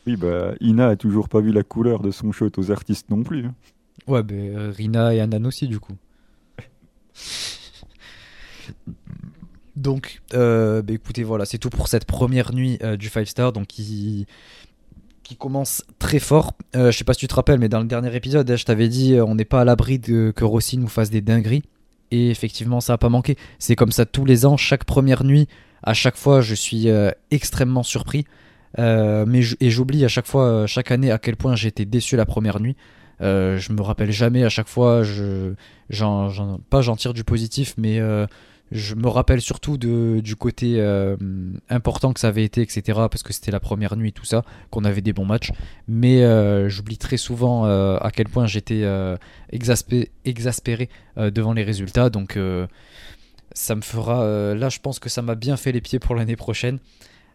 Oui, 0.07 0.17
bah, 0.17 0.55
Ina 0.61 0.89
a 0.89 0.97
toujours 0.97 1.29
pas 1.29 1.41
vu 1.41 1.53
la 1.53 1.63
couleur 1.63 2.01
de 2.01 2.11
son 2.11 2.33
shot 2.33 2.51
aux 2.57 2.73
artistes 2.73 3.09
non 3.11 3.23
plus. 3.23 3.47
Ouais, 4.07 4.23
ben 4.23 4.57
euh, 4.57 4.73
Rina 4.77 5.15
et 5.15 5.21
Anan 5.21 5.47
aussi, 5.47 5.69
du 5.69 5.79
coup. 5.79 5.95
Donc, 9.77 10.21
euh, 10.35 10.83
bah, 10.83 10.93
écoutez, 10.93 11.23
voilà, 11.23 11.45
c'est 11.45 11.59
tout 11.59 11.71
pour 11.71 11.89
cette 11.89 12.05
première 12.05 12.53
nuit 12.53 12.79
euh, 12.83 12.97
du 12.97 13.09
5 13.09 13.27
Star, 13.27 13.53
donc 13.53 13.69
qui, 13.69 14.27
qui 15.23 15.37
commence 15.37 15.85
très 15.99 16.19
fort. 16.19 16.53
je 16.75 16.91
sais 16.91 17.05
pas 17.05 17.15
si 17.15 17.21
tu 17.21 17.29
te 17.29 17.35
rappelles, 17.35 17.59
mais 17.59 17.69
dans 17.69 17.81
le 17.81 17.87
dernier 17.87 18.15
épisode, 18.15 18.55
je 18.55 18.65
t'avais 18.65 18.89
dit, 18.89 19.19
on 19.21 19.35
n'est 19.35 19.45
pas 19.45 19.63
à 19.63 19.65
l'abri 19.65 19.99
de 19.99 20.33
que 20.35 20.45
Rossi 20.45 20.79
nous 20.79 20.89
fasse 20.89 21.11
des 21.11 21.21
dingueries. 21.21 21.63
Et 22.11 22.29
effectivement, 22.29 22.81
ça 22.81 22.95
a 22.95 22.99
pas 22.99 23.09
manqué. 23.09 23.37
C'est 23.59 23.77
comme 23.77 23.93
ça 23.93 24.05
tous 24.05 24.27
les 24.27 24.45
ans, 24.45 24.59
chaque 24.59 24.85
première 24.85 25.25
nuit, 25.25 25.49
à 25.83 25.95
chaque 25.95 26.17
fois, 26.17 26.43
je 26.43 26.55
suis 26.55 26.89
extrêmement 27.31 27.83
surpris. 27.83 28.27
mais 28.77 29.41
et 29.61 29.71
j'oublie 29.71 30.05
à 30.05 30.09
chaque 30.09 30.27
fois, 30.27 30.67
chaque 30.67 30.91
année, 30.91 31.11
à 31.11 31.19
quel 31.19 31.37
point 31.37 31.57
j'étais 31.57 31.87
déçu 31.87 32.17
la 32.17 32.27
première 32.27 32.61
nuit. 32.61 32.77
Euh, 33.23 33.57
je 33.59 33.73
me 33.73 33.81
rappelle 33.83 34.11
jamais 34.11 34.45
à 34.45 34.49
chaque 34.49 34.69
fois, 34.69 35.03
pas 36.71 36.81
j'en 36.81 36.97
tire 36.97 37.15
du 37.15 37.25
positif, 37.25 37.75
mais 37.79 38.01
euh, 38.01 38.27
je 38.73 38.95
me 38.95 39.07
rappelle 39.09 39.41
surtout 39.41 39.77
du 39.77 40.37
côté 40.37 40.81
euh, 40.81 41.17
important 41.69 42.13
que 42.13 42.21
ça 42.21 42.29
avait 42.29 42.45
été, 42.45 42.63
etc. 42.63 42.83
Parce 43.11 43.23
que 43.23 43.33
c'était 43.33 43.53
la 43.53 43.61
première 43.61 43.97
nuit, 43.97 44.13
tout 44.13 44.25
ça, 44.25 44.45
qu'on 44.71 44.85
avait 44.85 45.03
des 45.03 45.13
bons 45.13 45.27
matchs. 45.27 45.53
Mais 45.87 46.23
j'oublie 46.69 46.99
très 46.99 47.17
souvent 47.17 47.65
à 47.65 48.11
quel 48.11 48.29
point 48.29 48.47
j'étais 48.47 48.85
exaspéré 49.51 50.89
devant 51.17 51.53
les 51.53 51.63
résultats. 51.63 52.11
Donc 52.11 52.39
ça 53.55 53.75
me 53.75 53.83
fera. 53.83 54.55
là, 54.55 54.69
je 54.69 54.79
pense 54.81 54.99
que 54.99 55.09
ça 55.09 55.23
m'a 55.23 55.35
bien 55.35 55.57
fait 55.57 55.73
les 55.73 55.81
pieds 55.81 55.99
pour 55.99 56.15
l'année 56.15 56.37
prochaine. 56.37 56.79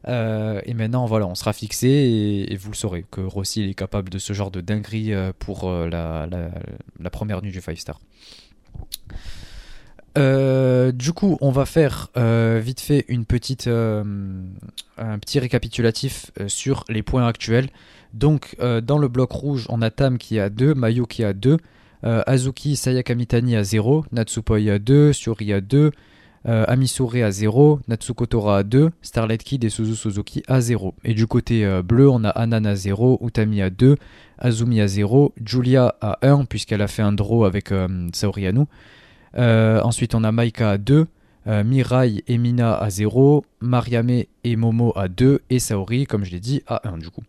Euh, 0.07 0.61
et 0.65 0.73
maintenant, 0.73 1.05
voilà, 1.05 1.27
on 1.27 1.35
sera 1.35 1.53
fixé 1.53 2.47
et, 2.49 2.55
vous 2.55 2.71
le 2.71 2.75
saurez 2.75 3.05
que 3.09 3.21
Rossi 3.21 3.63
est 3.63 3.73
capable 3.73 4.09
de 4.09 4.19
ce 4.19 4.33
genre 4.33 4.51
de 4.51 4.61
dinguerie 4.61 5.13
euh, 5.13 5.31
pour 5.37 5.69
euh, 5.69 5.89
la, 5.89 7.09
première 7.09 7.41
nuit 7.41 7.51
du 7.51 7.61
5 7.61 7.77
Star. 7.77 7.99
du 10.15 11.13
coup, 11.13 11.37
on 11.41 11.51
va 11.51 11.65
faire 11.65 12.09
vite 12.15 12.79
fait 12.79 13.05
un 13.09 13.23
petit 15.19 15.39
récapitulatif 15.39 16.31
sur 16.47 16.83
les 16.89 17.03
points 17.03 17.27
actuels. 17.27 17.69
Donc, 18.13 18.55
dans 18.59 18.97
le 18.97 19.07
bloc 19.07 19.31
rouge, 19.31 19.65
on 19.69 19.81
a 19.81 19.89
Tam 19.89 20.17
qui 20.17 20.39
a 20.39 20.49
2, 20.49 20.73
Mayu 20.73 21.05
qui 21.07 21.23
a 21.23 21.33
2, 21.33 21.57
Azuki 22.03 22.75
Sayaka 22.75 23.15
Mitani 23.15 23.55
à 23.55 23.63
0, 23.63 24.05
Natsupoi 24.11 24.69
à 24.69 24.79
2, 24.79 25.13
Suri 25.13 25.53
à 25.53 25.61
2, 25.61 25.91
euh, 26.47 26.63
Amisure 26.67 27.15
à 27.23 27.31
0, 27.31 27.81
Natsukotora 27.87 28.59
à 28.59 28.63
2, 28.63 28.91
Starlight 29.01 29.43
Kid 29.43 29.63
et 29.63 29.69
Suzu 29.69 29.95
Suzuki 29.95 30.43
à 30.47 30.61
0. 30.61 30.95
Et 31.03 31.13
du 31.13 31.27
côté 31.27 31.65
euh, 31.65 31.81
bleu, 31.81 32.09
on 32.09 32.23
a 32.23 32.29
Anan 32.29 32.65
à 32.65 32.75
0, 32.75 33.19
Utami 33.21 33.61
à 33.61 33.69
2, 33.69 33.97
Azumi 34.37 34.79
à 34.79 34.87
0, 34.87 35.33
Julia 35.45 35.95
à 35.99 36.19
1, 36.21 36.45
puisqu'elle 36.45 36.81
a 36.81 36.87
fait 36.87 37.01
un 37.01 37.11
draw 37.11 37.45
avec 37.45 37.71
euh, 37.71 38.07
Saori 38.13 38.47
Anu. 38.47 38.65
ensuite, 39.35 40.15
on 40.15 40.23
a 40.23 40.31
Maika 40.31 40.71
à 40.71 40.77
2, 40.77 41.07
Mirai 41.63 42.23
et 42.27 42.37
Mina 42.37 42.75
à 42.75 42.89
0, 42.89 43.45
Mariame 43.61 44.23
et 44.43 44.55
Momo 44.55 44.93
à 44.95 45.07
2, 45.07 45.41
et 45.49 45.59
Saori, 45.59 46.05
comme 46.05 46.23
je 46.23 46.31
l'ai 46.31 46.39
dit, 46.39 46.61
à 46.67 46.87
1 46.87 46.97
du 46.97 47.09
coup. 47.09 47.23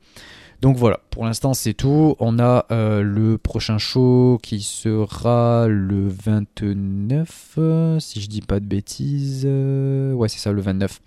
Donc 0.60 0.76
voilà, 0.76 1.00
pour 1.10 1.24
l'instant 1.24 1.54
c'est 1.54 1.74
tout. 1.74 2.16
On 2.18 2.40
a 2.40 2.66
euh, 2.72 3.02
le 3.02 3.38
prochain 3.38 3.78
show 3.78 4.40
qui 4.42 4.60
sera 4.60 5.68
le 5.68 6.08
29, 6.08 7.54
euh, 7.58 8.00
si 8.00 8.20
je 8.20 8.28
dis 8.28 8.40
pas 8.40 8.58
de 8.58 8.66
bêtises. 8.66 9.44
Euh, 9.46 10.12
ouais, 10.14 10.28
c'est 10.28 10.40
ça, 10.40 10.50
le 10.50 10.60
29. 10.60 11.00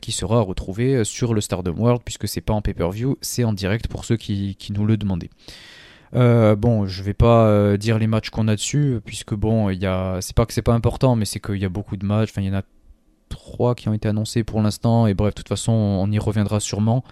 qui 0.00 0.12
sera 0.12 0.40
retrouvé 0.40 1.04
sur 1.04 1.34
le 1.34 1.42
Stardom 1.42 1.74
World, 1.76 2.00
puisque 2.02 2.26
c'est 2.26 2.40
pas 2.40 2.54
en 2.54 2.62
pay-per-view, 2.62 3.18
c'est 3.20 3.44
en 3.44 3.52
direct 3.52 3.88
pour 3.88 4.06
ceux 4.06 4.16
qui, 4.16 4.56
nous 4.70 4.86
le 4.86 4.96
demandaient. 4.96 5.30
Bon, 6.12 6.86
je 6.86 7.02
vais 7.02 7.14
pas 7.14 7.76
dire 7.76 7.98
les 7.98 8.06
matchs 8.06 8.30
qu'on 8.30 8.48
a 8.48 8.56
dessus, 8.56 9.00
puisque 9.04 9.34
bon, 9.34 9.70
c'est 10.20 10.34
pas 10.34 10.46
que 10.46 10.54
c'est 10.54 10.62
pas 10.62 10.74
important, 10.74 11.16
mais 11.16 11.26
c'est 11.26 11.40
qu'il 11.40 11.58
y 11.58 11.66
a 11.66 11.70
beaucoup 11.70 11.98
de 11.98 12.06
matchs. 12.06 12.30
Enfin, 12.30 12.40
il 12.40 12.48
y 12.48 12.50
en 12.50 12.58
a 12.58 12.62
trois 13.28 13.74
qui 13.74 13.88
ont 13.88 13.94
été 13.94 14.08
annoncés 14.08 14.42
pour 14.42 14.60
l'instant, 14.62 15.06
et 15.06 15.12
bref, 15.12 15.34
de 15.34 15.36
toute 15.36 15.48
façon, 15.48 15.72
on 15.72 16.10
y 16.10 16.18
reviendra 16.18 16.60
sûrement 16.60 17.04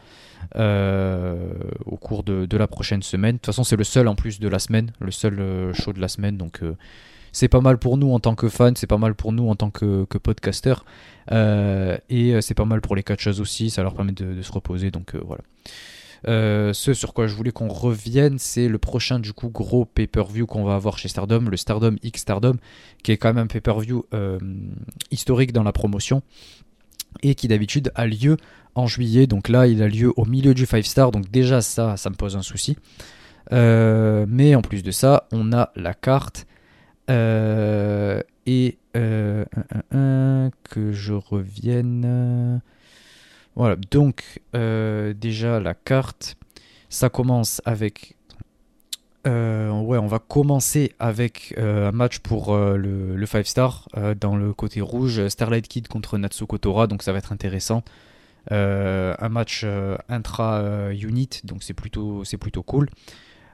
euh, 0.56 1.52
au 1.86 1.97
cours 1.97 2.23
de, 2.23 2.56
la 2.56 2.66
prochaine 2.66 3.02
semaine. 3.02 3.32
De 3.32 3.39
toute 3.39 3.47
façon, 3.47 3.65
c'est 3.65 3.77
le 3.77 3.85
seul 3.85 4.09
en 4.09 4.15
plus 4.15 4.40
de 4.40 4.48
la 4.48 4.59
semaine, 4.59 4.93
le 5.01 5.10
seul 5.10 5.73
show 5.74 5.93
de 5.93 6.01
la 6.01 6.09
semaine, 6.09 6.36
donc 6.36 6.60
c'est 7.32 7.48
pas 7.48 7.60
mal 7.60 7.78
pour 7.78 7.97
nous 7.97 8.12
en 8.12 8.20
tant 8.20 8.35
que 8.35 8.48
fans, 8.48 8.73
c'est 8.74 8.86
pas 8.86 8.98
mal 8.98 9.15
pour 9.15 9.32
nous 9.32 9.48
en 9.48 9.55
tant 9.55 9.70
que, 9.70 10.05
que 10.05 10.19
podcasters, 10.19 10.85
et 11.31 12.40
c'est 12.40 12.55
pas 12.55 12.65
mal 12.65 12.81
pour 12.81 12.97
les 12.97 13.02
catchers 13.02 13.40
aussi, 13.40 13.70
ça 13.70 13.82
leur 13.82 13.94
permet 13.94 14.12
de, 14.12 14.43
se 14.43 14.52
reposer, 14.52 14.90
donc 14.90 15.15
voilà. 15.15 15.43
Euh, 16.27 16.73
ce 16.73 16.94
sur 16.94 17.15
quoi 17.15 17.27
je 17.27 17.35
voulais 17.35 17.52
qu'on 17.52 17.69
revienne, 17.69 18.39
c'est 18.39 18.69
le 18.69 18.78
prochain 18.78 19.20
du 19.20 19.32
coup 19.32 19.51
gros 19.51 19.85
pay-per-view 19.85 20.47
qu'on 20.47 20.65
va 20.65 20.74
avoir 20.74 20.98
chez 20.98 21.09
Stardom, 21.09 21.43
le 21.48 21.56
Stardom 21.56 21.97
X 22.02 22.23
Stardom, 22.23 22.56
qui 23.02 23.12
est 23.12 23.16
quand 23.16 23.28
même 23.28 23.44
un 23.44 23.47
pay-per-view 23.47 24.05
euh, 24.15 24.39
historique 25.10 25.52
dans 25.52 25.62
la 25.62 25.73
promotion 25.73 26.23
et 27.22 27.35
qui 27.35 27.48
d'habitude 27.48 27.90
a 27.94 28.06
lieu 28.06 28.36
en 28.74 28.86
juillet. 28.86 29.26
Donc 29.26 29.48
là, 29.48 29.66
il 29.66 29.82
a 29.82 29.89
lieu 29.89 30.12
au 30.16 30.24
milieu 30.24 30.55
du 30.55 30.66
5 30.66 30.85
star, 30.85 31.10
donc 31.10 31.30
déjà 31.30 31.60
ça, 31.60 31.97
ça 31.97 32.10
me 32.10 32.14
pose 32.14 32.36
un 32.36 32.43
souci. 32.43 32.76
Euh, 33.52 34.26
mais 34.28 34.55
en 34.55 34.62
plus 34.62 34.82
de 34.82 34.90
ça, 34.90 35.26
on 35.32 35.52
a 35.52 35.70
la 35.74 35.94
carte 35.94 36.47
et 37.09 38.78
que 38.94 40.93
je 40.93 41.12
revienne. 41.14 42.60
Voilà, 43.59 43.74
donc 43.90 44.40
euh, 44.55 45.12
déjà 45.14 45.59
la 45.59 45.74
carte, 45.74 46.36
ça 46.89 47.09
commence 47.09 47.60
avec... 47.64 48.14
Euh, 49.28 49.68
on 49.68 50.06
va 50.06 50.18
commencer 50.18 50.92
avec 50.98 51.55
euh, 51.59 51.88
un 51.88 51.92
match 51.92 52.20
pour 52.20 52.56
le, 52.56 53.14
le 53.16 53.26
5 53.26 53.46
star 53.46 53.88
dans 54.20 54.36
le 54.36 54.55
côté 54.55 54.80
rouge, 54.80 55.28
Starlight 55.28 55.68
Kid 55.68 55.88
contre 55.88 56.18
Natsuko 56.18 56.59
Tora, 56.59 56.86
donc 56.86 57.02
ça 57.02 57.12
va 57.12 57.18
être 57.18 57.32
intéressant. 57.32 57.82
un 58.50 59.28
match 59.28 59.66
intra-unit, 60.09 61.42
donc 61.44 61.62
c'est 61.62 61.74
plutôt, 61.74 62.22
plutôt 62.40 62.62
cool. 62.62 62.88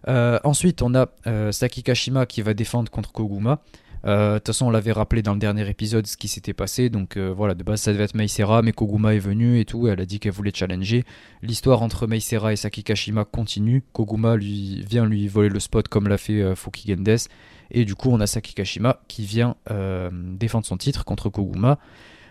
ensuite, 0.07 0.83
on 0.83 0.95
a 0.95 1.09
Saki 1.53 1.83
Kashima 1.83 2.27
qui 2.27 2.43
va 2.43 2.55
défendre 2.55 2.91
contre 2.91 3.13
Koguma. 3.13 3.61
Euh, 4.07 4.35
de 4.35 4.39
toute 4.39 4.49
façon, 4.49 4.67
on 4.67 4.71
l'avait 4.71 4.93
rappelé 4.93 5.23
dans 5.23 5.33
le 5.33 5.39
dernier 5.39 5.69
épisode 5.69 6.07
ce 6.07 6.17
qui 6.17 6.29
s'était 6.29 6.53
passé. 6.53 6.91
Donc 6.91 7.17
euh, 7.17 7.33
voilà, 7.35 7.55
de 7.55 7.63
base, 7.63 7.81
ça 7.81 7.93
devait 7.93 8.05
être 8.05 8.15
Meisera, 8.15 8.63
mais 8.63 8.73
Koguma 8.73 9.15
est 9.15 9.19
venue 9.19 9.59
et 9.61 9.65
tout. 9.65 9.89
Elle 9.89 10.01
a 10.01 10.07
dit 10.07 10.21
qu'elle 10.21 10.33
voulait 10.33 10.53
challenger. 10.55 11.05
L'histoire 11.43 11.83
entre 11.83 12.07
Meisera 12.07 12.53
et 12.53 12.57
Saki 12.57 12.85
Kashima 12.85 13.25
continue. 13.25 13.83
Koguma 13.93 14.37
lui 14.37 14.85
vient 14.89 15.07
lui 15.07 15.27
voler 15.29 15.49
le 15.49 15.61
spot 15.61 15.89
comme 15.89 16.09
l'a 16.09 16.19
fait 16.19 16.43
euh, 16.43 16.55
Fuki 16.55 16.89
Gendes. 16.89 17.29
Et 17.71 17.85
du 17.85 17.95
coup, 17.95 18.11
on 18.11 18.21
a 18.21 18.27
Saki 18.27 18.55
Kashima 18.55 19.01
qui 19.09 19.25
vient 19.25 19.57
défendre 20.13 20.67
son 20.67 20.77
titre 20.77 21.05
contre 21.05 21.31
Koguma. 21.31 21.79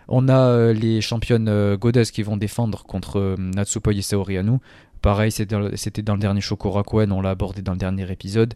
On 0.08 0.30
a 0.30 0.72
les 0.74 1.02
championnes 1.02 1.76
Goddess 1.76 2.12
qui 2.12 2.22
vont 2.22 2.38
défendre 2.38 2.84
contre 2.84 3.36
Natsupoi 3.40 3.94
et. 3.94 4.62
Pareil, 5.02 5.32
c'était 5.32 6.02
dans 6.02 6.14
le 6.14 6.20
dernier 6.22 6.40
Shokorakuen, 6.40 7.12
on 7.12 7.22
l'a 7.22 7.32
abordé 7.32 7.62
dans 7.62 7.74
le 7.74 7.78
dernier 7.78 8.10
épisode. 8.10 8.54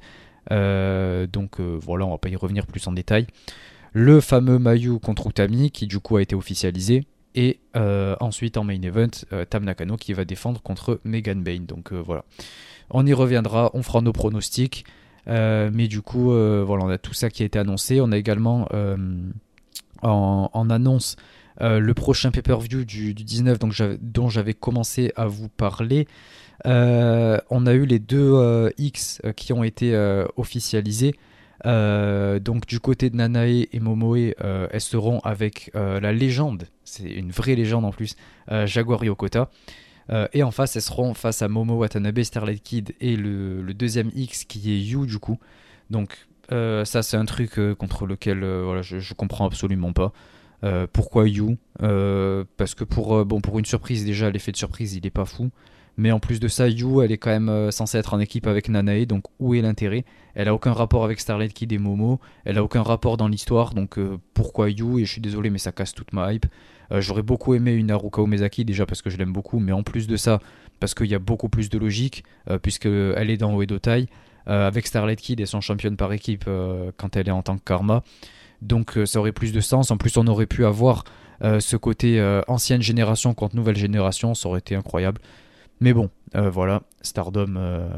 Euh, 0.51 1.27
donc 1.27 1.59
euh, 1.59 1.77
voilà, 1.81 2.05
on 2.05 2.11
va 2.11 2.17
pas 2.17 2.29
y 2.29 2.35
revenir 2.35 2.65
plus 2.65 2.85
en 2.87 2.91
détail. 2.91 3.27
Le 3.93 4.21
fameux 4.21 4.59
Mayu 4.59 4.99
contre 4.99 5.27
Utami 5.27 5.71
qui 5.71 5.87
du 5.87 5.99
coup 5.99 6.17
a 6.17 6.21
été 6.21 6.35
officialisé. 6.35 7.05
Et 7.35 7.59
euh, 7.75 8.15
ensuite 8.19 8.57
en 8.57 8.63
main 8.63 8.81
event, 8.81 9.11
Tam 9.49 9.63
Nakano 9.63 9.95
qui 9.95 10.13
va 10.13 10.25
défendre 10.25 10.61
contre 10.61 10.99
Megan 11.03 11.43
Bain. 11.43 11.61
Donc 11.67 11.93
voilà. 11.93 12.25
On 12.89 13.05
y 13.05 13.13
reviendra, 13.13 13.69
on 13.73 13.83
fera 13.83 14.01
nos 14.01 14.13
pronostics. 14.13 14.85
mais 15.27 15.87
du 15.87 16.01
coup, 16.01 16.29
voilà, 16.29 16.83
on 16.83 16.89
a 16.89 16.97
tout 16.97 17.13
ça 17.13 17.29
qui 17.29 17.43
a 17.43 17.45
été 17.45 17.59
annoncé. 17.59 18.01
On 18.01 18.11
a 18.11 18.17
également 18.17 18.67
en, 20.01 20.69
annonce 20.69 21.15
le 21.59 21.93
prochain 21.93 22.31
pay-per-view 22.31 22.85
du, 22.85 23.13
19 23.13 23.59
donc 23.59 23.73
dont 24.01 24.29
j'avais 24.29 24.53
commencé 24.55 25.11
à 25.15 25.27
vous 25.27 25.49
parler. 25.49 26.07
Euh, 26.65 27.37
on 27.49 27.65
a 27.65 27.73
eu 27.73 27.85
les 27.85 27.99
deux 27.99 28.33
euh, 28.33 28.69
X 28.77 29.21
euh, 29.23 29.31
qui 29.31 29.53
ont 29.53 29.63
été 29.63 29.95
officialisés. 30.37 31.15
donc 31.63 32.65
du 32.67 32.79
côté 32.79 33.09
de 33.09 33.15
Nanae 33.15 33.67
et 33.71 33.79
Momoe, 33.79 34.33
elles 34.39 34.81
seront 34.81 35.19
avec 35.19 35.71
la 35.73 36.11
légende, 36.11 36.67
c'est 36.83 37.09
une 37.09 37.31
vraie 37.31 37.55
légende 37.55 37.85
en 37.85 37.91
plus, 37.91 38.15
Jaguar 38.65 39.03
Yokota. 39.03 39.49
et 40.33 40.43
en 40.43 40.51
face, 40.51 40.75
elles 40.75 40.81
seront 40.81 41.13
face 41.13 41.41
à 41.41 41.47
Momo 41.47 41.75
Watanabe, 41.75 42.21
Starlight 42.23 42.63
Kid 42.63 42.95
et 43.01 43.15
le, 43.15 43.73
deuxième 43.73 44.11
X 44.15 44.45
qui 44.45 44.71
est 44.71 44.79
Yu 44.79 45.05
du 45.07 45.19
coup. 45.19 45.39
Donc 45.89 46.27
ça 46.49 47.01
c'est 47.03 47.17
un 47.17 47.25
truc 47.25 47.59
contre 47.77 48.05
lequel 48.05 48.41
je, 48.81 48.99
je, 48.99 49.13
comprends 49.13 49.47
absolument 49.47 49.93
pas. 49.93 50.13
pourquoi 50.93 51.27
Yu? 51.27 51.57
Parce 51.79 52.75
que 52.75 52.83
pour, 52.83 53.25
bon, 53.25 53.41
pour 53.41 53.57
une 53.59 53.65
surprise 53.65 54.05
déjà, 54.05 54.29
l'effet 54.29 54.51
de 54.51 54.57
surprise 54.57 54.93
il 54.93 55.05
est 55.05 55.11
pas 55.11 55.25
fou. 55.25 55.49
Mais 55.97 56.11
en 56.11 56.19
plus 56.19 56.39
de 56.39 56.47
ça, 56.47 56.69
Yu, 56.69 57.03
elle 57.03 57.11
est 57.11 57.17
quand 57.17 57.31
même 57.31 57.49
euh, 57.49 57.71
censée 57.71 57.97
être 57.97 58.13
en 58.13 58.19
équipe 58.19 58.45
avec 58.45 58.69
Nanae, 58.69 59.05
donc 59.07 59.23
où 59.39 59.55
est 59.55 59.61
l'intérêt? 59.61 60.05
Elle 60.35 60.47
a 60.47 60.53
aucun 60.53 60.71
rapport 60.71 61.03
avec 61.03 61.19
Starlight 61.19 61.53
Kid 61.53 61.73
et 61.73 61.79
Momo, 61.79 62.19
elle 62.45 62.59
a 62.59 62.63
aucun 62.63 62.83
rapport 62.83 63.17
dans 63.17 63.27
l'histoire, 63.27 63.73
donc 63.73 63.97
euh, 63.97 64.19
pourquoi 64.35 64.69
Yu? 64.69 64.99
Et 64.99 65.05
je 65.05 65.11
suis 65.11 65.21
désolé, 65.21 65.49
mais 65.49 65.57
ça 65.57 65.71
casse 65.71 65.95
toute 65.95 66.13
ma 66.13 66.31
hype. 66.31 66.45
Euh, 66.91 67.01
j'aurais 67.01 67.23
beaucoup 67.23 67.55
aimé 67.55 67.73
une 67.73 67.89
Haruka 67.89 68.21
Umezaki, 68.21 68.63
déjà 68.63 68.85
parce 68.85 69.01
que 69.01 69.09
je 69.09 69.17
l'aime 69.17 69.33
beaucoup, 69.33 69.57
mais 69.57 69.71
en 69.71 69.81
plus 69.81 70.05
de 70.05 70.17
ça, 70.17 70.39
parce 70.79 70.93
qu'il 70.93 71.07
y 71.07 71.15
a 71.15 71.19
beaucoup 71.19 71.49
plus 71.49 71.69
de 71.69 71.79
logique, 71.79 72.23
puisqu'elle 72.61 73.31
est 73.31 73.37
dans 73.37 73.59
Uedo 73.59 73.79
Tai, 73.79 74.05
avec 74.45 74.85
Starlight 74.85 75.19
Kid 75.19 75.39
et 75.39 75.47
son 75.47 75.59
championne 75.59 75.97
par 75.97 76.13
équipe 76.13 76.47
quand 76.97 77.17
elle 77.17 77.27
est 77.27 77.31
en 77.31 77.41
tant 77.41 77.57
que 77.57 77.63
Karma. 77.63 78.03
Donc 78.61 78.99
ça 79.05 79.19
aurait 79.19 79.31
plus 79.31 79.51
de 79.51 79.59
sens. 79.59 79.89
En 79.89 79.97
plus, 79.97 80.15
on 80.17 80.27
aurait 80.27 80.45
pu 80.45 80.65
avoir 80.65 81.03
ce 81.41 81.75
côté 81.77 82.21
ancienne 82.47 82.83
génération 82.83 83.33
contre 83.33 83.55
nouvelle 83.55 83.75
génération, 83.75 84.35
ça 84.35 84.47
aurait 84.49 84.59
été 84.59 84.75
incroyable. 84.75 85.19
Mais 85.79 85.93
bon, 85.93 86.09
euh, 86.35 86.49
voilà, 86.49 86.81
Stardom. 87.01 87.55
Euh, 87.57 87.89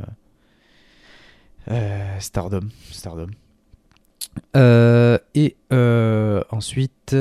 euh, 1.70 2.20
Stardom. 2.20 2.68
Stardom. 2.92 3.30
et 4.56 5.56
ensuite, 6.52 7.16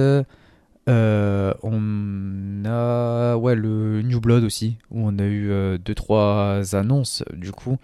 on 0.86 2.62
a 2.64 3.36
ouais, 3.36 3.54
le 3.54 4.02
New 4.02 4.20
Blood 4.20 4.44
aussi, 4.44 4.76
où 4.90 5.06
on 5.06 5.18
a 5.18 5.24
eu 5.24 5.50
2-3 5.78 6.74
annonces 6.76 7.22
du 7.32 7.52
coup. 7.52 7.78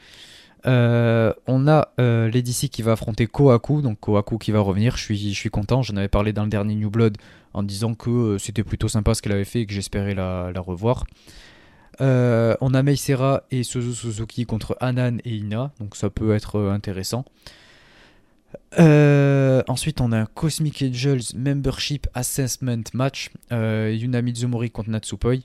on 0.67 1.69
a 1.69 1.89
euh, 2.01 2.31
qui 2.31 2.83
va 2.83 2.93
affronter 2.93 3.27
Kohaku, 3.27 3.83
donc 3.83 4.01
Kohaku 4.01 4.39
qui 4.39 4.51
va 4.51 4.61
revenir. 4.61 4.97
Je 4.97 5.13
suis, 5.15 5.51
content. 5.51 5.83
J'en 5.83 5.97
avais 5.97 6.09
parlé 6.09 6.33
dans 6.33 6.45
le 6.45 6.51
dernier 6.51 6.75
New 6.75 6.91
Blood 6.91 7.17
en 7.53 7.63
disant 7.63 7.95
que 7.95 8.37
c'était 8.39 8.65
plutôt 8.65 8.89
sympa 8.89 9.15
ce 9.15 9.23
qu'elle 9.23 9.33
avait 9.33 9.45
fait 9.45 9.61
et 9.61 9.67
que 9.67 9.73
j'espérais 9.73 10.15
la, 10.15 10.53
revoir. 10.61 11.05
Euh, 12.01 12.57
on 12.61 12.75
a 12.75 12.83
Meisera 12.83 13.45
et 13.51 13.62
Suzu 13.62 13.95
Suzuki 13.95 14.47
contre 14.47 14.77
Anan 14.81 15.19
et 15.25 15.37
Ina, 15.37 15.73
donc 15.81 15.97
ça 15.97 16.11
peut 16.11 16.35
être 16.35 16.57
euh, 16.57 16.73
intéressant. 16.73 17.25
Euh, 18.79 19.62
ensuite, 19.69 20.01
on 20.01 20.12
a 20.12 20.27
Cosmic 20.27 20.83
Angels 20.83 21.37
Membership 21.37 22.07
Assessment 22.15 22.83
Match, 22.93 23.31
Yuna 23.51 24.23
Mizumori 24.23 24.71
contre 24.71 24.91
Natsupoi. 24.91 25.37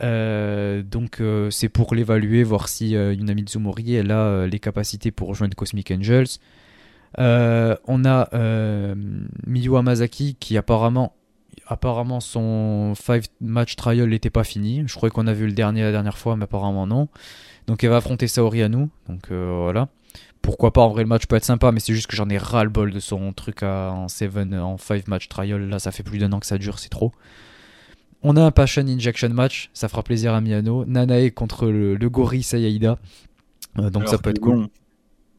donc 0.00 1.22
c'est 1.50 1.68
pour 1.68 1.94
l'évaluer, 1.94 2.42
voir 2.42 2.68
si 2.68 2.90
Yuna 2.90 3.34
Mizumori 3.34 3.98
a 3.98 4.46
les 4.46 4.58
capacités 4.58 5.10
pour 5.10 5.28
rejoindre 5.28 5.54
Cosmic 5.54 5.90
Angels. 5.90 6.38
on 7.18 8.04
a 8.04 8.94
Miyu 9.46 9.76
Amazaki 9.76 10.36
qui 10.36 10.56
apparemment 10.56 11.14
apparemment 11.68 12.20
son 12.20 12.94
5 12.94 13.24
match 13.40 13.76
trial 13.76 14.08
n'était 14.08 14.30
pas 14.30 14.44
fini. 14.44 14.82
Je 14.86 14.94
croyais 14.94 15.10
qu'on 15.10 15.26
a 15.26 15.32
vu 15.32 15.46
le 15.46 15.52
dernier 15.52 15.82
la 15.82 15.92
dernière 15.92 16.18
fois, 16.18 16.36
mais 16.36 16.44
apparemment 16.44 16.86
non. 16.86 17.08
Donc 17.66 17.84
elle 17.84 17.90
va 17.90 17.98
affronter 17.98 18.26
Saori 18.26 18.62
Anu. 18.62 18.88
Donc 19.08 19.30
euh, 19.30 19.60
voilà. 19.62 19.88
Pourquoi 20.40 20.72
pas, 20.72 20.80
en 20.80 20.88
vrai 20.88 21.02
le 21.02 21.08
match 21.08 21.26
peut 21.26 21.36
être 21.36 21.44
sympa, 21.44 21.72
mais 21.72 21.80
c'est 21.80 21.92
juste 21.92 22.06
que 22.06 22.16
j'en 22.16 22.28
ai 22.30 22.38
ras 22.38 22.64
le 22.64 22.70
bol 22.70 22.90
de 22.90 23.00
son 23.00 23.32
truc 23.32 23.62
en 23.62 24.08
7, 24.08 24.30
en 24.54 24.78
5 24.78 25.08
match 25.08 25.28
trial. 25.28 25.68
Là, 25.68 25.78
ça 25.78 25.92
fait 25.92 26.02
plus 26.02 26.18
d'un 26.18 26.32
an 26.32 26.40
que 26.40 26.46
ça 26.46 26.58
dure, 26.58 26.78
c'est 26.78 26.88
trop. 26.88 27.12
On 28.22 28.36
a 28.36 28.42
un 28.42 28.50
Passion 28.50 28.86
Injection 28.86 29.28
match, 29.28 29.70
ça 29.74 29.88
fera 29.88 30.02
plaisir 30.02 30.34
à 30.34 30.40
Miano. 30.40 30.84
Nanae 30.86 31.30
contre 31.30 31.66
le, 31.66 31.94
le 31.96 32.10
gorille 32.10 32.42
Sayaida. 32.42 32.98
Euh, 33.78 33.90
donc 33.90 34.08
ça 34.08 34.18
peut 34.18 34.30
être 34.30 34.40
cool. 34.40 34.68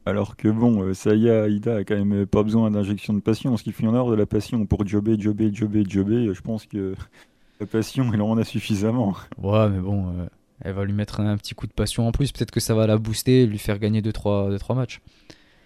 Alors 0.10 0.36
que 0.36 0.48
bon, 0.48 0.82
euh, 0.84 0.94
Saya 0.94 1.48
Ida 1.48 1.78
a 1.78 1.84
quand 1.84 2.04
même 2.04 2.26
pas 2.26 2.44
besoin 2.44 2.72
d'injection 2.72 3.14
de 3.14 3.20
passion. 3.20 3.56
Ce 3.58 3.64
qui 3.64 3.72
fait 3.72 3.86
en 3.86 3.94
or 3.94 4.10
de 4.10 4.16
la 4.16 4.26
passion 4.26 4.66
pour 4.66 4.86
jobber, 4.86 5.20
jobber, 5.20 5.54
jobber, 5.54 5.84
jobber. 5.88 6.34
Je 6.34 6.42
pense 6.42 6.66
que 6.66 6.96
la 7.60 7.66
passion, 7.66 8.12
elle 8.14 8.22
en 8.22 8.38
a 8.38 8.44
suffisamment. 8.44 9.16
Ouais, 9.38 9.70
mais 9.70 9.80
bon, 9.80 10.08
euh, 10.08 10.26
elle 10.62 10.74
va 10.74 10.84
lui 10.84 10.94
mettre 10.94 11.20
un, 11.20 11.38
petit 11.38 11.54
coup 11.54 11.68
de 11.68 11.74
passion 11.74 12.08
en 12.08 12.12
plus. 12.12 12.32
Peut-être 12.32 12.52
que 12.52 12.60
ça 12.60 12.74
va 12.74 12.88
la 12.88 12.98
booster 12.98 13.44
et 13.44 13.46
lui 13.46 13.60
faire 13.60 13.78
gagner 13.78 14.02
2-3 14.02 14.76
matchs. 14.76 15.00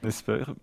J'espère. 0.03 0.53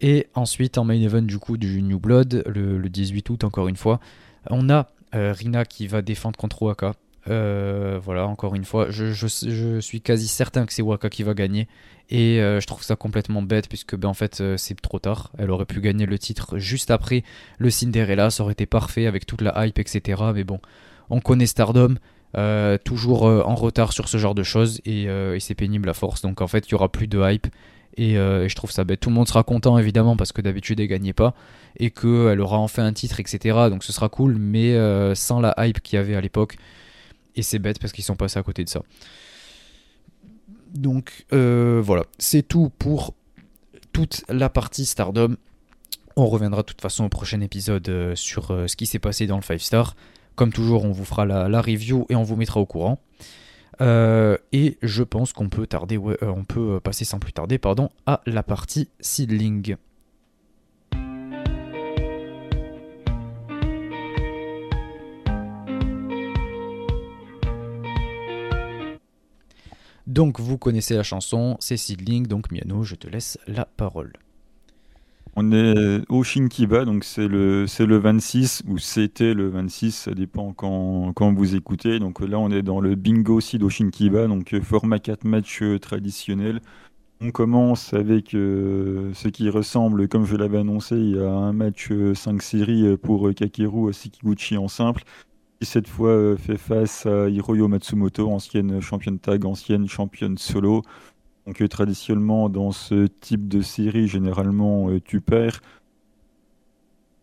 Et 0.00 0.26
ensuite, 0.34 0.76
en 0.76 0.84
main 0.84 1.00
event 1.00 1.22
du 1.22 1.38
coup 1.38 1.56
du 1.56 1.80
New 1.82 2.00
Blood, 2.00 2.42
le, 2.46 2.88
18 2.88 3.30
août, 3.30 3.44
encore 3.44 3.68
une 3.68 3.76
fois, 3.76 4.00
on 4.50 4.68
a 4.68 4.90
euh, 5.14 5.32
Rina 5.32 5.64
qui 5.64 5.86
va 5.86 6.02
défendre 6.02 6.36
contre 6.36 6.62
Oaka. 6.62 6.94
Voilà, 7.26 8.26
encore 8.26 8.54
une 8.54 8.64
fois, 8.64 8.86
je, 8.90 9.78
suis 9.80 10.00
quasi 10.00 10.28
certain 10.28 10.66
que 10.66 10.72
c'est 10.72 10.82
Waka 10.82 11.08
qui 11.10 11.22
va 11.22 11.34
gagner. 11.34 11.68
Et 12.10 12.36
je 12.38 12.66
trouve 12.66 12.82
ça 12.82 12.96
complètement 12.96 13.42
bête 13.42 13.68
puisque 13.68 13.96
ben, 13.96 14.08
en 14.08 14.14
fait 14.14 14.42
c'est 14.56 14.80
trop 14.80 14.98
tard. 14.98 15.32
Elle 15.38 15.50
aurait 15.50 15.64
pu 15.64 15.80
gagner 15.80 16.06
le 16.06 16.18
titre 16.18 16.58
juste 16.58 16.90
après 16.90 17.24
le 17.58 17.70
Cinderella, 17.70 18.30
ça 18.30 18.42
aurait 18.42 18.52
été 18.52 18.66
parfait 18.66 19.06
avec 19.06 19.24
toute 19.26 19.40
la 19.40 19.66
hype, 19.66 19.78
etc. 19.78 20.22
Mais 20.34 20.44
bon, 20.44 20.60
on 21.08 21.20
connaît 21.20 21.46
Stardom, 21.46 21.94
toujours 22.84 23.22
en 23.22 23.54
retard 23.54 23.92
sur 23.92 24.08
ce 24.08 24.18
genre 24.18 24.34
de 24.34 24.42
choses 24.42 24.80
et, 24.84 25.08
c'est 25.40 25.54
pénible 25.54 25.88
à 25.88 25.94
force. 25.94 26.20
Donc 26.20 26.42
en 26.42 26.46
fait 26.46 26.68
il 26.68 26.72
y 26.72 26.74
aura 26.74 26.90
plus 26.90 27.06
de 27.06 27.18
hype 27.18 27.46
euh, 28.00 28.44
et, 28.44 28.48
je 28.48 28.54
trouve 28.54 28.70
ça 28.70 28.84
bête. 28.84 29.00
Tout 29.00 29.10
le 29.10 29.14
monde 29.14 29.28
sera 29.28 29.42
content 29.42 29.78
évidemment 29.78 30.16
parce 30.16 30.32
que 30.32 30.42
d'habitude 30.42 30.80
elle 30.80 30.88
gagnait 30.88 31.12
pas 31.12 31.34
et 31.78 31.90
qu'elle 31.90 32.40
aura 32.40 32.58
enfin 32.58 32.84
un 32.84 32.92
titre, 32.92 33.20
etc. 33.20 33.68
Donc 33.70 33.84
ce 33.84 33.92
sera 33.92 34.08
cool, 34.08 34.36
mais 34.38 34.74
euh, 34.74 35.14
sans 35.14 35.40
la 35.40 35.54
hype 35.58 35.80
qu'il 35.80 35.96
y 35.96 36.00
avait 36.00 36.14
à 36.14 36.20
l'époque. 36.20 36.56
Et 37.36 37.42
c'est 37.42 37.58
bête 37.58 37.78
parce 37.78 37.92
qu'ils 37.92 38.04
sont 38.04 38.16
passés 38.16 38.38
à 38.38 38.42
côté 38.42 38.64
de 38.64 38.68
ça. 38.68 38.82
Donc 40.74 41.26
euh, 41.32 41.80
voilà, 41.84 42.04
c'est 42.18 42.42
tout 42.42 42.70
pour 42.78 43.14
toute 43.92 44.24
la 44.28 44.48
partie 44.48 44.86
Stardom. 44.86 45.36
On 46.16 46.26
reviendra 46.26 46.62
de 46.62 46.66
toute 46.66 46.80
façon 46.80 47.04
au 47.04 47.08
prochain 47.08 47.40
épisode 47.40 48.14
sur 48.14 48.46
ce 48.48 48.76
qui 48.76 48.86
s'est 48.86 49.00
passé 49.00 49.26
dans 49.26 49.36
le 49.36 49.42
5 49.42 49.60
star. 49.60 49.96
Comme 50.36 50.52
toujours, 50.52 50.84
on 50.84 50.92
vous 50.92 51.04
fera 51.04 51.24
la 51.26 51.60
review 51.60 52.06
et 52.08 52.14
on 52.14 52.22
vous 52.22 52.36
mettra 52.36 52.60
au 52.60 52.66
courant. 52.66 53.00
Euh, 53.80 54.36
et 54.52 54.78
je 54.82 55.02
pense 55.02 55.32
qu'on 55.32 55.48
peut 55.48 55.66
tarder, 55.66 55.98
euh, 55.98 56.16
on 56.22 56.44
peut 56.44 56.80
passer 56.80 57.04
sans 57.04 57.18
plus 57.18 57.32
tarder, 57.32 57.58
pardon, 57.58 57.90
à 58.06 58.20
la 58.26 58.42
partie 58.42 58.88
seedling. 59.00 59.76
Donc 70.06 70.38
vous 70.38 70.58
connaissez 70.58 70.94
la 70.94 71.02
chanson, 71.02 71.56
c'est 71.60 71.76
Seedling, 71.76 72.26
donc 72.26 72.50
Miano, 72.52 72.82
je 72.82 72.94
te 72.94 73.08
laisse 73.08 73.38
la 73.46 73.64
parole. 73.64 74.12
On 75.36 75.50
est 75.50 76.02
au 76.10 76.22
Shinkiba, 76.22 76.84
donc 76.84 77.02
c'est 77.02 77.26
le, 77.26 77.66
c'est 77.66 77.86
le 77.86 77.96
26, 77.96 78.62
ou 78.68 78.78
c'était 78.78 79.34
le 79.34 79.48
26, 79.48 79.90
ça 79.90 80.14
dépend 80.14 80.52
quand, 80.52 81.34
vous 81.34 81.56
écoutez. 81.56 81.98
Donc 81.98 82.20
là, 82.20 82.38
on 82.38 82.50
est 82.50 82.62
dans 82.62 82.80
le 82.80 82.94
Bingo 82.94 83.40
au 83.40 83.68
Shinkiba, 83.70 84.28
donc 84.28 84.54
euh, 84.54 84.60
format 84.60 85.00
4 85.00 85.24
matchs 85.24 85.62
euh, 85.62 85.80
traditionnel. 85.80 86.60
On 87.20 87.32
commence 87.32 87.94
avec 87.94 88.34
euh, 88.34 89.12
ce 89.14 89.26
qui 89.26 89.48
ressemble, 89.48 90.06
comme 90.06 90.24
je 90.24 90.36
l'avais 90.36 90.58
annoncé, 90.58 90.94
à 91.18 91.30
un 91.30 91.52
match 91.52 91.90
5 92.14 92.40
séries 92.40 92.96
pour 92.98 93.34
Kakeru 93.34 93.92
Sekiguchi 93.92 94.56
en 94.56 94.68
simple, 94.68 95.02
qui 95.60 95.66
cette 95.66 95.88
fois 95.88 96.36
fait 96.36 96.56
face 96.56 97.06
à 97.06 97.28
Hiroyo 97.28 97.68
Matsumoto, 97.68 98.30
ancienne 98.30 98.80
championne 98.80 99.18
tag, 99.18 99.44
ancienne 99.44 99.88
championne 99.88 100.38
solo. 100.38 100.82
Donc 101.46 101.60
euh, 101.60 101.68
traditionnellement 101.68 102.48
dans 102.48 102.72
ce 102.72 103.06
type 103.06 103.48
de 103.48 103.60
série, 103.60 104.08
généralement 104.08 104.88
euh, 104.88 105.00
tu 105.00 105.20
perds. 105.20 105.60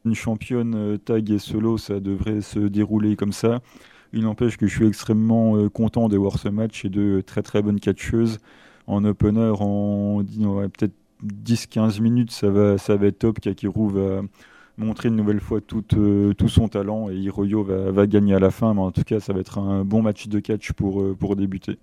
Une 0.05 0.15
championne 0.15 0.75
euh, 0.75 0.97
tag 0.97 1.29
et 1.29 1.39
solo, 1.39 1.77
ça 1.77 1.99
devrait 1.99 2.41
se 2.41 2.59
dérouler 2.59 3.15
comme 3.15 3.33
ça. 3.33 3.61
Il 4.13 4.23
n'empêche 4.23 4.57
que 4.57 4.67
je 4.67 4.75
suis 4.75 4.87
extrêmement 4.87 5.69
content 5.69 6.09
de 6.09 6.17
voir 6.17 6.37
ce 6.37 6.49
match 6.49 6.83
et 6.83 6.89
de 6.89 7.21
très 7.25 7.41
très 7.41 7.61
bonnes 7.61 7.79
catcheuses. 7.79 8.39
En 8.85 9.05
opener, 9.05 9.53
en 9.57 10.21
peut-être 10.23 10.93
10-15 11.23 12.01
minutes, 12.01 12.31
ça 12.31 12.49
va, 12.49 12.77
ça 12.77 12.97
va 12.97 13.07
être 13.07 13.19
top. 13.19 13.39
Kakiru 13.39 13.89
va 13.89 14.21
montrer 14.77 15.09
une 15.09 15.15
nouvelle 15.15 15.39
fois 15.39 15.61
tout, 15.61 15.81
tout 15.81 16.47
son 16.47 16.67
talent 16.67 17.09
et 17.09 17.15
Hiroyo 17.15 17.63
va, 17.63 17.91
va, 17.91 18.07
gagner 18.07 18.33
à 18.33 18.39
la 18.39 18.51
fin. 18.51 18.73
Mais 18.73 18.81
en 18.81 18.91
tout 18.91 19.03
cas, 19.03 19.19
ça 19.19 19.33
va 19.33 19.39
être 19.39 19.57
un 19.59 19.83
bon 19.83 20.01
match 20.01 20.27
de 20.27 20.39
catch 20.39 20.71
pour, 20.73 21.15
pour 21.17 21.35
débuter. 21.35 21.77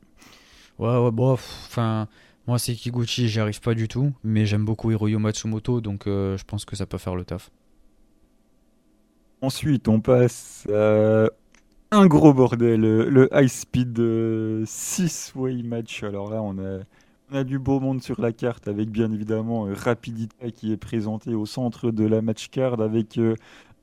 Ouais, 0.78 0.97
ouais, 0.97 1.10
bof. 1.10 1.65
Enfin, 1.66 2.09
moi, 2.48 2.59
c'est 2.59 2.74
Kiguchi, 2.74 3.28
j'y 3.28 3.40
arrive 3.40 3.60
pas 3.60 3.74
du 3.74 3.89
tout, 3.89 4.12
mais 4.24 4.47
j'aime 4.47 4.65
beaucoup 4.65 4.90
Hiroyo 4.90 5.19
Matsumoto, 5.19 5.82
donc 5.82 6.06
euh, 6.06 6.39
je 6.39 6.44
pense 6.44 6.65
que 6.65 6.77
ça 6.77 6.86
peut 6.86 6.97
faire 6.97 7.15
le 7.15 7.24
taf. 7.24 7.51
Ensuite, 9.43 9.86
on 9.86 10.01
passe 10.01 10.66
à 10.73 11.27
un 11.90 12.06
gros 12.06 12.32
bordel, 12.32 12.81
le 12.81 13.28
High 13.32 13.48
Speed 13.48 13.98
6-way 13.98 15.52
euh, 15.52 15.62
match. 15.62 16.02
Alors 16.02 16.31
là, 16.31 16.40
on 16.40 16.59
a, 16.59 16.78
on 17.31 17.37
a 17.37 17.45
du 17.45 17.59
beau 17.59 17.81
monde 17.81 18.03
sur 18.03 18.21
la 18.21 18.33
carte, 18.33 18.69
avec 18.69 18.91
bien 18.91 19.13
évidemment 19.13 19.67
euh, 19.67 19.75
Rapidita 19.75 20.51
qui 20.51 20.73
est 20.73 20.77
présenté 20.77 21.35
au 21.35 21.47
centre 21.47 21.91
de 21.91 22.05
la 22.05 22.23
match 22.23 22.49
card, 22.49 22.81
avec 22.81 23.19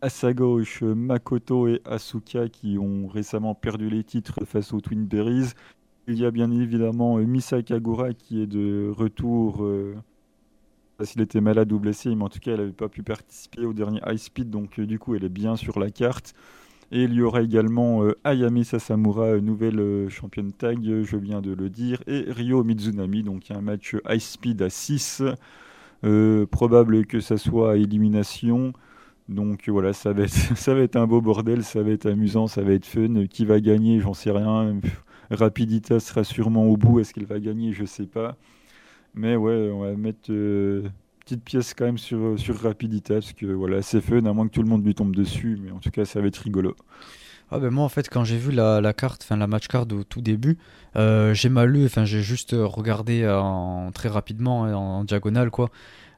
à 0.01 0.09
sa 0.09 0.33
gauche 0.33 0.83
Makoto 0.83 1.67
et 1.67 1.81
Asuka 1.85 2.49
qui 2.49 2.77
ont 2.77 3.07
récemment 3.07 3.55
perdu 3.55 3.89
les 3.89 4.03
titres 4.03 4.45
face 4.45 4.73
aux 4.73 4.81
Twin 4.81 5.05
Berries. 5.05 5.53
Il 6.07 6.19
y 6.19 6.25
a 6.25 6.31
bien 6.31 6.51
évidemment 6.51 7.17
euh, 7.17 7.23
Misa 7.23 7.63
Kagura 7.63 8.13
qui 8.13 8.41
est 8.41 8.47
de 8.47 8.91
retour. 8.95 9.63
Euh, 9.63 9.95
s'il 11.03 11.21
était 11.21 11.41
malade 11.41 11.71
ou 11.73 11.79
blessé, 11.79 12.13
mais 12.15 12.23
en 12.23 12.29
tout 12.29 12.39
cas, 12.39 12.51
elle 12.51 12.59
n'avait 12.59 12.71
pas 12.71 12.87
pu 12.87 13.03
participer 13.03 13.65
au 13.65 13.73
dernier 13.73 13.99
High 14.05 14.17
Speed, 14.17 14.49
donc 14.49 14.79
euh, 14.79 14.85
du 14.85 14.97
coup, 14.97 15.15
elle 15.15 15.25
est 15.25 15.29
bien 15.29 15.55
sur 15.57 15.79
la 15.79 15.89
carte. 15.89 16.33
Et 16.91 17.03
il 17.03 17.13
y 17.13 17.21
aura 17.21 17.41
également 17.41 18.03
Ayami 18.23 18.63
Sasamura, 18.63 19.37
nouvelle 19.37 20.07
championne 20.09 20.51
tag, 20.53 20.79
je 21.03 21.17
viens 21.17 21.41
de 21.41 21.51
le 21.51 21.69
dire, 21.69 22.01
et 22.07 22.25
Ryo 22.27 22.63
Mizunami, 22.63 23.23
donc 23.23 23.49
un 23.49 23.61
match 23.61 23.95
High 24.07 24.19
Speed 24.19 24.61
à 24.61 24.69
6. 24.69 25.23
probable 26.51 27.05
que 27.05 27.19
ça 27.19 27.37
soit 27.37 27.73
à 27.73 27.75
élimination. 27.75 28.73
Donc 29.29 29.69
voilà, 29.69 29.93
ça 29.93 30.13
va, 30.13 30.23
être, 30.23 30.31
ça 30.57 30.73
va 30.73 30.81
être 30.81 30.95
un 30.95 31.07
beau 31.07 31.21
bordel, 31.21 31.63
ça 31.63 31.81
va 31.81 31.91
être 31.91 32.05
amusant, 32.07 32.47
ça 32.47 32.61
va 32.61 32.73
être 32.73 32.85
fun. 32.85 33.25
Qui 33.27 33.45
va 33.45 33.59
gagner, 33.59 33.99
j'en 33.99 34.13
sais 34.13 34.31
rien. 34.31 34.79
Rapidita 35.31 35.99
sera 35.99 36.23
sûrement 36.23 36.65
au 36.65 36.77
bout. 36.77 36.99
Est-ce 36.99 37.13
qu'elle 37.13 37.25
va 37.25 37.39
gagner? 37.39 37.73
Je 37.73 37.85
sais 37.85 38.05
pas. 38.05 38.37
Mais 39.15 39.35
ouais, 39.35 39.71
on 39.73 39.81
va 39.81 39.95
mettre 39.95 40.31
euh, 40.31 40.89
petite 41.25 41.43
pièce 41.43 41.73
quand 41.73 41.85
même 41.85 41.97
sur, 41.97 42.39
sur 42.39 42.55
Rapidita 42.61 43.15
parce 43.15 43.33
que 43.33 43.47
voilà, 43.47 43.81
c'est 43.81 43.99
fun, 43.99 44.25
à 44.25 44.33
moins 44.33 44.47
que 44.47 44.53
tout 44.53 44.61
le 44.61 44.69
monde 44.69 44.85
lui 44.85 44.93
tombe 44.93 45.15
dessus. 45.15 45.57
Mais 45.61 45.71
en 45.71 45.79
tout 45.79 45.89
cas, 45.89 46.05
ça 46.05 46.21
va 46.21 46.27
être 46.27 46.37
rigolo. 46.37 46.75
Ah 47.51 47.59
ben 47.59 47.69
moi 47.69 47.83
en 47.83 47.89
fait 47.89 48.09
quand 48.09 48.23
j'ai 48.23 48.37
vu 48.37 48.51
la, 48.51 48.93
carte, 48.93 49.21
enfin 49.23 49.37
la 49.37 49.45
match 49.45 49.67
card 49.67 49.85
au 49.91 50.03
tout 50.03 50.21
début, 50.21 50.57
euh, 50.95 51.35
j'ai 51.35 51.49
mal 51.49 51.69
lu, 51.69 51.85
enfin 51.85 52.03
j'ai 52.03 52.23
juste 52.23 52.55
regardé 52.57 53.27
en, 53.27 53.91
très 53.93 54.09
rapidement 54.09 54.65
hein, 54.65 54.73
en, 54.73 55.03
diagonale 55.03 55.51
quoi. 55.51 55.69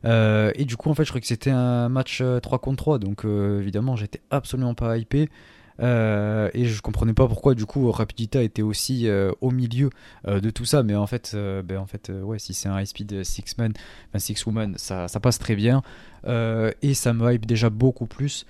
Euh, 0.06 0.54
et 0.56 0.64
du 0.64 0.78
coup 0.78 0.90
en 0.90 0.94
fait 0.94 1.04
je 1.04 1.10
croyais 1.10 1.20
que 1.20 1.28
c'était 1.28 1.52
un 1.52 1.90
match 1.90 2.24
3 2.42 2.60
contre 2.60 2.78
3 2.78 3.00
donc 3.00 3.26
évidemment 3.26 3.98
j'étais 3.98 4.22
absolument 4.32 4.74
pas 4.74 4.98
hypé. 4.98 5.30
Euh, 5.80 6.50
et 6.54 6.66
je 6.66 6.82
comprenais 6.82 7.14
pas 7.14 7.28
pourquoi 7.28 7.54
du 7.54 7.66
coup 7.66 7.92
Rapidita 7.92 8.42
était 8.42 8.64
aussi 8.64 9.08
euh, 9.08 9.32
au 9.42 9.52
milieu 9.52 9.90
euh, 10.28 10.40
de 10.40 10.50
tout 10.50 10.66
ça. 10.66 10.84
Mais 10.84 10.96
en 10.96 11.08
fait, 11.08 11.36
ben, 11.36 11.78
en 11.78 11.86
fait 11.86 12.10
ouais, 12.10 12.40
si 12.40 12.54
c'est 12.54 12.70
un 12.70 12.80
high 12.80 12.86
speed 12.86 13.24
six 13.24 13.58
man, 13.58 13.74
enfin 14.10 14.20
six 14.20 14.46
woman, 14.46 14.76
ça, 14.78 15.08
passe 15.22 15.40
très 15.40 15.56
bien. 15.56 15.82
et 16.26 16.94
ça 16.94 17.14
me 17.14 17.32
hype 17.32 17.46
déjà 17.46 17.70
beaucoup 17.70 18.08
plus. 18.08 18.46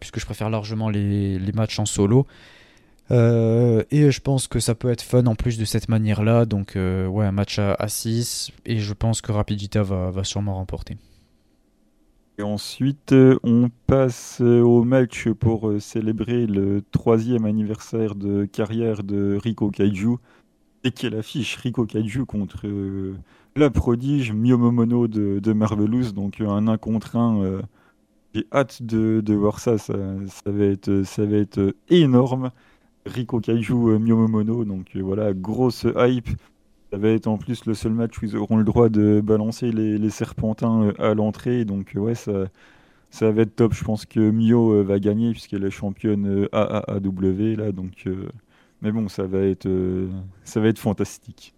puisque 0.00 0.20
je 0.20 0.24
préfère 0.24 0.50
largement 0.50 0.88
les, 0.90 1.52
matchs 1.54 1.78
en 1.78 1.86
solo. 1.86 2.26
et 3.10 4.10
je 4.10 4.20
pense 4.20 4.48
que 4.48 4.60
ça 4.60 4.74
peut 4.74 4.90
être 4.90 5.02
fun 5.02 5.26
en 5.26 5.34
plus 5.34 5.58
de 5.58 5.64
cette 5.64 5.88
manière-là. 5.88 6.46
Donc, 6.46 6.72
ouais, 6.76 7.26
un 7.26 7.32
match 7.32 7.58
à, 7.58 7.88
6. 7.88 8.50
Et 8.66 8.78
je 8.78 8.92
pense 8.92 9.20
que 9.20 9.32
Rapidita 9.32 9.82
va 9.82 10.24
sûrement 10.24 10.56
remporter. 10.56 10.96
Et 12.36 12.42
ensuite, 12.42 13.12
euh, 13.12 13.38
on 13.44 13.70
passe 13.86 14.40
euh, 14.40 14.60
au 14.60 14.82
match 14.82 15.28
pour 15.28 15.68
euh, 15.68 15.78
célébrer 15.78 16.46
le 16.46 16.82
troisième 16.90 17.44
anniversaire 17.44 18.16
de 18.16 18.44
carrière 18.44 19.04
de 19.04 19.38
Rico 19.40 19.70
Kaiju. 19.70 20.16
Et 20.82 20.90
qui 20.90 21.06
est 21.06 21.10
l'affiche 21.10 21.56
Rico 21.56 21.86
Kaiju 21.86 22.26
contre 22.26 22.66
la 23.56 23.70
prodige 23.70 24.32
Miyomomono 24.32 25.06
de, 25.06 25.52
Marvelous. 25.52 26.12
Donc 26.12 26.40
un 26.40 26.66
1 26.66 26.76
contre 26.76 27.16
1. 27.16 27.62
J'ai 28.34 28.46
hâte 28.52 28.82
de, 28.82 29.34
voir 29.34 29.60
ça. 29.60 29.78
ça. 29.78 29.94
va 30.44 30.64
être, 30.64 31.04
ça 31.04 31.24
va 31.24 31.36
être 31.36 31.74
énorme. 31.88 32.50
Rico 33.06 33.40
Kaiju. 33.40 33.98
Donc 34.66 34.96
voilà, 34.96 35.32
grosse 35.32 35.86
hype. 35.96 36.28
Ça 36.94 37.00
va 37.00 37.08
être 37.08 37.26
en 37.26 37.38
plus 37.38 37.66
le 37.66 37.74
seul 37.74 37.90
match 37.90 38.22
où 38.22 38.24
ils 38.24 38.36
auront 38.36 38.56
le 38.56 38.62
droit 38.62 38.88
de 38.88 39.20
balancer 39.20 39.72
les, 39.72 40.10
serpentins 40.10 40.84
euh, 40.84 41.10
à 41.10 41.12
l'entrée. 41.12 41.64
Donc 41.64 41.96
euh, 41.96 41.98
ouais, 41.98 42.14
ça, 42.14 42.44
ça 43.10 43.32
va 43.32 43.42
être 43.42 43.56
top. 43.56 43.74
Je 43.74 43.82
pense 43.82 44.06
que 44.06 44.20
Mio 44.20 44.74
euh, 44.74 44.84
va 44.84 45.00
gagner 45.00 45.32
puisqu'elle 45.32 45.64
est 45.64 45.72
championne 45.72 46.46
AAAW 46.52 47.56
là. 47.56 47.72
Donc, 47.72 48.08
mais 48.80 48.92
bon, 48.92 49.08
ça 49.08 49.24
va 49.24 49.40
être, 49.40 49.68
ça 50.44 50.60
va 50.60 50.68
être 50.68 50.78
fantastique. 50.78 51.52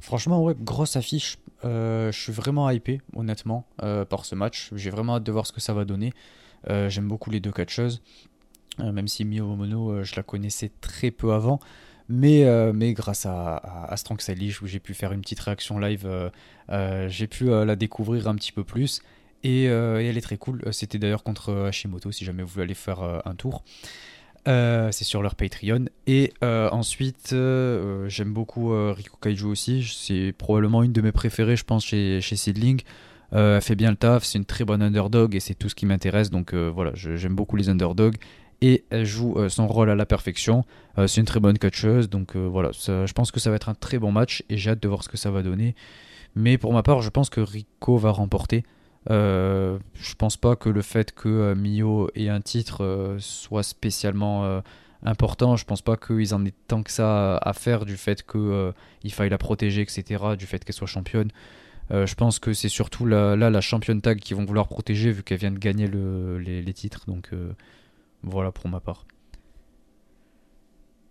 Franchement, 0.00 0.42
ouais, 0.42 0.54
grosse 0.58 0.96
affiche. 0.96 1.36
je 1.62 2.10
suis 2.10 2.32
vraiment 2.32 2.70
hypé, 2.70 3.02
honnêtement, 3.14 3.66
par 3.76 4.24
ce 4.24 4.34
match. 4.34 4.70
J'ai 4.74 4.88
vraiment 4.88 5.16
hâte 5.16 5.24
de 5.24 5.32
voir 5.32 5.46
ce 5.46 5.52
que 5.52 5.60
ça 5.60 5.74
va 5.74 5.84
donner. 5.84 6.14
J'aime 6.66 7.06
beaucoup 7.06 7.28
les 7.28 7.40
deux 7.40 7.52
catcheuses. 7.52 8.02
même 8.78 9.08
si 9.08 9.26
Mio 9.26 9.44
Mono, 9.56 10.02
je 10.02 10.16
la 10.16 10.22
connaissais 10.22 10.72
très 10.80 11.10
peu 11.10 11.34
avant. 11.34 11.60
Mais, 12.08 12.44
euh, 12.44 12.72
mais 12.74 12.92
grâce 12.92 13.26
à, 13.26 13.56
à, 13.56 13.96
Strong 13.96 14.20
où 14.62 14.66
j'ai 14.66 14.80
pu 14.80 14.94
faire 14.94 15.12
une 15.12 15.20
petite 15.20 15.40
réaction 15.40 15.78
live, 15.78 16.02
euh, 16.04 16.30
euh, 16.70 17.08
j'ai 17.08 17.26
pu 17.26 17.46
la 17.46 17.76
découvrir 17.76 18.28
un 18.28 18.34
petit 18.34 18.52
peu 18.52 18.64
plus. 18.64 19.02
Et, 19.44 19.64
elle 19.64 20.16
est 20.16 20.22
très 20.22 20.36
cool. 20.36 20.62
C'était 20.72 20.98
d'ailleurs 20.98 21.24
contre 21.24 21.52
Hashimoto, 21.66 22.12
si 22.12 22.24
jamais 22.24 22.42
vous 22.42 22.48
voulez 22.48 22.64
aller 22.64 22.74
faire 22.74 23.02
un 23.24 23.34
tour. 23.34 23.64
c'est 24.46 25.04
sur 25.04 25.22
leur 25.22 25.34
Patreon. 25.34 25.86
Et 26.06 26.32
ensuite, 26.42 27.30
j'aime 27.30 28.32
beaucoup 28.32 28.70
Rico 28.92 29.16
Kaiju 29.20 29.46
aussi. 29.46 29.82
C'est 29.84 30.32
probablement 30.36 30.82
une 30.82 30.92
de 30.92 31.00
mes 31.00 31.12
préférées, 31.12 31.56
je 31.56 31.64
pense, 31.64 31.84
chez, 31.84 32.20
chez 32.20 32.36
Seedling. 32.36 32.82
elle 33.32 33.60
fait 33.60 33.74
bien 33.74 33.90
le 33.90 33.96
taf, 33.96 34.22
c'est 34.24 34.38
une 34.38 34.44
très 34.44 34.64
bonne 34.64 34.82
underdog 34.82 35.34
et 35.34 35.40
c'est 35.40 35.54
tout 35.54 35.68
ce 35.68 35.74
qui 35.74 35.86
m'intéresse. 35.86 36.30
Donc 36.30 36.54
voilà, 36.54 36.92
j'aime 36.94 37.34
beaucoup 37.34 37.56
les 37.56 37.68
underdogs 37.68 38.16
et 38.62 38.84
elle 38.90 39.04
joue 39.04 39.34
euh, 39.36 39.48
son 39.50 39.66
rôle 39.66 39.90
à 39.90 39.94
la 39.94 40.06
perfection. 40.06 40.64
Euh, 40.96 41.06
c'est 41.06 41.20
une 41.20 41.26
très 41.26 41.40
bonne 41.40 41.58
catcheuse, 41.58 42.08
donc 42.08 42.36
euh, 42.36 42.46
voilà, 42.46 42.70
je 42.72 43.12
pense 43.12 43.30
que 43.30 43.40
ça 43.40 43.50
va 43.50 43.56
être 43.56 43.68
un 43.68 43.74
très 43.74 43.98
bon 43.98 44.12
match 44.12 44.44
et 44.48 44.56
j'ai 44.56 44.70
hâte 44.70 44.82
de 44.82 44.88
voir 44.88 45.02
ce 45.02 45.08
que 45.08 45.16
ça 45.16 45.30
va 45.30 45.42
donner. 45.42 45.74
Mais 46.34 46.56
pour 46.56 46.72
ma 46.72 46.82
part, 46.82 47.02
je 47.02 47.10
pense 47.10 47.28
que 47.28 47.40
Rico 47.40 47.98
va 47.98 48.10
remporter. 48.10 48.64
Euh, 49.10 49.78
je 49.94 50.14
pense 50.14 50.36
pas 50.36 50.54
que 50.54 50.68
le 50.68 50.80
fait 50.80 51.12
que 51.12 51.54
Mio 51.54 52.08
ait 52.14 52.28
un 52.28 52.40
titre 52.40 53.16
soit 53.18 53.64
spécialement 53.64 54.62
important. 55.02 55.56
Je 55.56 55.64
pense 55.66 55.82
pas 55.82 55.96
qu'ils 55.96 56.34
en 56.34 56.44
aient 56.46 56.54
tant 56.68 56.82
que 56.82 56.90
ça 56.90 57.36
à 57.36 57.52
faire 57.52 57.84
du 57.84 57.96
fait 57.96 58.24
qu'il 58.24 59.12
faille 59.12 59.28
la 59.28 59.38
protéger, 59.38 59.82
etc., 59.82 60.22
du 60.38 60.46
fait 60.46 60.64
qu'elle 60.64 60.74
soit 60.74 60.86
championne. 60.86 61.30
je 61.90 62.14
pense 62.14 62.38
que 62.38 62.54
c'est 62.54 62.70
surtout 62.70 63.04
là 63.04 63.36
la, 63.36 63.60
championne 63.60 64.00
tag 64.00 64.18
qu'ils 64.18 64.36
vont 64.36 64.46
vouloir 64.46 64.68
protéger 64.68 65.10
vu 65.10 65.22
qu'elle 65.22 65.38
vient 65.38 65.52
de 65.52 65.58
gagner 65.58 65.88
les, 65.88 66.62
les, 66.62 66.72
titres. 66.72 67.04
Donc 67.06 67.30
voilà 68.22 68.52
pour 68.52 68.68
ma 68.68 68.80
part. 68.80 69.06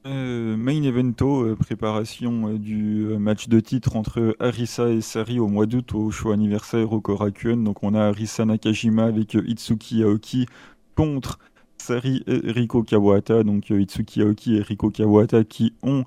Euh, 0.08 0.58
main 0.58 0.82
evento, 0.82 1.44
euh, 1.44 1.56
préparation 1.56 2.48
euh, 2.48 2.58
du 2.58 3.06
match 3.20 3.50
de 3.50 3.60
titre 3.60 3.96
entre 3.96 4.36
Arisa 4.40 4.90
et 4.90 5.00
Sari 5.00 5.40
au 5.40 5.48
mois 5.48 5.68
d'août 5.68 5.94
au 5.94 6.10
show 6.10 6.32
anniversaire 6.32 6.92
au 6.92 7.02
Korakuen. 7.02 7.64
Donc 7.64 7.84
on 7.84 7.94
a 7.94 8.06
Arisa 8.06 8.44
Nakajima 8.46 9.06
avec 9.06 9.36
Itsuki 9.36 10.02
Aoki 10.02 10.48
contre 10.96 11.38
Sari 11.78 12.24
et 12.26 12.52
Riko 12.52 12.82
Kawata. 12.82 13.44
Donc 13.44 13.70
Itsuki 13.70 14.24
Aoki 14.24 14.58
et 14.58 14.62
Riko 14.64 14.90
Kawata 14.90 15.44
qui 15.44 15.74
ont 15.84 16.06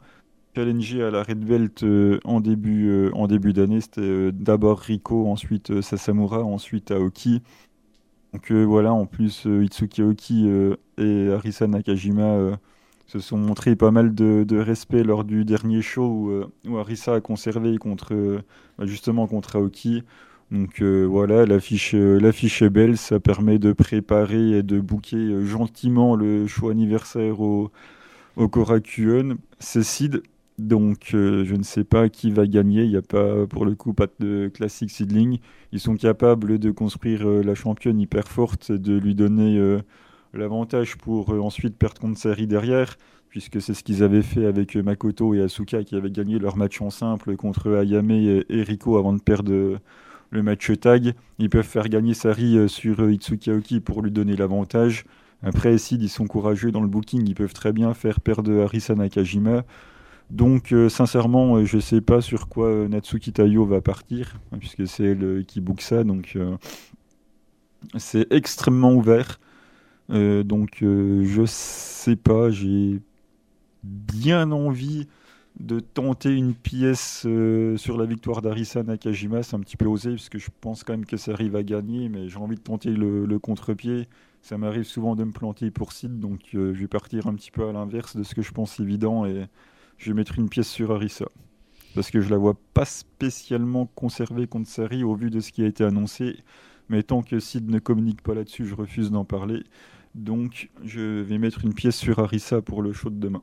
challengé 0.56 1.00
à 1.00 1.12
la 1.12 1.22
Red 1.22 1.44
Belt 1.44 1.84
en 2.24 2.40
début, 2.40 3.10
en 3.12 3.28
début 3.28 3.52
d'année. 3.52 3.80
C'était 3.80 4.32
d'abord 4.32 4.80
Riko, 4.80 5.28
ensuite 5.28 5.82
Sasamura, 5.82 6.42
ensuite 6.42 6.90
Aoki. 6.90 7.42
Donc 8.34 8.52
voilà, 8.52 8.92
en 8.92 9.06
plus 9.06 9.46
Itsuki 9.46 10.02
Aoki 10.02 10.50
et 10.98 11.30
Arisa 11.30 11.66
Nakajima 11.66 12.58
se 13.06 13.18
sont 13.20 13.36
montrés 13.36 13.76
pas 13.76 13.90
mal 13.90 14.14
de, 14.14 14.58
respect 14.58 15.04
lors 15.04 15.24
du 15.24 15.44
dernier 15.44 15.82
show 15.82 16.06
où, 16.06 16.30
euh, 16.30 16.80
Arisa 16.80 17.14
a 17.14 17.20
conservé 17.20 17.76
contre 17.78 18.14
euh, 18.14 18.42
bah, 18.78 18.86
justement 18.86 19.26
contre 19.26 19.56
Aoki. 19.56 20.02
Donc 20.50 20.82
euh, 20.82 21.04
voilà, 21.04 21.46
l'affiche, 21.46 21.94
l'affiche 21.94 22.62
est 22.62 22.70
belle, 22.70 22.96
ça 22.96 23.18
permet 23.18 23.58
de 23.58 23.72
préparer 23.72 24.58
et 24.58 24.62
de 24.62 24.78
booker 24.80 25.44
gentiment 25.44 26.16
le 26.16 26.46
show 26.46 26.68
anniversaire 26.68 27.40
au, 27.40 27.70
au 28.36 28.48
Korakuen. 28.48 29.36
C'est 29.58 29.82
Sid, 29.82 30.22
donc 30.58 31.08
je 31.10 31.54
ne 31.54 31.62
sais 31.62 31.84
pas 31.84 32.08
qui 32.08 32.30
va 32.30 32.46
gagner, 32.46 32.84
il 32.84 32.90
n'y 32.90 32.96
a 32.96 33.02
pas 33.02 33.46
pour 33.46 33.64
le 33.64 33.74
coup 33.74 33.92
pas 33.92 34.06
de 34.20 34.50
classique 34.54 34.90
seedling. 34.90 35.38
Ils 35.72 35.80
sont 35.80 35.96
capables 35.96 36.58
de 36.58 36.70
construire 36.70 37.26
la 37.26 37.54
championne 37.54 37.98
hyper 38.00 38.28
forte, 38.28 38.70
de 38.70 38.96
lui 38.96 39.14
donner 39.14 39.80
l'avantage 40.36 40.96
pour 40.96 41.32
euh, 41.32 41.40
ensuite 41.40 41.76
perdre 41.76 42.00
contre 42.00 42.18
Sari 42.18 42.46
derrière, 42.46 42.96
puisque 43.28 43.60
c'est 43.60 43.74
ce 43.74 43.82
qu'ils 43.82 44.02
avaient 44.02 44.22
fait 44.22 44.46
avec 44.46 44.76
euh, 44.76 44.82
Makoto 44.82 45.34
et 45.34 45.40
Asuka 45.40 45.84
qui 45.84 45.96
avaient 45.96 46.10
gagné 46.10 46.38
leur 46.38 46.56
match 46.56 46.80
en 46.80 46.90
simple 46.90 47.36
contre 47.36 47.74
Ayame 47.76 48.10
et, 48.10 48.44
Rico 48.50 48.98
avant 48.98 49.12
de 49.12 49.20
perdre 49.20 49.52
euh, 49.52 49.78
le 50.30 50.42
match 50.42 50.70
tag. 50.80 51.14
Ils 51.38 51.50
peuvent 51.50 51.66
faire 51.66 51.88
gagner 51.88 52.14
Sari 52.14 52.68
sur 52.68 53.08
Itsuki 53.08 53.50
Aoki 53.50 53.80
pour 53.80 54.02
lui 54.02 54.10
donner 54.10 54.36
l'avantage. 54.36 55.04
Après, 55.42 55.76
ils 55.76 56.08
sont 56.08 56.26
courageux 56.26 56.72
dans 56.72 56.80
le 56.80 56.88
booking, 56.88 57.28
ils 57.28 57.34
peuvent 57.34 57.52
très 57.52 57.72
bien 57.72 57.92
faire 57.92 58.20
perdre 58.20 58.62
Arisa 58.62 58.94
Nakajima. 58.94 59.64
Donc, 60.30 60.74
sincèrement, 60.88 61.64
je 61.64 61.76
ne 61.76 61.80
sais 61.80 62.00
pas 62.00 62.20
sur 62.20 62.48
quoi 62.48 62.88
Natsuki 62.88 63.32
Tayo 63.32 63.64
va 63.66 63.80
partir, 63.80 64.40
hein, 64.52 64.58
puisque 64.58 64.86
c'est 64.86 65.04
elle 65.04 65.44
qui 65.46 65.60
book 65.60 65.80
ça. 65.80 66.02
Donc, 66.02 66.36
c'est 67.98 68.32
extrêmement 68.32 68.92
ouvert. 68.92 69.38
Euh, 70.10 70.42
donc 70.42 70.82
euh, 70.82 71.24
je 71.24 71.44
sais 71.46 72.16
pas, 72.16 72.50
j'ai 72.50 73.00
bien 73.82 74.50
envie 74.52 75.08
de 75.60 75.78
tenter 75.80 76.34
une 76.34 76.52
pièce 76.54 77.22
euh, 77.26 77.76
sur 77.76 77.96
la 77.96 78.06
victoire 78.06 78.42
d'Arisa 78.42 78.82
Nakajima. 78.82 79.42
C'est 79.42 79.56
un 79.56 79.60
petit 79.60 79.76
peu 79.76 79.86
osé 79.86 80.10
parce 80.10 80.28
que 80.28 80.38
je 80.38 80.50
pense 80.60 80.84
quand 80.84 80.92
même 80.92 81.06
que 81.06 81.16
ça 81.16 81.32
arrive 81.32 81.56
à 81.56 81.62
gagner, 81.62 82.08
mais 82.08 82.28
j'ai 82.28 82.38
envie 82.38 82.56
de 82.56 82.60
tenter 82.60 82.90
le, 82.90 83.38
contre-pied. 83.38 84.08
Ça 84.42 84.58
m'arrive 84.58 84.84
souvent 84.84 85.16
de 85.16 85.24
me 85.24 85.32
planter 85.32 85.70
pour 85.70 85.92
site, 85.92 86.20
donc 86.20 86.40
je 86.52 86.58
vais 86.58 86.88
partir 86.88 87.26
un 87.28 87.34
petit 87.34 87.50
peu 87.50 87.66
à 87.66 87.72
l'inverse 87.72 88.14
de 88.14 88.22
ce 88.24 88.34
que 88.34 88.42
je 88.42 88.52
pense 88.52 88.78
évident 88.78 89.24
et 89.24 89.46
je 89.98 90.10
vais 90.10 90.14
mettre 90.14 90.38
une 90.38 90.48
pièce 90.48 90.68
sur 90.68 90.92
Arisa. 90.92 91.26
Parce 91.94 92.10
que 92.10 92.20
je 92.20 92.28
la 92.28 92.36
vois 92.36 92.56
pas 92.74 92.84
spécialement 92.84 93.86
conservée 93.94 94.46
contre 94.46 94.68
Sari 94.68 95.04
au 95.04 95.14
vu 95.14 95.30
de 95.30 95.40
ce 95.40 95.52
qui 95.52 95.62
a 95.62 95.66
été 95.66 95.84
annoncé. 95.84 96.36
Mais 96.88 97.02
tant 97.02 97.22
que 97.22 97.38
Sid 97.38 97.70
ne 97.70 97.78
communique 97.78 98.22
pas 98.22 98.34
là-dessus, 98.34 98.66
je 98.66 98.74
refuse 98.74 99.10
d'en 99.10 99.24
parler. 99.24 99.62
Donc, 100.14 100.70
je 100.84 101.22
vais 101.22 101.38
mettre 101.38 101.64
une 101.64 101.74
pièce 101.74 101.96
sur 101.96 102.18
Arisa 102.18 102.62
pour 102.62 102.82
le 102.82 102.92
show 102.92 103.10
de 103.10 103.18
demain. 103.18 103.42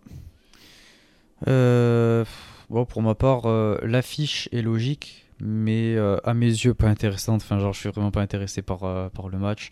Euh, 1.47 2.23
bon, 2.69 2.85
pour 2.85 3.01
ma 3.01 3.15
part, 3.15 3.45
euh, 3.45 3.77
l'affiche 3.83 4.47
est 4.51 4.61
logique, 4.61 5.27
mais 5.39 5.95
euh, 5.95 6.17
à 6.23 6.33
mes 6.33 6.45
yeux 6.45 6.73
pas 6.73 6.87
intéressante. 6.87 7.41
Enfin, 7.43 7.57
genre, 7.59 7.73
je 7.73 7.79
suis 7.79 7.89
vraiment 7.89 8.11
pas 8.11 8.21
intéressé 8.21 8.61
par, 8.61 9.11
par 9.11 9.29
le 9.29 9.37
match, 9.37 9.71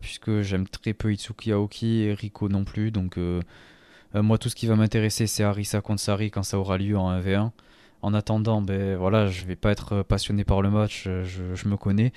puisque 0.00 0.42
j'aime 0.42 0.68
très 0.68 0.94
peu 0.94 1.12
Itsuki 1.12 1.52
Aoki 1.52 2.02
et 2.02 2.14
Riko 2.14 2.48
non 2.48 2.64
plus. 2.64 2.90
Donc, 2.90 3.18
moi, 4.14 4.38
tout 4.38 4.48
ce 4.48 4.56
qui 4.56 4.66
va 4.66 4.76
m'intéresser, 4.76 5.26
c'est 5.26 5.44
Arisa 5.44 5.80
contre 5.80 6.00
Sari 6.00 6.30
quand 6.30 6.42
ça 6.42 6.58
aura 6.58 6.78
lieu 6.78 6.98
en 6.98 7.12
1v1. 7.20 7.50
En 8.02 8.14
attendant, 8.14 8.62
ben 8.62 8.96
voilà, 8.96 9.26
je 9.26 9.44
vais 9.44 9.56
pas 9.56 9.70
être 9.70 10.02
passionné 10.02 10.44
par 10.44 10.62
le 10.62 10.70
match, 10.70 11.04
je, 11.04 11.54
je 11.54 11.68
me 11.68 11.76
connais. 11.76 12.12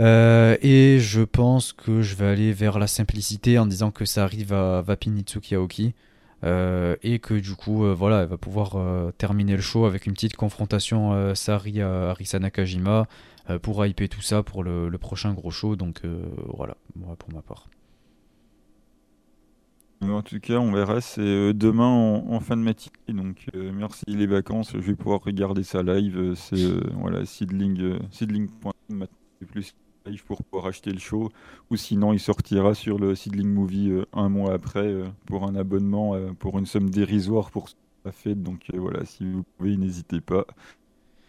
Euh, 0.00 0.56
et 0.60 0.98
je 0.98 1.22
pense 1.22 1.72
que 1.72 2.02
je 2.02 2.16
vais 2.16 2.26
aller 2.26 2.52
vers 2.52 2.78
la 2.78 2.86
simplicité 2.86 3.58
en 3.58 3.66
disant 3.66 3.90
que 3.90 4.04
ça 4.04 4.24
arrive 4.24 4.52
à 4.52 4.82
Vapinitsuki 4.82 5.54
Aoki. 5.54 5.94
Euh, 6.44 6.96
et 7.02 7.20
que 7.20 7.32
du 7.34 7.54
coup, 7.54 7.84
euh, 7.86 7.94
voilà, 7.94 8.22
elle 8.22 8.28
va 8.28 8.36
pouvoir 8.36 8.76
terminer 9.16 9.56
le 9.56 9.62
show 9.62 9.86
avec 9.86 10.06
une 10.06 10.12
petite 10.12 10.36
confrontation 10.36 11.34
Sari 11.34 11.80
à 11.80 12.10
Arisa 12.10 12.38
Nakajima 12.38 13.06
pour 13.62 13.84
hyper 13.84 14.08
tout 14.08 14.22
ça 14.22 14.42
pour 14.42 14.64
le, 14.64 14.90
prochain 14.98 15.32
gros 15.32 15.50
show. 15.50 15.76
Donc 15.76 16.02
voilà, 16.48 16.76
moi 16.96 17.16
pour 17.16 17.32
ma 17.32 17.42
part. 17.42 17.68
En 20.00 20.22
tout 20.22 20.38
cas, 20.40 20.58
on 20.58 20.72
verra. 20.72 21.00
C'est 21.00 21.54
demain 21.54 21.86
en, 21.86 22.40
fin 22.40 22.56
de 22.56 22.62
matinée. 22.62 22.92
Donc, 23.08 23.46
merci 23.54 24.04
les 24.06 24.26
vacances. 24.26 24.72
Je 24.72 24.78
vais 24.78 24.94
pouvoir 24.94 25.22
regarder 25.22 25.62
ça 25.62 25.82
live. 25.82 26.34
C'est 26.34 26.68
voilà, 26.94 27.24
seedling, 27.24 27.98
plus 29.46 29.74
pour 30.26 30.42
pouvoir 30.42 30.66
acheter 30.66 30.90
le 30.90 30.98
show, 30.98 31.30
ou 31.70 31.76
sinon 31.76 32.12
il 32.12 32.20
sortira 32.20 32.74
sur 32.74 32.98
le 32.98 33.14
Seedling 33.14 33.48
Movie 33.48 33.90
euh, 33.90 34.04
un 34.12 34.28
mois 34.28 34.52
après 34.52 34.86
euh, 34.86 35.06
pour 35.26 35.44
un 35.44 35.54
abonnement 35.54 36.14
euh, 36.14 36.32
pour 36.32 36.58
une 36.58 36.66
somme 36.66 36.90
dérisoire 36.90 37.50
pour 37.50 37.68
la 38.04 38.12
fête. 38.12 38.42
Donc 38.42 38.66
voilà, 38.74 39.04
si 39.04 39.24
vous 39.24 39.44
pouvez, 39.56 39.76
n'hésitez 39.76 40.20
pas. 40.20 40.44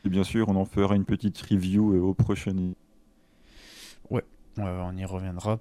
Et 0.05 0.09
bien 0.09 0.23
sûr, 0.23 0.49
on 0.49 0.55
en 0.55 0.65
fera 0.65 0.95
une 0.95 1.05
petite 1.05 1.39
review 1.41 1.95
au 2.03 2.13
prochain. 2.13 2.55
Ouais, 4.09 4.23
on 4.57 4.95
y 4.95 5.05
reviendra. 5.05 5.59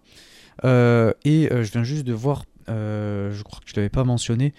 et 0.63 1.49
je 1.51 1.73
viens 1.73 1.85
juste 1.85 2.05
de 2.05 2.13
voir, 2.13 2.45
je 2.69 3.43
crois 3.43 3.61
que 3.61 3.67
je 3.67 3.73
ne 3.73 3.77
l'avais 3.77 3.91
pas 3.91 4.05
mentionné, 4.05 4.55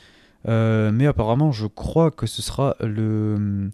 mais 0.45 1.05
apparemment, 1.05 1.51
je 1.51 1.67
crois 1.67 2.11
que 2.11 2.27
ce 2.27 2.41
sera 2.41 2.75
le 2.81 3.69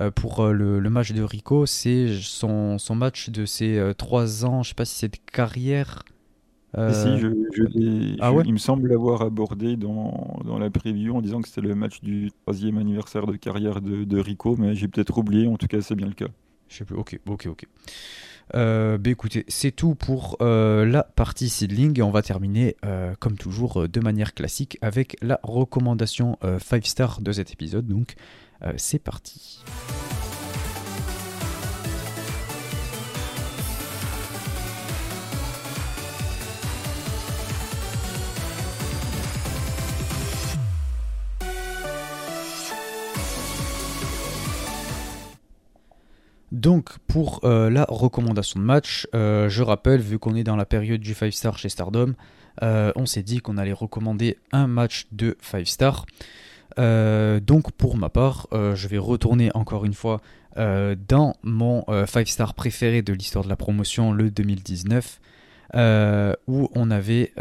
euh, 0.00 0.10
pour 0.10 0.40
euh, 0.40 0.52
le, 0.52 0.90
match 0.90 1.12
de 1.12 1.22
Rico, 1.22 1.64
c'est 1.64 2.08
son, 2.20 2.76
son, 2.76 2.94
match 2.94 3.30
de 3.30 3.46
ses 3.46 3.78
euh, 3.78 3.94
trois 3.94 4.44
ans, 4.44 4.62
je 4.62 4.70
sais 4.70 4.74
pas 4.74 4.84
si 4.84 4.94
c'est 4.94 5.08
de 5.08 5.18
carrière. 5.32 6.02
Si, 6.76 7.18
je, 7.18 7.28
ah 8.20 8.32
il 8.44 8.52
me 8.52 8.58
semble 8.58 8.90
l'avoir 8.90 9.22
abordé 9.22 9.78
dans, 9.78 10.42
dans, 10.44 10.58
la 10.58 10.68
preview 10.68 11.16
en 11.16 11.22
disant 11.22 11.40
que 11.40 11.48
c'était 11.48 11.66
le 11.66 11.74
match 11.74 12.02
du 12.02 12.30
troisième 12.42 12.76
anniversaire 12.76 13.26
de 13.26 13.34
carrière 13.36 13.80
de, 13.80 14.04
de 14.04 14.18
Rico, 14.18 14.56
mais 14.58 14.74
j'ai 14.74 14.86
peut-être 14.86 15.16
oublié, 15.16 15.48
en 15.48 15.56
tout 15.56 15.68
cas 15.68 15.80
c'est 15.80 15.94
bien 15.94 16.06
le 16.06 16.12
cas. 16.12 16.28
Je 16.68 16.76
sais 16.76 16.84
plus, 16.84 16.96
ok, 16.96 17.18
ok, 17.26 17.46
ok. 17.46 17.64
Bah 18.52 18.98
écoutez, 19.04 19.44
c'est 19.48 19.72
tout 19.72 19.94
pour 19.94 20.36
la 20.40 21.02
partie 21.02 21.48
seedling 21.48 21.98
et 21.98 22.02
on 22.02 22.10
va 22.10 22.22
terminer 22.22 22.76
comme 23.18 23.36
toujours 23.36 23.88
de 23.88 24.00
manière 24.00 24.34
classique 24.34 24.78
avec 24.82 25.16
la 25.22 25.40
recommandation 25.42 26.38
5 26.42 26.86
star 26.86 27.20
de 27.20 27.32
cet 27.32 27.52
épisode. 27.52 27.86
Donc 27.86 28.16
euh, 28.62 28.72
c'est 28.76 28.98
parti. 28.98 29.62
Donc 46.52 46.98
pour 47.06 47.40
euh, 47.44 47.70
la 47.70 47.84
recommandation 47.88 48.60
de 48.60 48.64
match, 48.64 49.08
euh, 49.14 49.48
je 49.48 49.62
rappelle, 49.62 50.00
vu 50.00 50.18
qu'on 50.18 50.34
est 50.34 50.44
dans 50.44 50.56
la 50.56 50.66
période 50.66 51.00
du 51.00 51.14
5 51.14 51.32
star 51.32 51.58
chez 51.58 51.68
Stardom, 51.68 52.14
on 52.62 53.04
s'est 53.04 53.22
dit 53.22 53.40
qu'on 53.40 53.58
allait 53.58 53.72
recommander 53.72 54.38
un 54.52 54.66
match 54.66 55.08
de 55.12 55.36
5 55.42 55.66
stars. 55.66 56.06
donc 56.78 57.72
pour 57.72 57.96
ma 57.98 58.08
part, 58.08 58.46
je 58.52 58.88
vais 58.88 58.96
retourner 58.96 59.50
encore 59.54 59.84
une 59.84 59.92
fois 59.92 60.22
dans 60.56 61.34
mon 61.42 61.84
5 62.06 62.26
star 62.26 62.54
préféré 62.54 63.02
de 63.02 63.12
l'histoire 63.12 63.44
de 63.44 63.50
la 63.50 63.56
promotion, 63.56 64.10
le 64.10 64.30
2019. 64.30 65.20
Où 65.74 66.70
on 66.74 66.90
avait 66.90 67.32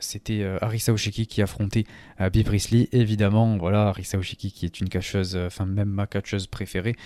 c'était 0.00 0.42
euh, 0.42 0.58
Arisa 0.60 0.92
Oshiki 0.92 1.26
qui 1.26 1.42
affrontait 1.42 1.84
euh, 2.20 2.30
Bea 2.30 2.44
Priestley. 2.44 2.88
Évidemment, 2.92 3.56
voilà, 3.58 3.88
Arisa 3.88 4.18
Oshiki 4.18 4.52
qui 4.52 4.64
est 4.64 4.80
une 4.80 4.88
catcheuse, 4.88 5.36
euh, 5.36 5.46
enfin 5.46 5.66
même 5.66 5.88
ma 5.88 6.06
catcheuse 6.06 6.46
préférée. 6.46 6.96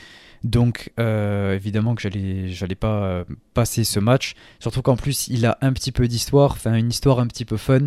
Donc 0.45 0.91
évidemment 0.99 1.95
que 1.95 2.03
j'allais, 2.03 2.49
j'allais 2.49 2.75
pas 2.75 3.25
passer 3.55 3.85
ce 3.85 4.01
match. 4.01 4.35
Surtout 4.59 4.83
qu'en 4.83 4.97
plus 4.97 5.29
il 5.29 5.47
a 5.47 5.57
un 5.61 5.73
petit 5.73 5.93
peu 5.93 6.09
d'histoire, 6.09 6.53
enfin 6.53 6.75
une 6.75 6.91
histoire 6.91 7.21
un 7.21 7.29
petit 7.29 7.45
peu 7.45 7.57
fun. 7.57 7.87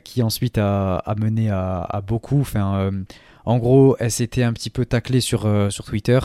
qui 0.00 0.22
ensuite 0.24 0.58
a, 0.58 1.14
mené 1.16 1.50
à, 1.50 2.02
beaucoup. 2.04 2.44
En 3.44 3.58
gros, 3.58 3.96
elle 4.00 4.10
s'était 4.10 4.42
un 4.42 4.52
petit 4.52 4.70
peu 4.70 4.86
taclée 4.86 5.20
sur, 5.20 5.48
sur 5.70 5.84
Twitter 5.84 6.18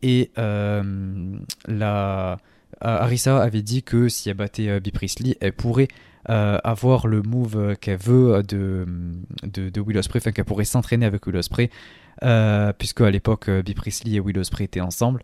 et 0.00 0.30
la, 0.36 2.38
Arisa 2.80 3.42
avait 3.42 3.62
dit 3.62 3.82
que 3.82 4.08
si 4.08 4.30
elle 4.30 4.36
battait 4.36 4.80
Bea 4.80 4.90
Priestley, 4.92 5.36
elle 5.40 5.52
pourrait 5.52 5.88
euh, 6.30 6.58
avoir 6.62 7.08
le 7.08 7.20
move 7.20 7.76
qu'elle 7.80 7.98
veut 7.98 8.42
de, 8.44 8.86
de, 9.42 9.70
de 9.70 9.80
Will 9.80 9.98
Ospreay, 9.98 10.20
enfin 10.20 10.30
qu'elle 10.30 10.44
pourrait 10.44 10.64
s'entraîner 10.64 11.04
avec 11.04 11.26
Will 11.26 11.36
Ospreay, 11.36 11.68
euh, 12.22 12.72
puisque 12.76 13.00
à 13.00 13.10
l'époque, 13.10 13.48
euh, 13.48 13.62
Priestley 13.74 14.14
et 14.14 14.20
Will 14.20 14.38
Ospreay 14.38 14.64
étaient 14.64 14.80
ensemble. 14.80 15.22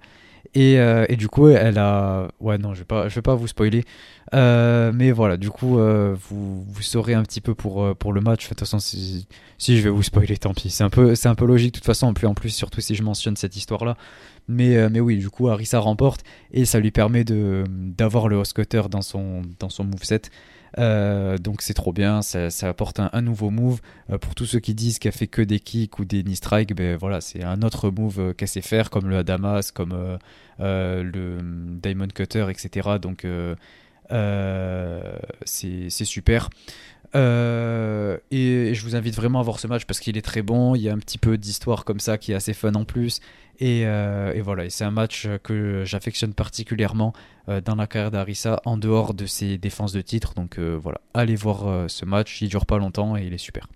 Et, 0.55 0.81
euh, 0.81 1.05
et, 1.09 1.17
du 1.17 1.29
coup, 1.29 1.49
elle 1.49 1.79
a. 1.79 2.29
Ouais, 2.41 2.59
non, 2.59 2.75
je 2.75 2.81
vais 2.81 2.85
pas, 2.85 3.09
je 3.09 3.15
vais 3.15 3.23
pas 3.23 3.35
vous 3.35 3.47
spoiler. 3.47 3.85
mais 4.33 5.13
voilà, 5.13 5.37
du 5.37 5.51
coup, 5.51 5.79
vous, 5.79 6.65
vous 6.65 6.83
saurez 6.83 7.15
un 7.15 7.23
petit 7.23 7.41
peu 7.41 7.55
pour, 7.55 7.95
pour 7.97 8.13
le 8.13 8.21
match. 8.21 8.45
De 8.45 8.49
toute 8.49 8.61
façon, 8.61 8.79
si, 8.81 9.27
je 9.59 9.83
vais 9.83 9.91
vous 9.91 10.03
spoiler, 10.03 10.37
tant 10.37 10.55
pis. 10.55 10.71
C'est 10.71 10.85
un 10.85 10.91
peu, 10.91 11.15
un 11.23 11.35
peu 11.35 11.47
logique 11.47 11.75
de 11.75 11.79
toute 11.79 11.87
façon. 11.87 12.13
En 12.25 12.35
plus, 12.35 12.51
surtout 12.51 12.81
si 12.81 12.95
je 12.95 13.03
mentionne 13.03 13.37
cette 13.37 13.57
histoire-là. 13.57 13.97
Mais, 14.49 14.89
mais 14.89 15.01
oui, 15.01 15.19
du 15.19 15.29
coup, 15.29 15.49
Arisa 15.49 15.79
remporte 15.79 16.25
et 16.53 16.65
ça 16.65 16.81
lui 16.81 16.91
permet 16.91 17.25
d'avoir 17.25 18.29
le 18.29 18.37
host 18.37 18.55
cutter 18.55 18.83
dans 18.91 19.03
son, 19.03 19.43
dans 19.59 19.69
son 19.69 19.85
moveset. 19.85 20.23
Euh, 20.77 21.39
donc 21.39 21.63
c'est 21.63 21.75
trop 21.75 21.93
bien, 21.93 22.23
ça, 22.23 22.49
apporte 22.63 23.01
un, 23.01 23.23
nouveau 23.23 23.51
move. 23.51 23.81
Euh, 24.11 24.19
pour 24.19 24.35
tous 24.35 24.47
ceux 24.47 24.61
qui 24.61 24.75
disent 24.75 24.99
qu'elle 24.99 25.13
fait 25.13 25.27
que 25.27 25.43
des 25.43 25.61
kicks 25.61 25.99
ou 25.99 26.05
des 26.05 26.23
knee 26.23 26.37
strikes, 26.37 26.75
ben 26.75 26.97
voilà, 26.97 27.21
c'est 27.21 27.43
un 27.43 27.63
autre 27.63 27.91
move 27.91 28.21
euh, 28.21 28.33
qu'elle 28.33 28.49
sait 28.49 28.61
faire, 28.61 28.91
comme 28.91 29.09
le 29.09 29.19
Adamas, 29.19 29.71
comme 29.73 30.19
le 30.59 31.39
Diamond 31.83 32.09
Cutter, 32.09 32.47
etc. 32.51 32.99
Donc 33.01 33.27
c'est 35.45 35.91
super. 35.91 36.51
Et, 37.15 38.75
je 38.75 38.83
vous 38.83 38.97
invite 38.97 39.15
vraiment 39.15 39.41
à 39.41 39.43
voir 39.43 39.59
ce 39.59 39.67
match 39.67 39.85
parce 39.85 40.01
qu'il 40.01 40.17
est 40.17 40.23
très 40.23 40.43
bon. 40.43 40.75
Il 40.75 40.83
y 40.83 40.89
a 40.89 40.93
un 40.93 40.99
petit 40.99 41.19
peu 41.19 41.39
d'histoire 41.39 41.85
comme 41.85 42.01
ça 42.01 42.19
qui 42.19 42.33
est 42.33 42.35
assez 42.35 42.55
fun 42.55 42.75
en 42.75 42.85
plus. 42.85 43.21
Euh, 43.63 44.33
et, 44.33 44.41
voilà, 44.41 44.69
c'est 44.71 44.85
un 44.85 44.91
match 44.91 45.29
que 45.43 45.85
j'affectionne 45.85 46.35
particulièrement 46.35 47.13
euh, 47.49 47.61
dans 47.61 47.75
la 47.75 47.87
carrière 47.87 48.11
d'Arisa 48.11 48.61
en 48.65 48.77
dehors 48.77 49.15
de 49.15 49.27
ses 49.27 49.59
défenses 49.59 49.93
de 49.93 50.01
titre. 50.01 50.35
Donc 50.35 50.59
euh, 50.59 50.79
voilà, 50.81 51.01
allez 51.15 51.37
voir 51.37 51.91
ce 51.91 52.05
match, 52.05 52.41
il 52.43 52.49
dure 52.49 52.67
pas 52.67 52.79
longtemps 52.79 53.17
et 53.17 53.27
il 53.27 53.35
est 53.35 53.39
super. 53.39 53.67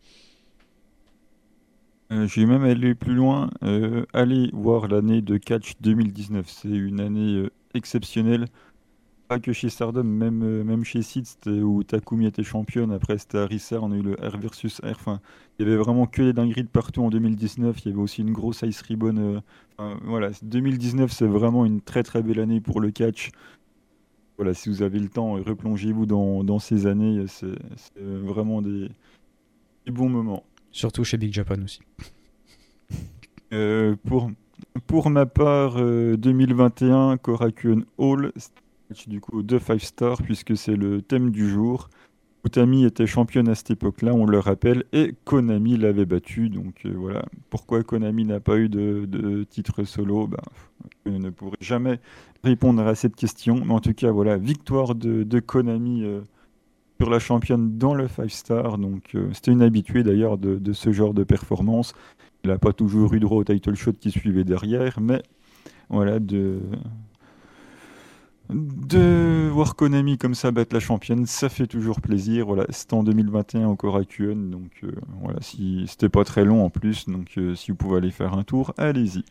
J'ai 2.27 2.45
même 2.45 2.63
allé 2.63 2.95
plus 2.95 3.15
loin, 3.15 3.49
allez 4.13 4.51
voir 4.53 4.87
l'année 4.87 5.23
de 5.23 5.39
catch 5.39 5.73
2019. 5.81 6.45
C'est 6.47 6.69
une 6.69 7.01
année 7.01 7.49
exceptionnelle 7.73 8.45
que 9.41 9.53
chez 9.53 9.69
Stardom, 9.69 10.05
même, 10.05 10.43
euh, 10.43 10.65
même 10.65 10.85
chez 10.85 11.03
Sid, 11.03 11.27
où 11.47 11.83
Takumi 11.83 12.27
était 12.27 12.43
championne, 12.43 12.93
après 12.93 13.19
c'était 13.19 13.39
Arisa, 13.39 13.81
on 13.81 13.93
a 13.93 13.97
eu 13.97 14.03
le 14.03 14.15
R 14.15 14.39
versus 14.39 14.81
R. 14.81 14.91
Enfin, 14.91 15.21
il 15.59 15.67
y 15.67 15.69
avait 15.69 15.77
vraiment 15.77 16.07
que 16.07 16.23
des 16.23 16.33
dingueries 16.33 16.65
de 16.65 16.69
partout 16.69 17.03
en 17.03 17.11
2019. 17.11 17.85
Il 17.85 17.89
y 17.89 17.93
avait 17.93 18.01
aussi 18.01 18.23
une 18.23 18.33
grosse 18.33 18.63
Ice 18.63 18.81
Ribbon. 18.83 19.43
Euh, 19.79 19.95
voilà, 20.05 20.31
2019, 20.43 21.13
c'est 21.13 21.27
vraiment 21.27 21.65
une 21.65 21.81
très 21.81 22.03
très 22.03 22.23
belle 22.23 22.41
année 22.41 22.61
pour 22.61 22.81
le 22.81 22.91
catch. 22.91 23.31
Voilà, 24.37 24.55
si 24.55 24.69
vous 24.69 24.83
avez 24.83 24.99
le 24.99 25.09
temps, 25.09 25.35
replongez-vous 25.35 26.07
dans, 26.07 26.43
dans, 26.43 26.59
ces 26.59 26.87
années. 26.87 27.25
C'est 27.29 27.55
vraiment 27.97 28.63
des, 28.63 28.89
bons 29.87 30.09
moments. 30.09 30.45
Surtout 30.71 31.05
chez 31.05 31.19
Big 31.19 31.33
Japan 31.33 31.57
aussi. 31.63 31.81
Euh, 33.53 33.95
pour, 34.07 34.31
pour 34.87 35.11
ma 35.11 35.27
part, 35.27 35.77
2021, 35.77 37.19
Korakuen 37.19 37.85
Hall, 37.99 38.33
du 38.93 39.21
coup 39.21 39.43
de 39.43 39.59
5 39.59 39.81
stars 39.81 40.23
puisque 40.23 40.57
c'est 40.57 40.77
le 40.77 41.03
thème 41.03 41.31
du 41.31 41.49
jour. 41.49 41.89
Utami 42.45 42.85
était 42.85 43.07
championne 43.07 43.49
à 43.49 43.55
cette 43.55 43.71
époque-là, 43.71 44.13
on 44.15 44.27
le 44.27 44.41
rappelle, 44.41 44.83
et 44.93 45.15
Konami 45.25 45.77
l'avait 45.77 46.07
battu. 46.07 46.49
Donc 46.49 46.83
euh, 46.85 46.93
voilà, 46.97 47.25
pourquoi 47.51 47.83
Konami 47.85 48.25
n'a 48.25 48.41
pas 48.41 48.57
eu 48.57 48.69
de, 48.69 49.45
titre 49.45 49.85
solo? 49.85 50.27
Ben, 50.27 50.39
Je 51.07 51.13
ne 51.13 51.31
pourrai 51.31 51.57
jamais 51.61 52.01
répondre 52.43 52.85
à 52.85 52.97
cette 52.97 53.15
question. 53.15 53.63
Mais 53.65 53.73
en 53.73 53.81
tout 53.81 53.95
cas, 53.95 54.11
voilà, 54.11 54.37
victoire 54.39 54.97
de, 54.97 55.41
Konami 55.41 56.03
euh, 56.03 56.21
sur 57.01 57.11
la 57.11 57.21
championne 57.21 57.79
dans 57.79 57.95
le 57.95 58.09
5 58.09 58.31
star. 58.31 58.79
Donc 58.79 59.15
euh, 59.15 59.29
c'était 59.33 59.53
une 59.53 59.63
habituée 59.63 60.03
d'ailleurs 60.03 60.37
de, 60.37 60.57
de, 60.57 60.73
ce 60.73 60.91
genre 60.91 61.15
de 61.15 61.23
performance. 61.23 61.95
Il 62.43 62.51
n'a 62.51 62.59
pas 62.59 62.73
toujours 62.73 63.15
eu 63.15 63.21
droit 63.21 63.39
au 63.39 63.45
title 63.45 63.77
shot 63.77 63.93
qui 63.93 64.11
suivait 64.11 64.43
derrière, 64.43 65.01
mais 65.01 65.23
voilà, 65.91 66.19
de, 66.19 66.59
de 68.53 69.49
voir 69.53 69.77
Konami 69.77 70.19
comme 70.19 70.35
ça 70.35 70.51
battre 70.51 70.75
la 70.75 70.81
championne, 70.81 71.27
ça 71.27 71.49
fait 71.49 71.67
toujours 71.67 72.01
plaisir. 72.01 72.47
Voilà, 72.47 72.67
c'était 72.71 72.95
en 72.95 73.03
2021 73.03 73.67
encore 73.67 73.97
à 73.97 74.05
QN, 74.05 74.51
donc 74.51 74.71
euh, 74.85 74.93
voilà, 75.23 75.39
si 75.41 75.85
c'était 75.87 76.09
pas 76.09 76.25
très 76.25 76.45
long 76.45 76.65
en 76.65 76.71
plus, 76.71 77.07
donc 77.07 77.33
euh, 77.39 77.55
si 77.55 77.71
vous 77.71 77.77
pouvez 77.77 77.99
aller 77.99 78.11
faire 78.11 78.35
un 78.35 78.43
tour, 78.43 78.75
allez-y. 78.79 79.25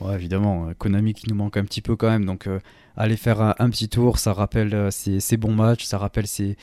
Ouais, 0.00 0.14
évidemment, 0.14 0.68
euh, 0.68 0.72
Konami 0.76 1.14
qui 1.14 1.28
nous 1.28 1.34
manque 1.34 1.56
un 1.56 1.64
petit 1.64 1.82
peu 1.82 1.96
quand 1.96 2.08
même, 2.08 2.24
donc 2.24 2.48
aller 2.96 3.16
faire 3.16 3.40
un, 3.40 3.70
petit 3.70 3.88
tour, 3.88 4.18
ça 4.18 4.32
rappelle 4.32 4.90
ses, 4.90 5.36
bons 5.36 5.54
matchs, 5.54 5.84
ça 5.84 5.98
rappelle 5.98 6.26
ses 6.26 6.56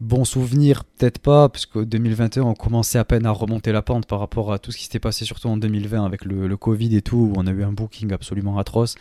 bons 0.00 0.24
souvenirs, 0.24 0.84
peut-être 0.84 1.18
pas, 1.18 1.48
parce 1.48 1.66
qu'en 1.66 1.82
2021 1.82 2.42
on 2.42 2.54
commençait 2.54 2.98
à 2.98 3.04
peine 3.04 3.26
à 3.26 3.30
remonter 3.30 3.72
la 3.72 3.82
pente 3.82 4.06
par 4.06 4.18
rapport 4.18 4.52
à 4.52 4.58
tout 4.58 4.70
ce 4.70 4.78
qui 4.78 4.84
s'était 4.84 4.98
passé, 4.98 5.24
surtout 5.24 5.48
en 5.48 5.56
2020 5.56 6.04
avec 6.04 6.24
le, 6.24 6.46
le 6.46 6.56
Covid 6.56 6.96
et 6.96 7.02
tout, 7.02 7.16
où 7.16 7.32
on 7.36 7.46
a 7.46 7.50
eu 7.50 7.62
un 7.62 7.72
booking 7.72 8.12
absolument 8.12 8.58
atroce. 8.58 8.96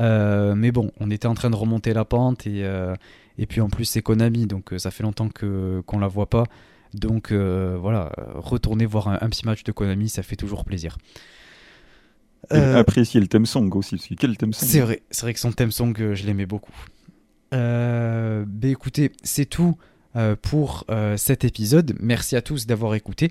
Euh, 0.00 0.54
mais 0.54 0.72
bon, 0.72 0.90
on 1.00 1.10
était 1.10 1.26
en 1.26 1.34
train 1.34 1.50
de 1.50 1.56
remonter 1.56 1.92
la 1.92 2.04
pente 2.04 2.46
et, 2.46 2.64
euh, 2.64 2.94
et 3.38 3.46
puis 3.46 3.60
en 3.60 3.68
plus 3.68 3.84
c'est 3.84 4.02
Konami, 4.02 4.46
donc 4.46 4.72
euh, 4.72 4.78
ça 4.78 4.90
fait 4.90 5.02
longtemps 5.02 5.28
que 5.28 5.82
qu'on 5.86 5.98
la 5.98 6.08
voit 6.08 6.30
pas. 6.30 6.44
Donc 6.94 7.32
voilà, 7.32 8.12
retourner 8.34 8.84
voir 8.84 9.08
un, 9.08 9.28
petit 9.30 9.46
match 9.46 9.64
de 9.64 9.72
Konami, 9.72 10.10
ça 10.10 10.22
fait 10.22 10.36
toujours 10.36 10.66
plaisir. 10.66 10.98
apprécier 12.50 13.18
le 13.18 13.28
theme 13.28 13.46
song 13.46 13.70
aussi, 13.74 13.96
quel 14.18 14.36
theme 14.36 14.52
song 14.52 14.68
C'est 14.68 14.80
vrai, 14.80 15.02
c'est 15.10 15.22
vrai 15.22 15.32
que 15.32 15.40
son 15.40 15.52
theme 15.52 15.70
song, 15.70 15.94
je 15.96 16.26
l'aimais 16.26 16.44
beaucoup. 16.44 16.74
Euh, 17.54 18.44
bah 18.46 18.68
écoutez, 18.68 19.12
c'est 19.22 19.46
tout 19.46 19.78
pour 20.42 20.84
cet 21.16 21.46
épisode. 21.46 21.96
Merci 21.98 22.36
à 22.36 22.42
tous 22.42 22.66
d'avoir 22.66 22.94
écouté. 22.94 23.30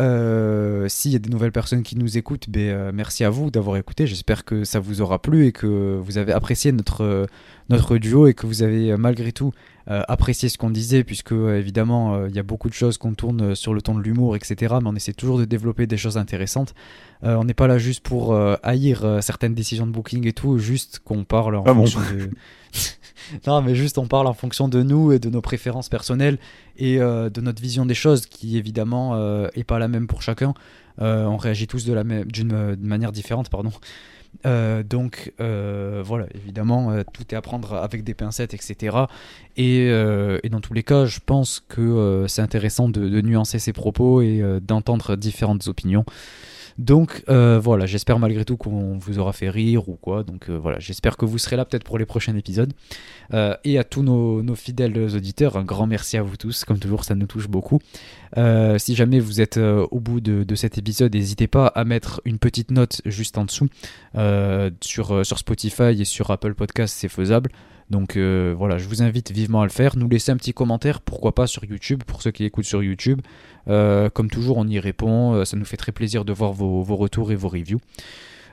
Euh, 0.00 0.88
s'il 0.88 1.10
y 1.10 1.16
a 1.16 1.18
des 1.18 1.30
nouvelles 1.30 1.52
personnes 1.52 1.82
qui 1.82 1.96
nous 1.96 2.18
écoutent, 2.18 2.48
ben, 2.48 2.60
euh, 2.60 2.90
merci 2.94 3.24
à 3.24 3.30
vous 3.30 3.50
d'avoir 3.50 3.76
écouté. 3.76 4.06
J'espère 4.06 4.44
que 4.44 4.64
ça 4.64 4.78
vous 4.78 5.00
aura 5.00 5.20
plu 5.20 5.46
et 5.46 5.52
que 5.52 5.98
vous 6.00 6.18
avez 6.18 6.32
apprécié 6.32 6.70
notre, 6.70 7.26
notre 7.68 7.98
duo 7.98 8.28
et 8.28 8.34
que 8.34 8.46
vous 8.46 8.62
avez 8.62 8.96
malgré 8.96 9.32
tout 9.32 9.52
euh, 9.90 10.02
apprécié 10.06 10.48
ce 10.48 10.56
qu'on 10.56 10.70
disait, 10.70 11.02
puisque 11.02 11.32
évidemment 11.32 12.26
il 12.26 12.34
y 12.34 12.38
a 12.38 12.42
beaucoup 12.44 12.68
de 12.68 12.74
choses 12.74 12.96
qu'on 12.96 13.14
tourne 13.14 13.54
sur 13.54 13.74
le 13.74 13.82
ton 13.82 13.96
de 13.96 14.02
l'humour, 14.02 14.36
etc. 14.36 14.76
Mais 14.80 14.88
on 14.88 14.94
essaie 14.94 15.14
toujours 15.14 15.38
de 15.38 15.44
développer 15.44 15.86
des 15.86 15.96
choses 15.96 16.16
intéressantes. 16.16 16.74
on 17.22 17.44
n'est 17.44 17.54
pas 17.54 17.66
là 17.66 17.78
juste 17.78 18.04
pour 18.04 18.38
haïr 18.62 19.18
certaines 19.20 19.54
décisions 19.54 19.86
de 19.86 19.92
booking 19.92 20.26
et 20.26 20.32
tout, 20.32 20.58
juste 20.58 21.00
qu'on 21.04 21.24
parle 21.24 21.56
en 21.56 21.64
ah 21.66 21.74
fonction 21.74 22.00
de. 22.00 22.30
non, 23.46 23.62
mais 23.62 23.74
juste 23.74 23.98
on 23.98 24.06
parle 24.06 24.26
en 24.26 24.34
fonction 24.34 24.68
de 24.68 24.82
nous 24.82 25.12
et 25.12 25.18
de 25.18 25.30
nos 25.30 25.40
préférences 25.40 25.88
personnelles 25.88 26.38
et 26.76 27.00
euh, 27.00 27.30
de 27.30 27.40
notre 27.40 27.60
vision 27.60 27.86
des 27.86 27.94
choses 27.94 28.26
qui 28.26 28.56
évidemment 28.56 29.14
euh, 29.14 29.48
est 29.54 29.64
pas 29.64 29.78
la 29.78 29.88
même 29.88 30.06
pour 30.06 30.22
chacun. 30.22 30.54
Euh, 31.00 31.24
on 31.24 31.36
réagit 31.36 31.66
tous 31.66 31.84
de 31.84 32.24
d'une 32.24 32.76
manière 32.80 33.12
différente, 33.12 33.48
pardon. 33.50 33.70
donc 34.84 35.32
voilà, 35.38 36.26
évidemment, 36.34 37.02
tout 37.12 37.24
est 37.30 37.34
à 37.34 37.42
prendre 37.42 37.74
avec 37.74 38.04
des 38.04 38.14
pincettes, 38.14 38.54
etc. 38.54 38.96
Et, 39.56 39.90
dans 40.50 40.60
tous 40.60 40.74
les 40.74 40.82
cas, 40.82 41.04
je 41.04 41.20
pense 41.24 41.62
que 41.68 42.24
c'est 42.28 42.42
intéressant 42.42 42.88
de, 42.88 43.20
nuancer 43.20 43.58
ses 43.58 43.72
propos 43.72 44.22
et 44.22 44.42
d'entendre 44.60 45.16
différentes 45.16 45.68
opinions. 45.68 46.04
Donc 46.78 47.24
euh, 47.28 47.58
voilà, 47.58 47.86
j'espère 47.86 48.20
malgré 48.20 48.44
tout 48.44 48.56
qu'on 48.56 48.98
vous 48.98 49.18
aura 49.18 49.32
fait 49.32 49.50
rire 49.50 49.88
ou 49.88 49.96
quoi. 49.96 50.22
Donc 50.22 50.48
euh, 50.48 50.56
voilà, 50.56 50.78
j'espère 50.78 51.16
que 51.16 51.24
vous 51.24 51.36
serez 51.38 51.56
là 51.56 51.64
peut-être 51.64 51.82
pour 51.82 51.98
les 51.98 52.06
prochains 52.06 52.36
épisodes. 52.36 52.72
Euh, 53.34 53.56
et 53.64 53.78
à 53.78 53.84
tous 53.84 54.04
nos, 54.04 54.54
fidèles 54.54 54.96
auditeurs, 54.96 55.56
un 55.56 55.64
grand 55.64 55.88
merci 55.88 56.16
à 56.16 56.22
vous 56.22 56.36
tous. 56.36 56.64
Comme 56.64 56.78
toujours, 56.78 57.04
ça 57.04 57.16
nous 57.16 57.26
touche 57.26 57.48
beaucoup. 57.48 57.80
Si 58.36 58.94
jamais 58.94 59.18
vous 59.18 59.40
êtes 59.40 59.56
au 59.58 60.00
bout 60.00 60.20
de, 60.20 60.54
cet 60.54 60.78
épisode, 60.78 61.14
n'hésitez 61.14 61.48
pas 61.48 61.66
à 61.66 61.84
mettre 61.84 62.20
une 62.24 62.38
petite 62.38 62.70
note 62.70 63.02
juste 63.04 63.38
en 63.38 63.44
dessous 63.44 63.68
sur, 64.80 65.26
sur 65.26 65.38
Spotify 65.38 66.00
et 66.00 66.04
sur 66.04 66.30
Apple 66.30 66.54
Podcast, 66.54 66.94
c'est 66.96 67.08
faisable. 67.08 67.50
Donc 67.90 68.16
voilà, 68.16 68.78
je 68.78 68.88
vous 68.88 69.02
invite 69.02 69.32
vivement 69.32 69.62
à 69.62 69.64
le 69.64 69.70
faire. 69.70 69.96
Nous 69.96 70.08
laisser 70.08 70.32
un 70.32 70.36
petit 70.36 70.52
commentaire, 70.52 71.00
pourquoi 71.00 71.34
pas 71.34 71.46
sur 71.46 71.64
YouTube, 71.64 72.02
pour 72.06 72.22
ceux 72.22 72.30
qui 72.30 72.44
écoutent 72.44 72.64
sur 72.64 72.82
YouTube. 72.82 73.20
comme 73.66 74.30
toujours, 74.30 74.58
on 74.58 74.66
y 74.66 74.78
répond. 74.78 75.44
Ça 75.44 75.56
nous 75.56 75.64
fait 75.64 75.76
très 75.76 75.92
plaisir 75.92 76.24
de 76.24 76.32
voir 76.32 76.52
vos, 76.52 76.82
vos 76.82 76.96
retours 76.96 77.32
et 77.32 77.36
vos 77.36 77.48
reviews. 77.48 77.80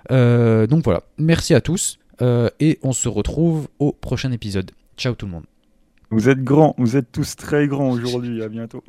donc 0.09 0.83
voilà, 0.83 1.03
merci 1.17 1.53
à 1.53 1.61
tous 1.61 1.99
et 2.21 2.79
on 2.81 2.93
se 2.93 3.09
retrouve 3.09 3.67
au 3.79 3.91
prochain 3.91 4.31
épisode. 4.31 4.71
Ciao 4.97 5.13
tout 5.15 5.25
le 5.25 5.33
monde. 5.33 5.45
Vous 6.11 6.29
êtes 6.29 6.43
grands, 6.43 6.75
vous 6.77 6.95
êtes 6.95 7.11
tous 7.11 7.35
très 7.35 7.67
grands 7.67 7.89
aujourd'hui, 7.89 8.41
à 8.41 8.47
bientôt. 8.47 8.83